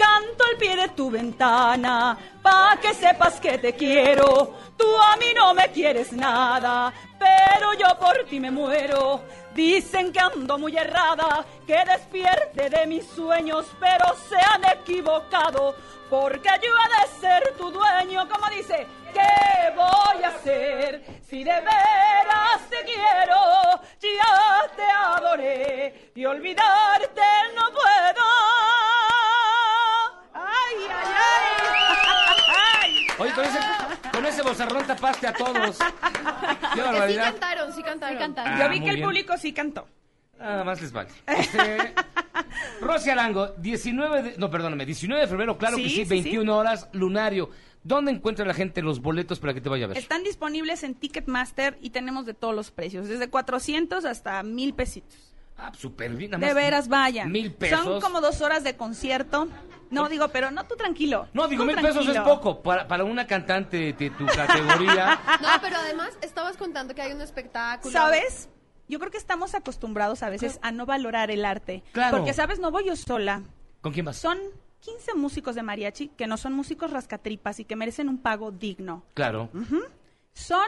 Canto 0.00 0.44
al 0.44 0.56
pie 0.56 0.76
de 0.76 0.88
tu 0.88 1.10
ventana, 1.10 2.16
pa' 2.40 2.78
que 2.80 2.94
sepas 2.94 3.38
que 3.38 3.58
te 3.58 3.74
quiero. 3.74 4.54
Tú 4.74 4.86
a 4.96 5.14
mí 5.18 5.26
no 5.34 5.52
me 5.52 5.70
quieres 5.70 6.10
nada, 6.12 6.90
pero 7.18 7.74
yo 7.74 7.98
por 7.98 8.24
ti 8.24 8.40
me 8.40 8.50
muero. 8.50 9.20
Dicen 9.54 10.10
que 10.10 10.20
ando 10.20 10.56
muy 10.56 10.74
errada, 10.74 11.44
que 11.66 11.84
despierte 11.84 12.70
de 12.70 12.86
mis 12.86 13.04
sueños, 13.08 13.66
pero 13.78 14.06
se 14.26 14.36
han 14.36 14.64
equivocado, 14.78 15.74
porque 16.08 16.48
yo 16.62 16.72
he 16.82 16.88
de 16.96 17.20
ser 17.20 17.54
tu 17.58 17.70
dueño, 17.70 18.26
como 18.26 18.48
dice. 18.48 18.86
¿Qué 19.12 19.74
voy 19.76 20.22
a 20.24 20.28
hacer 20.28 21.20
si 21.28 21.44
de 21.44 21.60
veras 21.60 22.60
te 22.70 22.84
quiero? 22.84 23.82
Ya 24.00 24.70
te 24.76 24.82
adoré 24.82 26.12
y 26.14 26.24
olvidarte 26.24 27.20
no 27.54 27.66
puedo. 27.72 28.99
Ay, 30.40 30.76
ay, 30.88 31.12
ay. 31.16 33.06
Oye, 33.18 33.32
con 33.34 33.44
ese, 33.44 33.58
con 34.12 34.26
ese 34.26 34.42
bozarrón 34.42 34.86
tapaste 34.86 35.26
a 35.26 35.32
todos. 35.32 35.78
Qué 35.78 36.68
Que 36.74 36.74
sí 36.74 36.80
barbaridad. 36.80 37.24
cantaron, 37.32 37.72
sí 37.74 37.82
cantaron. 37.82 38.32
Ah, 38.38 38.58
Yo 38.58 38.68
vi 38.70 38.80
que 38.80 38.88
el 38.90 38.96
bien. 38.96 39.06
público 39.08 39.36
sí 39.36 39.52
cantó. 39.52 39.86
Nada 40.38 40.64
más 40.64 40.80
les 40.80 40.90
vale. 40.90 41.10
Este, 41.26 41.94
Rosy 42.80 43.10
Arango, 43.10 43.48
19 43.58 44.22
de, 44.22 44.38
no, 44.38 44.50
perdóname, 44.50 44.86
19 44.86 45.20
de 45.22 45.28
febrero, 45.28 45.58
claro 45.58 45.76
Sí, 45.76 45.82
que 45.82 45.88
sí, 45.90 45.96
sí, 45.96 46.04
21 46.04 46.56
horas, 46.56 46.88
lunario. 46.92 47.50
¿Dónde 47.82 48.10
encuentra 48.12 48.46
la 48.46 48.54
gente 48.54 48.80
los 48.82 49.00
boletos 49.00 49.38
para 49.38 49.52
que 49.54 49.60
te 49.60 49.68
vaya 49.68 49.84
a 49.84 49.88
ver? 49.88 49.98
Están 49.98 50.22
disponibles 50.22 50.82
en 50.82 50.94
Ticketmaster 50.94 51.76
y 51.82 51.90
tenemos 51.90 52.24
de 52.26 52.32
todos 52.34 52.54
los 52.54 52.70
precios, 52.70 53.08
desde 53.08 53.28
400 53.28 54.04
hasta 54.06 54.42
mil 54.42 54.72
pesitos. 54.74 55.34
Ah, 55.58 55.72
súper 55.78 56.12
bien. 56.12 56.30
nada 56.30 56.40
De 56.40 56.54
más 56.54 56.62
veras, 56.62 56.88
vayan. 56.88 57.30
Mil 57.30 57.52
pesos. 57.52 57.80
Son 57.84 58.00
como 58.00 58.22
dos 58.22 58.40
horas 58.40 58.64
de 58.64 58.76
concierto. 58.76 59.46
No, 59.90 60.08
digo, 60.08 60.28
pero 60.28 60.50
no, 60.50 60.64
tú 60.64 60.76
tranquilo. 60.76 61.28
No, 61.32 61.48
digo, 61.48 61.64
mil 61.64 61.76
pesos 61.76 62.06
es 62.06 62.18
poco 62.20 62.62
para, 62.62 62.86
para 62.86 63.04
una 63.04 63.26
cantante 63.26 63.92
de 63.92 64.10
tu 64.10 64.26
categoría. 64.26 65.18
No, 65.40 65.48
pero 65.60 65.76
además 65.76 66.10
estabas 66.22 66.56
contando 66.56 66.94
que 66.94 67.02
hay 67.02 67.12
un 67.12 67.20
espectáculo. 67.20 67.92
¿Sabes? 67.92 68.48
Yo 68.88 68.98
creo 68.98 69.10
que 69.10 69.18
estamos 69.18 69.54
acostumbrados 69.54 70.22
a 70.22 70.30
veces 70.30 70.58
a 70.62 70.72
no 70.72 70.86
valorar 70.86 71.30
el 71.30 71.44
arte. 71.44 71.82
Claro. 71.92 72.16
Porque, 72.16 72.32
¿sabes? 72.32 72.58
No 72.58 72.70
voy 72.70 72.86
yo 72.86 72.96
sola. 72.96 73.42
¿Con 73.80 73.92
quién 73.92 74.04
vas? 74.04 74.16
Son 74.16 74.38
15 74.80 75.14
músicos 75.14 75.54
de 75.54 75.62
mariachi 75.62 76.08
que 76.08 76.26
no 76.26 76.36
son 76.36 76.52
músicos 76.52 76.90
rascatripas 76.90 77.60
y 77.60 77.64
que 77.64 77.76
merecen 77.76 78.08
un 78.08 78.18
pago 78.18 78.50
digno. 78.50 79.04
Claro. 79.14 79.50
Son 80.32 80.66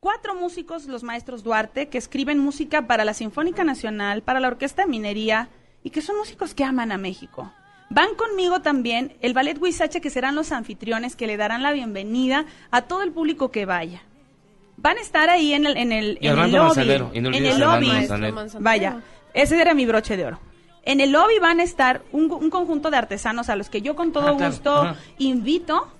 cuatro 0.00 0.34
músicos, 0.34 0.86
los 0.86 1.02
maestros 1.02 1.42
Duarte, 1.42 1.88
que 1.88 1.98
escriben 1.98 2.38
música 2.38 2.86
para 2.86 3.04
la 3.04 3.14
Sinfónica 3.14 3.64
Nacional, 3.64 4.22
para 4.22 4.40
la 4.40 4.48
Orquesta 4.48 4.82
de 4.82 4.88
Minería, 4.88 5.48
y 5.82 5.90
que 5.90 6.02
son 6.02 6.16
músicos 6.16 6.54
que 6.54 6.64
aman 6.64 6.92
a 6.92 6.98
México. 6.98 7.52
Van 7.88 8.14
conmigo 8.16 8.60
también 8.60 9.16
el 9.20 9.32
Ballet 9.32 9.58
Huizache, 9.60 10.00
que 10.00 10.10
serán 10.10 10.34
los 10.34 10.50
anfitriones 10.52 11.14
que 11.16 11.26
le 11.26 11.36
darán 11.36 11.62
la 11.62 11.72
bienvenida 11.72 12.44
a 12.70 12.82
todo 12.82 13.02
el 13.02 13.12
público 13.12 13.50
que 13.50 13.64
vaya. 13.64 14.02
Van 14.76 14.98
a 14.98 15.00
estar 15.00 15.30
ahí 15.30 15.52
en 15.54 15.66
el, 15.66 15.76
en 15.76 15.92
el, 15.92 16.18
Y 16.20 16.26
en 16.28 16.38
el 16.38 16.52
lobby. 16.52 16.58
Manzanero, 16.66 17.10
y 17.14 17.20
no 17.20 17.28
en 17.32 17.46
el 17.46 17.58
lobby. 17.60 17.86
Manzanero. 17.88 18.46
Vaya, 18.60 19.00
ese 19.34 19.60
era 19.60 19.72
mi 19.72 19.86
broche 19.86 20.16
de 20.16 20.26
oro. 20.26 20.40
En 20.82 21.00
el 21.00 21.12
lobby 21.12 21.38
van 21.40 21.60
a 21.60 21.62
estar 21.62 22.02
un, 22.12 22.30
un 22.30 22.50
conjunto 22.50 22.90
de 22.90 22.96
artesanos 22.96 23.48
a 23.48 23.56
los 23.56 23.70
que 23.70 23.82
yo 23.82 23.96
con 23.96 24.12
todo 24.12 24.28
Ah, 24.28 24.36
claro. 24.36 24.52
gusto 24.52 24.96
invito 25.18 25.90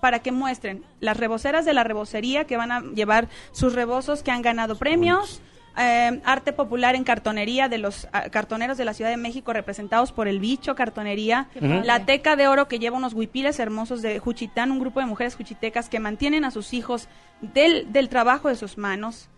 para 0.00 0.20
que 0.20 0.32
muestren 0.32 0.84
las 1.00 1.16
reboceras 1.16 1.64
de 1.64 1.74
la 1.74 1.84
rebocería 1.84 2.44
que 2.44 2.56
van 2.56 2.72
a 2.72 2.80
llevar 2.80 3.28
sus 3.52 3.72
rebozos 3.74 4.22
que 4.22 4.30
han 4.30 4.42
ganado 4.42 4.76
premios, 4.76 5.42
eh, 5.78 6.20
arte 6.24 6.52
popular 6.52 6.94
en 6.94 7.04
cartonería 7.04 7.68
de 7.68 7.78
los 7.78 8.08
ah, 8.12 8.28
cartoneros 8.30 8.76
de 8.78 8.84
la 8.84 8.94
Ciudad 8.94 9.10
de 9.10 9.16
México 9.16 9.52
representados 9.52 10.12
por 10.12 10.28
el 10.28 10.40
bicho 10.40 10.74
cartonería, 10.74 11.48
la 11.60 12.04
teca 12.06 12.36
de 12.36 12.48
oro 12.48 12.68
que 12.68 12.78
lleva 12.78 12.96
unos 12.96 13.14
huipiles 13.14 13.58
hermosos 13.60 14.02
de 14.02 14.18
Juchitán, 14.18 14.70
un 14.70 14.80
grupo 14.80 15.00
de 15.00 15.06
mujeres 15.06 15.36
juchitecas 15.36 15.88
que 15.88 16.00
mantienen 16.00 16.44
a 16.44 16.50
sus 16.50 16.72
hijos 16.74 17.08
del, 17.40 17.92
del 17.92 18.08
trabajo 18.08 18.48
de 18.48 18.56
sus 18.56 18.78
manos. 18.78 19.28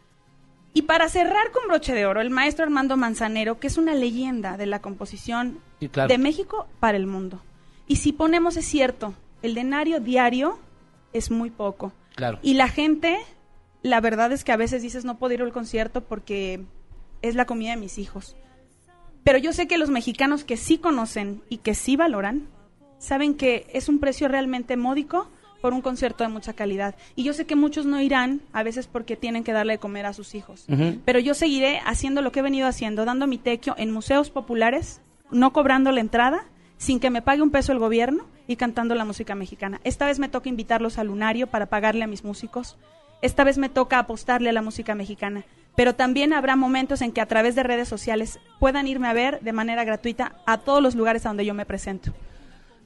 Y 0.75 0.83
para 0.83 1.09
cerrar 1.11 1.51
con 1.53 1.69
broche 1.69 1.93
de 1.93 2.07
oro, 2.07 2.23
el 2.23 2.31
maestro 2.31 2.65
Armando 2.65 2.97
Manzanero, 2.97 3.61
que 3.61 3.67
es 3.67 3.77
una 3.77 3.95
leyenda 3.95 4.57
de 4.57 4.65
la 4.67 4.81
composición 4.81 5.59
Sí, 5.81 5.89
claro. 5.91 6.09
de 6.09 6.17
México 6.17 6.67
para 6.81 6.97
el 6.97 7.07
mundo. 7.07 7.43
Y 7.87 7.97
si 7.97 8.13
ponemos, 8.13 8.57
es 8.57 8.65
cierto, 8.65 9.13
el 9.43 9.55
denario 9.55 10.01
diario 10.01 10.59
es 11.13 11.31
muy 11.31 11.51
poco. 11.51 11.93
Claro. 12.15 12.39
Y 12.41 12.55
la 12.55 12.69
gente, 12.69 13.19
la 13.83 14.01
verdad 14.01 14.33
es 14.33 14.45
que 14.45 14.53
a 14.53 14.57
veces 14.57 14.83
dices, 14.83 15.05
no 15.05 15.19
puedo 15.19 15.35
ir 15.35 15.43
al 15.43 15.53
concierto 15.53 16.03
porque 16.03 16.65
es 17.21 17.35
la 17.35 17.47
comida 17.47 17.71
de 17.71 17.77
mis 17.77 17.99
hijos. 17.99 18.37
Pero 19.25 19.39
yo 19.39 19.53
sé 19.53 19.69
que 19.69 19.79
los 19.79 19.91
mexicanos 19.91 20.45
que 20.45 20.57
sí 20.57 20.79
conocen 20.79 21.43
y 21.49 21.59
que 21.59 21.75
sí 21.75 21.97
valoran, 21.97 22.49
saben 22.99 23.35
que 23.35 23.67
es 23.73 23.89
un 23.89 23.99
precio 23.99 24.29
realmente 24.29 24.77
módico 24.77 25.29
por 25.61 25.73
un 25.73 25.81
concierto 25.81 26.25
de 26.25 26.29
mucha 26.29 26.53
calidad. 26.53 26.97
Y 27.15 27.23
yo 27.23 27.33
sé 27.33 27.47
que 27.47 27.55
muchos 27.55 27.87
no 27.87 28.01
irán, 28.01 28.43
a 28.53 28.65
veces 28.65 28.89
porque 28.89 29.17
tienen 29.17 29.45
que 29.45 29.53
darle 29.53 29.75
de 29.75 29.79
comer 29.79 30.07
a 30.07 30.13
sus 30.13 30.35
hijos. 30.35 30.67
Pero 31.05 31.21
yo 31.21 31.35
seguiré 31.35 31.81
haciendo 31.87 32.21
lo 32.21 32.33
que 32.33 32.41
he 32.41 32.43
venido 32.43 32.67
haciendo, 32.67 33.05
dando 33.05 33.29
mi 33.29 33.39
tequio 33.39 33.75
en 33.79 33.93
museos 33.93 34.31
populares, 34.31 35.01
no 35.31 35.53
cobrando 35.53 35.93
la 35.93 36.01
entrada, 36.01 36.47
sin 36.79 36.99
que 36.99 37.11
me 37.11 37.23
pague 37.23 37.43
un 37.43 37.53
peso 37.53 37.71
el 37.71 37.79
gobierno 37.79 38.27
y 38.49 38.57
cantando 38.57 38.97
la 38.97 39.05
música 39.05 39.37
mexicana. 39.37 39.81
Esta 39.85 40.07
vez 40.07 40.19
me 40.19 40.29
toca 40.29 40.49
invitarlos 40.49 40.99
al 40.99 41.07
lunario 41.07 41.47
para 41.47 41.67
pagarle 41.67 42.03
a 42.03 42.09
mis 42.09 42.25
músicos. 42.25 42.77
Esta 43.23 43.45
vez 43.45 43.57
me 43.59 43.69
toca 43.69 43.99
apostarle 43.99 44.51
a 44.51 44.53
la 44.53 44.63
música 44.63 44.95
mexicana. 44.95 45.45
Pero 45.75 45.95
también 45.95 46.33
habrá 46.35 46.55
momentos 46.55 47.01
en 47.01 47.13
que 47.13 47.21
a 47.23 47.27
través 47.27 47.55
de 47.55 47.63
redes 47.63 47.89
sociales 47.89 48.39
puedan 48.59 48.87
irme 48.87 49.09
a 49.09 49.15
ver 49.15 49.41
de 49.41 49.53
manera 49.53 49.85
gratuita 49.85 50.35
a 50.45 50.59
todos 50.59 50.83
los 50.83 50.95
lugares 50.95 51.25
a 51.25 51.31
donde 51.31 51.47
yo 51.47 51.55
me 51.55 51.65
presento. 51.65 52.13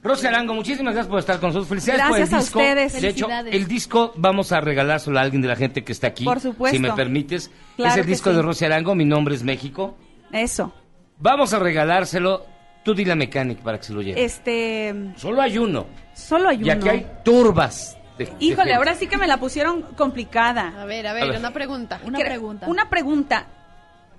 Rosy 0.03 0.27
Arango, 0.27 0.53
muchísimas 0.53 0.93
gracias 0.93 1.09
por 1.09 1.19
estar 1.19 1.39
con 1.39 1.49
nosotros. 1.49 1.67
Felicidades 1.67 2.01
por 2.03 2.11
el 2.11 2.17
Gracias 2.19 2.33
a 2.39 2.43
disco. 2.43 2.59
ustedes. 2.59 3.01
De 3.01 3.07
hecho, 3.09 3.27
el 3.51 3.67
disco 3.67 4.13
vamos 4.15 4.51
a 4.53 4.61
regalárselo 4.61 5.17
a 5.19 5.21
alguien 5.23 5.41
de 5.41 5.47
la 5.49 5.55
gente 5.57 5.83
que 5.83 5.91
está 5.91 6.07
aquí. 6.07 6.23
Por 6.23 6.39
supuesto. 6.39 6.77
Si 6.77 6.81
me 6.81 6.93
permites. 6.93 7.51
Claro 7.75 7.91
es 7.93 7.97
el 7.97 8.05
disco 8.05 8.29
sí. 8.29 8.35
de 8.37 8.41
Rosy 8.41 8.65
Arango, 8.65 8.95
Mi 8.95 9.03
Nombre 9.05 9.35
es 9.35 9.43
México. 9.43 9.97
Eso. 10.31 10.71
Vamos 11.19 11.51
a 11.53 11.59
regalárselo. 11.59 12.45
Tú 12.85 12.93
di 12.93 13.03
la 13.03 13.15
mecánica 13.15 13.61
para 13.63 13.79
que 13.79 13.83
se 13.85 13.93
lo 13.93 14.01
lleve. 14.01 14.23
Este. 14.23 14.93
Solo 15.17 15.41
hay 15.41 15.57
uno. 15.57 15.87
Solo 16.13 16.47
hay 16.49 16.59
Y 16.59 16.63
uno. 16.63 16.73
aquí 16.73 16.87
hay 16.89 17.07
turbas. 17.25 17.96
De- 18.17 18.33
Híjole, 18.39 18.73
ahora 18.73 18.95
sí 18.95 19.07
que 19.07 19.17
me 19.17 19.27
la 19.27 19.37
pusieron 19.37 19.81
complicada. 19.81 20.73
A 20.81 20.85
ver, 20.85 21.07
a 21.07 21.11
A 21.11 21.13
ver, 21.13 21.37
una 21.37 21.51
pregunta. 21.51 21.99
Una 22.03 22.19
pregunta. 22.19 22.67
Una 22.67 22.89
pregunta. 22.89 23.45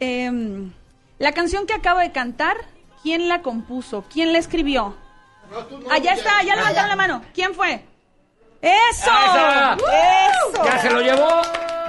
Em, 0.00 0.72
la 1.18 1.32
canción 1.32 1.66
que 1.66 1.74
acabo 1.74 2.00
de 2.00 2.12
cantar, 2.12 2.56
¿quién 3.02 3.28
la 3.28 3.42
compuso? 3.42 4.04
¿Quién 4.12 4.32
la 4.32 4.38
escribió? 4.38 4.96
Allá 5.90 6.12
está, 6.12 6.42
ya 6.44 6.54
levantaron 6.56 6.88
la 6.90 6.96
mano. 6.96 7.22
¿Quién 7.34 7.54
fue? 7.54 7.84
¡Eso! 8.60 9.10
¡Ah, 9.10 9.76
¡Eso! 9.78 10.64
Ya 10.64 10.78
se 10.78 10.90
lo 10.90 11.00
llevó. 11.00 11.28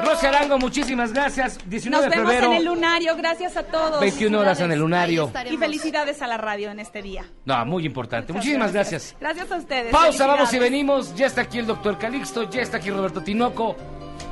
Rosy 0.04 0.28
Arango, 0.28 0.58
muchísimas 0.58 1.12
gracias. 1.12 1.58
19 1.66 2.06
Nos 2.06 2.10
de 2.10 2.18
vemos 2.18 2.32
febrero. 2.32 2.52
en 2.52 2.58
el 2.58 2.66
lunario. 2.66 3.16
Gracias 3.18 3.58
a 3.58 3.64
todos. 3.64 4.00
21 4.00 4.40
horas 4.40 4.60
en 4.62 4.72
el 4.72 4.80
lunario. 4.80 5.32
Y 5.50 5.58
felicidades 5.58 6.22
a 6.22 6.28
la 6.28 6.38
radio 6.38 6.72
en 6.72 6.80
este 6.80 7.02
día. 7.02 7.26
No, 7.46 7.66
muy 7.66 7.86
importante. 7.86 8.32
Muchísimas 8.32 8.72
gracias. 8.72 9.16
Gracias 9.20 9.52
a 9.52 9.58
ustedes. 9.58 9.92
Pausa, 9.92 10.26
vamos 10.28 10.54
y 10.54 10.60
venimos. 10.60 11.14
Ya 11.16 11.26
está 11.26 11.42
aquí 11.42 11.60
el 11.60 11.66
doctor 11.68 11.98
Calixto, 11.98 12.50
ya 12.50 12.62
está 12.62 12.78
aquí 12.78 12.92
Roberto 12.92 13.22
Tinoco. 13.22 13.76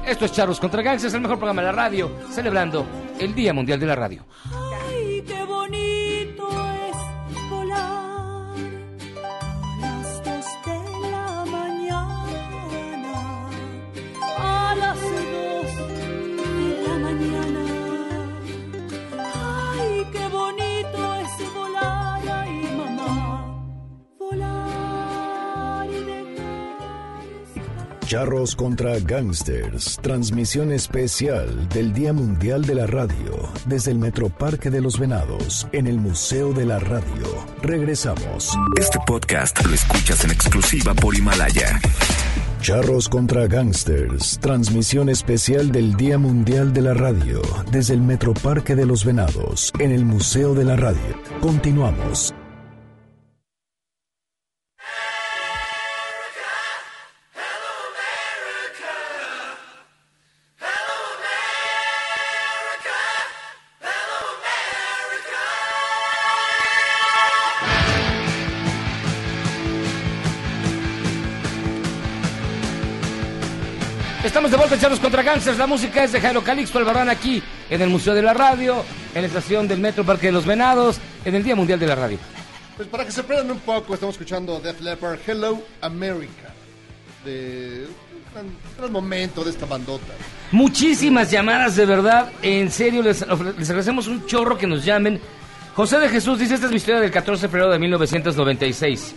Esto 0.05 0.23
es 0.23 0.31
Charlos 0.31 0.59
contra 0.59 0.81
Gangsters, 0.81 1.13
el 1.15 1.21
mejor 1.21 1.37
programa 1.37 1.61
de 1.61 1.67
la 1.67 1.73
radio, 1.73 2.09
celebrando 2.31 2.85
el 3.19 3.35
Día 3.35 3.51
Mundial 3.53 3.77
de 3.79 3.85
la 3.87 3.95
Radio. 3.95 4.25
Ay, 4.89 5.21
qué 5.27 5.43
bonito 5.43 5.86
Charros 28.07 28.55
contra 28.55 28.97
Gangsters, 28.99 29.99
transmisión 30.01 30.71
especial 30.71 31.67
del 31.67 31.91
Día 31.91 32.13
Mundial 32.13 32.63
de 32.63 32.73
la 32.73 32.87
Radio 32.87 33.49
desde 33.65 33.91
el 33.91 33.99
Metroparque 33.99 34.69
de 34.69 34.79
los 34.79 34.97
Venados 34.97 35.67
en 35.73 35.87
el 35.87 35.99
Museo 35.99 36.53
de 36.53 36.65
la 36.65 36.79
Radio. 36.79 37.25
Regresamos. 37.61 38.57
Este 38.79 38.97
podcast 39.05 39.61
lo 39.65 39.73
escuchas 39.73 40.23
en 40.23 40.31
exclusiva 40.31 40.93
por 40.93 41.17
Himalaya. 41.17 41.81
Charros 42.61 43.09
contra 43.09 43.45
Gangsters, 43.45 44.39
transmisión 44.39 45.09
especial 45.09 45.73
del 45.73 45.95
Día 45.95 46.17
Mundial 46.17 46.71
de 46.71 46.83
la 46.83 46.93
Radio 46.93 47.41
desde 47.73 47.93
el 47.93 48.01
Metroparque 48.01 48.77
de 48.77 48.85
los 48.85 49.03
Venados 49.03 49.73
en 49.79 49.91
el 49.91 50.05
Museo 50.05 50.53
de 50.53 50.63
la 50.63 50.77
Radio. 50.77 51.21
Continuamos. 51.41 52.33
Charlos 74.79 74.99
contra 74.99 75.23
Gangsters. 75.23 75.57
La 75.57 75.67
música 75.67 76.03
es 76.03 76.11
de 76.11 76.21
Jairo 76.21 76.43
Calixto 76.43 76.77
Albarrán 76.77 77.09
aquí 77.09 77.41
en 77.69 77.81
el 77.81 77.89
Museo 77.89 78.13
de 78.13 78.21
la 78.21 78.33
Radio, 78.33 78.83
en 79.15 79.21
la 79.21 79.27
estación 79.27 79.67
del 79.67 79.79
Metro 79.79 80.03
Parque 80.03 80.27
de 80.27 80.33
los 80.33 80.45
Venados, 80.45 80.99
en 81.25 81.35
el 81.35 81.43
Día 81.43 81.55
Mundial 81.55 81.79
de 81.79 81.87
la 81.87 81.95
Radio. 81.95 82.19
Pues 82.75 82.87
para 82.87 83.05
que 83.05 83.11
se 83.11 83.23
prendan 83.23 83.51
un 83.51 83.59
poco, 83.59 83.93
estamos 83.93 84.15
escuchando 84.15 84.59
Def 84.59 84.79
Leppard, 84.81 85.19
Hello 85.25 85.61
America. 85.81 86.53
De 87.25 87.87
un 87.87 88.33
gran, 88.33 88.45
gran 88.77 88.91
momento 88.91 89.43
de 89.43 89.49
esta 89.49 89.65
bandota. 89.65 90.13
Muchísimas 90.51 91.31
llamadas, 91.31 91.75
de 91.75 91.85
verdad. 91.85 92.31
En 92.41 92.71
serio, 92.71 93.01
les, 93.01 93.25
les 93.57 93.69
agradecemos 93.69 94.07
un 94.07 94.25
chorro 94.27 94.57
que 94.57 94.67
nos 94.67 94.85
llamen. 94.85 95.19
José 95.75 95.99
de 95.99 96.09
Jesús 96.09 96.39
dice, 96.39 96.53
esta 96.53 96.67
es 96.67 96.71
mi 96.71 96.77
historia 96.77 97.01
del 97.01 97.11
14 97.11 97.41
de 97.41 97.47
febrero 97.49 97.71
de 97.71 97.79
1996. 97.79 99.15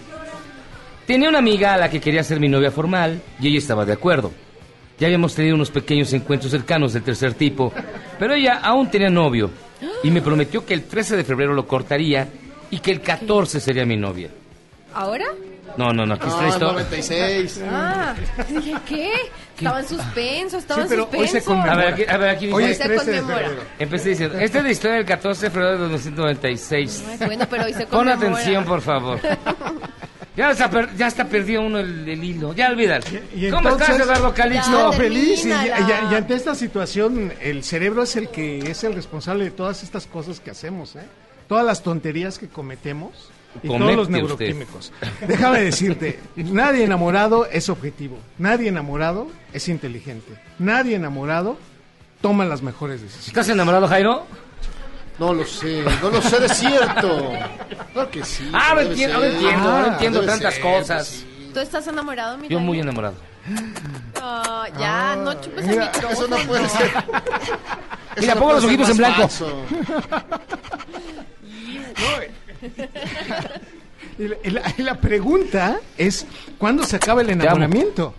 Tenía 1.06 1.28
una 1.28 1.38
amiga 1.38 1.74
a 1.74 1.76
la 1.76 1.90
que 1.90 2.00
quería 2.00 2.22
ser 2.22 2.40
mi 2.40 2.48
novia 2.48 2.70
formal 2.70 3.20
y 3.40 3.48
ella 3.48 3.58
estaba 3.58 3.84
de 3.84 3.92
acuerdo. 3.92 4.32
Ya 5.00 5.06
habíamos 5.06 5.34
tenido 5.34 5.54
unos 5.56 5.70
pequeños 5.70 6.12
encuentros 6.12 6.52
cercanos 6.52 6.92
del 6.92 7.02
tercer 7.02 7.34
tipo, 7.34 7.72
pero 8.18 8.34
ella 8.34 8.60
aún 8.62 8.90
tenía 8.90 9.08
novio 9.10 9.50
y 10.04 10.10
me 10.10 10.20
prometió 10.22 10.64
que 10.66 10.74
el 10.74 10.84
13 10.84 11.16
de 11.16 11.24
febrero 11.24 11.54
lo 11.54 11.66
cortaría 11.66 12.28
y 12.70 12.78
que 12.80 12.92
el 12.92 13.00
14 13.00 13.58
sería 13.60 13.86
mi 13.86 13.96
novia. 13.96 14.28
¿Ahora? 14.94 15.24
No, 15.76 15.92
no, 15.92 16.04
no, 16.04 16.14
aquí 16.14 16.26
está 16.26 16.42
No, 16.42 16.48
esto. 16.48 16.72
96. 16.72 17.62
Ah, 17.70 18.14
dije, 18.48 18.74
¿qué? 18.86 19.12
Estaba 19.56 19.80
en 19.80 19.88
suspenso, 19.88 20.58
estaba 20.58 20.82
Sí, 20.82 20.88
pero 20.90 21.08
en 21.12 21.20
hoy 21.20 21.28
se 21.28 21.40
suspenso. 21.40 21.70
A 21.70 21.76
ver, 21.76 21.94
aquí, 21.94 22.04
a 22.08 22.16
ver, 22.16 22.28
aquí 22.30 22.46
dice. 22.46 22.56
Hoy 22.56 22.64
Hoy 22.64 22.70
es 22.72 22.76
se 22.78 22.84
13 22.84 23.10
de 23.12 23.18
conmemora. 23.20 23.46
febrero. 23.48 23.62
Empecé 23.78 24.08
diciendo, 24.10 24.38
esta 24.38 24.58
es 24.58 24.64
la 24.64 24.70
historia 24.70 24.96
del 24.96 25.06
14 25.06 25.46
de 25.46 25.50
febrero 25.50 25.72
de 25.72 25.78
1996. 25.84 27.04
Ay, 27.08 27.16
bueno, 27.26 27.46
pero 27.48 27.64
hoy 27.64 27.72
se 27.72 27.86
Pon 27.86 28.00
conmemora. 28.00 28.30
atención, 28.32 28.64
por 28.64 28.80
favor. 28.82 29.20
Ya 30.36 30.50
está, 30.52 30.70
per- 30.70 30.96
ya 30.96 31.08
está 31.08 31.24
perdido 31.28 31.62
uno 31.62 31.78
el, 31.80 32.08
el 32.08 32.22
hilo. 32.24 32.54
Ya 32.54 32.70
olvídalo. 32.70 33.04
Y 33.34 33.50
¿Cómo 33.50 33.68
estás, 33.70 33.98
Eduardo 33.98 34.32
Calixto? 34.32 34.70
No, 34.70 34.92
feliz. 34.92 35.44
Y, 35.44 35.48
termínala. 35.48 36.08
y- 36.08 36.12
y 36.12 36.16
ante 36.16 36.34
esta 36.34 36.54
situación, 36.54 37.32
el 37.40 37.64
cerebro 37.64 38.04
es 38.04 38.14
el 38.16 38.28
que 38.28 38.58
es 38.70 38.84
el 38.84 38.94
responsable 38.94 39.44
de 39.44 39.50
todas 39.50 39.82
estas 39.82 40.06
cosas 40.06 40.38
que 40.40 40.50
hacemos, 40.50 40.94
¿eh? 40.96 41.02
Todas 41.48 41.64
las 41.66 41.82
tonterías 41.82 42.38
que 42.38 42.46
cometemos 42.48 43.10
y 43.62 43.66
Comete 43.66 43.84
todos 43.92 43.96
los 43.96 44.06
usted. 44.06 44.16
neuroquímicos. 44.18 44.92
Déjame 45.26 45.62
decirte, 45.62 46.20
nadie 46.36 46.84
enamorado 46.84 47.46
es 47.46 47.68
objetivo. 47.68 48.16
Nadie 48.38 48.68
enamorado 48.68 49.26
es 49.52 49.68
inteligente. 49.68 50.32
Nadie 50.60 50.94
enamorado 50.94 51.58
toma 52.20 52.44
las 52.44 52.62
mejores 52.62 53.00
decisiones. 53.02 53.26
¿Estás 53.28 53.48
enamorado, 53.48 53.88
Jairo? 53.88 54.26
No 55.20 55.34
lo 55.34 55.44
sé, 55.44 55.84
no 56.02 56.10
lo 56.10 56.20
sé 56.22 56.40
de 56.40 56.48
cierto. 56.48 57.32
Claro 57.92 58.10
que 58.10 58.24
sí. 58.24 58.50
Ah, 58.54 58.74
debe 58.74 58.90
entiendo, 58.90 59.16
ahora 59.18 59.28
entiendo, 59.28 59.68
Ah, 59.70 59.88
entiendo 59.92 60.20
tantas 60.24 60.54
ser, 60.54 60.62
cosas. 60.62 61.06
sí. 61.06 61.50
¿Tú 61.54 61.60
estás 61.60 61.86
enamorado, 61.86 62.38
mi 62.38 62.48
Yo 62.48 62.58
muy 62.58 62.80
enamorado. 62.80 63.14
Ah, 64.20 64.66
ya, 64.78 65.16
no 65.16 65.34
chupes 65.34 65.64
el 65.64 65.70
Mira, 65.70 65.92
micrófono. 65.94 66.12
eso 66.12 66.28
no 66.28 66.36
puede 66.48 66.68
ser. 66.70 66.90
Mira, 68.18 68.34
pongo 68.36 68.52
los 68.54 68.64
ojitos 68.64 68.88
en 68.90 68.96
blanco. 68.96 69.20
falso. 69.20 69.62
Y 74.18 74.28
la, 74.28 74.36
y 74.44 74.50
la- 74.50 74.74
y 74.76 74.82
la 74.82 74.94
pregunta 74.96 75.78
es, 75.96 76.26
¿cuándo 76.58 76.84
se 76.84 76.96
acaba 76.96 77.22
el 77.22 77.30
amo. 77.30 77.42
enamoramiento? 77.42 78.14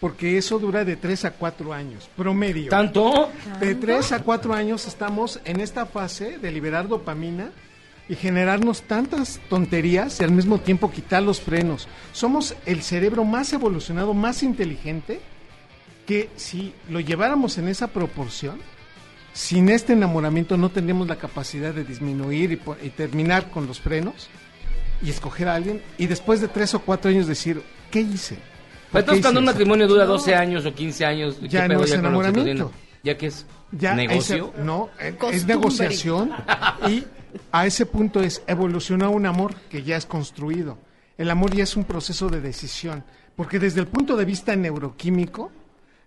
Porque 0.00 0.36
eso 0.36 0.58
dura 0.58 0.84
de 0.84 0.96
3 0.96 1.24
a 1.24 1.30
4 1.32 1.72
años, 1.72 2.10
promedio. 2.16 2.68
¿Tanto? 2.68 3.30
De 3.60 3.74
3 3.74 4.12
a 4.12 4.18
4 4.20 4.54
años 4.54 4.86
estamos 4.86 5.40
en 5.44 5.60
esta 5.60 5.86
fase 5.86 6.38
de 6.38 6.52
liberar 6.52 6.86
dopamina 6.86 7.50
y 8.08 8.14
generarnos 8.14 8.82
tantas 8.82 9.40
tonterías 9.48 10.20
y 10.20 10.24
al 10.24 10.30
mismo 10.30 10.58
tiempo 10.58 10.90
quitar 10.90 11.22
los 11.22 11.40
frenos. 11.40 11.88
Somos 12.12 12.54
el 12.66 12.82
cerebro 12.82 13.24
más 13.24 13.52
evolucionado, 13.52 14.14
más 14.14 14.42
inteligente, 14.42 15.20
que 16.06 16.30
si 16.36 16.72
lo 16.88 17.00
lleváramos 17.00 17.58
en 17.58 17.68
esa 17.68 17.88
proporción, 17.88 18.60
sin 19.32 19.68
este 19.68 19.92
enamoramiento 19.92 20.56
no 20.56 20.70
tendríamos 20.70 21.08
la 21.08 21.16
capacidad 21.16 21.74
de 21.74 21.84
disminuir 21.84 22.60
y, 22.82 22.88
terminar 22.90 23.50
con 23.50 23.66
los 23.66 23.80
frenos 23.80 24.28
y 25.02 25.10
escoger 25.10 25.48
a 25.48 25.54
alguien 25.56 25.82
y 25.98 26.06
después 26.06 26.40
de 26.40 26.48
3 26.48 26.74
o 26.74 26.80
4 26.80 27.10
años 27.10 27.26
decir, 27.26 27.62
¿qué 27.90 28.00
hice? 28.00 28.38
¿Por 28.96 29.04
qué 29.04 29.10
Entonces, 29.12 29.22
cuando 29.24 29.40
un 29.40 29.44
hice 29.44 29.50
eso?". 29.50 29.58
matrimonio 29.58 29.86
dura 29.88 30.04
12 30.06 30.34
años 30.34 30.66
o 30.66 30.74
15 30.74 31.04
años, 31.06 31.36
¿qué 31.40 31.48
Ya 31.48 31.66
pedo 31.66 31.78
no 31.78 31.84
es 31.84 31.90
con 31.92 32.02
la 32.02 32.08
enamoramiento. 32.08 32.64
oxitocina? 32.66 32.86
¿Ya 33.04 33.16
qué 33.18 33.26
es? 33.26 33.46
Ya 33.72 33.94
¿Negocio? 33.94 34.52
ese- 34.54 34.62
no, 34.64 34.88
eh, 35.00 35.16
es 35.32 35.46
negociación 35.46 36.32
y 36.88 37.04
a 37.52 37.66
ese 37.66 37.86
punto 37.86 38.20
es 38.20 38.42
evolucionar 38.46 39.08
un 39.08 39.26
amor 39.26 39.54
que 39.70 39.82
ya 39.82 39.96
es 39.96 40.06
construido. 40.06 40.78
El 41.18 41.30
amor 41.30 41.54
ya 41.54 41.62
es 41.64 41.76
un 41.76 41.84
proceso 41.84 42.28
de 42.28 42.40
decisión, 42.40 43.04
porque 43.36 43.58
desde 43.58 43.80
el 43.80 43.86
punto 43.86 44.16
de 44.16 44.24
vista 44.24 44.54
neuroquímico, 44.56 45.50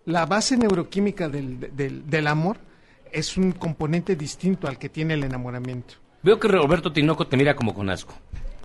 la 0.05 0.25
base 0.25 0.57
neuroquímica 0.57 1.29
del, 1.29 1.59
del, 1.75 2.09
del 2.09 2.27
amor 2.27 2.57
es 3.11 3.37
un 3.37 3.51
componente 3.53 4.15
distinto 4.15 4.67
al 4.67 4.77
que 4.77 4.89
tiene 4.89 5.13
el 5.15 5.23
enamoramiento. 5.23 5.95
Veo 6.21 6.39
que 6.39 6.47
Roberto 6.47 6.91
Tinoco 6.91 7.27
te 7.27 7.37
mira 7.37 7.55
como 7.55 7.73
con 7.73 7.89
asco. 7.89 8.13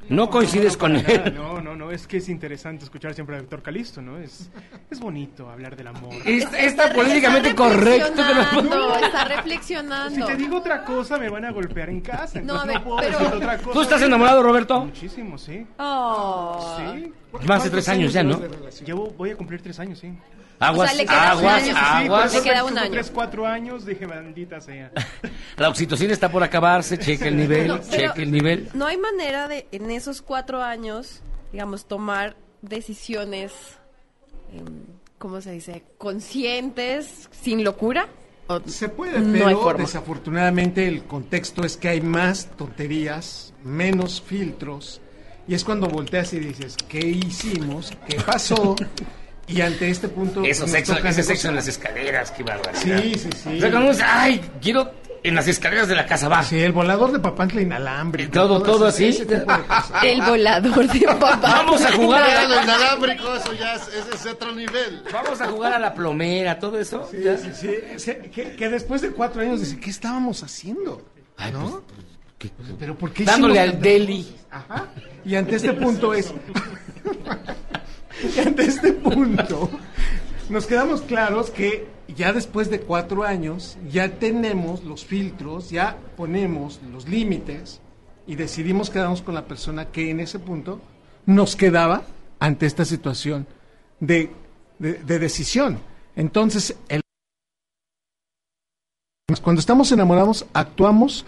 No 0.09 0.28
coincides 0.31 0.76
con 0.76 0.93
nada. 0.94 1.09
él. 1.12 1.35
No, 1.35 1.60
no, 1.60 1.74
no, 1.74 1.90
es 1.90 2.06
que 2.06 2.18
es 2.18 2.28
interesante 2.28 2.85
escuchar 2.85 3.14
siempre 3.14 3.36
al 3.36 3.43
doctor 3.43 3.62
Calisto, 3.62 4.02
¿no? 4.02 4.18
Es, 4.18 4.51
es 4.90 5.01
bonito 5.01 5.48
hablar 5.51 5.76
del 5.76 5.86
amor. 5.89 6.12
Es- 6.24 6.47
está 6.52 6.93
políticamente 6.93 7.55
correcto 7.55 8.12
que 8.14 8.35
lo- 8.35 8.62
reflexionando, 8.62 8.97
está 8.97 9.24
reflexionando. 9.24 10.14
Si 10.14 10.22
te 10.32 10.36
digo 10.36 10.59
otra 10.59 10.85
cosa, 10.85 11.16
me 11.18 11.28
van 11.28 11.44
a 11.44 11.52
golpear 11.52 11.89
en 11.90 12.01
casa. 12.01 12.40
No, 12.40 12.60
a 12.60 12.64
ver, 12.66 12.76
no 12.76 12.85
puedo 12.85 12.97
pero- 12.98 13.18
decir 13.18 13.35
otra 13.35 13.59
cosa. 13.59 13.72
¿Tú 13.72 13.81
estás 13.82 14.02
enamorado, 14.02 14.43
Roberto? 14.43 14.85
Muchísimo, 14.85 15.39
sí. 15.39 15.66
Oh. 15.78 16.76
Sí. 16.94 17.12
Más 17.47 17.64
de 17.64 17.70
tres 17.70 17.89
años 17.89 18.12
ya, 18.12 18.22
¿no? 18.22 18.40
Llevo, 18.85 19.10
voy 19.16 19.31
a 19.31 19.36
cumplir 19.36 19.60
tres 19.62 19.78
años, 19.81 19.98
sí. 19.98 20.12
Aguas, 20.60 20.89
O 20.93 20.94
sea, 20.94 21.02
le 21.02 21.06
queda 21.06 21.35
un 21.35 21.39
aguas, 21.39 21.62
Sí, 21.62 21.68
año. 21.70 21.78
sí, 21.78 21.85
sí, 21.85 22.05
aguas. 22.06 22.35
Le 22.35 22.43
queda 22.43 22.64
un 22.64 22.78
año. 22.78 22.90
Tres, 22.93 23.10
cuatro 23.12 23.47
años, 23.47 23.85
dije, 23.85 24.06
maldita 24.06 24.60
sea. 24.60 24.90
La 25.57 25.69
oxitocina 25.69 26.12
está 26.12 26.31
por 26.31 26.43
acabarse, 26.43 26.99
cheque 26.99 27.29
el 27.29 27.37
nivel, 27.39 27.69
No, 27.69 27.79
cheque 27.79 28.23
el 28.23 28.33
nivel. 28.33 28.69
No 28.75 28.87
hay 28.87 28.97
manera 28.99 29.49
de, 29.49 29.66
en 29.73 29.91
esos 29.91 30.23
cuatro 30.23 30.62
años, 30.62 31.23
digamos, 31.53 31.87
tomar 31.87 32.37
decisiones, 32.62 33.53
em, 34.53 34.85
¿cómo 35.19 35.41
se 35.41 35.53
dice? 35.53 35.85
Conscientes, 35.99 37.29
sin 37.31 37.65
locura. 37.65 38.09
¿O 38.47 38.61
Se 38.66 38.89
puede, 38.91 39.21
no 39.21 39.33
pero 39.33 39.47
hay 39.47 39.55
forma. 39.55 39.85
desafortunadamente 39.85 40.87
el 40.87 41.05
contexto 41.05 41.65
es 41.65 41.77
que 41.79 41.89
hay 41.89 42.01
más 42.03 42.49
tonterías, 42.57 43.55
menos 43.62 44.21
filtros, 44.21 45.01
y 45.49 45.55
es 45.55 45.65
cuando 45.65 45.89
volteas 45.89 46.33
y 46.35 46.41
dices, 46.41 46.77
¿qué 46.89 47.01
hicimos? 47.01 47.93
¿Qué 48.07 48.16
pasó? 48.21 48.77
Y 49.47 49.61
ante 49.61 49.91
este 49.91 50.09
punto... 50.09 50.43
Eso, 50.43 50.62
nos 50.62 50.71
sexo, 50.71 50.97
ese 50.97 51.23
sexo 51.23 51.49
en 51.49 51.57
las 51.57 51.69
escaleras, 51.69 52.31
qué 52.31 52.43
barbaridad. 52.43 53.03
Sí, 53.03 53.15
sí, 53.19 53.29
sí. 53.31 53.59
O 53.59 53.61
sea, 53.61 53.81
dice, 53.91 54.03
ay, 54.03 54.41
quiero 54.61 54.91
en 55.24 55.34
las 55.34 55.48
escaleras 55.48 55.88
de 55.88 55.94
la 55.94 56.05
casa, 56.05 56.28
va. 56.28 56.42
Sí, 56.42 56.60
el 56.60 56.72
volador 56.72 57.10
de 57.10 57.18
Papantla 57.18 57.62
inalámbrico. 57.62 58.30
Todo, 58.30 58.62
todo 58.62 58.88
ese- 58.88 59.09
así. 59.09 59.26
El 60.06 60.20
volador 60.20 60.86
de 60.86 61.01
papá. 61.06 61.38
Vamos 61.40 61.82
a 61.82 61.92
jugar 61.92 62.22
a 62.22 62.44
lo 62.46 62.62
inalámbrico, 62.62 63.34
eso 63.34 63.55
ya 63.55 63.74
es, 63.74 63.88
ese 63.88 64.14
es 64.14 64.26
otro 64.26 64.52
nivel. 64.52 65.02
Vamos 65.10 65.40
a 65.40 65.46
jugar 65.48 65.72
a 65.72 65.78
la 65.78 65.94
plomera, 65.94 66.59
todo 66.59 66.78
eso. 66.78 67.09
Sí, 67.10 67.22
sí, 67.42 67.51
sí. 67.55 67.74
Sí, 67.96 68.12
Que, 68.30 68.55
que 68.55 68.68
después 68.68 69.01
de 69.01 69.12
cuatro 69.12 69.40
años 69.40 69.60
dice, 69.60 69.80
¿qué 69.80 69.88
estábamos 69.88 70.42
haciendo? 70.42 71.01
¿No? 71.52 71.82
Pero 72.78 72.94
¿por 72.94 73.10
qué 73.10 73.24
Dándole 73.24 73.60
al 73.60 73.80
deli. 73.80 74.36
Ajá. 74.51 74.88
Y 75.24 75.36
ante 75.36 75.56
este 75.56 75.72
punto 75.72 76.12
es... 76.12 76.34
y 78.36 78.40
ante 78.40 78.64
este 78.64 78.92
punto 78.92 79.70
nos 80.51 80.66
quedamos 80.66 81.03
claros 81.03 81.51
que 81.51 81.87
ya 82.15 82.33
después 82.33 82.71
de 82.71 82.81
cuatro 82.81 83.25
años 83.25 83.77
ya 83.91 84.09
tenemos 84.19 84.85
los 84.85 85.05
filtros, 85.05 85.71
ya 85.71 85.97
ponemos 86.16 86.81
los 86.93 87.09
límites 87.09 87.81
y 88.27 88.37
decidimos 88.37 88.91
quedarnos 88.91 89.23
con 89.23 89.35
la 89.35 89.47
persona 89.47 89.87
que 89.87 90.11
en 90.11 90.21
ese 90.21 90.39
punto 90.39 90.81
nos 91.27 91.57
quedaba 91.57 92.03
ante 92.41 92.66
esta 92.66 92.85
situación 92.85 93.47
de, 94.01 94.31
de- 94.79 94.95
de 94.95 95.19
decisión. 95.19 95.79
Entonces, 96.16 96.77
el- 96.89 97.01
cuando 99.43 99.61
estamos 99.61 99.91
enamorados, 99.93 100.47
actuamos 100.53 101.25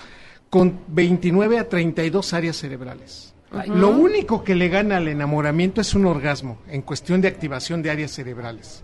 con 0.50 0.78
29 0.88 1.58
a 1.58 1.68
32 1.68 2.32
áreas 2.34 2.56
cerebrales. 2.56 3.32
Lo 3.68 3.88
único 3.90 4.44
que 4.44 4.54
le 4.54 4.68
gana 4.68 4.98
al 4.98 5.08
enamoramiento 5.08 5.80
es 5.80 5.94
un 5.94 6.04
orgasmo 6.04 6.58
en 6.68 6.82
cuestión 6.82 7.20
de 7.20 7.28
activación 7.28 7.82
de 7.82 7.90
áreas 7.90 8.10
cerebrales. 8.12 8.82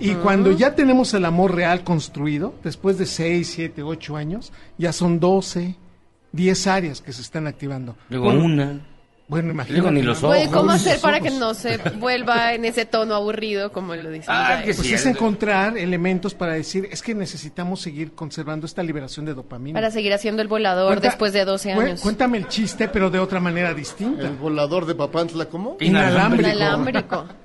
Y 0.00 0.14
cuando 0.14 0.50
ya 0.52 0.74
tenemos 0.74 1.12
el 1.14 1.24
amor 1.24 1.54
real 1.54 1.84
construido, 1.84 2.54
después 2.64 2.98
de 2.98 3.06
6, 3.06 3.50
7, 3.54 3.82
8 3.82 4.16
años, 4.16 4.52
ya 4.78 4.92
son 4.92 5.20
12, 5.20 5.76
10 6.32 6.66
áreas 6.66 7.00
que 7.00 7.12
se 7.12 7.22
están 7.22 7.46
activando. 7.46 7.96
Luego 8.08 8.26
Con- 8.26 8.38
una. 8.38 8.80
Bueno, 9.28 9.52
imagínate. 9.52 9.80
Luego 9.80 9.90
ni 9.94 10.02
los 10.02 10.22
ojos. 10.22 10.36
¿Cómo 10.52 10.72
hacer 10.72 11.00
para 11.00 11.18
que 11.20 11.30
no 11.30 11.54
se 11.54 11.78
vuelva 11.98 12.52
en 12.52 12.66
ese 12.66 12.84
tono 12.84 13.14
aburrido 13.14 13.72
como 13.72 13.94
lo 13.94 14.10
dice? 14.10 14.26
Ah, 14.28 14.58
Israel? 14.60 14.74
Pues 14.76 14.92
es 14.92 15.06
encontrar 15.06 15.78
elementos 15.78 16.34
para 16.34 16.52
decir, 16.52 16.86
es 16.90 17.00
que 17.00 17.14
necesitamos 17.14 17.80
seguir 17.80 18.12
conservando 18.12 18.66
esta 18.66 18.82
liberación 18.82 19.24
de 19.24 19.32
dopamina. 19.32 19.74
Para 19.78 19.90
seguir 19.90 20.12
haciendo 20.12 20.42
el 20.42 20.48
volador 20.48 20.88
Cuenta- 20.88 21.08
después 21.08 21.32
de 21.32 21.46
12 21.46 21.72
Cué- 21.74 21.84
años. 21.84 22.00
Cuéntame 22.02 22.36
el 22.38 22.48
chiste, 22.48 22.88
pero 22.88 23.08
de 23.08 23.20
otra 23.20 23.40
manera 23.40 23.72
distinta. 23.72 24.22
El 24.26 24.36
volador 24.36 24.84
de 24.84 24.96
Papantla, 24.96 25.46
¿cómo? 25.46 25.78
Inalámbrico. 25.80 26.50
Inalámbrico. 26.50 27.24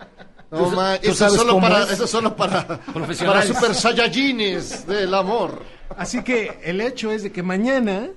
No, 0.52 0.70
ma, 0.72 0.98
¿Tú 1.00 1.10
eso, 1.12 1.28
es 1.28 1.34
solo 1.34 1.60
para, 1.60 1.84
es? 1.84 1.92
eso 1.92 2.04
es 2.06 2.10
solo 2.10 2.36
para, 2.36 2.66
para 2.68 3.44
super 3.44 3.76
saiyajines 3.76 4.88
del 4.88 5.14
amor. 5.14 5.62
Así 5.98 6.24
que 6.24 6.60
el 6.64 6.80
hecho 6.82 7.12
es 7.12 7.24
de 7.24 7.32
que 7.32 7.44
mañana, 7.44 8.10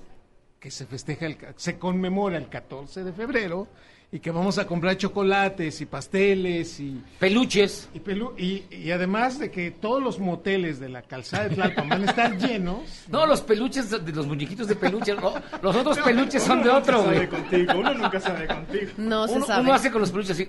que 0.60 0.70
se 0.70 0.86
festeja, 0.86 1.26
el, 1.26 1.36
ca- 1.36 1.54
se 1.56 1.78
conmemora 1.78 2.36
el 2.38 2.48
14 2.48 3.02
de 3.04 3.12
febrero, 3.12 3.66
y 4.12 4.18
que 4.18 4.32
vamos 4.32 4.58
a 4.58 4.66
comprar 4.66 4.96
chocolates 4.96 5.80
y 5.80 5.86
pasteles 5.86 6.80
y... 6.80 7.00
Peluches. 7.20 7.88
Y, 7.94 8.00
pelu- 8.00 8.34
y, 8.36 8.64
y 8.74 8.90
además 8.90 9.38
de 9.38 9.52
que 9.52 9.70
todos 9.70 10.02
los 10.02 10.18
moteles 10.18 10.80
de 10.80 10.88
la 10.88 11.02
calzada 11.02 11.44
de 11.48 11.54
Tlalpan 11.54 11.88
van 11.88 12.02
a 12.02 12.10
estar 12.10 12.36
llenos. 12.36 12.80
No, 13.08 13.24
los 13.24 13.40
peluches 13.40 13.88
de 13.88 14.12
los 14.12 14.26
muñequitos 14.26 14.66
de 14.66 14.74
peluche. 14.74 15.14
no, 15.14 15.34
los 15.62 15.76
otros 15.76 15.98
peluches 15.98 16.42
son 16.42 16.60
de 16.62 16.70
Uno 16.70 16.78
otro, 16.78 16.96
nunca 16.98 17.06
güey. 17.08 17.16
sabe 17.18 17.28
contigo, 17.28 17.72
uno 17.78 17.94
nunca 17.94 18.20
sabe 18.20 18.46
contigo. 18.48 18.90
No 18.96 19.28
se 19.28 19.34
Uno, 19.34 19.46
sabe. 19.46 19.62
uno 19.62 19.74
hace 19.74 19.90
con 19.92 20.00
los 20.00 20.10
peluches 20.10 20.30
así. 20.32 20.48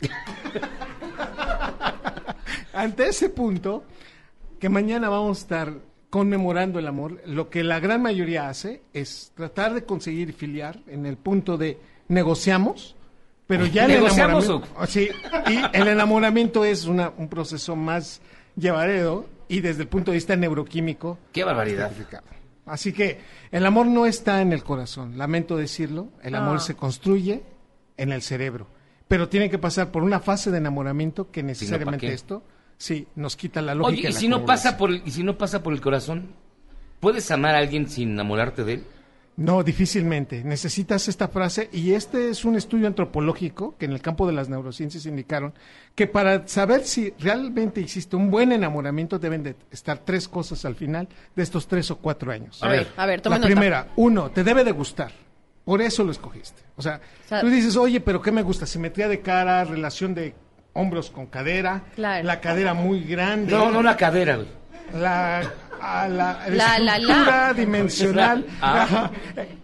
Ante 2.72 3.08
ese 3.08 3.28
punto, 3.28 3.84
que 4.60 4.68
mañana 4.68 5.08
vamos 5.08 5.38
a 5.38 5.40
estar 5.40 5.72
conmemorando 6.10 6.78
el 6.78 6.86
amor, 6.86 7.20
lo 7.26 7.50
que 7.50 7.62
la 7.64 7.80
gran 7.80 8.00
mayoría 8.02 8.48
hace 8.48 8.82
es 8.92 9.32
tratar 9.34 9.74
de 9.74 9.84
conseguir 9.84 10.32
filiar 10.32 10.78
en 10.86 11.04
el 11.04 11.16
punto 11.16 11.56
de 11.58 11.78
negociamos, 12.08 12.96
pero 13.46 13.66
ya 13.66 13.84
el 13.84 13.92
¿Negociamos 13.92 14.44
enamoramiento... 14.44 14.86
Sí, 14.86 15.08
y 15.50 15.76
el 15.76 15.88
enamoramiento 15.88 16.64
es 16.64 16.86
una- 16.86 17.12
un 17.16 17.28
proceso 17.28 17.76
más 17.76 18.20
llevarero 18.56 19.26
y 19.48 19.60
desde 19.60 19.82
el 19.82 19.88
punto 19.88 20.10
de 20.10 20.16
vista 20.16 20.34
neuroquímico. 20.36 21.18
Qué 21.32 21.44
barbaridad. 21.44 21.92
Así 22.64 22.92
que 22.92 23.20
el 23.52 23.64
amor 23.66 23.86
no 23.86 24.06
está 24.06 24.40
en 24.40 24.52
el 24.52 24.64
corazón, 24.64 25.18
lamento 25.18 25.56
decirlo, 25.56 26.08
el 26.22 26.34
amor 26.34 26.56
Ah. 26.56 26.60
se 26.60 26.74
construye 26.74 27.42
en 27.96 28.10
el 28.12 28.22
cerebro, 28.22 28.66
pero 29.08 29.28
tiene 29.28 29.50
que 29.50 29.58
pasar 29.58 29.90
por 29.90 30.02
una 30.02 30.20
fase 30.20 30.50
de 30.50 30.58
enamoramiento 30.58 31.30
que 31.30 31.42
necesariamente 31.42 32.12
esto 32.12 32.42
sí 32.76 33.06
nos 33.14 33.36
quita 33.36 33.62
la 33.62 33.74
lógica. 33.74 33.98
Oye, 33.98 34.08
y 34.08 34.10
¿y 34.10 34.12
la 34.12 34.18
si 34.18 34.28
no 34.28 34.44
pasa 34.44 34.76
por 34.76 34.90
el, 34.90 35.02
y 35.04 35.10
si 35.10 35.22
no 35.22 35.38
pasa 35.38 35.62
por 35.62 35.72
el 35.72 35.80
corazón? 35.80 36.28
¿Puedes 37.00 37.30
amar 37.30 37.54
a 37.54 37.58
alguien 37.58 37.88
sin 37.88 38.10
enamorarte 38.12 38.64
de 38.64 38.72
él? 38.74 38.84
No, 39.36 39.62
difícilmente. 39.62 40.42
Necesitas 40.44 41.08
esta 41.08 41.28
frase 41.28 41.68
y 41.70 41.92
este 41.92 42.30
es 42.30 42.46
un 42.46 42.56
estudio 42.56 42.86
antropológico 42.86 43.76
que 43.76 43.84
en 43.84 43.92
el 43.92 44.00
campo 44.00 44.26
de 44.26 44.32
las 44.32 44.48
neurociencias 44.48 45.04
indicaron 45.04 45.52
que 45.94 46.06
para 46.06 46.48
saber 46.48 46.84
si 46.84 47.12
realmente 47.18 47.82
existe 47.82 48.16
un 48.16 48.30
buen 48.30 48.50
enamoramiento 48.50 49.18
deben 49.18 49.42
de 49.42 49.54
estar 49.70 49.98
tres 49.98 50.26
cosas 50.26 50.64
al 50.64 50.74
final 50.74 51.06
de 51.34 51.42
estos 51.42 51.68
tres 51.68 51.90
o 51.90 51.98
cuatro 51.98 52.32
años. 52.32 52.62
A 52.62 52.68
ver, 52.68 52.88
a 52.96 53.04
ver, 53.04 53.20
tome 53.20 53.34
La 53.34 53.40
nota. 53.40 53.46
primera, 53.46 53.88
uno, 53.96 54.30
te 54.30 54.42
debe 54.42 54.64
de 54.64 54.72
gustar. 54.72 55.12
Por 55.66 55.82
eso 55.82 56.02
lo 56.02 56.12
escogiste. 56.12 56.62
O 56.76 56.80
sea, 56.82 57.00
O 57.26 57.28
sea- 57.28 57.40
tú 57.42 57.48
dices, 57.48 57.76
oye, 57.76 58.00
pero 58.00 58.22
¿qué 58.22 58.32
me 58.32 58.40
gusta? 58.42 58.64
Simetría 58.66 59.08
de 59.08 59.20
cara, 59.20 59.64
relación 59.64 60.14
de 60.14 60.34
hombros 60.72 61.10
con 61.10 61.26
cadera, 61.26 61.82
Claro. 61.94 62.24
la 62.24 62.40
cadera 62.40 62.72
muy 62.72 63.02
grande. 63.04 63.52
No, 63.52 63.70
no 63.70 63.82
la 63.82 63.96
cadera. 63.96 64.38
La, 64.94 65.40
a 65.80 66.06
la, 66.08 66.46
La, 66.48 66.78
la, 66.78 66.78
la. 66.78 66.96
estructura 66.96 67.52
dimensional. 67.56 68.46
Ah. 68.62 69.10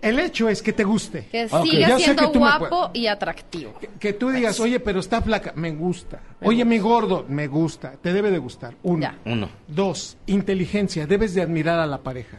El 0.02 0.18
hecho 0.18 0.48
es 0.48 0.60
que 0.60 0.72
te 0.72 0.82
guste. 0.84 1.28
Que 1.30 1.48
siga 1.48 1.88
Yo 1.90 1.98
sé 1.98 2.04
siendo 2.04 2.22
que 2.26 2.28
tú 2.32 2.40
me 2.44 2.56
guapo 2.58 2.90
y 2.92 3.06
atractivo. 3.06 3.74
Que 4.00 4.12
tú 4.12 4.30
digas, 4.30 4.58
oye, 4.58 4.80
pero 4.80 4.98
está 5.00 5.22
flaca, 5.22 5.52
me 5.54 5.70
gusta. 5.70 6.18
Oye, 6.42 6.64
mi 6.64 6.78
gordo, 6.80 7.24
me 7.28 7.46
gusta. 7.46 7.92
Te 7.92 8.12
debe 8.12 8.30
de 8.32 8.38
gustar. 8.38 8.74
Uno. 8.82 9.02
Ya. 9.02 9.18
Uno. 9.24 9.48
Dos, 9.68 10.16
inteligencia. 10.26 11.06
Debes 11.06 11.34
de 11.34 11.42
admirar 11.42 11.78
a 11.78 11.86
la 11.86 11.98
pareja. 11.98 12.38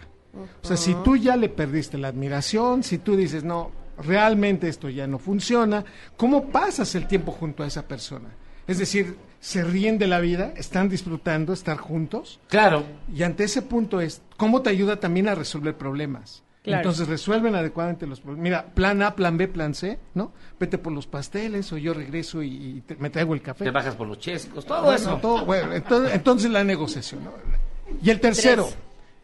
O 0.61 0.65
sea, 0.67 0.77
si 0.77 0.95
tú 1.03 1.15
ya 1.15 1.35
le 1.35 1.49
perdiste 1.49 1.97
la 1.97 2.07
admiración, 2.07 2.83
si 2.83 2.97
tú 2.97 3.15
dices, 3.15 3.43
no, 3.43 3.71
realmente 3.97 4.67
esto 4.67 4.89
ya 4.89 5.05
no 5.07 5.19
funciona, 5.19 5.85
¿cómo 6.17 6.49
pasas 6.49 6.95
el 6.95 7.07
tiempo 7.07 7.31
junto 7.31 7.63
a 7.63 7.67
esa 7.67 7.87
persona? 7.87 8.29
Es 8.65 8.79
decir, 8.79 9.15
se 9.39 9.63
ríen 9.63 9.97
de 9.97 10.07
la 10.07 10.19
vida, 10.19 10.53
están 10.55 10.89
disfrutando 10.89 11.53
estar 11.53 11.77
juntos. 11.77 12.39
Claro. 12.47 12.83
Y 13.13 13.23
ante 13.23 13.43
ese 13.43 13.61
punto 13.61 13.99
es, 14.01 14.21
¿cómo 14.37 14.61
te 14.61 14.69
ayuda 14.69 14.99
también 14.99 15.27
a 15.27 15.35
resolver 15.35 15.75
problemas? 15.77 16.43
Claro. 16.63 16.79
Entonces 16.79 17.09
resuelven 17.09 17.55
adecuadamente 17.55 18.07
los 18.07 18.21
problemas. 18.21 18.41
Mira, 18.43 18.65
plan 18.73 19.01
A, 19.01 19.15
plan 19.17 19.37
B, 19.37 19.49
plan 19.49 19.75
C, 19.75 19.99
¿no? 20.13 20.31
Vete 20.57 20.77
por 20.77 20.93
los 20.93 21.07
pasteles 21.07 21.69
o 21.73 21.77
yo 21.77 21.93
regreso 21.93 22.41
y, 22.41 22.47
y 22.77 22.81
te- 22.87 22.95
me 22.95 23.09
traigo 23.09 23.33
el 23.33 23.41
café. 23.41 23.65
Te 23.65 23.71
bajas 23.71 23.95
por 23.95 24.07
los 24.07 24.17
chescos, 24.17 24.65
todo 24.65 24.83
Bueno, 24.83 24.95
eso. 24.95 25.17
todo, 25.17 25.45
bueno, 25.45 25.73
entonces, 25.73 26.13
entonces 26.15 26.49
la 26.49 26.63
negociación. 26.63 27.25
¿no? 27.25 27.31
Y 28.01 28.09
el 28.09 28.21
tercero, 28.21 28.63
Tres. 28.63 28.77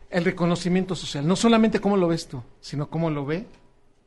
El 0.10 0.26
reconocimiento 0.26 0.96
social. 0.96 1.26
No 1.28 1.36
solamente 1.36 1.80
cómo 1.80 1.98
lo 1.98 2.08
ves 2.08 2.28
tú, 2.28 2.42
sino 2.60 2.90
cómo 2.90 3.10
lo 3.10 3.26
ve 3.26 3.46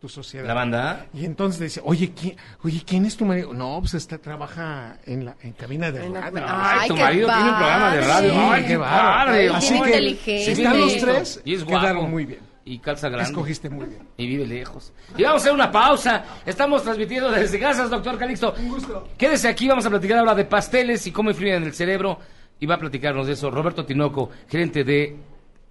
tu 0.01 0.09
sociedad. 0.09 0.47
La 0.47 0.55
banda. 0.55 1.07
Y 1.15 1.25
entonces 1.25 1.61
dice, 1.61 1.81
oye, 1.85 2.13
¿quién, 2.13 2.37
oye, 2.65 2.83
¿quién 2.85 3.07
es 3.07 3.17
tu 3.17 3.25
marido? 3.25 3.53
No, 3.55 3.79
pues 3.81 3.95
está, 3.95 4.19
trabaja 4.19 4.99
en 5.07 5.25
la 5.27 5.37
en 5.43 5.53
cabina 5.53 5.93
de 5.93 6.05
En 6.05 6.13
la- 6.15 6.23
radio. 6.29 6.45
Ay, 6.49 6.89
tu 6.89 6.97
marido 6.97 7.29
tiene 7.29 7.51
un 7.51 7.57
programa 7.57 7.95
de 7.95 8.01
radio. 8.01 8.31
Sí, 8.33 8.39
Ay, 8.41 8.65
qué 8.67 8.79
padre. 8.79 9.49
Así 9.51 9.69
que 9.75 9.77
inteligencia. 9.79 10.55
si 10.57 10.63
están 10.63 10.81
los 10.81 10.97
tres, 10.97 11.41
Y 11.45 11.55
es 11.55 11.65
quedaron 11.65 12.11
muy 12.11 12.25
bien. 12.27 12.41
y 12.65 12.79
calza 12.81 13.09
grande. 13.09 13.31
Escogiste 13.31 13.71
muy 13.71 13.87
bien. 13.87 14.09
Y 14.17 14.27
vive 14.27 14.45
lejos. 14.45 14.93
Y 15.17 15.23
vamos 15.23 15.43
a 15.43 15.45
hacer 15.45 15.53
una 15.53 15.71
pausa. 15.71 16.25
Estamos 16.45 16.83
transmitiendo 16.83 17.31
desde 17.31 17.59
Gracias, 17.59 17.89
doctor 17.89 18.19
Calixto. 18.19 18.55
Un 18.59 18.71
gusto. 18.71 19.09
Quédese 19.17 19.47
aquí, 19.47 19.69
vamos 19.69 19.87
a 19.87 19.91
platicar 19.91 20.19
ahora 20.19 20.35
de 20.35 20.47
pasteles 20.47 21.07
y 21.07 21.13
cómo 21.13 21.31
influyen 21.31 21.57
en 21.59 21.63
el 21.65 21.75
cerebro. 21.75 22.19
Y 22.59 22.67
va 22.67 22.75
a 22.75 22.79
platicarnos 22.79 23.29
de 23.29 23.35
eso 23.35 23.53
Roberto 23.53 23.85
Tinoco, 23.85 24.31
gerente 24.49 24.83
de 24.83 25.17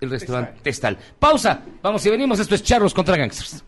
el 0.01 0.09
restaurante 0.09 0.53
Testal. 0.61 0.97
Pausa. 1.17 1.61
Vamos 1.81 2.05
y 2.05 2.09
venimos. 2.09 2.39
Esto 2.39 2.55
es 2.55 2.63
Charros 2.63 2.93
contra 2.93 3.15
Gangsters. 3.15 3.63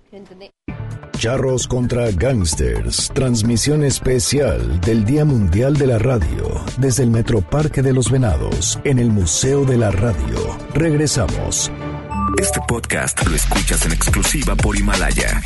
Charros 1.18 1.68
contra 1.68 2.12
Gangsters, 2.12 3.10
transmisión 3.14 3.84
especial 3.84 4.82
del 4.82 5.06
Día 5.06 5.24
Mundial 5.24 5.78
de 5.78 5.88
la 5.88 6.00
Radio 6.00 6.62
desde 6.78 7.04
el 7.04 7.12
Metroparque 7.12 7.82
de 7.82 7.94
los 7.94 8.12
Venados 8.12 8.80
en 8.84 9.00
el 9.00 9.10
Museo 9.10 9.64
de 9.64 9.78
la 9.78 9.92
Radio. 9.92 10.58
Regresamos. 10.74 11.72
Este 12.42 12.60
podcast 12.68 13.26
lo 13.28 13.36
escuchas 13.36 13.86
en 13.86 13.94
exclusiva 13.94 14.56
por 14.56 14.76
Himalaya. 14.76 15.40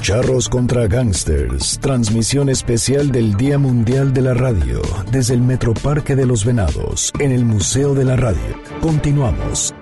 Charros 0.00 0.48
contra 0.48 0.86
Gangsters, 0.86 1.78
transmisión 1.80 2.48
especial 2.48 3.10
del 3.10 3.36
Día 3.36 3.58
Mundial 3.58 4.12
de 4.12 4.22
la 4.22 4.34
Radio 4.34 4.80
desde 5.10 5.34
el 5.34 5.40
Metroparque 5.40 6.14
de 6.14 6.24
los 6.24 6.44
Venados 6.44 7.12
en 7.18 7.32
el 7.32 7.44
Museo 7.44 7.94
de 7.94 8.04
la 8.04 8.16
Radio. 8.16 8.60
Continuamos. 8.80 9.74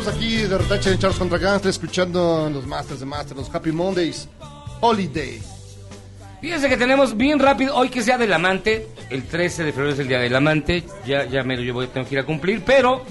Estamos 0.00 0.16
aquí 0.16 0.36
de 0.36 0.56
retache 0.56 0.92
en 0.92 0.98
Charles 0.98 1.18
contra 1.18 1.36
Gangster, 1.36 1.68
escuchando 1.68 2.48
los 2.50 2.66
Masters 2.66 3.00
de 3.00 3.06
Masters, 3.06 3.36
los 3.36 3.54
Happy 3.54 3.70
Mondays, 3.70 4.30
Holiday. 4.80 5.42
Fíjense 6.40 6.70
que 6.70 6.78
tenemos 6.78 7.14
bien 7.14 7.38
rápido, 7.38 7.76
hoy 7.76 7.90
que 7.90 8.00
sea 8.00 8.16
del 8.16 8.32
amante, 8.32 8.88
el 9.10 9.24
13 9.24 9.62
de 9.62 9.72
febrero 9.72 9.92
es 9.92 9.98
el 9.98 10.08
día 10.08 10.18
del 10.18 10.34
amante, 10.34 10.84
ya, 11.06 11.26
ya 11.26 11.42
me 11.42 11.54
lo 11.54 11.74
voy, 11.74 11.86
tengo 11.88 12.08
que 12.08 12.14
ir 12.14 12.18
a 12.18 12.24
cumplir, 12.24 12.62
pero 12.64 13.04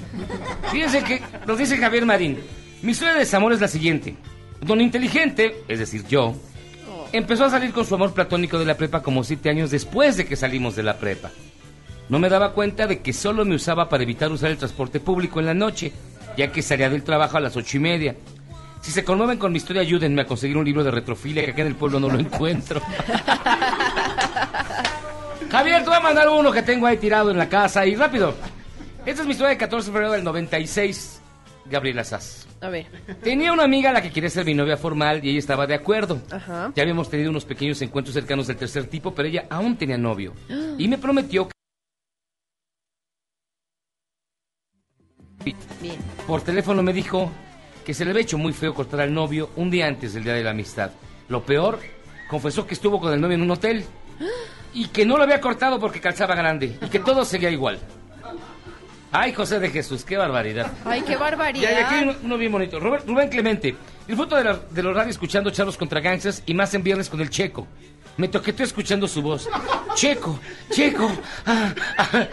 fíjense 0.72 1.04
que 1.04 1.22
nos 1.46 1.60
dice 1.60 1.78
Javier 1.78 2.08
Marín, 2.08 2.40
mi 2.82 2.94
historia 2.94 3.14
de 3.14 3.20
desamor 3.20 3.54
es 3.54 3.62
la 3.62 3.68
siguiente. 3.68 4.16
Don 4.60 4.82
Inteligente, 4.82 5.64
es 5.68 5.78
decir, 5.78 6.08
yo, 6.08 6.34
empezó 7.12 7.46
a 7.46 7.52
salir 7.52 7.72
con 7.72 7.86
su 7.86 7.94
amor 7.94 8.16
platónico 8.16 8.58
de 8.58 8.66
la 8.66 8.78
prepa 8.78 9.04
como 9.04 9.24
siete 9.24 9.52
años 9.52 9.70
después 9.70 10.18
de 10.18 10.26
que 10.26 10.36
salimos 10.36 10.76
de 10.76 10.82
la 10.82 10.98
prepa. 10.98 11.30
No 12.10 12.18
me 12.18 12.30
daba 12.30 12.54
cuenta 12.54 12.88
de 12.88 13.02
que 13.04 13.14
solo 13.14 13.46
me 13.46 13.54
usaba 13.54 13.88
para 13.90 14.02
evitar 14.02 14.32
usar 14.32 14.50
el 14.50 14.58
transporte 14.58 15.00
público 15.00 15.40
en 15.40 15.46
la 15.46 15.54
noche, 15.54 15.94
ya 16.40 16.52
que 16.54 16.62
salía 16.62 16.90
del 16.90 17.04
trabajo 17.04 17.36
a 17.36 17.42
las 17.42 17.58
ocho 17.58 17.76
y 17.76 17.82
media. 17.82 18.16
Si 18.80 18.92
se 18.92 19.04
conmueven 19.04 19.38
con 19.38 19.52
mi 19.52 19.58
historia, 19.58 19.82
ayúdenme 19.82 20.22
a 20.22 20.26
conseguir 20.26 20.56
un 20.56 20.64
libro 20.64 20.86
de 20.86 20.92
retrofilia 20.92 21.44
que 21.44 21.52
acá 21.52 21.64
en 21.64 21.68
el 21.68 21.76
pueblo 21.76 22.00
no 22.00 22.08
lo 22.08 22.18
encuentro. 22.18 22.82
Javier, 25.52 25.84
te 25.84 25.90
voy 25.90 25.98
a 25.98 26.00
mandar 26.00 26.30
uno 26.30 26.50
que 26.52 26.64
tengo 26.64 26.88
ahí 26.88 26.96
tirado 26.96 27.30
en 27.30 27.38
la 27.38 27.50
casa 27.50 27.86
y 27.86 27.96
rápido. 27.96 28.34
Esta 29.06 29.22
es 29.22 29.28
mi 29.28 29.34
historia 29.34 29.50
de 29.50 29.58
14 29.58 29.88
de 29.88 29.92
febrero 29.92 30.14
del 30.14 30.24
96, 30.24 31.22
Gabriela 31.66 32.06
Sass. 32.06 32.48
A 32.62 32.70
ver. 32.70 32.86
Tenía 33.22 33.52
una 33.52 33.64
amiga 33.64 33.90
a 33.90 33.94
la 33.94 34.02
que 34.02 34.10
quería 34.10 34.30
ser 34.30 34.46
mi 34.46 34.54
novia 34.54 34.78
formal 34.78 35.20
y 35.22 35.32
ella 35.32 35.40
estaba 35.40 35.68
de 35.68 35.76
acuerdo. 35.76 36.22
Ajá. 36.32 36.72
Ya 36.74 36.84
habíamos 36.84 37.10
tenido 37.10 37.32
unos 37.32 37.44
pequeños 37.44 37.82
encuentros 37.82 38.14
cercanos 38.14 38.48
del 38.48 38.56
tercer 38.56 38.86
tipo, 38.86 39.14
pero 39.14 39.28
ella 39.28 39.46
aún 39.50 39.76
tenía 39.76 39.98
novio. 39.98 40.34
Y 40.78 40.88
me 40.88 40.98
prometió 40.98 41.50
que 41.50 41.59
Bien. 45.44 45.98
por 46.28 46.42
teléfono 46.42 46.84
me 46.84 46.94
dijo 46.94 47.32
que 47.86 47.94
se 47.94 48.04
le 48.06 48.12
había 48.12 48.24
hecho 48.24 48.38
muy 48.38 48.54
feo 48.54 48.74
cortar 48.74 49.02
al 49.02 49.14
novio 49.14 49.50
un 49.56 49.72
día 49.72 49.88
antes 49.88 50.14
del 50.14 50.24
día 50.24 50.34
de 50.34 50.44
la 50.44 50.52
amistad. 50.52 50.92
Lo 51.28 51.44
peor, 51.44 51.80
confesó 52.30 52.68
que 52.68 52.74
estuvo 52.74 53.00
con 53.00 53.14
el 53.14 53.22
novio 53.22 53.36
en 53.36 53.42
un 53.44 53.52
hotel 53.52 53.86
y 54.74 54.88
que 54.90 55.06
no 55.06 55.18
lo 55.18 55.24
había 55.24 55.40
cortado 55.42 55.80
porque 55.80 56.00
calzaba 56.02 56.36
grande 56.36 56.78
y 56.82 56.88
que 56.90 57.00
todo 57.00 57.24
seguía 57.26 57.50
igual. 57.50 57.80
Ay, 59.12 59.34
José 59.34 59.60
de 59.60 59.70
Jesús, 59.72 60.06
qué 60.06 60.18
barbaridad. 60.18 60.72
Ay, 60.86 61.02
qué 61.02 61.14
Y 61.14 61.16
barbaridad. 61.16 61.72
hay 61.72 61.84
aquí 61.84 61.96
uno, 62.04 62.14
uno 62.24 62.38
bien 62.38 62.52
bonito. 62.52 62.80
Robert- 62.80 63.08
Rubén 63.08 63.30
Clemente. 63.30 63.76
Disfruto 64.08 64.36
de, 64.36 64.44
la, 64.44 64.60
de 64.70 64.84
los 64.84 64.96
radios 64.96 65.16
escuchando 65.16 65.50
charlos 65.50 65.78
contra 65.78 66.00
gangsters 66.00 66.44
y 66.46 66.54
más 66.54 66.72
en 66.76 66.84
viernes 66.84 67.10
con 67.10 67.20
el 67.22 67.30
Checo. 67.32 67.66
Me 68.20 68.28
toqueteó 68.28 68.66
escuchando 68.66 69.08
su 69.08 69.22
voz. 69.22 69.48
Checo, 69.96 70.38
Checo. 70.72 71.10
ah, 71.46 71.74
ah. 71.98 72.28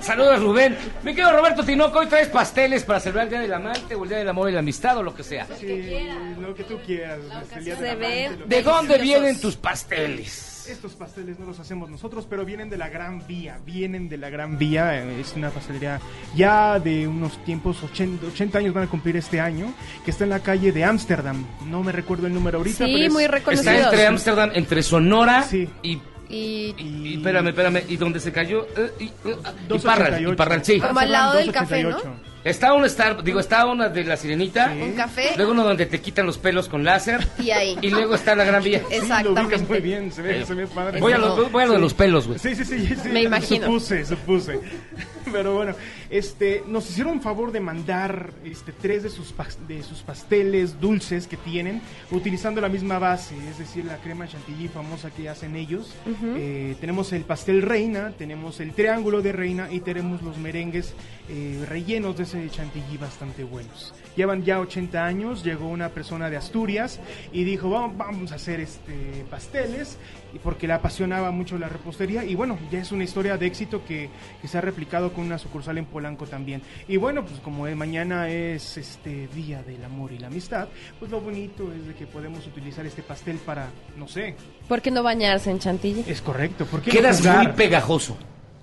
Saludos, 0.00 0.40
Rubén. 0.40 0.78
Me 1.02 1.14
quedo 1.14 1.30
Roberto 1.30 1.62
Tinoco. 1.62 1.98
Hoy 1.98 2.06
traes 2.06 2.28
pasteles 2.28 2.84
para 2.84 3.00
celebrar 3.00 3.24
el 3.24 3.30
Día 3.30 3.40
del 3.40 3.52
Amante 3.52 3.94
o 3.94 4.04
el 4.04 4.08
Día 4.08 4.18
del 4.18 4.28
Amor 4.30 4.48
y 4.48 4.52
la 4.54 4.60
Amistad 4.60 4.96
o 4.96 5.02
lo 5.02 5.14
que 5.14 5.22
sea. 5.22 5.46
Sí, 5.60 6.08
lo 6.40 6.54
que 6.54 6.64
tú 6.64 6.78
quieras. 6.86 7.18
el 7.54 7.64
día 7.64 7.76
se 7.76 7.82
del 7.82 7.96
ve 7.98 8.24
amante, 8.24 8.40
lo 8.40 8.46
¿De 8.46 8.62
dónde 8.62 8.96
vienen 8.96 9.38
tus 9.38 9.56
pasteles? 9.56 10.53
Estos 10.68 10.92
pasteles 10.92 11.38
no 11.38 11.46
los 11.46 11.58
hacemos 11.60 11.90
nosotros, 11.90 12.26
pero 12.28 12.44
vienen 12.44 12.70
de 12.70 12.76
la 12.78 12.88
Gran 12.88 13.26
Vía. 13.26 13.58
Vienen 13.66 14.08
de 14.08 14.16
la 14.16 14.30
Gran 14.30 14.56
Vía. 14.58 14.96
eh, 15.02 15.20
Es 15.20 15.34
una 15.36 15.50
pastelería 15.50 16.00
ya 16.34 16.78
de 16.80 17.06
unos 17.06 17.42
tiempos, 17.44 17.82
80, 17.82 18.26
80 18.28 18.58
años 18.58 18.72
van 18.74 18.84
a 18.84 18.86
cumplir 18.86 19.16
este 19.16 19.40
año, 19.40 19.72
que 20.04 20.10
está 20.10 20.24
en 20.24 20.30
la 20.30 20.40
calle 20.40 20.72
de 20.72 20.84
Ámsterdam. 20.84 21.44
No 21.66 21.82
me 21.82 21.92
recuerdo 21.92 22.26
el 22.26 22.34
número 22.34 22.58
ahorita. 22.58 22.86
Sí, 22.86 22.92
pero 22.92 23.06
es- 23.06 23.12
muy 23.12 23.24
Está 23.24 23.36
reconocidos. 23.36 23.84
entre 23.84 24.06
Ámsterdam, 24.06 24.50
entre 24.54 24.82
Sonora 24.82 25.42
Sí. 25.42 25.68
y, 25.82 26.00
Y 26.26 26.74
y- 26.78 27.14
Espérame, 27.18 27.48
espérame. 27.48 27.82
¿Y 27.86 27.96
dónde 27.98 28.18
se 28.18 28.32
cayó? 28.32 28.66
Eh, 28.76 28.90
y, 28.98 29.04
eh, 29.04 29.10
y 29.24 29.68
288. 29.68 29.84
Parral, 29.84 30.22
y 30.22 30.34
Parral, 30.36 30.64
sí. 30.64 30.80
Como 30.80 30.98
al 30.98 31.12
lado 31.12 31.36
del 31.36 31.52
café, 31.52 31.82
¿no? 31.84 31.96
288. 32.44 32.50
Está 32.50 32.74
un 32.74 32.84
Star, 32.84 33.22
digo, 33.24 33.40
está 33.40 33.66
una 33.66 33.88
de 33.88 34.04
la 34.04 34.16
sirenita. 34.16 34.72
un 34.80 34.92
café 34.92 35.32
Luego 35.36 35.52
uno 35.52 35.64
donde 35.64 35.86
te 35.86 36.00
quitan 36.00 36.26
los 36.26 36.38
pelos 36.38 36.68
con 36.68 36.84
láser. 36.84 37.26
y 37.38 37.50
ahí. 37.50 37.76
Y 37.80 37.90
luego 37.90 38.14
está 38.14 38.34
la 38.36 38.44
Gran 38.44 38.62
Vía. 38.62 38.80
Sí, 38.90 38.96
lo 38.98 39.04
ubicas 39.06 39.24
muy 39.24 39.30
Exactamente. 39.32 39.80
bien, 39.80 40.12
se 40.12 40.22
ve, 40.22 40.44
se 40.44 40.54
ve 40.54 40.66
padre. 40.66 41.00
Voy 41.00 41.12
a 41.12 41.18
lo, 41.18 41.48
voy 41.48 41.62
a 41.62 41.66
lo 41.66 41.72
de 41.74 41.78
los 41.80 41.94
pelos, 41.94 42.26
güey. 42.26 42.38
Sí, 42.38 42.54
sí, 42.54 42.64
sí, 42.64 42.86
sí. 43.02 43.08
Me 43.08 43.22
imagino. 43.22 43.66
Supuse, 43.66 44.04
supuse. 44.04 44.60
Pero 45.32 45.54
bueno, 45.54 45.74
este, 46.14 46.62
nos 46.68 46.88
hicieron 46.88 47.20
favor 47.20 47.50
de 47.50 47.58
mandar 47.58 48.30
este, 48.44 48.70
tres 48.70 49.02
de 49.02 49.10
sus, 49.10 49.34
de 49.66 49.82
sus 49.82 50.02
pasteles 50.02 50.80
dulces 50.80 51.26
que 51.26 51.36
tienen, 51.36 51.82
utilizando 52.12 52.60
la 52.60 52.68
misma 52.68 53.00
base, 53.00 53.34
es 53.50 53.58
decir, 53.58 53.84
la 53.84 53.96
crema 53.96 54.28
chantilly 54.28 54.68
famosa 54.68 55.10
que 55.10 55.28
hacen 55.28 55.56
ellos. 55.56 55.92
Eh, 56.36 56.76
tenemos 56.80 57.12
el 57.12 57.22
pastel 57.22 57.62
reina, 57.62 58.12
tenemos 58.16 58.60
el 58.60 58.74
triángulo 58.74 59.22
de 59.22 59.32
reina 59.32 59.68
y 59.72 59.80
tenemos 59.80 60.22
los 60.22 60.38
merengues 60.38 60.94
eh, 61.28 61.64
rellenos 61.68 62.16
de 62.16 62.22
ese 62.22 62.48
chantilly 62.48 62.96
bastante 62.96 63.42
buenos. 63.42 63.92
Llevan 64.16 64.44
ya 64.44 64.60
80 64.60 65.04
años, 65.04 65.44
llegó 65.44 65.68
una 65.68 65.88
persona 65.88 66.30
de 66.30 66.36
Asturias 66.36 67.00
y 67.32 67.44
dijo, 67.44 67.70
vamos, 67.70 67.96
vamos 67.96 68.32
a 68.32 68.36
hacer 68.36 68.60
este 68.60 69.24
pasteles, 69.30 69.98
y 70.34 70.38
porque 70.38 70.66
le 70.66 70.72
apasionaba 70.72 71.30
mucho 71.30 71.58
la 71.58 71.68
repostería 71.68 72.24
y 72.24 72.34
bueno, 72.34 72.58
ya 72.70 72.80
es 72.80 72.90
una 72.92 73.04
historia 73.04 73.36
de 73.36 73.46
éxito 73.46 73.84
que, 73.84 74.10
que 74.42 74.48
se 74.48 74.58
ha 74.58 74.60
replicado 74.60 75.12
con 75.12 75.24
una 75.24 75.38
sucursal 75.38 75.78
en 75.78 75.86
Polanco 75.86 76.26
también. 76.26 76.62
Y 76.88 76.96
bueno, 76.96 77.24
pues 77.24 77.40
como 77.40 77.66
eh, 77.68 77.74
mañana 77.74 78.28
es 78.28 78.76
este 78.76 79.28
Día 79.28 79.62
del 79.62 79.84
Amor 79.84 80.12
y 80.12 80.18
la 80.18 80.26
Amistad, 80.26 80.68
pues 80.98 81.10
lo 81.10 81.20
bonito 81.20 81.72
es 81.72 81.86
de 81.86 81.94
que 81.94 82.06
podemos 82.06 82.46
utilizar 82.46 82.84
este 82.84 83.02
pastel 83.02 83.36
para, 83.38 83.68
no 83.96 84.08
sé, 84.08 84.34
¿Por 84.68 84.82
qué 84.82 84.90
no 84.90 85.02
bañarse 85.02 85.50
en 85.50 85.58
chantilly? 85.58 86.04
es 86.08 86.20
correcto, 86.20 86.66
¿por 86.66 86.80
qué 86.80 86.90
no 86.90 86.96
Quedas 86.98 87.24
muy 87.24 87.48
pegajoso. 87.48 88.16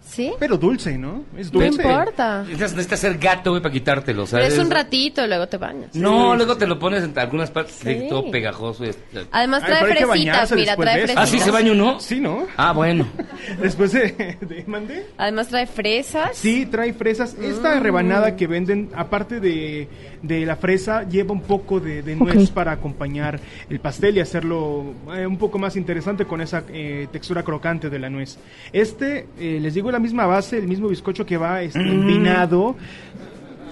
¿Sí? 0.04 0.34
Pero 0.40 0.58
dulce, 0.58 0.98
¿no? 0.98 1.24
Es 1.38 1.54
No 1.54 1.62
dulce. 1.62 1.82
importa. 1.84 2.40
Necesitas, 2.40 2.72
necesitas 2.72 3.00
ser 3.00 3.18
gato, 3.18 3.52
güey, 3.52 3.62
para 3.62 3.72
quitártelo, 3.72 4.26
Pero 4.26 4.28
¿sabes? 4.28 4.54
es 4.54 4.60
un 4.60 4.70
ratito 4.70 5.24
y 5.24 5.28
luego 5.28 5.48
te 5.48 5.58
bañas. 5.58 5.96
No, 5.96 6.36
luego 6.36 6.58
te 6.58 6.68
lo 6.68 6.78
pones 6.80 7.04
en 7.04 7.18
algunas 7.18 7.50
partes 7.52 7.76
Sí. 7.76 8.08
todo 8.10 8.30
pegajoso. 8.30 8.84
y- 8.86 8.92
Además 9.32 9.64
Ay, 9.64 9.70
trae 9.70 9.80
que 9.82 10.06
fresitas, 10.06 10.52
mira, 10.52 10.76
trae 10.76 10.96
eso. 10.96 11.02
fresitas. 11.06 11.18
¿Ah, 11.18 11.28
sí 11.28 11.40
se 11.40 11.52
baña 11.52 11.72
uno? 11.72 12.00
Sí, 12.00 12.20
¿no? 12.20 12.46
Ah, 12.58 12.74
bueno. 12.74 13.08
Después 13.62 13.92
de... 13.94 14.38
de 14.42 14.64
¿Mandé? 14.68 15.06
Además 15.18 15.48
trae 15.48 15.68
fresas. 15.68 16.32
Sí, 16.34 16.66
trae 16.66 16.94
fresas. 16.94 17.36
Esta 17.40 17.76
Mm. 17.76 17.84
rebanada 17.84 18.36
que 18.36 18.48
venden, 18.48 18.90
aparte 18.96 19.40
de, 19.40 19.88
de 20.22 20.46
la 20.46 20.56
fresa, 20.58 21.08
lleva 21.08 21.32
un 21.32 21.42
poco 21.42 21.80
de, 21.80 22.02
de 22.02 22.16
nuez 22.16 22.50
para 22.50 22.72
acompañar 22.74 23.40
el 23.70 23.80
pastel 23.80 24.18
y 24.18 24.20
hacerlo 24.20 24.94
eh, 25.16 25.26
un 25.26 25.38
poco 25.38 25.58
más 25.60 25.76
interesante 25.78 26.26
con 26.26 26.42
esa 26.42 26.64
eh, 26.70 27.08
textura 27.12 27.44
crocante 27.44 27.90
de 27.90 28.00
la 28.00 28.10
nuez. 28.10 28.38
Este, 28.74 29.28
eh, 29.40 29.60
les 29.62 29.74
digo, 29.74 29.91
la 29.92 30.00
misma 30.00 30.26
base, 30.26 30.58
el 30.58 30.68
mismo 30.68 30.88
bizcocho 30.88 31.26
que 31.26 31.38
va 31.38 31.62
este, 31.62 31.80
Mm. 31.80 31.88
empinado. 32.02 32.76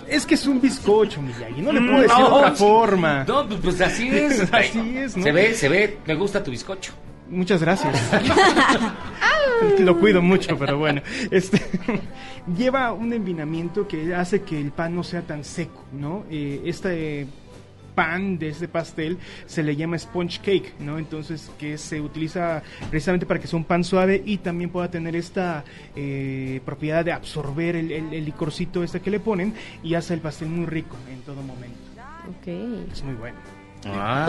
Es 0.08 0.26
que 0.26 0.34
es 0.36 0.48
un 0.48 0.60
bizcocho, 0.60 1.22
Miyagi, 1.22 1.62
no 1.62 1.72
le 1.72 1.82
puedo 1.82 2.02
decir 2.02 2.18
de 2.18 2.24
No, 2.24 2.36
otra 2.38 2.52
sí. 2.56 2.64
forma. 2.64 3.24
No, 3.28 3.48
pues, 3.48 3.60
pues 3.64 3.82
así 3.82 4.08
es. 4.10 4.42
Así 4.54 4.98
es, 4.98 5.16
¿no? 5.16 5.24
Se 5.24 5.32
ve, 5.32 5.54
se 5.54 5.70
ve. 5.70 5.98
Me 6.08 6.16
gusta 6.16 6.44
tu 6.44 6.50
bizcocho. 6.50 6.94
Muchas 7.30 7.62
gracias. 7.62 7.96
Lo 9.80 10.00
cuido 10.00 10.22
mucho, 10.22 10.58
pero 10.58 10.78
bueno. 10.78 11.02
Este 11.30 11.62
lleva 12.58 12.92
un 12.94 13.14
envinamiento 13.14 13.88
que 13.88 14.16
hace 14.16 14.42
que 14.42 14.60
el 14.60 14.72
pan 14.72 14.96
no 14.96 15.04
sea 15.04 15.22
tan 15.22 15.44
seco, 15.44 15.84
¿no? 15.94 16.24
Eh, 16.32 16.62
este 16.66 17.28
pan 18.00 18.40
de 18.40 18.48
este 18.50 18.68
pastel 18.70 19.18
se 19.46 19.62
le 19.62 19.76
llama 19.76 19.98
sponge 20.00 20.40
cake, 20.40 20.74
¿no? 20.80 20.98
Entonces 20.98 21.52
que 21.60 21.78
se 21.78 22.00
utiliza 22.00 22.64
precisamente 22.90 23.26
para 23.26 23.42
que 23.42 23.48
sea 23.48 23.58
un 23.58 23.66
pan 23.66 23.84
suave 23.84 24.22
y 24.26 24.38
también 24.38 24.70
pueda 24.70 24.90
tener 24.90 25.16
esta 25.18 25.66
eh, 25.98 26.62
propiedad 26.64 27.04
de 27.04 27.12
absorber 27.12 27.76
el, 27.76 27.92
el- 27.92 28.14
el 28.14 28.24
licorcito 28.26 28.84
este 28.84 29.02
que 29.02 29.12
le 29.12 29.20
ponen 29.20 29.54
y 29.84 29.96
hace 29.96 30.14
el 30.14 30.22
pastel 30.22 30.48
muy 30.48 30.66
rico 30.66 30.96
en 31.12 31.20
todo 31.24 31.42
momento. 31.42 31.78
Es 32.92 33.04
muy 33.04 33.16
bueno. 33.16 33.38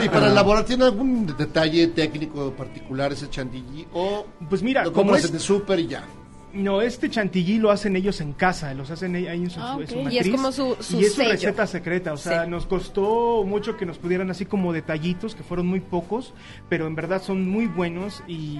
y 0.05 0.09
para 0.09 0.27
elaborar, 0.31 0.65
¿tiene 0.65 0.85
algún 0.85 1.27
detalle 1.37 1.87
técnico 1.89 2.53
particular 2.53 3.13
ese 3.13 3.29
chantilly? 3.31 3.87
O 3.93 4.27
pues 4.49 4.63
mira, 4.63 4.85
lo 4.85 4.93
como 4.93 5.15
es- 5.15 5.29
en 5.29 5.35
el 5.35 5.41
súper 5.41 5.79
y 5.81 5.87
ya. 5.87 6.05
No, 6.53 6.83
este 6.83 7.09
chantilly 7.09 7.59
lo 7.59 7.71
hacen 7.71 7.95
ellos 7.95 8.21
en 8.21 8.33
casa, 8.33 8.75
los 8.75 8.91
hacen 8.91 9.15
ahí 9.15 9.27
en 9.29 9.51
su, 9.51 9.61
Ah, 9.61 9.77
en 9.81 9.87
su 9.87 9.95
ok. 9.95 10.01
Y 10.01 10.05
matriz. 10.05 10.21
es 10.27 10.31
como 10.31 10.51
su- 10.53 10.77
su 10.81 10.97
y 11.01 11.05
es 11.05 11.11
su 11.13 11.17
sello. 11.19 11.31
receta 11.31 11.67
secreta, 11.67 12.13
o 12.13 12.17
sea, 12.17 12.45
Sí. 12.45 12.51
nos 12.51 12.67
costó 12.67 13.45
mucho 13.47 13.77
que 13.77 13.87
nos 13.87 13.99
pudieran 13.99 14.31
así 14.31 14.47
como 14.47 14.73
detallitos, 14.73 15.35
que 15.37 15.45
fueron 15.45 15.67
muy 15.69 15.79
pocos, 15.81 16.35
pero 16.69 16.87
en 16.89 16.97
verdad 16.97 17.23
son 17.23 17.49
muy 17.49 17.67
buenos 17.67 18.23
y, 18.27 18.59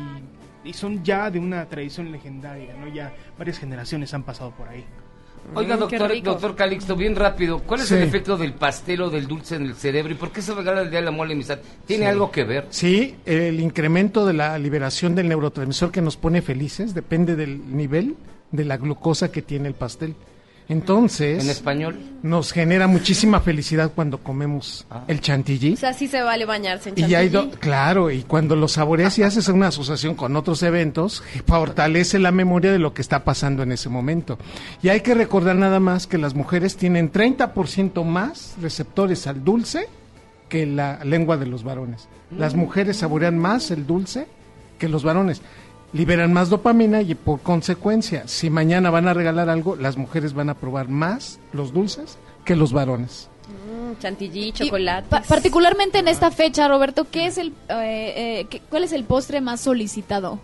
y 0.63 0.73
son 0.73 1.03
ya 1.03 1.31
de 1.33 1.41
una 1.41 1.65
tradición 1.69 2.13
legendaria, 2.13 2.75
¿no? 2.77 2.87
Ya 2.89 3.13
varias 3.37 3.59
generaciones 3.59 4.15
han 4.15 4.23
pasado 4.23 4.53
por 4.53 4.69
ahí. 4.69 4.85
Oiga, 5.55 5.75
Mm, 5.77 5.89
qué 5.89 5.99
doctor, 5.99 6.23
doctor 6.23 6.55
Calixto, 6.57 6.95
bien 6.95 7.17
rápido, 7.17 7.59
¿cuál 7.61 7.81
es 7.81 7.89
Sí. 7.89 7.95
el 7.95 8.03
efecto 8.05 8.37
del 8.37 8.53
pastel 8.55 9.03
o 9.03 9.11
del 9.11 9.27
dulce 9.27 9.57
en 9.57 9.63
el 9.67 9.75
cerebro 9.75 10.13
y 10.13 10.15
por 10.17 10.31
qué 10.31 10.43
se 10.43 10.55
regala 10.55 10.83
el 10.83 10.91
día 10.91 11.01
de 11.01 11.07
la 11.07 11.11
mole 11.11 11.35
amistad? 11.35 11.59
¿Tiene 11.87 12.05
Sí. 12.05 12.11
algo 12.11 12.31
que 12.31 12.45
ver? 12.45 12.67
Sí, 12.71 13.17
el 13.27 13.59
incremento 13.59 14.25
de 14.27 14.33
la 14.35 14.57
liberación 14.59 15.15
del 15.17 15.29
neurotransmisor 15.29 15.91
que 15.91 16.03
nos 16.03 16.17
pone 16.17 16.41
felices 16.41 16.95
depende 16.95 17.35
del 17.35 17.75
nivel 17.77 18.15
de 18.53 18.65
la 18.65 18.77
glucosa 18.77 19.33
que 19.33 19.43
tiene 19.43 19.67
el 19.69 19.75
pastel. 19.75 20.15
Entonces, 20.71 21.43
¿En 21.43 21.51
español? 21.51 21.99
nos 22.23 22.53
genera 22.53 22.87
muchísima 22.87 23.41
felicidad 23.41 23.91
cuando 23.95 24.19
comemos 24.23 24.87
Ah. 24.89 25.03
el 25.09 25.21
chantilly. 25.21 25.75
O 25.75 25.77
sea, 25.77 25.93
sí 25.93 26.07
se 26.07 26.23
vale 26.23 26.45
bañarse 26.45 26.91
en 26.91 26.99
Y 26.99 27.03
hay 27.15 27.29
chantilly. 27.31 27.51
do- 27.53 27.59
claro, 27.59 28.11
y 28.11 28.23
cuando 28.23 28.55
lo 28.55 28.69
saboreas 28.69 29.19
y 29.19 29.25
haces 29.25 29.49
una 29.49 29.67
asociación 29.67 30.15
con 30.15 30.37
otros 30.37 30.63
eventos, 30.63 31.23
fortalece 31.45 32.19
la 32.21 32.31
memoria 32.31 32.71
de 32.71 32.79
lo 32.79 32.95
que 32.95 33.03
está 33.03 33.25
pasando 33.25 33.65
en 33.65 33.73
ese 33.73 33.89
momento. 33.89 34.39
Y 34.83 34.89
hay 34.91 35.01
que 35.01 35.15
recordar 35.15 35.57
nada 35.57 35.81
más 35.81 36.07
que 36.07 36.19
las 36.19 36.35
mujeres 36.35 36.77
tienen 36.77 37.11
30% 37.11 38.05
más 38.05 38.55
receptores 38.63 39.27
al 39.27 39.43
dulce 39.45 39.89
que 40.49 40.67
la 40.67 41.05
lengua 41.05 41.37
de 41.37 41.47
los 41.47 41.65
varones. 41.65 42.09
Las 42.37 42.55
mujeres 42.55 42.99
saborean 42.99 43.37
más 43.39 43.71
el 43.73 43.87
dulce 43.87 44.27
que 44.79 44.89
los 44.89 45.03
varones. 45.03 45.43
Liberan 45.93 46.33
más 46.33 46.49
dopamina 46.51 47.03
y 47.03 47.15
por 47.17 47.41
consecuencia, 47.41 48.29
si 48.29 48.49
mañana 48.49 48.91
van 48.91 49.09
a 49.09 49.15
regalar 49.15 49.49
algo, 49.51 49.75
las 49.75 49.97
mujeres 49.97 50.35
van 50.35 50.49
a 50.49 50.55
probar 50.55 50.89
más 50.89 51.41
los 51.53 51.73
dulces 51.73 52.17
que 52.45 52.55
los 52.55 52.73
varones. 52.73 53.29
Mm, 53.49 53.99
chantilly, 53.99 54.53
chocolate. 54.53 55.09
Pa- 55.09 55.23
particularmente 55.23 55.99
en 55.99 56.07
esta 56.07 56.31
fecha, 56.31 56.69
Roberto, 56.69 57.07
¿qué 57.11 57.27
es 57.27 57.39
el, 57.39 57.49
eh, 57.69 58.41
eh, 58.41 58.47
qué- 58.49 58.61
¿cuál 58.71 58.85
es 58.85 58.93
el 58.93 59.03
postre 59.03 59.41
más 59.41 59.61
solicitado? 59.63 60.39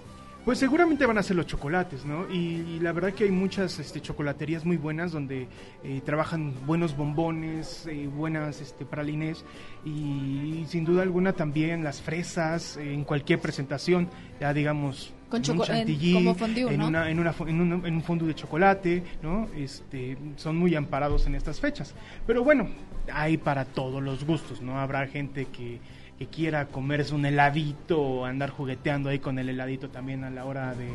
Pues 0.45 0.59
seguramente 0.59 1.07
van 1.07 1.19
a 1.19 1.23
ser 1.25 1.35
los 1.37 1.47
chocolates, 1.47 2.05
¿no? 2.05 2.29
Y, 2.31 2.37
y 2.77 2.79
la 2.81 2.93
verdad 2.93 3.13
que 3.13 3.25
hay 3.25 3.31
muchas 3.33 3.79
este, 3.81 4.01
chocolaterías 4.01 4.65
muy 4.65 4.77
buenas 4.77 5.11
donde 5.13 5.49
eh, 5.85 6.01
trabajan 6.05 6.55
buenos 6.67 6.97
bombones, 6.97 7.85
eh, 7.89 8.09
buenas 8.13 8.61
este, 8.61 8.85
pralines 8.85 9.45
y, 9.85 10.65
sin 10.69 10.85
duda 10.85 11.03
alguna 11.03 11.33
también 11.33 11.83
las 11.83 12.01
fresas 12.01 12.77
eh, 12.77 12.93
en 12.95 13.03
cualquier 13.05 13.41
presentación, 13.41 14.09
ya 14.41 14.53
digamos 14.53 15.13
Con 15.29 15.43
en 15.45 15.51
un 15.61 15.67
en- 15.71 16.13
como 16.15 16.35
fondue, 16.35 16.73
en, 16.73 16.79
¿no? 16.81 16.87
una, 16.89 17.11
en, 17.11 17.19
una 17.19 17.35
fo- 17.35 17.49
en, 17.49 17.61
un, 17.61 17.85
en 17.87 17.95
un 17.95 18.03
fondue 18.03 18.29
de 18.29 18.35
chocolate, 18.35 19.03
¿no? 19.23 19.49
Este, 19.57 20.17
son 20.37 20.57
muy 20.57 20.75
amparados 20.77 21.27
en 21.27 21.35
estas 21.35 21.59
fechas. 21.61 21.95
Pero 22.27 22.45
bueno, 22.45 22.69
hay 23.13 23.37
para 23.37 23.65
todos 23.65 24.03
los 24.03 24.25
gustos, 24.25 24.61
¿no? 24.63 24.79
Habrá 24.79 25.07
gente 25.09 25.47
que, 25.47 25.79
que 26.19 26.27
quiera 26.27 26.67
comerse 26.67 27.15
un 27.15 27.27
heladito 27.27 28.01
o 28.01 28.25
andar 28.25 28.51
jugueteando 28.51 29.09
ahí 29.11 29.19
con 29.19 29.39
el 29.39 29.49
heladito 29.49 29.89
también 29.89 30.23
a 30.25 30.31
la 30.31 30.45
hora 30.45 30.75
de... 30.75 30.89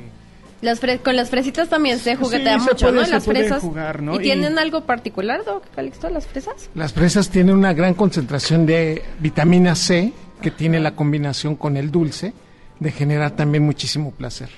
Las 0.61 0.79
fre- 0.81 0.99
con 0.99 1.15
las 1.15 1.29
fresitas 1.31 1.69
también 1.69 1.97
se 1.99 2.15
juguetea 2.15 2.59
Sí, 2.59 2.65
se 2.65 2.71
mucho, 2.71 2.85
puede- 2.87 2.99
¿no? 2.99 3.05
se 3.05 3.11
Las 3.11 3.25
fresas. 3.25 3.61
jugar, 3.63 4.01
¿no? 4.01 4.13
¿Y, 4.13 4.17
Y- 4.17 4.21
tienen 4.21 4.59
algo 4.59 4.81
particular, 4.85 5.43
Doc 5.43 5.63
Calixto, 5.75 6.09
las 6.09 6.25
fresas? 6.27 6.69
Las 6.75 6.93
fresas 6.93 7.29
tienen 7.29 7.55
una 7.55 7.73
gran 7.73 7.95
concentración 7.95 8.65
de 8.65 9.01
vitamina 9.19 9.75
C 9.75 10.13
que 10.41 10.51
tiene 10.51 10.79
la 10.79 10.91
combinación 10.95 11.55
con 11.55 11.77
el 11.77 11.91
dulce 11.91 12.33
de 12.81 12.91
generar 12.91 13.31
también 13.31 13.63
muchísimo 13.63 14.11
placer. 14.11 14.49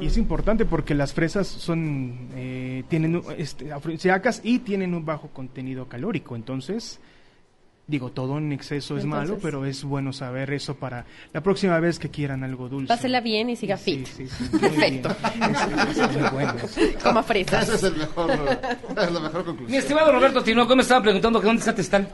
Y 0.00 0.06
es 0.06 0.16
importante 0.16 0.64
porque 0.64 0.94
las 0.94 1.12
fresas 1.12 1.46
son 1.46 2.28
eh, 2.34 2.82
tienen 2.88 3.22
este, 3.38 3.72
afrodisíacas 3.72 4.40
y 4.42 4.58
tienen 4.58 4.92
un 4.94 5.04
bajo 5.04 5.28
contenido 5.28 5.86
calórico, 5.88 6.34
entonces 6.34 6.98
digo 7.86 8.10
todo 8.10 8.38
en 8.38 8.52
exceso 8.52 8.96
es 8.96 9.04
malo, 9.04 9.38
pero 9.40 9.64
es 9.64 9.84
bueno 9.84 10.12
saber 10.12 10.52
eso 10.52 10.74
para 10.76 11.04
la 11.32 11.40
próxima 11.42 11.78
vez 11.78 11.98
que 12.00 12.08
quieran 12.08 12.42
algo 12.42 12.68
dulce. 12.68 12.88
Pásela 12.88 13.20
bien 13.20 13.50
y 13.50 13.56
siga 13.56 13.76
fit. 13.76 14.06
Sí, 14.06 14.26
sí, 14.26 14.44
muy 14.52 14.60
Perfecto. 14.60 15.14
bien. 15.38 15.50
Es- 15.90 15.98
es 15.98 16.16
muy 16.20 16.30
bueno. 16.30 16.54
Coma 17.02 17.22
fresas. 17.22 17.68
Ese 17.68 17.74
es 17.76 17.82
el 17.92 17.96
mejor, 17.98 18.30
es 18.90 19.12
la 19.12 19.20
mejor 19.20 19.44
conclusión. 19.44 19.70
Mi 19.70 19.76
estimado 19.76 20.10
Roberto 20.10 20.42
Tinoco 20.42 20.74
me 20.74 20.82
estaba 20.82 21.02
preguntando 21.02 21.38
que 21.40 21.46
dónde 21.46 21.60
está 21.60 21.74
Testal. 21.74 22.08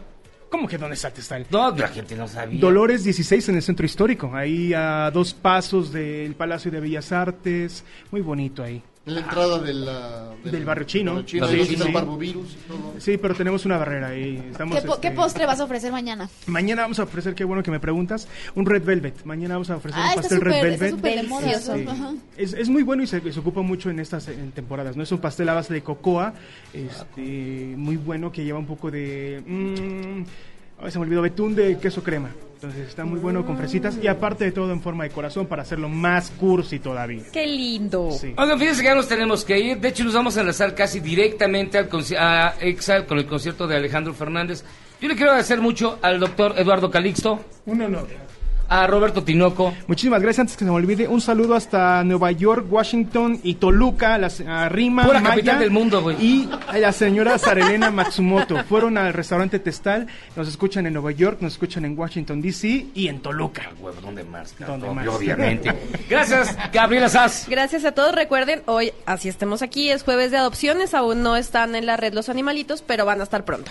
¿Cómo 0.50 0.66
que 0.66 0.78
dónde 0.78 0.94
está 0.94 1.10
Testal? 1.10 1.46
No, 1.50 1.70
la 1.76 1.88
gente 1.88 2.16
no 2.16 2.26
sabía. 2.26 2.60
Dolores 2.60 3.04
16 3.04 3.50
en 3.50 3.56
el 3.56 3.62
centro 3.62 3.84
histórico, 3.84 4.30
ahí 4.34 4.72
a 4.72 5.10
dos 5.10 5.34
pasos 5.34 5.92
del 5.92 6.34
Palacio 6.34 6.70
de 6.70 6.80
Bellas 6.80 7.12
Artes, 7.12 7.84
muy 8.10 8.22
bonito 8.22 8.62
ahí. 8.62 8.82
En 9.08 9.14
la 9.14 9.20
entrada 9.22 9.58
de 9.58 9.72
la- 9.72 10.28
del, 10.44 10.64
barrio 10.66 10.86
chino. 10.86 11.12
barrio 11.14 11.26
chino, 11.26 11.48
Sí, 11.48 11.64
sí, 11.64 11.76
sí. 11.76 11.92
parvovirus 11.92 12.52
y 12.52 12.68
todo. 12.68 12.94
Sí, 12.98 13.16
pero 13.16 13.34
tenemos 13.34 13.64
una 13.64 13.78
barrera 13.78 14.08
ahí. 14.08 14.36
Estamos, 14.50 14.78
¿Qué, 14.78 14.86
po- 14.86 14.94
este, 14.96 15.08
qué 15.08 15.14
postre 15.14 15.46
vas 15.46 15.60
a 15.60 15.64
ofrecer 15.64 15.90
mañana? 15.92 16.28
Mañana 16.46 16.82
vamos 16.82 16.98
a 16.98 17.04
ofrecer, 17.04 17.34
qué 17.34 17.44
bueno 17.44 17.62
que 17.62 17.70
me 17.70 17.80
preguntas, 17.80 18.28
un 18.54 18.66
red 18.66 18.82
velvet. 18.84 19.24
Mañana 19.24 19.54
vamos 19.54 19.70
a 19.70 19.76
ofrecer 19.76 19.98
Ah, 19.98 20.04
un 20.04 20.08
está 20.10 20.20
pastel 20.20 20.40
red 20.42 20.52
súper- 20.52 20.62
velvet. 20.70 20.82
está 20.82 20.96
súper 20.96 21.16
de 21.16 21.22
moda 21.28 21.50
eso, 21.50 21.74
Este, 21.74 21.90
ajá. 21.90 22.14
es, 22.36 22.52
es 22.52 22.68
muy 22.68 22.82
bueno 22.82 23.02
y 23.02 23.06
se, 23.06 23.32
se 23.32 23.40
ocupa 23.40 23.62
mucho 23.62 23.88
en 23.88 23.98
estas 23.98 24.28
en 24.28 24.52
temporadas. 24.52 24.94
No 24.94 25.02
es 25.02 25.10
un 25.10 25.18
pastel 25.18 25.48
a 25.48 25.54
base 25.54 25.72
de 25.72 25.82
cocoa, 25.82 26.34
este, 26.74 27.74
muy 27.76 27.96
bueno 27.96 28.30
que 28.30 28.44
lleva 28.44 28.58
un 28.58 28.66
poco 28.66 28.90
de, 28.90 29.42
mm, 29.46 30.84
ay, 30.84 30.90
se 30.90 30.98
me 30.98 31.04
olvidó 31.06 31.22
betún 31.22 31.54
de 31.54 31.78
queso 31.78 32.02
crema. 32.02 32.28
Entonces 32.58 32.88
está 32.88 33.04
muy 33.04 33.20
bueno 33.20 33.46
con 33.46 33.56
fresitas 33.56 34.00
y 34.02 34.08
aparte 34.08 34.44
de 34.44 34.50
todo 34.50 34.72
en 34.72 34.82
forma 34.82 35.04
de 35.04 35.10
corazón 35.10 35.46
para 35.46 35.62
hacerlo 35.62 35.88
más 35.88 36.30
cursi 36.30 36.80
todavía. 36.80 37.22
Qué 37.32 37.46
lindo. 37.46 38.08
Oigan, 38.08 38.58
fíjense 38.58 38.82
que 38.82 38.88
ya 38.88 38.96
nos 38.96 39.06
tenemos 39.06 39.44
que 39.44 39.60
ir. 39.60 39.78
De 39.78 39.86
hecho, 39.90 40.02
nos 40.02 40.12
vamos 40.12 40.36
a 40.36 40.40
enlazar 40.40 40.74
casi 40.74 40.98
directamente 40.98 41.78
al 41.78 41.88
a 42.18 42.54
Exile 42.58 43.06
con 43.06 43.18
el 43.18 43.26
concierto 43.26 43.68
de 43.68 43.76
Alejandro 43.76 44.12
Fernández. 44.12 44.64
Yo 45.00 45.06
le 45.06 45.14
quiero 45.14 45.30
agradecer 45.30 45.60
mucho 45.60 46.00
al 46.02 46.18
doctor 46.18 46.54
Eduardo 46.58 46.90
Calixto, 46.90 47.38
Un 47.64 47.80
honor. 47.80 48.27
A 48.68 48.86
Roberto 48.86 49.24
Tinoco. 49.24 49.74
Muchísimas 49.86 50.22
gracias. 50.22 50.40
Antes 50.40 50.56
que 50.56 50.64
se 50.64 50.70
me 50.70 50.76
olvide, 50.76 51.08
un 51.08 51.20
saludo 51.20 51.54
hasta 51.54 52.04
Nueva 52.04 52.30
York, 52.32 52.66
Washington 52.70 53.40
y 53.42 53.54
Toluca, 53.54 54.18
la, 54.18 54.30
a 54.46 54.68
Rima, 54.68 55.04
Pura 55.04 55.20
Maya 55.20 55.34
capital 55.34 55.58
del 55.58 55.70
mundo, 55.70 56.02
güey. 56.02 56.16
Y 56.20 56.50
a 56.66 56.78
la 56.78 56.92
señora 56.92 57.38
Sarelena 57.38 57.90
Matsumoto. 57.90 58.62
Fueron 58.64 58.98
al 58.98 59.12
restaurante 59.12 59.58
Testal. 59.58 60.06
Nos 60.36 60.48
escuchan 60.48 60.86
en 60.86 60.92
Nueva 60.92 61.12
York, 61.12 61.38
nos 61.40 61.52
escuchan 61.54 61.84
en 61.84 61.98
Washington, 61.98 62.40
D.C. 62.40 62.86
y 62.94 63.08
en 63.08 63.20
Toluca. 63.20 63.70
Huevo, 63.80 64.00
¿dónde 64.00 64.24
más? 64.24 64.54
¿Dónde 64.58 64.86
Obvio, 64.86 64.94
más? 64.94 65.08
Obviamente. 65.08 65.72
Gracias, 66.10 66.56
Gabriela 66.72 67.08
Sass. 67.08 67.46
Gracias 67.48 67.84
a 67.84 67.92
todos. 67.92 68.14
Recuerden, 68.14 68.62
hoy, 68.66 68.92
así 69.06 69.28
estemos 69.28 69.62
aquí, 69.62 69.90
es 69.90 70.02
jueves 70.02 70.30
de 70.30 70.38
adopciones. 70.38 70.94
Aún 70.94 71.22
no 71.22 71.36
están 71.36 71.74
en 71.74 71.86
la 71.86 71.96
red 71.96 72.12
los 72.12 72.28
animalitos, 72.28 72.82
pero 72.82 73.04
van 73.04 73.20
a 73.20 73.24
estar 73.24 73.44
pronto. 73.44 73.70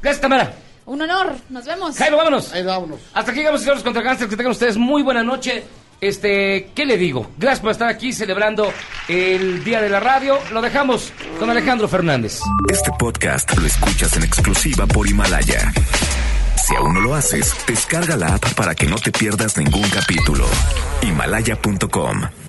Gracias, 0.00 0.20
Tamara. 0.20 0.52
Un 0.88 1.02
honor, 1.02 1.36
nos 1.50 1.66
vemos. 1.66 1.96
Jairo, 1.98 2.16
vámonos. 2.16 2.50
Ahí 2.54 2.62
vámonos. 2.62 2.98
Hasta 3.12 3.30
aquí 3.30 3.40
llegamos, 3.40 3.60
señores 3.60 3.82
contra 3.82 4.02
Gangsters. 4.02 4.30
Que 4.30 4.36
tengan 4.36 4.52
ustedes 4.52 4.78
muy 4.78 5.02
buena 5.02 5.22
noche. 5.22 5.62
Este, 6.00 6.70
¿qué 6.74 6.86
le 6.86 6.96
digo? 6.96 7.30
Gracias 7.36 7.60
por 7.60 7.72
estar 7.72 7.88
aquí 7.88 8.12
celebrando 8.12 8.72
el 9.06 9.62
Día 9.64 9.82
de 9.82 9.90
la 9.90 10.00
Radio. 10.00 10.38
Lo 10.50 10.62
dejamos 10.62 11.12
con 11.38 11.50
Alejandro 11.50 11.88
Fernández. 11.88 12.40
Este 12.70 12.90
podcast 12.98 13.54
lo 13.58 13.66
escuchas 13.66 14.16
en 14.16 14.22
exclusiva 14.22 14.86
por 14.86 15.06
Himalaya. 15.06 15.72
Si 16.56 16.74
aún 16.74 16.94
no 16.94 17.00
lo 17.00 17.14
haces, 17.14 17.54
descarga 17.66 18.16
la 18.16 18.36
app 18.36 18.54
para 18.54 18.74
que 18.74 18.86
no 18.86 18.96
te 18.96 19.12
pierdas 19.12 19.58
ningún 19.58 19.88
capítulo. 19.90 20.46
Himalaya.com 21.02 22.47